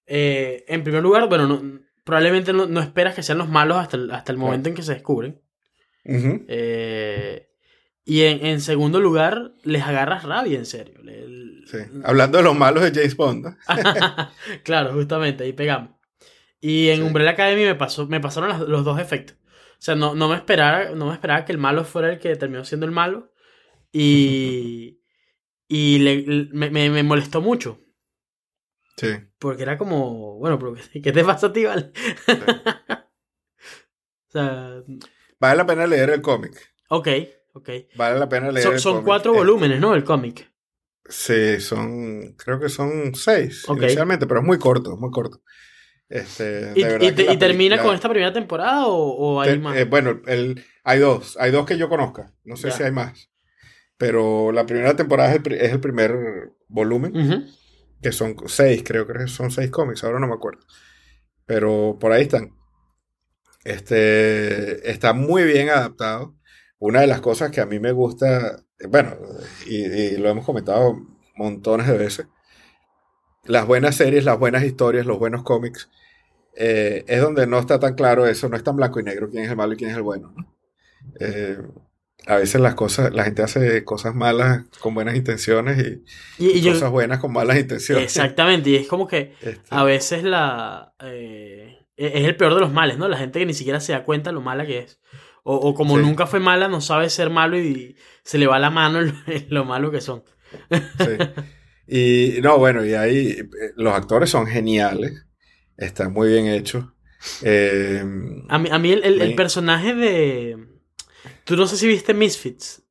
eh, 0.05 0.63
en 0.67 0.83
primer 0.83 1.01
lugar, 1.01 1.27
bueno, 1.29 1.47
no- 1.47 1.79
probablemente 2.03 2.51
no, 2.53 2.65
no 2.67 2.81
esperas 2.81 3.15
que 3.15 3.23
sean 3.23 3.37
los 3.37 3.49
malos 3.49 3.77
hasta 3.77 3.97
el, 3.97 4.11
hasta 4.11 4.31
el 4.31 4.37
momento 4.37 4.69
en 4.69 4.75
que 4.75 4.83
se 4.83 4.93
descubren. 4.93 5.41
Eh, 6.47 7.47
y 8.05 8.23
en, 8.23 8.45
en 8.45 8.61
segundo 8.61 8.99
lugar, 8.99 9.53
les 9.63 9.81
agarras 9.83 10.23
rabia, 10.23 10.57
en 10.59 10.65
serio. 10.65 10.99
El- 11.07 11.41
Sí. 11.65 11.77
Hablando 12.03 12.37
de 12.39 12.43
los 12.43 12.57
malos 12.57 12.83
de 12.83 12.91
James 12.91 13.15
Bond, 13.15 13.45
¿no? 13.45 13.57
claro, 14.63 14.91
justamente, 14.93 15.45
ahí 15.45 15.53
pegamos. 15.53 15.91
Y 16.59 16.89
en 16.89 16.97
Sí. 16.97 17.01
Umbrella 17.03 17.31
Academy 17.31 17.63
me, 17.63 17.75
pasó, 17.75 18.05
me 18.07 18.19
pasaron 18.19 18.49
las- 18.49 18.59
los 18.59 18.83
dos 18.83 18.99
efectos. 18.99 19.37
O 19.83 19.85
sea, 19.85 19.95
no, 19.95 20.15
no, 20.15 20.29
me 20.29 20.35
esperaba, 20.37 20.91
no 20.95 21.07
me 21.07 21.13
esperaba 21.13 21.43
que 21.43 21.51
el 21.51 21.57
malo 21.57 21.83
fuera 21.83 22.09
el 22.13 22.17
que 22.17 22.37
terminó 22.37 22.63
siendo 22.63 22.85
el 22.85 22.93
malo. 22.93 23.33
Y, 23.91 25.01
y 25.67 25.99
le- 25.99 26.47
me, 26.53 26.69
me- 26.69 26.89
me 26.89 27.03
molestó 27.03 27.41
mucho. 27.41 27.79
Sí. 28.97 29.09
Porque 29.39 29.63
era 29.63 29.77
como, 29.77 30.37
bueno, 30.37 30.57
pero 30.57 30.75
¿qué, 31.03 31.11
te 31.11 31.23
pasa 31.25 31.47
a 31.47 31.53
ti, 31.53 31.65
vale? 31.65 31.91
o 34.29 34.31
sea, 34.31 34.83
Vale 35.39 35.57
la 35.57 35.65
pena 35.65 35.85
leer 35.87 36.09
el 36.11 36.21
cómic. 36.21 36.73
ok, 36.89 37.07
ok. 37.53 37.69
Vale 37.95 38.19
la 38.19 38.29
pena 38.29 38.51
leer 38.51 38.65
Son, 38.65 38.75
el 38.75 38.79
son 38.81 38.93
cómic. 38.93 39.05
cuatro 39.07 39.33
Eh, 39.33 39.37
volúmenes, 39.37 39.79
¿no? 39.81 39.93
El 39.95 40.03
cómic. 40.05 40.49
Sí, 41.09 41.59
son, 41.59 42.33
creo 42.37 42.59
que 42.59 42.69
son 42.69 43.13
seis 43.15 43.65
Ok. 43.67 43.81
inicialmente, 43.81 44.25
pero 44.25 44.39
es 44.39 44.45
muy 44.45 44.57
corto, 44.57 44.95
muy 44.97 45.11
corto. 45.11 45.41
Este, 46.13 46.73
¿Y, 46.75 46.83
de 46.83 47.07
y 47.07 47.11
te- 47.11 47.33
y 47.33 47.37
termina 47.37 47.81
con 47.81 47.95
esta 47.95 48.07
primera 48.07 48.31
temporada 48.31 48.85
o, 48.85 48.93
o 49.13 49.41
hay 49.41 49.53
te- 49.53 49.57
más? 49.57 49.75
eh, 49.77 49.85
bueno, 49.85 50.21
el, 50.27 50.63
hay 50.83 50.99
dos, 50.99 51.37
hay 51.39 51.49
dos 51.49 51.65
que 51.65 51.75
yo 51.75 51.89
conozca, 51.89 52.31
no 52.43 52.55
sé 52.55 52.69
Ya. 52.69 52.75
si 52.75 52.83
hay 52.83 52.91
más, 52.91 53.31
pero 53.97 54.51
la 54.51 54.65
primera 54.67 54.95
temporada 54.95 55.33
es 55.33 55.41
el, 55.45 55.53
es 55.53 55.71
el 55.71 55.79
primer 55.79 56.51
volumen, 56.67 57.17
Ujú. 57.17 57.43
que 58.01 58.11
son 58.11 58.35
seis, 58.47 58.83
creo 58.85 59.07
que 59.07 59.27
son 59.27 59.49
seis 59.49 59.71
cómics, 59.71 60.03
ahora 60.03 60.19
no 60.19 60.27
me 60.27 60.35
acuerdo, 60.35 60.61
pero 61.47 61.97
por 61.99 62.11
ahí 62.11 62.23
están. 62.23 62.53
Este, 63.63 64.89
está 64.91 65.13
muy 65.13 65.43
bien 65.43 65.69
adaptado. 65.69 66.35
Una 66.79 67.01
de 67.01 67.07
las 67.07 67.21
cosas 67.21 67.49
que 67.51 67.61
a 67.61 67.65
mí 67.65 67.79
me 67.79 67.91
gusta, 67.93 68.61
bueno, 68.89 69.15
y, 69.65 69.85
y 69.85 70.17
lo 70.17 70.29
hemos 70.29 70.45
comentado 70.45 70.95
montones 71.37 71.87
de 71.87 71.97
veces, 71.97 72.27
las 73.45 73.65
buenas 73.67 73.95
series, 73.95 74.25
las 74.25 74.39
buenas 74.39 74.63
historias, 74.63 75.05
los 75.05 75.19
buenos 75.19 75.43
cómics, 75.43 75.89
eh, 76.55 77.03
es 77.07 77.21
donde 77.21 77.47
no 77.47 77.59
está 77.59 77.79
tan 77.79 77.95
claro 77.95 78.25
eso, 78.27 78.49
no 78.49 78.55
es 78.57 78.63
tan 78.63 78.75
blanco 78.75 78.99
y 78.99 79.03
negro 79.03 79.29
quién 79.29 79.43
es 79.43 79.49
el 79.49 79.55
malo 79.57 79.73
y 79.73 79.77
quién 79.77 79.89
es 79.91 79.95
el 79.97 80.03
bueno. 80.03 80.33
¿no? 80.35 80.55
Eh, 81.19 81.57
a 82.25 82.37
veces 82.37 82.61
las 82.61 82.75
cosas, 82.75 83.13
la 83.13 83.25
gente 83.25 83.41
hace 83.43 83.83
cosas 83.83 84.15
malas 84.15 84.63
con 84.79 84.93
buenas 84.93 85.15
intenciones 85.15 85.77
y, 86.37 86.43
Y, 86.45 86.51
y 86.57 86.61
yo- 86.61 86.71
cosas 86.73 86.91
buenas 86.91 87.19
con 87.19 87.33
malas 87.33 87.57
intenciones. 87.57 88.05
exactamente, 88.05 88.69
y 88.69 88.75
es 88.77 88.87
como 88.87 89.07
que 89.07 89.33
Este, 89.41 89.59
a 89.69 89.83
veces 89.83 90.23
la 90.23 90.93
eh, 91.03 91.79
es 91.97 92.25
el 92.25 92.35
peor 92.37 92.53
de 92.55 92.61
los 92.61 92.71
males, 92.71 92.97
¿no? 92.97 93.07
La 93.07 93.17
gente 93.17 93.39
que 93.39 93.45
ni 93.45 93.53
siquiera 93.53 93.79
se 93.79 93.91
da 93.93 94.03
cuenta 94.03 94.31
lo 94.31 94.41
mala 94.41 94.65
que 94.65 94.79
es. 94.79 94.99
O, 95.43 95.55
o 95.57 95.73
como 95.75 95.97
Sí. 95.97 96.01
nunca 96.01 96.25
fue 96.25 96.39
mala, 96.39 96.69
no 96.69 96.79
sabe 96.81 97.09
ser 97.09 97.29
malo 97.29 97.57
y 97.59 97.97
se 98.23 98.37
le 98.37 98.47
va 98.47 98.57
la 98.59 98.69
mano 98.69 98.99
en 99.01 99.07
lo, 99.07 99.13
en 99.27 99.45
lo 99.49 99.65
malo 99.65 99.91
que 99.91 99.99
son. 100.01 100.23
sí. 100.97 101.17
Y 101.87 102.41
no, 102.41 102.57
bueno, 102.57 102.85
y 102.85 102.93
ahí 102.93 103.35
los 103.75 103.93
actores 103.93 104.29
son 104.29 104.47
geniales, 104.47 105.25
están 105.77 106.13
muy 106.13 106.29
bien 106.29 106.47
hechos. 106.47 106.85
Eh, 107.43 108.03
A 108.49 108.59
mí, 108.59 108.69
a 108.71 108.79
mí 108.79 108.91
el, 108.91 109.03
el- 109.03 109.35
personaje 109.35 109.93
de... 109.95 110.67
Tú 111.45 111.55
no 111.55 111.67
sé 111.67 111.77
si 111.77 111.87
viste 111.87 112.13
Misfits. 112.13 112.83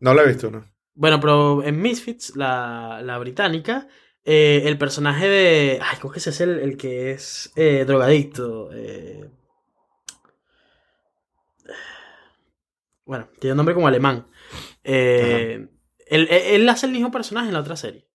no 0.00 0.14
lo 0.14 0.22
he 0.22 0.28
visto, 0.28 0.50
¿no? 0.50 0.64
Bueno, 0.94 1.20
pero 1.20 1.62
en 1.62 1.80
Misfits, 1.80 2.36
la, 2.36 3.00
la 3.02 3.18
británica, 3.18 3.88
eh, 4.24 4.62
el 4.64 4.76
personaje 4.78 5.28
de... 5.28 5.78
Ay, 5.82 5.98
¿cómo 6.00 6.12
que 6.12 6.18
ese 6.18 6.30
es 6.30 6.40
el, 6.40 6.58
el 6.58 6.76
que 6.76 7.12
es 7.12 7.52
eh, 7.56 7.84
drogadicto? 7.86 8.70
Eh, 8.72 9.30
Bueno, 13.04 13.28
tiene 13.40 13.52
un 13.52 13.56
nombre 13.58 13.74
como 13.74 13.88
alemán. 13.88 14.26
Él- 16.06 16.28
él 16.30 16.68
hace 16.68 16.86
el 16.86 16.92
mismo 16.92 17.10
personaje 17.10 17.48
en 17.48 17.54
la 17.54 17.60
otra 17.60 17.76
serie. 17.76 18.06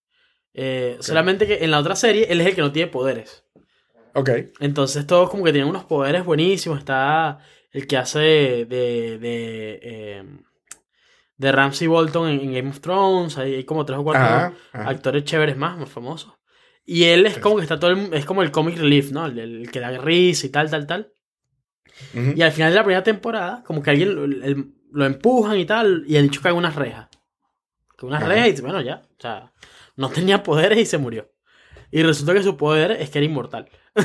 Eh, 0.57 0.97
Solamente 1.01 1.45
que 1.45 1.63
en 1.63 1.71
la 1.71 1.79
otra 1.79 1.95
serie 1.95 2.27
él 2.29 2.39
es 2.41 2.47
el 2.47 2.55
que 2.55 2.61
no 2.61 2.71
tiene 2.71 2.89
poderes. 2.89 3.43
Ok. 4.13 4.29
Entonces 4.61 5.05
todos 5.05 5.29
como 5.29 5.43
que 5.43 5.51
tienen 5.51 5.69
unos 5.69 5.83
poderes 5.83 6.23
buenísimos. 6.23 6.79
Está 6.79 7.39
el 7.71 7.85
que 7.87 7.97
hace 7.97 8.19
de, 8.19 8.65
de, 8.65 9.17
de, 9.19 9.79
eh, 9.83 10.23
de 11.37 11.51
Ramsey 11.51 11.87
Bolton 11.87 12.29
en, 12.29 12.39
en 12.39 12.53
Game 12.53 12.69
of 12.69 12.79
Thrones. 12.79 13.37
Hay, 13.37 13.55
hay 13.55 13.63
como 13.65 13.85
tres 13.85 13.99
o 13.99 14.03
cuatro 14.03 14.23
Ajá, 14.23 14.53
ajá. 14.71 14.89
actores 14.89 15.25
chéveres 15.25 15.57
más, 15.57 15.77
más 15.77 15.89
famosos. 15.89 16.33
Y 16.85 17.03
él 17.05 17.25
es 17.25 17.37
como 17.39 17.57
que 17.57 17.63
está 17.63 17.79
todo 17.79 17.91
el- 17.91 18.13
es 18.13 18.25
como 18.25 18.41
el 18.43 18.51
comic 18.51 18.77
relief, 18.77 19.11
¿no? 19.11 19.25
El, 19.25 19.39
el 19.39 19.71
que 19.71 19.79
da 19.81 19.89
risa 19.97 20.45
y 20.45 20.49
tal, 20.49 20.69
tal, 20.69 20.87
tal. 20.87 21.11
Y 22.13 22.41
al 22.41 22.51
final 22.51 22.71
de 22.71 22.75
la 22.75 22.83
primera 22.83 23.03
temporada, 23.03 23.63
como 23.65 23.81
que 23.81 23.89
alguien 23.89 24.15
lo, 24.15 24.23
el- 24.25 24.73
lo 24.91 25.05
empujan 25.05 25.57
y 25.57 25.65
tal, 25.65 26.03
y 26.07 26.15
el 26.15 26.23
dicho 26.29 26.41
cae 26.41 26.51
en 26.51 26.57
unas 26.59 26.75
rejas. 26.75 27.09
Que 27.97 28.05
unas 28.05 28.23
rejas 28.25 28.59
y 28.59 28.61
bueno, 28.61 28.81
ya. 28.81 29.01
O 29.17 29.21
sea, 29.21 29.51
no 29.95 30.09
tenía 30.09 30.43
poderes 30.43 30.77
y 30.79 30.85
se 30.85 30.97
murió. 30.97 31.31
Y 31.91 32.03
resulta 32.03 32.33
que 32.33 32.43
su 32.43 32.57
poder 32.57 32.91
es 32.91 33.09
que 33.09 33.19
era 33.19 33.25
inmortal. 33.25 33.69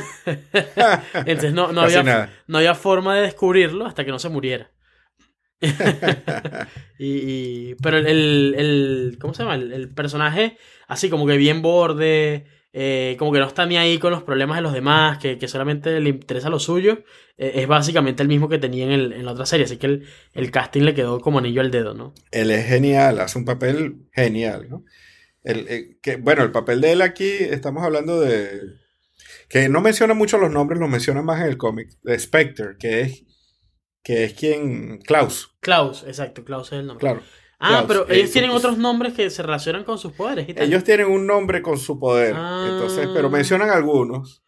Entonces 1.25 1.53
no, 1.53 1.71
no, 1.73 1.81
había, 1.81 2.03
no 2.47 2.57
había 2.59 2.75
forma 2.75 3.15
de 3.15 3.23
descubrirlo 3.23 3.85
hasta 3.85 4.05
que 4.05 4.11
no 4.11 4.19
se 4.19 4.29
muriera. 4.29 4.71
y, 6.97 7.05
y- 7.71 7.75
pero 7.75 7.97
el, 7.97 8.07
el- 8.07 8.55
el- 8.57 9.17
¿cómo 9.19 9.33
se 9.33 9.43
llama? 9.43 9.55
El, 9.55 9.71
el 9.73 9.89
personaje 9.93 10.57
así 10.87 11.09
como 11.09 11.25
que 11.27 11.37
bien 11.37 11.61
borde, 11.61 12.45
eh, 12.73 13.15
como 13.19 13.31
que 13.31 13.39
no 13.39 13.47
está 13.47 13.65
ni 13.65 13.77
ahí 13.77 13.97
con 13.97 14.11
los 14.11 14.23
problemas 14.23 14.57
de 14.57 14.61
los 14.63 14.73
demás, 14.73 15.17
que, 15.19 15.37
que 15.37 15.47
solamente 15.47 15.99
le 15.99 16.09
interesa 16.09 16.49
lo 16.49 16.59
suyo, 16.59 17.03
eh, 17.37 17.51
es 17.55 17.67
básicamente 17.67 18.23
el 18.23 18.29
mismo 18.29 18.49
que 18.49 18.57
tenía 18.57 18.85
en, 18.85 18.91
el- 18.91 19.13
en 19.13 19.25
la 19.25 19.31
otra 19.33 19.45
serie, 19.45 19.65
así 19.65 19.77
que 19.77 19.87
el, 19.87 20.07
el 20.33 20.51
casting 20.51 20.81
le 20.83 20.93
quedó 20.93 21.19
como 21.19 21.39
anillo 21.39 21.61
al 21.61 21.71
dedo, 21.71 21.93
¿no? 21.93 22.13
Él 22.31 22.51
es 22.51 22.65
genial, 22.67 23.19
hace 23.19 23.37
un 23.37 23.45
papel 23.45 24.07
genial, 24.13 24.67
¿no? 24.69 24.83
El, 25.43 25.67
eh, 25.69 25.97
que, 26.01 26.17
bueno, 26.17 26.43
el 26.43 26.51
papel 26.51 26.81
de 26.81 26.91
él 26.91 27.01
aquí, 27.01 27.29
estamos 27.29 27.83
hablando 27.83 28.19
de, 28.19 28.59
Que 29.49 29.69
no 29.69 29.81
menciona 29.81 30.13
mucho 30.13 30.37
los 30.37 30.51
nombres, 30.51 30.79
los 30.79 30.89
menciona 30.89 31.21
más 31.21 31.41
en 31.41 31.47
el 31.47 31.57
cómic. 31.57 31.89
De 32.03 32.17
Spectre, 32.19 32.77
que 32.79 33.01
es, 33.01 33.23
que 34.03 34.23
es 34.25 34.33
quien. 34.33 34.99
Klaus. 34.99 35.55
Klaus, 35.59 36.03
exacto, 36.07 36.43
Klaus 36.45 36.67
es 36.71 36.79
el 36.79 36.87
nombre. 36.87 37.01
Claro. 37.01 37.21
Ah, 37.59 37.67
Klaus, 37.69 37.85
pero 37.87 38.09
eh, 38.09 38.19
ellos 38.19 38.31
tienen 38.31 38.51
pues- 38.51 38.63
otros 38.63 38.77
nombres 38.77 39.13
que 39.13 39.29
se 39.29 39.43
relacionan 39.43 39.83
con 39.83 39.97
sus 39.97 40.13
poderes 40.13 40.47
y 40.49 40.53
tal. 40.53 40.65
Ellos 40.65 40.83
tienen 40.83 41.07
un 41.07 41.27
nombre 41.27 41.61
con 41.61 41.77
su 41.77 41.99
poder. 41.99 42.33
Ah. 42.35 42.67
Entonces, 42.69 43.07
pero 43.13 43.29
mencionan 43.29 43.69
algunos. 43.69 44.43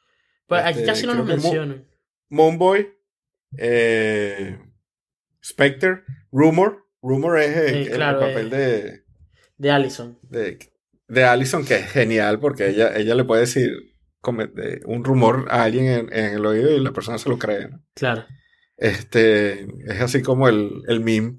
Pues 0.47 0.61
aquí 0.63 0.79
este, 0.79 0.85
casi 0.85 1.05
no 1.05 1.13
los 1.13 1.25
Mo- 1.25 1.31
mencionan. 1.33 1.87
Moonboy, 2.29 2.87
eh, 3.57 4.59
Spectre, 5.43 6.03
Rumor. 6.31 6.85
Rumor 7.01 7.39
es 7.39 7.55
eh, 7.57 7.69
Sí, 7.69 7.75
el, 7.89 7.95
claro, 7.95 8.21
el 8.21 8.27
papel 8.33 8.53
eh. 8.53 8.57
de, 8.57 9.03
De 9.57 9.71
Allison. 9.71 10.17
de, 10.23 10.57
de 11.13 11.23
Allison, 11.25 11.63
que 11.65 11.75
es 11.75 11.91
genial 11.91 12.39
porque 12.39 12.69
ella, 12.69 12.95
ella 12.95 13.15
le 13.15 13.23
puede 13.23 13.41
decir 13.41 13.71
un 14.85 15.03
rumor 15.03 15.47
a 15.49 15.63
alguien 15.63 15.85
en, 15.85 16.13
en 16.13 16.33
el 16.35 16.45
oído 16.45 16.71
y 16.75 16.79
la 16.79 16.91
persona 16.93 17.17
se 17.17 17.27
lo 17.29 17.37
cree. 17.37 17.67
¿no? 17.69 17.81
Claro. 17.93 18.25
Este, 18.77 19.63
es 19.85 20.01
así 20.01 20.21
como 20.21 20.47
el, 20.47 20.81
el 20.87 20.99
meme, 21.01 21.37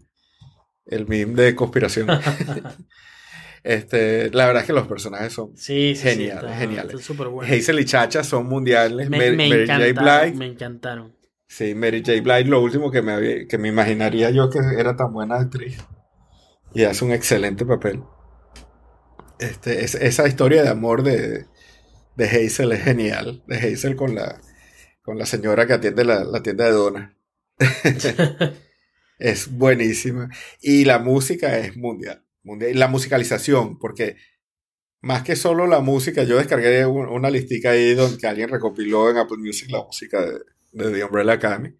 el 0.86 1.06
meme 1.06 1.42
de 1.42 1.54
conspiración. 1.54 2.08
este, 3.64 4.30
la 4.30 4.46
verdad 4.46 4.62
es 4.62 4.66
que 4.66 4.72
los 4.74 4.86
personajes 4.86 5.32
son 5.32 5.56
Sí, 5.56 5.94
sí, 5.96 6.02
sí. 6.02 6.08
Geniales, 6.10 6.44
está- 6.44 6.56
geniales. 6.58 6.92
está 6.94 7.06
súper 7.06 7.28
bueno. 7.28 7.52
Hazel 7.54 7.80
y 7.80 7.84
Chacha 7.84 8.22
son 8.24 8.46
mundiales. 8.46 9.08
me, 9.08 9.18
Mary, 9.18 9.36
me 9.36 9.48
Mary 9.66 9.66
J. 9.94 10.02
Blige, 10.22 10.36
me 10.38 10.46
encantaron. 10.46 11.14
sí, 11.48 11.74
Mary 11.74 12.02
J. 12.04 12.20
Blige, 12.20 12.44
lo 12.50 12.60
último 12.60 12.90
que 12.90 13.00
me, 13.02 13.12
había- 13.12 13.46
que 13.48 13.56
me 13.58 13.68
imaginaría 13.68 14.30
yo 14.30 14.50
que 14.50 14.58
era 14.78 14.94
tan 14.96 15.12
buena 15.12 15.36
actriz. 15.36 15.78
Y 16.74 16.82
hace 16.84 17.04
un 17.04 17.12
excelente 17.12 17.64
papel. 17.64 18.00
Este, 19.38 19.84
es- 19.84 19.94
esa 19.96 20.26
historia 20.28 20.62
de 20.62 20.68
amor 20.68 21.02
de, 21.02 21.46
de 22.16 22.26
Hazel 22.26 22.72
es 22.72 22.84
genial. 22.84 23.42
De 23.46 23.56
Hazel 23.58 23.96
con 23.96 24.14
la, 24.14 24.40
con 25.02 25.18
la 25.18 25.26
señora 25.26 25.66
que 25.66 25.74
atiende 25.74 26.04
la, 26.04 26.24
la 26.24 26.42
tienda 26.42 26.66
de 26.66 26.72
donas. 26.72 27.12
es 29.18 29.48
buenísima. 29.50 30.28
Y 30.60 30.84
la 30.84 30.98
música 30.98 31.58
es 31.58 31.76
mundial. 31.76 32.24
mundial. 32.42 32.70
Y 32.72 32.74
la 32.74 32.88
musicalización, 32.88 33.78
porque 33.78 34.16
más 35.02 35.22
que 35.22 35.36
solo 35.36 35.66
la 35.66 35.80
música, 35.80 36.24
yo 36.24 36.38
descargué 36.38 36.86
un- 36.86 37.08
una 37.08 37.30
listica 37.30 37.70
ahí 37.72 37.94
donde 37.94 38.26
alguien 38.28 38.50
recopiló 38.50 39.10
en 39.10 39.18
Apple 39.18 39.38
Music 39.38 39.70
la 39.70 39.82
música 39.84 40.22
de, 40.22 40.40
de 40.72 40.92
The 40.92 41.04
Umbrella 41.04 41.34
Academy. 41.34 41.70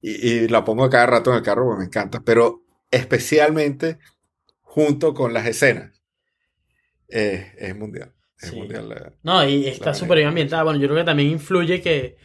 Y, 0.00 0.28
y 0.28 0.48
la 0.48 0.64
pongo 0.64 0.90
cada 0.90 1.06
rato 1.06 1.30
en 1.32 1.38
el 1.38 1.42
carro 1.44 1.64
porque 1.66 1.80
me 1.80 1.86
encanta. 1.86 2.22
Pero 2.24 2.64
especialmente 2.90 3.98
junto 4.62 5.14
con 5.14 5.32
las 5.34 5.46
escenas. 5.46 6.01
Eh, 7.12 7.52
es 7.58 7.76
mundial. 7.76 8.12
Es 8.40 8.50
Sí. 8.50 8.56
mundial. 8.56 8.88
la- 8.88 9.12
No, 9.22 9.46
y 9.48 9.66
está 9.66 9.94
súper 9.94 10.16
bien 10.18 10.28
ambientada. 10.28 10.62
Bueno, 10.64 10.80
yo 10.80 10.88
creo 10.88 10.98
que 10.98 11.04
también 11.04 11.28
influye 11.30 11.80
que, 11.80 12.16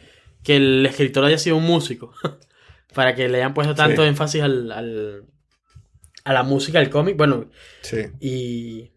que 0.42 0.56
el 0.56 0.84
escritor 0.86 1.24
haya 1.24 1.38
sido 1.38 1.56
un 1.56 1.64
músico. 1.64 2.12
para 2.94 3.14
que 3.14 3.28
le 3.28 3.36
hayan 3.38 3.54
puesto 3.54 3.74
tanto 3.74 4.02
Sí. 4.02 4.08
énfasis 4.08 4.42
al, 4.42 4.72
al- 4.72 5.24
a 6.24 6.32
la 6.32 6.42
música 6.42 6.78
del 6.80 6.90
cómic. 6.90 7.16
Bueno, 7.16 7.50
Sí. 7.82 7.98
y. 8.20 8.92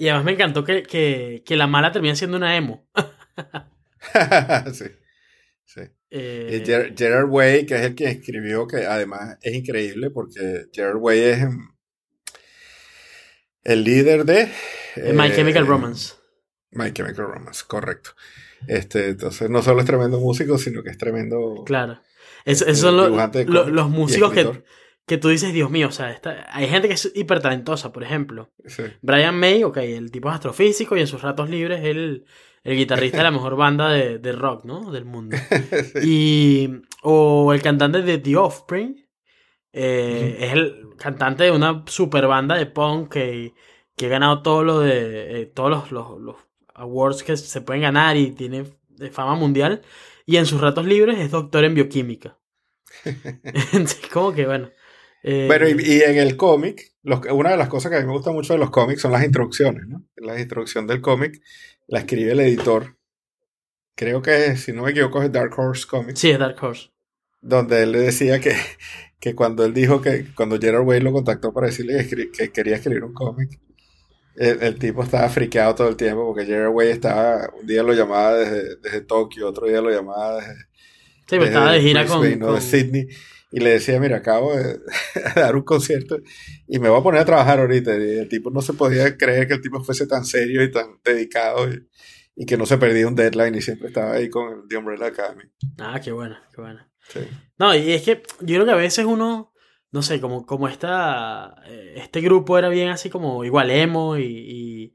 Y 0.00 0.06
además 0.08 0.24
me 0.26 0.32
encantó 0.32 0.62
que, 0.64 0.82
que, 0.84 1.42
que 1.44 1.56
la 1.56 1.66
mala 1.66 1.90
termina 1.90 2.14
siendo 2.14 2.36
una 2.36 2.56
emo. 2.56 2.86
sí. 4.72 4.84
Sí. 5.64 5.80
Eh, 6.10 6.92
Gerard 6.96 7.28
Way, 7.28 7.66
que 7.66 7.74
es 7.74 7.80
el 7.82 7.94
que 7.94 8.04
escribió, 8.06 8.66
que 8.66 8.86
además 8.86 9.36
es 9.42 9.54
increíble 9.54 10.10
porque 10.10 10.66
Gerard 10.72 10.96
Way 10.96 11.18
es 11.20 11.38
el 13.68 13.84
líder 13.84 14.24
de 14.24 14.50
eh, 14.96 15.12
My 15.14 15.28
eh, 15.28 15.32
Chemical 15.34 15.66
Romance. 15.66 16.14
My 16.72 16.92
Chemical 16.92 17.26
Romance, 17.26 17.64
correcto. 17.66 18.10
Este, 18.66 19.10
entonces 19.10 19.48
no 19.48 19.62
solo 19.62 19.80
es 19.80 19.86
tremendo 19.86 20.18
músico, 20.20 20.58
sino 20.58 20.82
que 20.82 20.90
es 20.90 20.98
tremendo 20.98 21.62
Claro. 21.64 22.00
Es- 22.44 22.62
esos 22.62 22.78
son 22.78 22.96
lo- 22.96 23.10
cómic 23.10 23.48
los 23.48 23.88
músicos 23.90 24.32
que, 24.32 24.64
que 25.06 25.16
tú 25.18 25.28
dices, 25.28 25.52
Dios 25.52 25.70
mío, 25.70 25.88
o 25.88 25.92
sea, 25.92 26.20
hay 26.50 26.66
gente 26.68 26.88
que 26.88 26.94
es 26.94 27.10
hiper 27.14 27.40
talentosa, 27.40 27.92
por 27.92 28.02
ejemplo. 28.02 28.50
Sí. 28.66 28.82
Brian 29.02 29.38
May, 29.38 29.64
ok, 29.64 29.76
el 29.78 30.10
tipo 30.10 30.28
es 30.28 30.34
astrofísico 30.34 30.96
y 30.96 31.00
en 31.00 31.06
sus 31.06 31.22
ratos 31.22 31.48
libres 31.48 31.80
es 31.80 31.86
el, 31.86 32.24
el 32.64 32.76
guitarrista 32.76 33.18
de 33.18 33.22
la 33.24 33.30
mejor 33.30 33.56
banda 33.56 33.90
de, 33.90 34.18
de 34.18 34.32
rock, 34.32 34.64
¿no? 34.64 34.90
Del 34.90 35.04
mundo. 35.04 35.36
Y, 36.02 36.68
o 37.02 37.52
el 37.54 37.62
cantante 37.62 38.02
de 38.02 38.18
The 38.18 38.36
Offspring, 38.36 39.07
eh, 39.72 40.36
es 40.40 40.52
el 40.52 40.88
cantante 40.98 41.44
de 41.44 41.50
una 41.52 41.84
super 41.86 42.26
banda 42.26 42.56
de 42.56 42.66
punk 42.66 43.12
que, 43.12 43.54
que 43.96 44.06
ha 44.06 44.08
ganado 44.08 44.42
todo 44.42 44.64
lo 44.64 44.80
de, 44.80 45.42
eh, 45.42 45.46
todos 45.46 45.70
los, 45.70 45.92
los, 45.92 46.20
los 46.20 46.36
awards 46.74 47.22
que 47.22 47.36
se 47.36 47.60
pueden 47.60 47.82
ganar 47.82 48.16
y 48.16 48.32
tiene 48.32 48.64
fama 49.12 49.34
mundial. 49.34 49.82
Y 50.26 50.36
en 50.36 50.46
sus 50.46 50.60
ratos 50.60 50.84
libres 50.86 51.18
es 51.18 51.30
doctor 51.30 51.64
en 51.64 51.74
bioquímica. 51.74 52.38
Entonces, 53.04 54.00
como 54.12 54.32
que 54.32 54.46
bueno. 54.46 54.70
eh, 55.22 55.46
Bueno, 55.46 55.68
y, 55.68 55.72
y 55.82 56.02
en 56.02 56.18
el 56.18 56.36
cómic, 56.36 56.92
una 57.02 57.50
de 57.50 57.56
las 57.56 57.68
cosas 57.68 57.90
que 57.90 57.96
a 57.98 58.00
mí 58.00 58.06
me 58.06 58.12
gusta 58.12 58.32
mucho 58.32 58.52
de 58.52 58.58
los 58.58 58.70
cómics 58.70 59.00
son 59.02 59.12
las 59.12 59.24
introducciones, 59.24 59.86
¿no? 59.86 60.04
La 60.16 60.40
introducción 60.40 60.86
del 60.86 61.00
cómic 61.00 61.40
la 61.86 62.00
escribe 62.00 62.32
el 62.32 62.40
editor. 62.40 62.96
Creo 63.96 64.22
que, 64.22 64.56
si 64.56 64.72
no 64.72 64.82
me 64.84 64.92
equivoco, 64.92 65.22
es 65.22 65.30
Dark 65.32 65.58
Horse 65.58 65.86
Comics. 65.86 66.20
Sí, 66.20 66.30
es 66.30 66.38
Dark 66.38 66.56
Horse. 66.62 66.90
donde 67.40 67.82
él 67.82 67.92
le 67.92 67.98
decía 68.00 68.40
que, 68.40 68.54
que 69.20 69.34
cuando 69.34 69.64
él 69.64 69.74
dijo 69.74 70.00
que 70.00 70.26
cuando 70.34 70.58
Gerard 70.58 70.84
Way 70.86 71.00
lo 71.00 71.12
contactó 71.12 71.52
para 71.52 71.66
decirle 71.66 72.06
que, 72.32 72.50
quería 72.52 72.76
escribir 72.76 73.04
un 73.04 73.12
cómic, 73.14 73.60
el, 74.36 74.62
el 74.62 74.78
tipo 74.78 75.02
estaba 75.02 75.28
friqueado 75.28 75.74
todo 75.74 75.88
el 75.88 75.96
tiempo 75.96 76.26
porque 76.26 76.46
Gerard 76.46 76.72
Way 76.72 76.90
estaba, 76.90 77.50
un 77.60 77.66
día 77.66 77.82
lo 77.82 77.92
llamaba 77.92 78.34
desde, 78.34 78.76
desde 78.76 79.00
Tokio, 79.02 79.48
otro 79.48 79.66
día 79.66 79.80
lo 79.80 79.90
llamaba 79.90 80.36
desde, 80.36 80.54
Sí, 81.28 81.36
estaba 81.36 81.72
de 81.72 81.80
gira 81.82 82.06
con, 82.06 82.38
¿no? 82.38 82.46
con- 82.46 82.62
Sydney, 82.62 83.06
y 83.50 83.60
le 83.60 83.70
decía, 83.70 83.98
mira, 84.00 84.18
acabo 84.18 84.56
de, 84.56 84.78
dar 85.34 85.56
un 85.56 85.62
concierto 85.62 86.18
y 86.66 86.78
me 86.78 86.88
voy 86.88 87.00
a 87.00 87.02
poner 87.02 87.20
a 87.20 87.24
trabajar 87.24 87.60
ahorita. 87.60 87.96
Y 87.96 88.18
el 88.18 88.28
tipo 88.28 88.50
no 88.50 88.62
se 88.62 88.72
podía 88.74 89.16
creer 89.16 89.46
que 89.46 89.54
el 89.54 89.60
tipo 89.60 89.82
fuese 89.82 90.06
tan 90.06 90.24
serio 90.24 90.62
y 90.62 90.70
tan 90.70 91.00
dedicado 91.04 91.70
y, 91.70 91.86
y 92.36 92.46
que 92.46 92.56
no 92.56 92.64
se 92.66 92.78
perdía 92.78 93.08
un 93.08 93.14
deadline 93.14 93.54
y 93.56 93.62
siempre 93.62 93.88
estaba 93.88 94.12
ahí 94.12 94.30
con 94.30 94.52
el 94.52 94.68
The 94.68 94.76
Umbrella 94.78 95.06
Academy. 95.06 95.44
Ah, 95.78 96.00
qué 96.02 96.12
bueno, 96.12 96.36
qué 96.54 96.60
bueno. 96.62 96.80
Sí. 97.08 97.20
No, 97.58 97.74
y 97.74 97.92
es 97.92 98.02
que 98.02 98.22
yo 98.40 98.54
creo 98.56 98.64
que 98.66 98.72
a 98.72 98.76
veces 98.76 99.04
uno, 99.04 99.52
no 99.90 100.02
sé, 100.02 100.20
como, 100.20 100.46
como 100.46 100.68
esta, 100.68 101.56
eh, 101.66 101.94
este 101.96 102.20
grupo 102.20 102.58
era 102.58 102.68
bien 102.68 102.88
así 102.90 103.10
como 103.10 103.44
igual 103.44 103.70
emo 103.70 104.16
y, 104.16 104.24
y, 104.24 104.94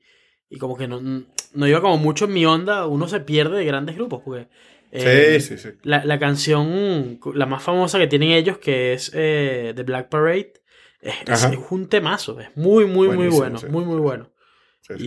y 0.49 0.57
como 0.59 0.78
que 0.78 0.88
no, 0.88 1.01
no 1.01 1.68
iba 1.68 1.82
como 1.82 1.97
mucho 1.97 2.26
en 2.26 2.34
mi 2.34 2.45
onda, 2.45 2.86
uno 2.88 3.07
se 3.07 3.20
pierde 3.20 3.57
de 3.57 3.66
grandes 3.66 3.95
grupos, 3.95 4.22
porque 4.24 4.47
eh, 4.91 5.39
sí, 5.41 5.57
sí, 5.57 5.70
sí. 5.70 5.78
la, 5.84 6.05
la 6.05 6.20
canción, 6.20 7.20
la 7.34 7.45
más 7.47 7.64
famosa 7.64 7.97
que 7.99 8.07
tienen 8.07 8.32
ellos, 8.32 8.59
que 8.59 8.93
es 8.93 9.11
eh, 9.14 9.74
The 9.76 9.84
Black 9.84 10.09
Parade, 10.09 10.53
es, 11.01 11.16
es- 11.28 11.59
un 11.72 11.89
temazo, 11.89 12.39
es 12.39 12.55
muy, 12.55 12.86
muy, 12.86 13.09
muy 13.09 13.28
bueno, 13.28 13.57
sí. 13.57 13.68
muy, 13.68 13.84
muy 13.84 13.99
bueno. 13.99 14.30
sí, 14.82 14.93
sí. 14.97 15.03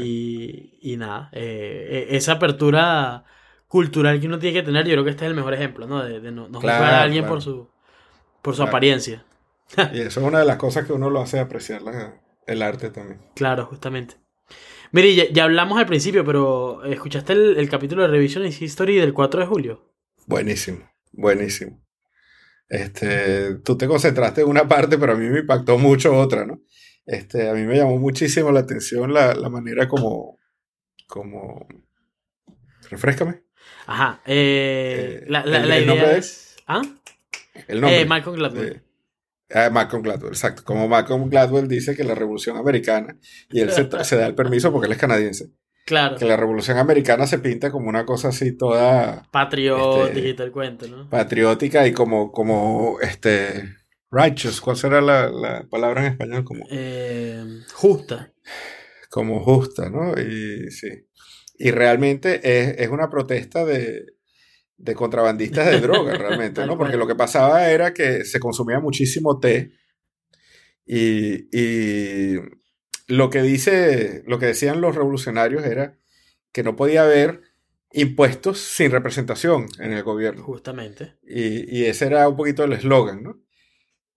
Y, 0.83 0.93
y 0.93 0.97
nada, 0.97 1.31
eh, 1.33 2.09
esa 2.11 2.33
apertura 2.33 3.25
cultural 3.69 4.21
que 4.21 4.27
uno 4.27 4.39
tiene 4.39 4.61
que 4.61 4.67
tener, 4.67 4.87
yo 4.87 4.93
creo 4.93 5.05
que 5.05 5.11
este 5.11 5.25
es 5.25 5.31
el 5.31 5.37
mejor 5.37 5.55
ejemplo, 5.55 5.87
¿no? 5.87 6.03
De, 6.05 6.21
de 6.21 6.33
no, 6.33 6.49
no 6.49 6.61
juzgar 6.61 6.83
a 6.85 7.03
alguien 7.03 7.23
claro. 7.23 7.35
por 7.35 7.43
su, 7.43 7.69
por 8.43 8.55
su 8.55 8.59
Claro. 8.63 8.71
apariencia. 8.71 9.25
Y 9.93 10.01
eso 10.01 10.21
es 10.21 10.27
una 10.27 10.39
de 10.41 10.45
las 10.45 10.57
cosas 10.57 10.87
que 10.87 10.93
uno 10.93 11.11
lo 11.11 11.21
hace 11.21 11.41
apreciar 11.41 11.83
la- 11.83 12.21
el 12.47 12.63
arte 12.63 12.91
también. 12.91 13.21
Claro, 13.35 13.67
justamente. 13.67 14.17
Mire, 14.93 15.15
ya, 15.15 15.25
ya 15.31 15.45
hablamos 15.45 15.79
al 15.79 15.87
principio, 15.87 16.25
pero 16.25 16.85
¿escuchaste 16.85 17.33
el, 17.33 17.57
el 17.59 17.69
capítulo 17.69 18.03
de 18.03 18.09
Revisionist 18.09 18.63
History 18.63 18.97
del 18.97 19.13
4 19.13 19.41
de 19.41 19.47
julio? 19.47 19.93
Buenísimo, 20.27 20.89
buenísimo. 21.13 21.81
Este, 22.69 23.57
tú 23.65 23.77
te 23.77 23.87
concentraste 23.87 24.43
en 24.43 24.49
una 24.49 24.67
parte, 24.69 24.99
pero 24.99 25.13
a 25.13 25.17
mí 25.17 25.29
me 25.29 25.41
impactó 25.41 25.79
mucho 25.79 26.17
otra, 26.17 26.45
¿no? 26.47 26.61
Este, 27.05 27.49
a 27.49 27.55
mí 27.55 27.63
me 27.63 27.77
llamó 27.77 27.99
muchísimo 27.99 28.51
la 28.53 28.61
atención 28.61 29.13
la, 29.15 29.35
la 29.35 29.49
manera 29.49 29.89
como, 29.89 30.39
como, 31.09 31.67
refrescame, 32.91 33.43
Ajá. 33.87 34.21
eh, 34.27 35.21
Eh, 35.23 35.25
la, 35.29 35.45
la- 35.47 35.59
el- 35.63 35.69
la 35.69 35.77
el 35.77 35.85
idea 35.85 35.95
nombre 35.95 36.19
es... 36.19 36.57
¿Ah? 36.67 36.83
el 37.69 37.81
nombre. 37.81 38.01
Eh, 38.01 38.07
Malcolm 38.07 38.37
Gladwell. 38.37 38.83
Ah, 39.55 39.71
Malcolm 39.71 40.03
Gladwell, 40.03 40.33
exacto. 40.33 40.63
Como 40.65 40.89
Malcolm 40.89 41.29
Gladwell 41.31 41.69
dice 41.69 41.95
que 41.97 42.03
la 42.05 42.15
Revolución 42.17 42.57
Americana, 42.57 43.17
y 43.51 43.61
él 43.61 43.71
se, 43.71 43.89
se 44.05 44.17
da 44.17 44.27
el 44.27 44.35
permiso 44.35 44.73
porque 44.73 44.87
él 44.87 44.93
es 44.93 44.99
canadiense, 44.99 45.51
claro. 45.85 46.17
que 46.17 46.25
la 46.25 46.37
Revolución 46.37 46.79
Americana 46.79 47.29
se 47.29 47.39
pinta 47.39 47.71
como 47.71 47.89
una 47.89 48.05
cosa 48.05 48.29
así 48.29 48.57
toda 48.57 49.29
Patriótico 49.31 50.07
este, 50.09 50.21
y 50.21 50.37
el 50.43 50.51
cuento, 50.51 50.89
¿no? 50.89 51.09
patriótica 51.09 51.87
y 51.87 51.93
como, 51.93 52.33
como 52.33 52.99
este 53.01 53.77
righteous, 54.11 54.61
¿cuál 54.61 54.77
será 54.77 55.01
la, 55.01 55.29
la 55.29 55.65
palabra 55.71 56.05
en 56.05 56.13
español? 56.15 56.43
Como, 56.45 56.65
Eh, 56.73 57.45
justa. 57.73 58.33
como 59.11 59.45
justa, 59.45 59.89
¿no? 59.91 60.13
Y 60.21 60.73
sí. 60.73 61.06
Y 61.59 61.71
realmente 61.71 62.41
es, 62.43 62.79
es 62.79 62.89
una 62.89 63.09
protesta 63.09 63.65
de, 63.65 64.07
de 64.77 64.95
contrabandistas 64.95 65.67
de 65.67 65.81
droga, 65.81 66.15
realmente, 66.19 66.67
¿no? 66.67 66.77
Porque 66.77 66.97
lo 66.97 67.07
que 67.07 67.15
pasaba 67.15 67.71
era 67.71 67.95
que 67.95 68.25
se 68.25 68.41
consumía 68.41 68.81
muchísimo 68.81 69.41
té 69.41 69.73
y, 70.87 71.49
y 71.57 72.37
lo 73.09 73.29
que 73.29 73.43
dice, 73.43 74.23
lo 74.27 74.39
que 74.39 74.47
decían 74.47 74.81
los 74.81 74.95
revolucionarios 74.95 75.65
era 75.65 75.99
que 76.53 76.63
no 76.63 76.77
podía 76.77 77.03
haber 77.03 77.43
impuestos 77.93 78.61
sin 78.61 78.93
representación 78.93 79.67
en 79.79 79.93
el 79.93 80.03
gobierno. 80.03 80.45
Justamente. 80.45 81.17
Y, 81.23 81.77
y 81.77 81.85
ese 81.87 82.07
era 82.07 82.29
un 82.29 82.37
poquito 82.37 82.65
el 82.65 82.73
eslogan, 82.73 83.23
¿no? 83.23 83.43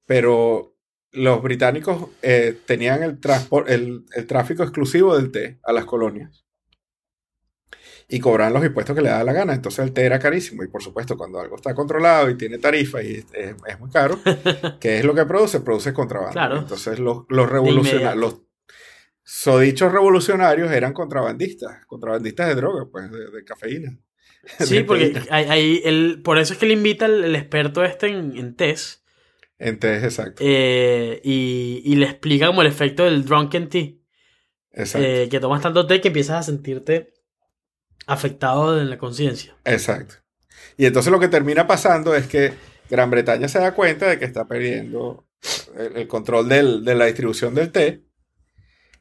Pero 0.05 0.75
los 1.11 1.41
británicos 1.41 2.09
eh, 2.21 2.57
tenían 2.65 3.03
el, 3.03 3.19
el, 3.67 4.05
el 4.15 4.27
tráfico 4.27 4.63
exclusivo 4.63 5.17
del 5.17 5.31
té 5.31 5.59
a 5.63 5.73
las 5.73 5.85
colonias. 5.85 6.45
Y 8.11 8.19
cobraban 8.19 8.53
los 8.53 8.65
impuestos 8.65 8.95
que 8.95 9.03
le 9.03 9.09
daba 9.09 9.23
la 9.23 9.33
gana. 9.33 9.53
Entonces 9.53 9.85
el 9.85 9.93
té 9.93 10.03
era 10.03 10.17
carísimo. 10.17 10.63
Y 10.63 10.67
por 10.67 10.81
supuesto, 10.81 11.15
cuando 11.15 11.39
algo 11.39 11.55
está 11.55 11.75
controlado 11.75 12.29
y 12.29 12.35
tiene 12.37 12.57
tarifa 12.57 13.03
y 13.03 13.13
es, 13.15 13.25
es 13.67 13.79
muy 13.79 13.89
caro, 13.91 14.19
¿qué 14.79 14.97
es 14.97 15.05
lo 15.05 15.13
que 15.13 15.25
produce? 15.25 15.59
Produce 15.61 15.93
contrabando. 15.93 16.33
Claro. 16.33 16.57
Entonces 16.57 16.97
los, 16.97 17.25
los 17.29 17.47
revolucionarios, 17.49 18.15
los 18.15 18.41
sodichos 19.23 19.91
revolucionarios 19.91 20.71
eran 20.71 20.93
contrabandistas, 20.93 21.85
contrabandistas 21.85 22.47
de 22.47 22.55
droga, 22.55 22.87
pues, 22.91 23.11
de, 23.11 23.29
de 23.31 23.43
cafeína. 23.45 23.97
Sí, 24.59 24.83
porque 24.83 25.21
ahí, 25.31 25.81
él- 25.83 26.21
por 26.23 26.39
eso 26.39 26.53
es 26.53 26.59
que 26.59 26.65
le 26.65 26.73
invita 26.73 27.05
el, 27.05 27.23
el 27.25 27.35
experto 27.35 27.83
este 27.83 28.07
en, 28.07 28.35
en 28.37 28.55
test 28.55 29.01
En 29.59 29.77
té, 29.77 29.97
exacto. 29.97 30.41
eh, 30.43 31.19
y, 31.23 31.81
y 31.85 31.95
le 31.97 32.05
explica 32.05 32.47
como 32.47 32.61
el 32.61 32.67
efecto 32.69 33.03
del 33.03 33.25
drunken 33.25 33.67
tea. 33.67 33.89
exacto. 34.71 35.05
eh, 35.07 35.27
que 35.29 35.39
tomas 35.41 35.61
tanto 35.61 35.85
té 35.85 35.99
que 36.01 36.07
empiezas 36.07 36.37
a 36.37 36.43
sentirte 36.43 37.13
afectado 38.13 38.79
en 38.81 38.89
la 38.89 38.97
conciencia. 38.97 39.55
Exacto. 39.65 40.15
Y 40.77 40.85
entonces 40.85 41.11
lo 41.11 41.19
que 41.19 41.27
termina 41.27 41.67
pasando 41.67 42.15
es 42.15 42.27
que 42.27 42.53
Gran 42.89 43.09
Bretaña 43.11 43.47
se 43.47 43.59
da 43.59 43.73
cuenta 43.73 44.07
de 44.09 44.19
que 44.19 44.25
está 44.25 44.47
perdiendo 44.47 45.27
el, 45.95 46.07
control 46.07 46.49
del- 46.49 46.83
de 46.83 46.95
la 46.95 47.05
distribución 47.05 47.53
del 47.55 47.71
té. 47.71 48.03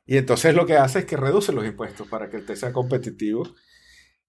Y 0.07 0.17
entonces 0.17 0.55
lo 0.55 0.67
que 0.67 0.77
hace 0.77 1.01
es 1.01 1.05
que 1.05 1.17
reduce 1.17 1.53
los 1.53 1.65
impuestos 1.67 2.07
para 2.09 2.29
que 2.31 2.37
el 2.39 2.47
té 2.47 2.57
sea 2.57 2.73
competitivo. 2.73 3.43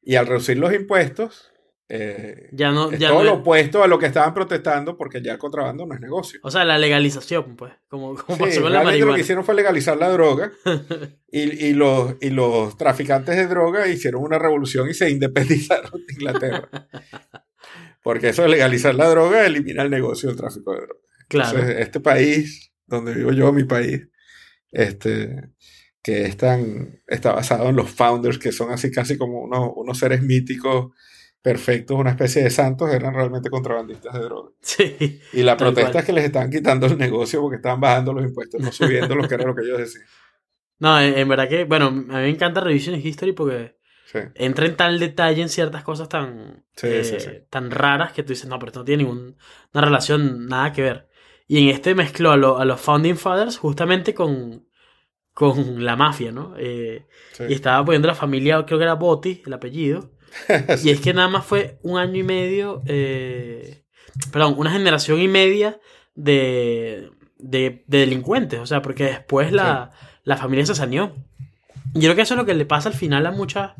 Y 0.01 0.15
al 0.15 0.27
reducir 0.27 0.57
los 0.57 0.73
impuestos, 0.73 1.51
eh, 1.91 2.49
Ya 2.51 2.71
no, 2.71 2.91
es 2.91 2.99
ya 2.99 3.09
todo 3.09 3.19
no 3.19 3.23
lo 3.25 3.33
es- 3.33 3.39
opuesto 3.39 3.83
a 3.83 3.87
lo 3.87 3.97
que 3.97 4.05
estaban 4.05 4.33
protestando 4.33 4.95
porque 4.95 5.21
ya 5.23 5.31
el 5.33 5.37
contrabando 5.39 5.85
no 5.87 5.95
es 5.95 5.99
negocio. 6.01 6.39
O 6.43 6.51
sea, 6.51 6.63
la 6.63 6.77
legalización, 6.77 7.55
pues. 7.55 7.73
Como, 7.87 8.13
como 8.15 8.37
Sí, 8.37 8.43
pasó 8.43 8.61
con 8.61 8.71
la 8.71 8.79
realmente 8.81 8.81
lo 8.81 8.83
marihuana. 8.83 9.15
que 9.15 9.21
hicieron 9.21 9.43
fue 9.43 9.55
legalizar 9.55 9.97
la 9.97 10.09
droga 10.09 10.51
y, 11.31 11.65
y 11.67 11.73
los, 11.73 12.15
y 12.21 12.29
los 12.29 12.77
traficantes 12.77 13.35
de 13.35 13.47
droga 13.47 13.87
hicieron 13.87 14.21
una 14.23 14.37
revolución 14.37 14.87
y 14.89 14.93
se 14.93 15.09
independizaron 15.09 15.91
de 16.07 16.13
Inglaterra. 16.13 16.69
Porque 18.03 18.29
eso 18.29 18.43
de 18.43 18.49
legalizar 18.49 18.95
la 18.95 19.09
droga 19.09 19.45
elimina 19.45 19.83
el 19.83 19.89
negocio 19.89 20.29
del 20.29 20.37
tráfico 20.37 20.71
de 20.73 20.81
droga. 20.81 20.99
Claro. 21.27 21.49
Entonces, 21.59 21.79
este 21.79 21.99
país, 21.99 22.71
donde 22.85 23.13
vivo 23.13 23.31
yo, 23.31 23.51
mi 23.51 23.63
país, 23.65 24.07
este, 24.71 25.49
que 26.01 26.25
es 26.25 26.37
tan- 26.37 27.01
está 27.07 27.33
basado 27.33 27.69
en 27.69 27.75
los 27.75 27.89
founders, 27.89 28.37
que 28.39 28.51
son 28.51 28.71
así 28.71 28.89
casi 28.91 29.17
como 29.17 29.41
unos, 29.41 29.71
unos 29.75 29.97
seres 29.99 30.21
míticos 30.21 30.91
perfectos, 31.41 31.97
una 31.97 32.11
especie 32.11 32.43
de 32.43 32.49
santos, 32.49 32.89
eran 32.93 33.13
realmente 33.13 33.49
contrabandistas 33.49 34.13
de 34.13 34.19
droga. 34.21 34.49
Sí. 34.61 35.21
Y 35.33 35.43
la 35.43 35.57
protesta 35.57 35.91
cual. 35.91 36.01
es 36.01 36.05
que 36.05 36.13
les 36.13 36.25
estaban 36.25 36.49
quitando 36.51 36.87
el 36.87 36.97
negocio 36.97 37.41
porque 37.41 37.57
estaban 37.57 37.79
bajando 37.81 38.13
los 38.13 38.23
impuestos, 38.25 38.61
no 38.61 38.71
subiendo 38.71 39.15
los 39.15 39.27
que 39.27 39.35
era 39.35 39.45
lo 39.45 39.55
que 39.55 39.63
ellos 39.63 39.79
decían. 39.79 40.05
No, 40.79 40.99
en, 41.01 41.17
en 41.17 41.27
verdad 41.27 41.49
que, 41.49 41.65
bueno, 41.65 41.87
a 41.87 41.91
mí 41.91 42.05
me 42.07 42.29
encanta 42.29 42.61
Revision 42.61 42.95
History 42.95 43.33
porque 43.33 43.75
Sí, 44.05 44.19
entra 44.35 44.65
en 44.65 44.75
tal 44.77 44.97
detalle 44.97 45.41
en 45.41 45.49
ciertas 45.49 45.83
cosas 45.83 46.07
tan, 46.09 46.65
Sí, 46.75 46.87
eh, 46.89 47.45
tan 47.49 47.69
raras 47.69 48.13
que 48.13 48.23
tú 48.23 48.29
dices, 48.29 48.47
no, 48.47 48.57
pero 48.57 48.69
esto 48.69 48.79
no 48.79 48.85
tiene 48.85 49.03
ninguna 49.03 49.35
relación, 49.73 50.47
nada 50.47 50.71
que 50.71 50.81
ver. 50.81 51.09
Y 51.47 51.57
en 51.63 51.69
este 51.75 51.93
mezcló 51.95 52.31
a, 52.31 52.37
lo- 52.37 52.57
a 52.59 52.65
los 52.65 52.79
Founding 52.79 53.17
Fathers 53.17 53.57
justamente 53.57 54.13
con, 54.13 54.67
con 55.33 55.83
la 55.85 55.95
mafia, 55.95 56.31
¿no? 56.31 56.55
Eh, 56.57 57.07
sí. 57.33 57.43
y 57.49 57.53
estaba 57.53 57.83
poniendo 57.85 58.07
la 58.07 58.15
familia, 58.15 58.65
creo 58.65 58.77
que 58.79 58.85
era 58.85 58.95
Botti, 58.95 59.41
el 59.45 59.53
apellido. 59.53 60.11
Y 60.83 60.89
es 60.89 60.99
que 61.01 61.13
nada 61.13 61.27
más 61.27 61.45
fue 61.45 61.79
un 61.83 61.97
año 61.99 62.17
y 62.19 62.23
medio, 62.23 62.81
eh, 62.85 63.83
perdón, 64.31 64.55
una 64.57 64.71
generación 64.71 65.19
y 65.19 65.27
media 65.27 65.79
de, 66.15 67.09
de, 67.37 67.83
de 67.87 67.97
delincuentes, 67.99 68.59
o 68.59 68.65
sea, 68.65 68.81
porque 68.81 69.05
después 69.05 69.51
la, 69.51 69.91
la 70.23 70.37
familia 70.37 70.65
se 70.65 70.75
saneó. 70.75 71.15
Y 71.93 72.01
yo 72.01 72.07
creo 72.07 72.15
que 72.15 72.21
eso 72.23 72.33
es 72.35 72.37
lo 72.39 72.45
que 72.45 72.53
le 72.53 72.65
pasa 72.65 72.89
al 72.89 72.95
final 72.95 73.25
a 73.25 73.31
muchas, 73.31 73.71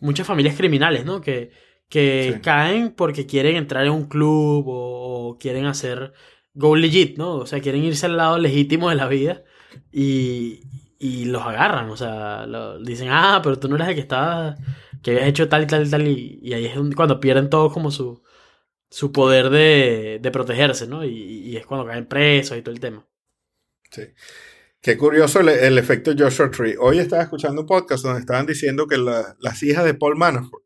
muchas 0.00 0.26
familias 0.26 0.56
criminales, 0.56 1.04
¿no? 1.04 1.20
Que, 1.20 1.50
que 1.88 2.32
Sí. 2.34 2.40
caen 2.40 2.92
porque 2.92 3.26
quieren 3.26 3.56
entrar 3.56 3.84
en 3.84 3.92
un 3.92 4.04
club 4.08 4.64
o, 4.68 5.28
o 5.30 5.38
quieren 5.38 5.66
hacer 5.66 6.12
go 6.54 6.74
legit, 6.76 7.18
¿no? 7.18 7.32
O 7.34 7.46
sea, 7.46 7.60
quieren 7.60 7.84
irse 7.84 8.06
al 8.06 8.16
lado 8.16 8.38
legítimo 8.38 8.88
de 8.90 8.96
la 8.96 9.08
vida 9.08 9.42
y, 9.92 10.60
y 10.98 11.24
los 11.26 11.42
agarran, 11.42 11.90
o 11.90 11.96
sea, 11.96 12.46
lo- 12.46 12.78
dicen, 12.80 13.08
ah, 13.10 13.40
pero 13.42 13.58
tú 13.58 13.68
no 13.68 13.76
eres 13.76 13.88
el 13.88 13.94
que 13.94 14.00
estaba, 14.00 14.56
que 15.02 15.12
habías 15.12 15.28
hecho 15.28 15.48
tal 15.48 15.62
y 15.64 15.66
tal 15.66 15.86
y 15.86 15.90
tal, 15.90 16.06
y, 16.08 16.38
y 16.42 16.52
ahí 16.54 16.66
es 16.66 16.74
donde- 16.74 16.96
cuando 16.96 17.20
pierden 17.20 17.48
todos 17.50 17.72
como 17.72 17.90
su, 17.90 18.22
su 18.90 19.12
poder 19.12 19.50
de, 19.50 20.18
de 20.20 20.30
protegerse, 20.30 20.86
¿no? 20.86 21.04
Y, 21.04 21.10
y 21.10 21.56
es 21.56 21.66
cuando 21.66 21.86
caen 21.86 22.06
presos 22.06 22.56
y 22.58 22.62
todo 22.62 22.74
el 22.74 22.80
tema. 22.80 23.06
Sí. 23.90 24.02
Qué 24.82 24.96
curioso 24.96 25.40
el, 25.40 25.48
el 25.50 25.76
efecto 25.78 26.12
Joshua 26.18 26.50
Tree. 26.50 26.74
Hoy 26.78 26.98
estaba 27.00 27.22
escuchando 27.22 27.60
un 27.62 27.66
podcast 27.66 28.02
donde 28.04 28.20
estaban 28.20 28.46
diciendo 28.46 28.86
que 28.86 28.96
la- 28.98 29.36
las 29.40 29.62
hijas 29.62 29.84
de 29.84 29.94
Paul 29.94 30.16
Manafort 30.16 30.64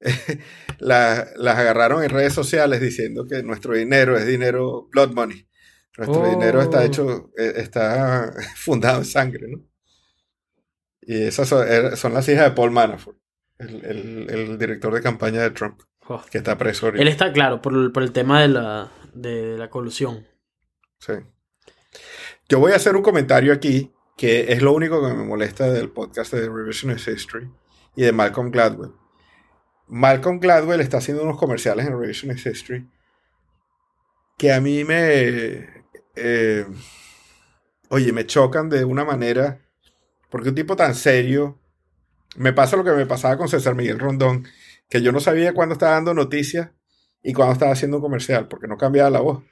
la- 0.78 1.26
las 1.36 1.58
agarraron 1.58 2.02
en 2.02 2.10
redes 2.10 2.32
sociales 2.32 2.80
diciendo 2.80 3.26
que 3.26 3.42
nuestro 3.42 3.74
dinero 3.74 4.16
es 4.16 4.26
dinero 4.26 4.88
blood 4.92 5.12
money. 5.12 5.46
Nuestro 5.98 6.22
Oh. 6.22 6.30
dinero 6.30 6.62
está 6.62 6.84
hecho, 6.84 7.30
eh, 7.36 7.52
está 7.56 8.32
fundado 8.56 8.98
en 8.98 9.04
sangre, 9.04 9.48
¿no? 9.48 9.62
Y 11.02 11.22
esas 11.22 11.48
son, 11.48 11.66
er- 11.66 11.96
son 11.96 12.14
las 12.14 12.28
hijas 12.28 12.44
de 12.44 12.50
Paul 12.52 12.70
Manafort, 12.70 13.18
el, 13.58 13.84
el- 13.84 14.30
el 14.30 14.58
director 14.58 14.92
de 14.94 15.00
campaña 15.02 15.40
de 15.42 15.50
Trump, 15.50 15.80
que 16.30 16.38
está 16.38 16.56
preso 16.58 16.86
ahorita. 16.86 17.02
Él 17.02 17.08
está 17.08 17.32
claro 17.32 17.60
por, 17.62 17.72
el- 17.74 17.92
por 17.92 18.02
el 18.02 18.12
tema 18.12 18.40
de 18.42 18.48
la, 18.48 18.90
de 19.14 19.56
la 19.56 19.70
colusión. 19.70 20.26
Sí. 20.98 21.14
Yo 22.48 22.58
voy 22.58 22.72
a 22.72 22.76
hacer 22.76 22.96
un 22.96 23.02
comentario 23.02 23.52
aquí 23.52 23.92
que 24.16 24.52
es 24.52 24.60
lo 24.60 24.72
único 24.72 25.00
que 25.00 25.14
me 25.14 25.24
molesta 25.24 25.70
del 25.72 25.90
podcast 25.90 26.32
de 26.34 26.48
Revisionist 26.48 27.08
History 27.08 27.50
y 27.96 28.02
de 28.02 28.12
Malcolm 28.12 28.50
Gladwell. 28.50 28.92
Malcolm 29.86 30.38
Gladwell 30.40 30.80
está 30.82 30.98
haciendo 30.98 31.22
unos 31.22 31.38
comerciales 31.38 31.86
en 31.86 31.98
Revisionist 31.98 32.46
History 32.46 32.86
que 34.36 34.52
a 34.52 34.60
mí 34.60 34.84
me... 34.84 35.84
eh, 36.16 36.66
oye, 37.88 38.12
me 38.12 38.26
chocan 38.26 38.68
de 38.68 38.84
una 38.84 39.04
manera... 39.04 39.60
Porque 40.30 40.50
un 40.50 40.54
tipo 40.54 40.76
tan 40.76 40.94
serio... 40.94 41.58
Me 42.36 42.52
pasa 42.52 42.76
lo 42.76 42.84
que 42.84 42.92
me 42.92 43.06
pasaba 43.06 43.36
con 43.36 43.48
César 43.48 43.74
Miguel 43.74 43.98
Rondón, 43.98 44.46
que 44.88 45.02
yo 45.02 45.10
no 45.10 45.18
sabía 45.18 45.52
cuándo 45.52 45.72
estaba 45.72 45.94
dando 45.94 46.14
noticias 46.14 46.70
y 47.24 47.32
cuándo 47.32 47.54
estaba 47.54 47.72
haciendo 47.72 47.96
un 47.96 48.02
comercial, 48.04 48.46
porque 48.46 48.68
no 48.68 48.76
cambiaba 48.76 49.10
la 49.10 49.18
voz. 49.18 49.42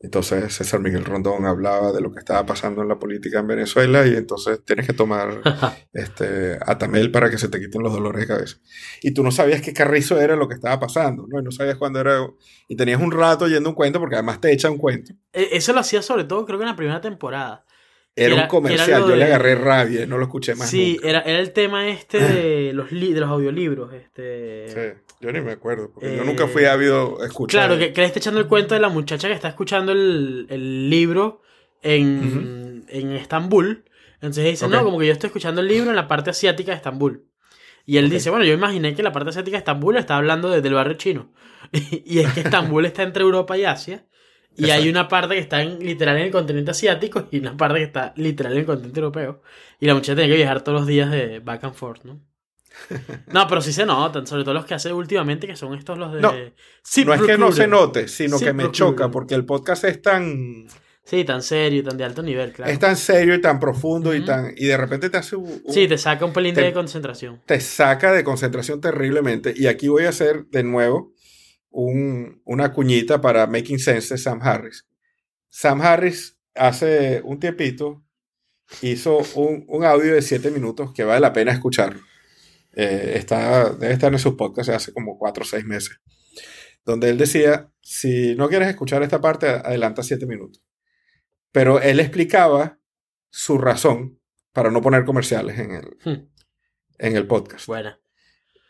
Entonces 0.00 0.54
César 0.54 0.78
Miguel 0.78 1.04
Rondón 1.04 1.44
hablaba 1.44 1.90
de 1.90 2.00
lo 2.00 2.12
que 2.12 2.20
estaba 2.20 2.46
pasando 2.46 2.82
en 2.82 2.88
la 2.88 3.00
política 3.00 3.40
en 3.40 3.48
Venezuela 3.48 4.06
y 4.06 4.14
entonces 4.14 4.64
tienes 4.64 4.86
que 4.86 4.92
tomar 4.92 5.40
este, 5.92 6.56
Atamel 6.64 7.10
para 7.10 7.30
que 7.30 7.36
se 7.38 7.48
te 7.48 7.58
quiten 7.58 7.82
los 7.82 7.92
dolores 7.92 8.20
de 8.20 8.28
cabeza. 8.28 8.58
Y 9.02 9.12
tú 9.12 9.24
no 9.24 9.32
sabías 9.32 9.60
qué 9.60 9.72
carrizo 9.72 10.20
era 10.20 10.36
lo 10.36 10.46
que 10.46 10.54
estaba 10.54 10.78
pasando, 10.78 11.26
¿no? 11.28 11.40
Y 11.40 11.42
no 11.42 11.50
sabías 11.50 11.78
cuándo 11.78 11.98
era... 11.98 12.24
Y 12.68 12.76
tenías 12.76 13.00
un 13.00 13.10
rato 13.10 13.46
oyendo 13.46 13.68
un 13.70 13.74
cuento 13.74 13.98
porque 13.98 14.14
además 14.14 14.40
te 14.40 14.52
echa 14.52 14.70
un 14.70 14.78
cuento. 14.78 15.14
E- 15.32 15.48
Eso 15.50 15.72
lo 15.72 15.80
hacía 15.80 16.00
sobre 16.00 16.22
todo, 16.22 16.46
creo 16.46 16.58
que 16.58 16.64
en 16.64 16.70
la 16.70 16.76
primera 16.76 17.00
temporada. 17.00 17.64
Era, 18.18 18.34
Era- 18.34 18.42
un 18.44 18.48
comercial, 18.48 18.88
era 18.88 18.98
yo 19.00 19.16
le 19.16 19.24
agarré 19.24 19.54
rabia 19.54 20.02
y 20.02 20.06
no 20.06 20.18
lo 20.18 20.24
escuché 20.24 20.54
más 20.54 20.68
Sí, 20.68 20.94
nunca. 20.96 21.08
era, 21.08 21.20
era 21.20 21.38
el 21.38 21.52
tema 21.52 21.88
este 21.88 22.18
de 22.20 22.72
los, 22.74 22.90
li- 22.92 23.12
de 23.12 23.20
los 23.20 23.28
audiolibros. 23.30 23.92
Este... 23.94 24.68
Sí, 24.68 25.00
yo 25.20 25.32
ni 25.32 25.40
me 25.40 25.52
acuerdo, 25.52 25.90
porque 25.92 26.16
yo 26.16 26.22
Eh, 26.22 26.26
nunca 26.26 26.46
fui 26.48 26.64
ávido 26.64 27.20
a 27.22 27.26
escuchar. 27.26 27.66
Claro, 27.66 27.78
que, 27.78 27.92
que 27.92 28.00
le 28.00 28.06
está 28.06 28.18
echando 28.18 28.40
el 28.40 28.46
cuento 28.46 28.74
de 28.74 28.80
la 28.80 28.88
muchacha 28.88 29.28
que 29.28 29.34
está 29.34 29.48
escuchando 29.48 29.92
el, 29.92 30.46
el 30.50 30.90
libro 30.90 31.42
en, 31.82 32.84
en 32.88 33.12
Estambul. 33.12 33.84
Entonces 34.16 34.44
dice, 34.44 34.68
no, 34.68 34.82
como 34.82 34.98
que 34.98 35.06
yo 35.06 35.12
estoy 35.12 35.28
escuchando 35.28 35.60
el 35.60 35.68
libro 35.68 35.90
en 35.90 35.96
la 35.96 36.08
parte 36.08 36.30
asiática 36.30 36.72
de 36.72 36.76
Estambul. 36.76 37.24
Y 37.86 37.96
él 37.98 38.10
dice, 38.10 38.28
bueno, 38.30 38.44
yo 38.44 38.52
imaginé 38.52 38.94
que 38.94 39.02
la 39.02 39.12
parte 39.12 39.30
asiática 39.30 39.56
de 39.56 39.58
Estambul 39.58 39.96
está 39.96 40.16
hablando 40.16 40.50
de- 40.50 40.60
del 40.60 40.74
barrio 40.74 40.94
chino. 40.96 41.32
y 41.72 42.18
es 42.18 42.32
que 42.32 42.40
Estambul 42.40 42.84
está 42.84 43.02
entre 43.02 43.22
Europa 43.22 43.56
y 43.56 43.64
Asia. 43.64 44.04
Y 44.58 44.70
hay 44.70 44.88
una 44.88 45.08
parte 45.08 45.34
que 45.34 45.40
está 45.40 45.62
en, 45.62 45.78
literal 45.78 46.16
en 46.16 46.24
el 46.24 46.30
continente 46.30 46.72
asiático 46.72 47.28
y 47.30 47.38
una 47.38 47.56
parte 47.56 47.78
que 47.78 47.84
está 47.84 48.12
literal 48.16 48.52
en 48.54 48.58
el 48.60 48.66
continente 48.66 49.00
europeo. 49.00 49.42
Y 49.80 49.86
la 49.86 49.94
muchacha 49.94 50.16
tiene 50.16 50.30
que 50.30 50.36
viajar 50.36 50.62
todos 50.62 50.80
los 50.80 50.86
días 50.88 51.10
de 51.10 51.38
back 51.40 51.64
and 51.64 51.74
forth, 51.74 52.04
¿no? 52.04 52.20
No, 53.32 53.46
pero 53.48 53.60
sí 53.60 53.72
se 53.72 53.86
notan, 53.86 54.26
sobre 54.26 54.44
todo 54.44 54.54
los 54.54 54.64
que 54.66 54.74
hace 54.74 54.92
últimamente, 54.92 55.46
que 55.46 55.56
son 55.56 55.74
estos 55.74 55.98
los 55.98 56.12
de... 56.12 56.20
No, 56.20 56.32
no 56.32 57.14
es 57.14 57.22
que 57.22 57.38
no 57.38 57.52
se 57.52 57.66
note, 57.66 58.08
sino 58.08 58.38
Sí, 58.38 58.44
que 58.44 58.52
me 58.52 58.70
choca, 58.70 59.10
porque 59.10 59.34
el 59.34 59.44
podcast 59.44 59.84
es 59.84 60.00
tan, 60.02 60.66
Sí, 61.04 61.24
tan 61.24 61.42
serio, 61.42 61.82
tan 61.82 61.96
de 61.96 62.04
alto 62.04 62.22
nivel, 62.22 62.52
claro. 62.52 62.70
es 62.70 62.78
tan 62.78 62.96
serio 62.96 63.34
y 63.34 63.40
tan 63.40 63.58
profundo 63.58 64.14
y 64.14 64.24
tan 64.24 64.52
y 64.56 64.66
de 64.66 64.76
repente 64.76 65.08
te 65.08 65.16
hace 65.16 65.36
un- 65.36 65.60
un- 65.64 65.72
Sí, 65.72 65.88
te 65.88 65.96
saca 65.96 66.24
un 66.24 66.32
pelín 66.34 66.54
te- 66.54 66.60
de 66.62 66.72
concentración. 66.72 67.40
te 67.46 67.60
saca 67.60 68.12
de 68.12 68.22
concentración 68.24 68.80
terriblemente. 68.80 69.54
Y 69.56 69.66
aquí 69.68 69.88
voy 69.88 70.04
a 70.04 70.10
hacer 70.10 70.44
de 70.50 70.62
nuevo 70.64 71.14
un- 71.86 72.42
una 72.44 72.72
cuñita 72.72 73.20
para 73.20 73.46
Making 73.46 73.78
Sense 73.78 74.14
de 74.14 74.18
Sam 74.18 74.40
Harris. 74.42 74.86
Sam 75.48 75.80
Harris 75.80 76.38
hace 76.54 77.20
un 77.24 77.38
tiempito 77.38 78.04
hizo 78.82 79.18
un, 79.36 79.64
un 79.68 79.84
audio 79.84 80.14
de 80.14 80.22
7 80.22 80.50
minutos 80.50 80.92
que 80.92 81.04
vale 81.04 81.20
la 81.20 81.32
pena 81.32 81.52
escucharlo. 81.52 82.00
eh, 82.72 83.14
está, 83.16 83.70
debe 83.70 83.92
estar 83.94 84.12
en 84.12 84.18
sus 84.18 84.34
podcasts 84.34 84.72
hace 84.72 84.92
como 84.92 85.18
cuatro 85.18 85.42
o 85.42 85.46
seis 85.46 85.64
meses, 85.64 85.98
donde 86.84 87.10
él 87.10 87.18
decía, 87.18 87.72
si 87.80 88.34
no 88.36 88.48
quieres 88.48 88.68
escuchar 88.68 89.02
esta 89.02 89.20
parte, 89.20 89.48
adelanta 89.48 90.02
siete 90.02 90.26
minutos. 90.26 90.62
Pero 91.50 91.80
él 91.80 91.98
explicaba 91.98 92.78
su 93.30 93.58
razón 93.58 94.20
para 94.52 94.70
no 94.70 94.80
poner 94.82 95.04
comerciales 95.04 95.58
en 95.58 95.70
el, 95.72 95.96
Hmm. 96.04 96.28
en 96.98 97.16
el 97.16 97.26
podcast. 97.26 97.66
Buena. 97.66 97.98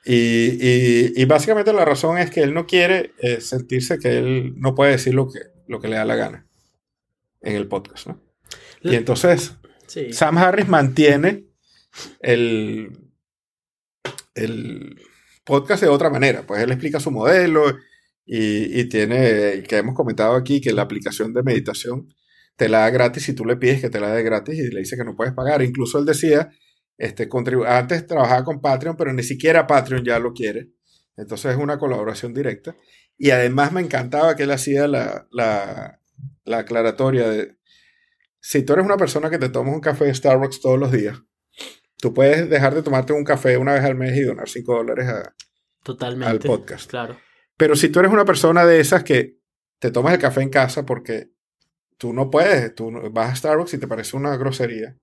Y, 0.08 0.56
y- 0.60 1.12
y 1.16 1.24
básicamente 1.26 1.72
la 1.72 1.84
razón 1.84 2.16
es 2.18 2.30
que 2.30 2.40
él 2.40 2.54
no 2.54 2.66
quiere 2.66 3.12
eh, 3.20 3.40
sentirse 3.40 3.98
que 3.98 4.16
él 4.18 4.54
no 4.56 4.74
puede 4.74 4.92
decir 4.92 5.12
lo 5.14 5.28
que, 5.30 5.38
lo 5.66 5.80
que 5.80 5.88
le 5.88 5.96
da 5.96 6.04
la 6.06 6.16
gana 6.16 6.46
en 7.42 7.54
el 7.56 7.68
podcast, 7.68 8.06
¿no? 8.08 8.22
Y 8.82 8.94
entonces 8.94 9.52
Sí. 9.86 10.12
Sam 10.12 10.36
Harris 10.38 10.68
mantiene 10.68 11.46
el, 12.20 12.90
el 14.34 15.00
podcast 15.44 15.82
de 15.82 15.88
otra 15.88 16.10
manera. 16.10 16.42
Pues 16.46 16.62
él 16.62 16.70
explica 16.70 17.00
su 17.00 17.10
modelo 17.10 17.74
y, 18.26 18.80
y 18.80 18.84
tiene, 18.88 19.62
que 19.66 19.76
hemos 19.78 19.94
comentado 19.94 20.34
aquí, 20.36 20.60
que 20.60 20.72
la 20.72 20.82
aplicación 20.82 21.32
de 21.32 21.42
meditación 21.42 22.12
te 22.56 22.68
la 22.68 22.80
da 22.80 22.90
gratis 22.90 23.28
y 23.30 23.32
tú 23.34 23.44
le 23.46 23.56
pides 23.56 23.80
que 23.80 23.88
te 23.88 24.00
la 24.00 24.12
dé 24.12 24.22
gratis 24.22 24.58
y 24.58 24.70
le 24.70 24.80
dice 24.80 24.96
que 24.96 25.04
no 25.04 25.16
puedes 25.16 25.32
pagar. 25.32 25.62
Incluso 25.62 25.98
él 25.98 26.04
decía, 26.04 26.50
este, 26.98 27.28
antes 27.66 28.06
trabajaba 28.06 28.44
con 28.44 28.60
Patreon, 28.60 28.96
pero 28.96 29.12
ni 29.12 29.22
siquiera 29.22 29.66
Patreon 29.66 30.04
ya 30.04 30.18
lo 30.18 30.32
quiere. 30.32 30.72
Entonces 31.16 31.52
es 31.52 31.58
una 31.58 31.78
colaboración 31.78 32.34
directa. 32.34 32.76
Y 33.16 33.30
además 33.30 33.72
me 33.72 33.80
encantaba 33.80 34.36
que 34.36 34.42
él 34.42 34.50
hacía 34.50 34.86
la, 34.86 35.26
la, 35.30 36.00
la 36.44 36.58
aclaratoria 36.58 37.28
de, 37.28 37.56
si 38.40 38.62
tú 38.62 38.72
eres 38.72 38.84
una 38.84 38.96
persona 38.96 39.30
que 39.30 39.38
te 39.38 39.48
tomas 39.48 39.74
un 39.74 39.80
café 39.80 40.06
de 40.06 40.14
Starbucks 40.14 40.60
todos 40.60 40.78
los 40.78 40.92
días, 40.92 41.20
tú 41.96 42.14
puedes 42.14 42.48
dejar 42.48 42.74
de 42.74 42.82
tomarte 42.82 43.12
un 43.12 43.24
café 43.24 43.56
una 43.56 43.74
vez 43.74 43.84
al 43.84 43.94
mes 43.94 44.16
y 44.16 44.22
donar 44.22 44.48
5 44.48 44.74
dólares 44.74 45.08
a... 45.08 45.34
Totalmente. 45.82 46.30
al 46.30 46.38
podcast. 46.38 46.90
Claro. 46.90 47.18
Pero 47.56 47.76
si 47.76 47.88
tú 47.88 48.00
eres 48.00 48.12
una 48.12 48.24
persona 48.24 48.64
de 48.64 48.80
esas 48.80 49.04
que 49.04 49.38
te 49.78 49.90
tomas 49.90 50.14
el 50.14 50.20
café 50.20 50.42
en 50.42 50.50
casa 50.50 50.84
porque 50.84 51.30
tú 51.96 52.12
no 52.12 52.30
puedes, 52.30 52.74
tú 52.74 52.92
vas 53.12 53.30
a 53.30 53.36
Starbucks 53.36 53.74
y 53.74 53.78
te 53.78 53.88
parece 53.88 54.16
una 54.16 54.36
grosería, 54.36 54.96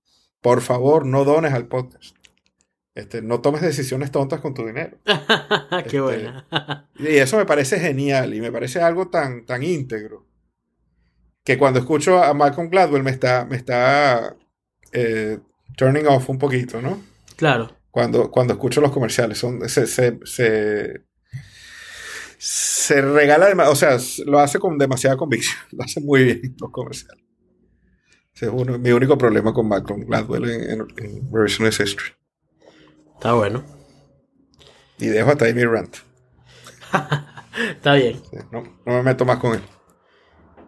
por 0.46 0.62
favor 0.62 1.08
no 1.08 1.26
dones 1.26 1.54
al 1.54 1.68
podcast. 1.68 2.16
Este, 2.94 3.24
no 3.24 3.42
tomes 3.42 3.64
decisiones 3.64 4.12
tontas 4.12 4.42
con 4.42 4.54
tu 4.54 4.64
dinero. 4.64 5.00
Qué 5.06 5.78
Este, 5.80 6.00
buena. 6.02 6.88
Y 7.00 7.08
eso 7.16 7.38
me 7.38 7.48
parece 7.48 7.80
genial 7.80 8.32
y 8.36 8.42
me 8.42 8.52
parece 8.52 8.80
algo 8.80 9.08
tan, 9.10 9.48
tan 9.48 9.64
íntegro 9.64 10.28
que 11.44 11.58
cuando 11.58 11.80
escucho 11.80 12.24
a 12.24 12.32
Malcolm 12.36 12.70
Gladwell 12.70 13.02
me 13.02 13.10
está, 13.10 13.46
me 13.46 13.56
está 13.56 14.36
eh, 14.92 15.40
turning 15.78 16.06
off 16.06 16.30
un 16.30 16.38
poquito, 16.38 16.80
¿no? 16.80 17.02
claro. 17.36 17.72
Cuando, 17.90 18.30
cuando 18.30 18.54
escucho 18.54 18.82
los 18.82 18.92
comerciales. 18.92 19.40
Son, 19.40 19.68
se, 19.68 19.88
se, 19.88 20.20
se, 20.26 21.06
se 22.38 23.02
regala, 23.02 23.68
o 23.68 23.76
sea, 23.76 23.98
lo 24.28 24.38
hace 24.38 24.60
con 24.60 24.78
demasiada 24.78 25.18
convicción. 25.18 25.58
Lo 25.72 25.84
hace 25.84 26.02
muy 26.02 26.24
bien 26.24 26.56
los 26.60 26.70
comerciales. 26.70 27.25
Ese 28.36 28.48
es 28.48 28.52
uno, 28.52 28.78
mi 28.78 28.92
único 28.92 29.18
problema 29.18 29.54
con 29.54 29.68
Malcolm 29.70 30.02
Gladwell 30.06 30.50
en, 30.50 30.70
en, 30.72 30.88
en 30.98 31.32
Revisionist 31.32 31.80
History. 31.80 32.10
Está 33.14 33.34
bueno. 33.34 33.64
Y 34.98 35.08
dejo 35.08 35.32
hasta 35.32 35.46
ahí 35.46 35.54
mi 35.54 35.64
rant. 35.64 35.96
Está 37.70 37.94
bien. 37.94 38.22
No, 38.52 38.62
no 38.86 38.94
me 38.94 39.04
meto 39.04 39.24
más 39.24 39.40
con 39.40 39.54
él. 39.56 39.62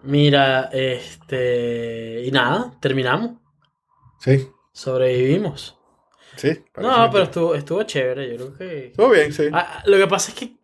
Mira, 0.03 0.69
este. 0.71 2.23
Y 2.23 2.31
nada, 2.31 2.73
terminamos. 2.79 3.31
Sí, 4.19 4.47
Sobrevivimos. 4.71 5.77
sí. 6.37 6.63
No, 6.77 7.09
pero 7.11 7.23
estuvo, 7.25 7.55
estuvo 7.55 7.83
chévere. 7.83 8.37
Yo 8.37 8.37
creo 8.37 8.57
que. 8.57 8.87
Estuvo 8.87 9.09
bien, 9.09 9.33
sí. 9.33 9.49
Ah, 9.51 9.83
lo 9.85 9.97
que 9.97 10.07
pasa 10.07 10.31
es 10.31 10.37
que. 10.37 10.56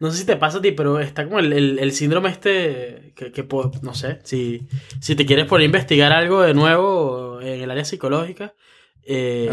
No 0.00 0.10
sé 0.10 0.18
si 0.18 0.26
te 0.26 0.36
pasa 0.36 0.58
a 0.58 0.62
ti, 0.62 0.72
pero 0.72 0.98
está 0.98 1.24
como 1.24 1.38
el, 1.38 1.52
el- 1.52 1.78
el 1.78 1.92
síndrome 1.92 2.30
este. 2.30 3.12
Que, 3.14 3.30
que 3.32 3.46
no 3.82 3.94
sé. 3.94 4.18
Si, 4.24 4.66
si 5.00 5.14
te 5.14 5.24
quieres 5.26 5.46
poner 5.46 5.62
a 5.62 5.66
investigar 5.66 6.12
algo 6.12 6.40
de 6.42 6.54
nuevo 6.54 7.40
en 7.40 7.60
el 7.60 7.70
área 7.70 7.84
psicológica. 7.84 8.54
eh, 9.02 9.48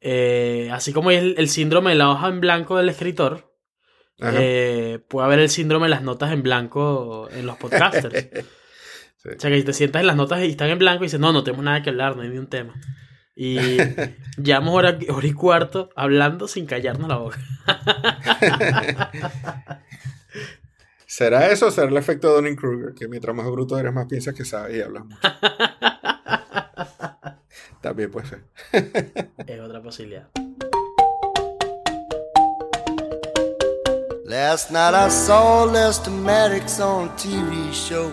eh, 0.00 0.68
así 0.72 0.92
como 0.92 1.08
hay 1.08 1.16
el, 1.16 1.34
el 1.38 1.48
síndrome 1.48 1.90
de 1.90 1.96
la 1.96 2.10
hoja 2.10 2.28
en 2.28 2.40
blanco 2.40 2.76
del 2.76 2.88
escritor. 2.90 3.52
Eh, 4.40 4.98
puede 5.08 5.26
haber 5.26 5.38
el 5.40 5.48
síndrome 5.50 5.86
de 5.86 5.90
las 5.90 6.02
notas 6.02 6.32
en 6.32 6.42
blanco 6.42 7.28
en 7.32 7.46
los 7.46 7.56
podcasters. 7.56 8.28
Sí. 9.18 9.30
O 9.36 9.40
sea, 9.40 9.50
que 9.50 9.60
te 9.62 9.72
sientas 9.72 10.00
en 10.02 10.06
las 10.06 10.14
notas 10.14 10.40
y 10.44 10.50
están 10.50 10.68
en 10.68 10.78
blanco 10.78 11.02
y 11.02 11.06
dices, 11.06 11.18
no, 11.18 11.32
no 11.32 11.42
tenemos 11.42 11.64
nada 11.64 11.82
que 11.82 11.90
hablar, 11.90 12.14
no 12.14 12.22
hay 12.22 12.28
ni 12.28 12.38
un 12.38 12.46
tema. 12.46 12.74
Y 13.38 13.58
llevamos 14.42 14.74
hora, 14.74 14.98
hora 15.10 15.26
y 15.26 15.32
cuarto 15.34 15.90
hablando 15.94 16.48
sin 16.48 16.64
callarnos 16.64 17.06
la 17.06 17.18
boca. 17.18 17.38
¿Será 21.06 21.50
eso 21.50 21.66
o 21.66 21.70
será 21.70 21.88
el 21.88 21.96
efecto 21.98 22.28
de 22.28 22.36
Dunning-Kruger? 22.36 22.94
Que 22.94 23.08
mientras 23.08 23.36
más 23.36 23.44
bruto 23.50 23.78
eres, 23.78 23.92
más 23.92 24.06
piensas 24.06 24.32
que 24.34 24.46
sabes 24.46 24.76
y 24.76 24.80
hablas 24.80 25.04
mucho. 25.04 25.20
También 27.82 28.10
puede 28.10 28.26
ser. 28.26 28.44
Es 29.46 29.60
otra 29.60 29.82
posibilidad. 29.82 30.28
Last 34.24 34.70
night 34.70 34.94
I 34.94 35.10
saw 35.10 35.66
Lester 35.66 36.10
Maddox 36.10 36.80
on 36.80 37.08
a 37.08 37.16
TV 37.16 37.70
show 37.72 38.10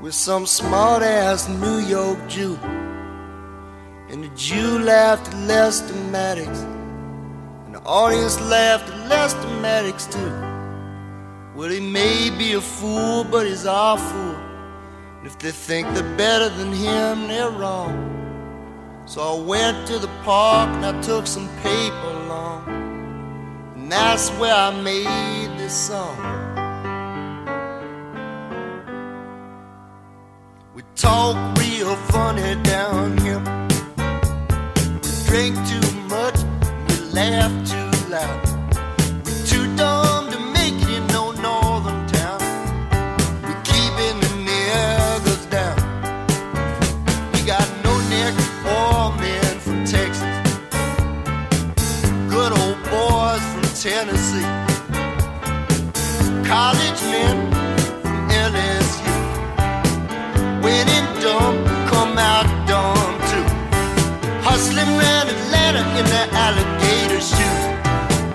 with 0.00 0.14
some 0.14 0.46
smart 0.46 1.02
ass 1.02 1.48
New 1.48 1.80
York 1.86 2.18
Jew. 2.28 2.56
The 4.28 4.36
Jew 4.36 4.78
laughed 4.80 5.28
at 5.28 5.34
Lester 5.46 5.94
Maddox, 6.12 6.60
and 7.64 7.74
the 7.74 7.80
audience 7.80 8.38
laughed 8.42 8.90
at 8.90 9.08
Lester 9.08 9.48
Maddox 9.62 10.04
too. 10.04 10.32
Well, 11.56 11.70
he 11.70 11.80
may 11.80 12.28
be 12.36 12.52
a 12.52 12.60
fool, 12.60 13.24
but 13.24 13.46
he's 13.46 13.64
our 13.64 13.96
fool. 13.96 14.36
And 15.16 15.26
if 15.26 15.38
they 15.38 15.50
think 15.50 15.88
they're 15.94 16.16
better 16.18 16.50
than 16.50 16.72
him, 16.74 17.28
they're 17.28 17.50
wrong. 17.50 17.96
So 19.06 19.22
I 19.22 19.46
went 19.46 19.86
to 19.86 19.98
the 19.98 20.10
park 20.24 20.68
and 20.76 20.84
I 20.84 21.00
took 21.00 21.26
some 21.26 21.48
paper 21.62 22.10
along. 22.24 22.68
And 23.76 23.90
that's 23.90 24.28
where 24.32 24.54
I 24.54 24.70
made 24.82 25.58
this 25.58 25.72
song. 25.72 26.16
We 30.74 30.82
talk 30.96 31.56
real 31.56 31.96
funny 32.12 32.62
down 32.62 33.16
here. 33.18 33.57
We 35.28 35.34
drink 35.34 35.56
too 35.68 35.92
much, 36.08 36.36
we 36.88 37.12
laugh 37.12 37.52
too 37.68 38.10
loud. 38.10 38.48
We're 39.26 39.46
too 39.46 39.76
dumb 39.76 40.30
to 40.30 40.38
make 40.38 40.72
it 40.74 40.88
in 40.88 41.06
no 41.08 41.32
northern 41.32 42.06
town. 42.06 42.40
We're 43.42 43.62
keeping 43.62 44.20
the 44.20 44.32
niggas 44.48 45.50
down. 45.50 45.76
We 47.34 47.42
got 47.42 47.68
no 47.84 48.00
neck 48.08 48.34
or 48.64 49.14
men 49.18 49.58
from 49.60 49.84
Texas 49.84 50.38
good 52.30 52.52
old 52.52 52.82
boys 52.84 53.42
from 53.52 53.62
Tennessee, 53.74 54.48
college 56.48 56.77
in 65.98 66.04
that 66.14 66.30
alligator 66.32 67.20
suit. 67.20 67.58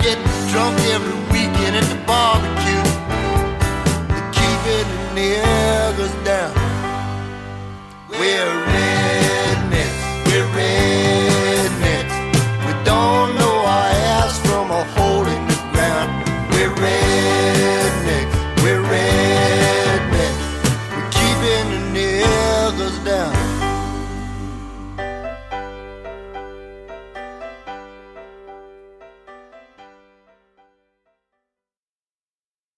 Getting 0.03 0.27
drunk 0.52 0.77
every 0.91 1.15
weekend 1.31 1.77
at 1.80 1.88
the 1.88 1.99
barbecue. 2.03 2.84
They're 4.11 4.31
keeping 4.35 4.88
the 4.91 5.07
niggas 5.15 6.15
down. 6.26 6.53
We're 8.10 8.62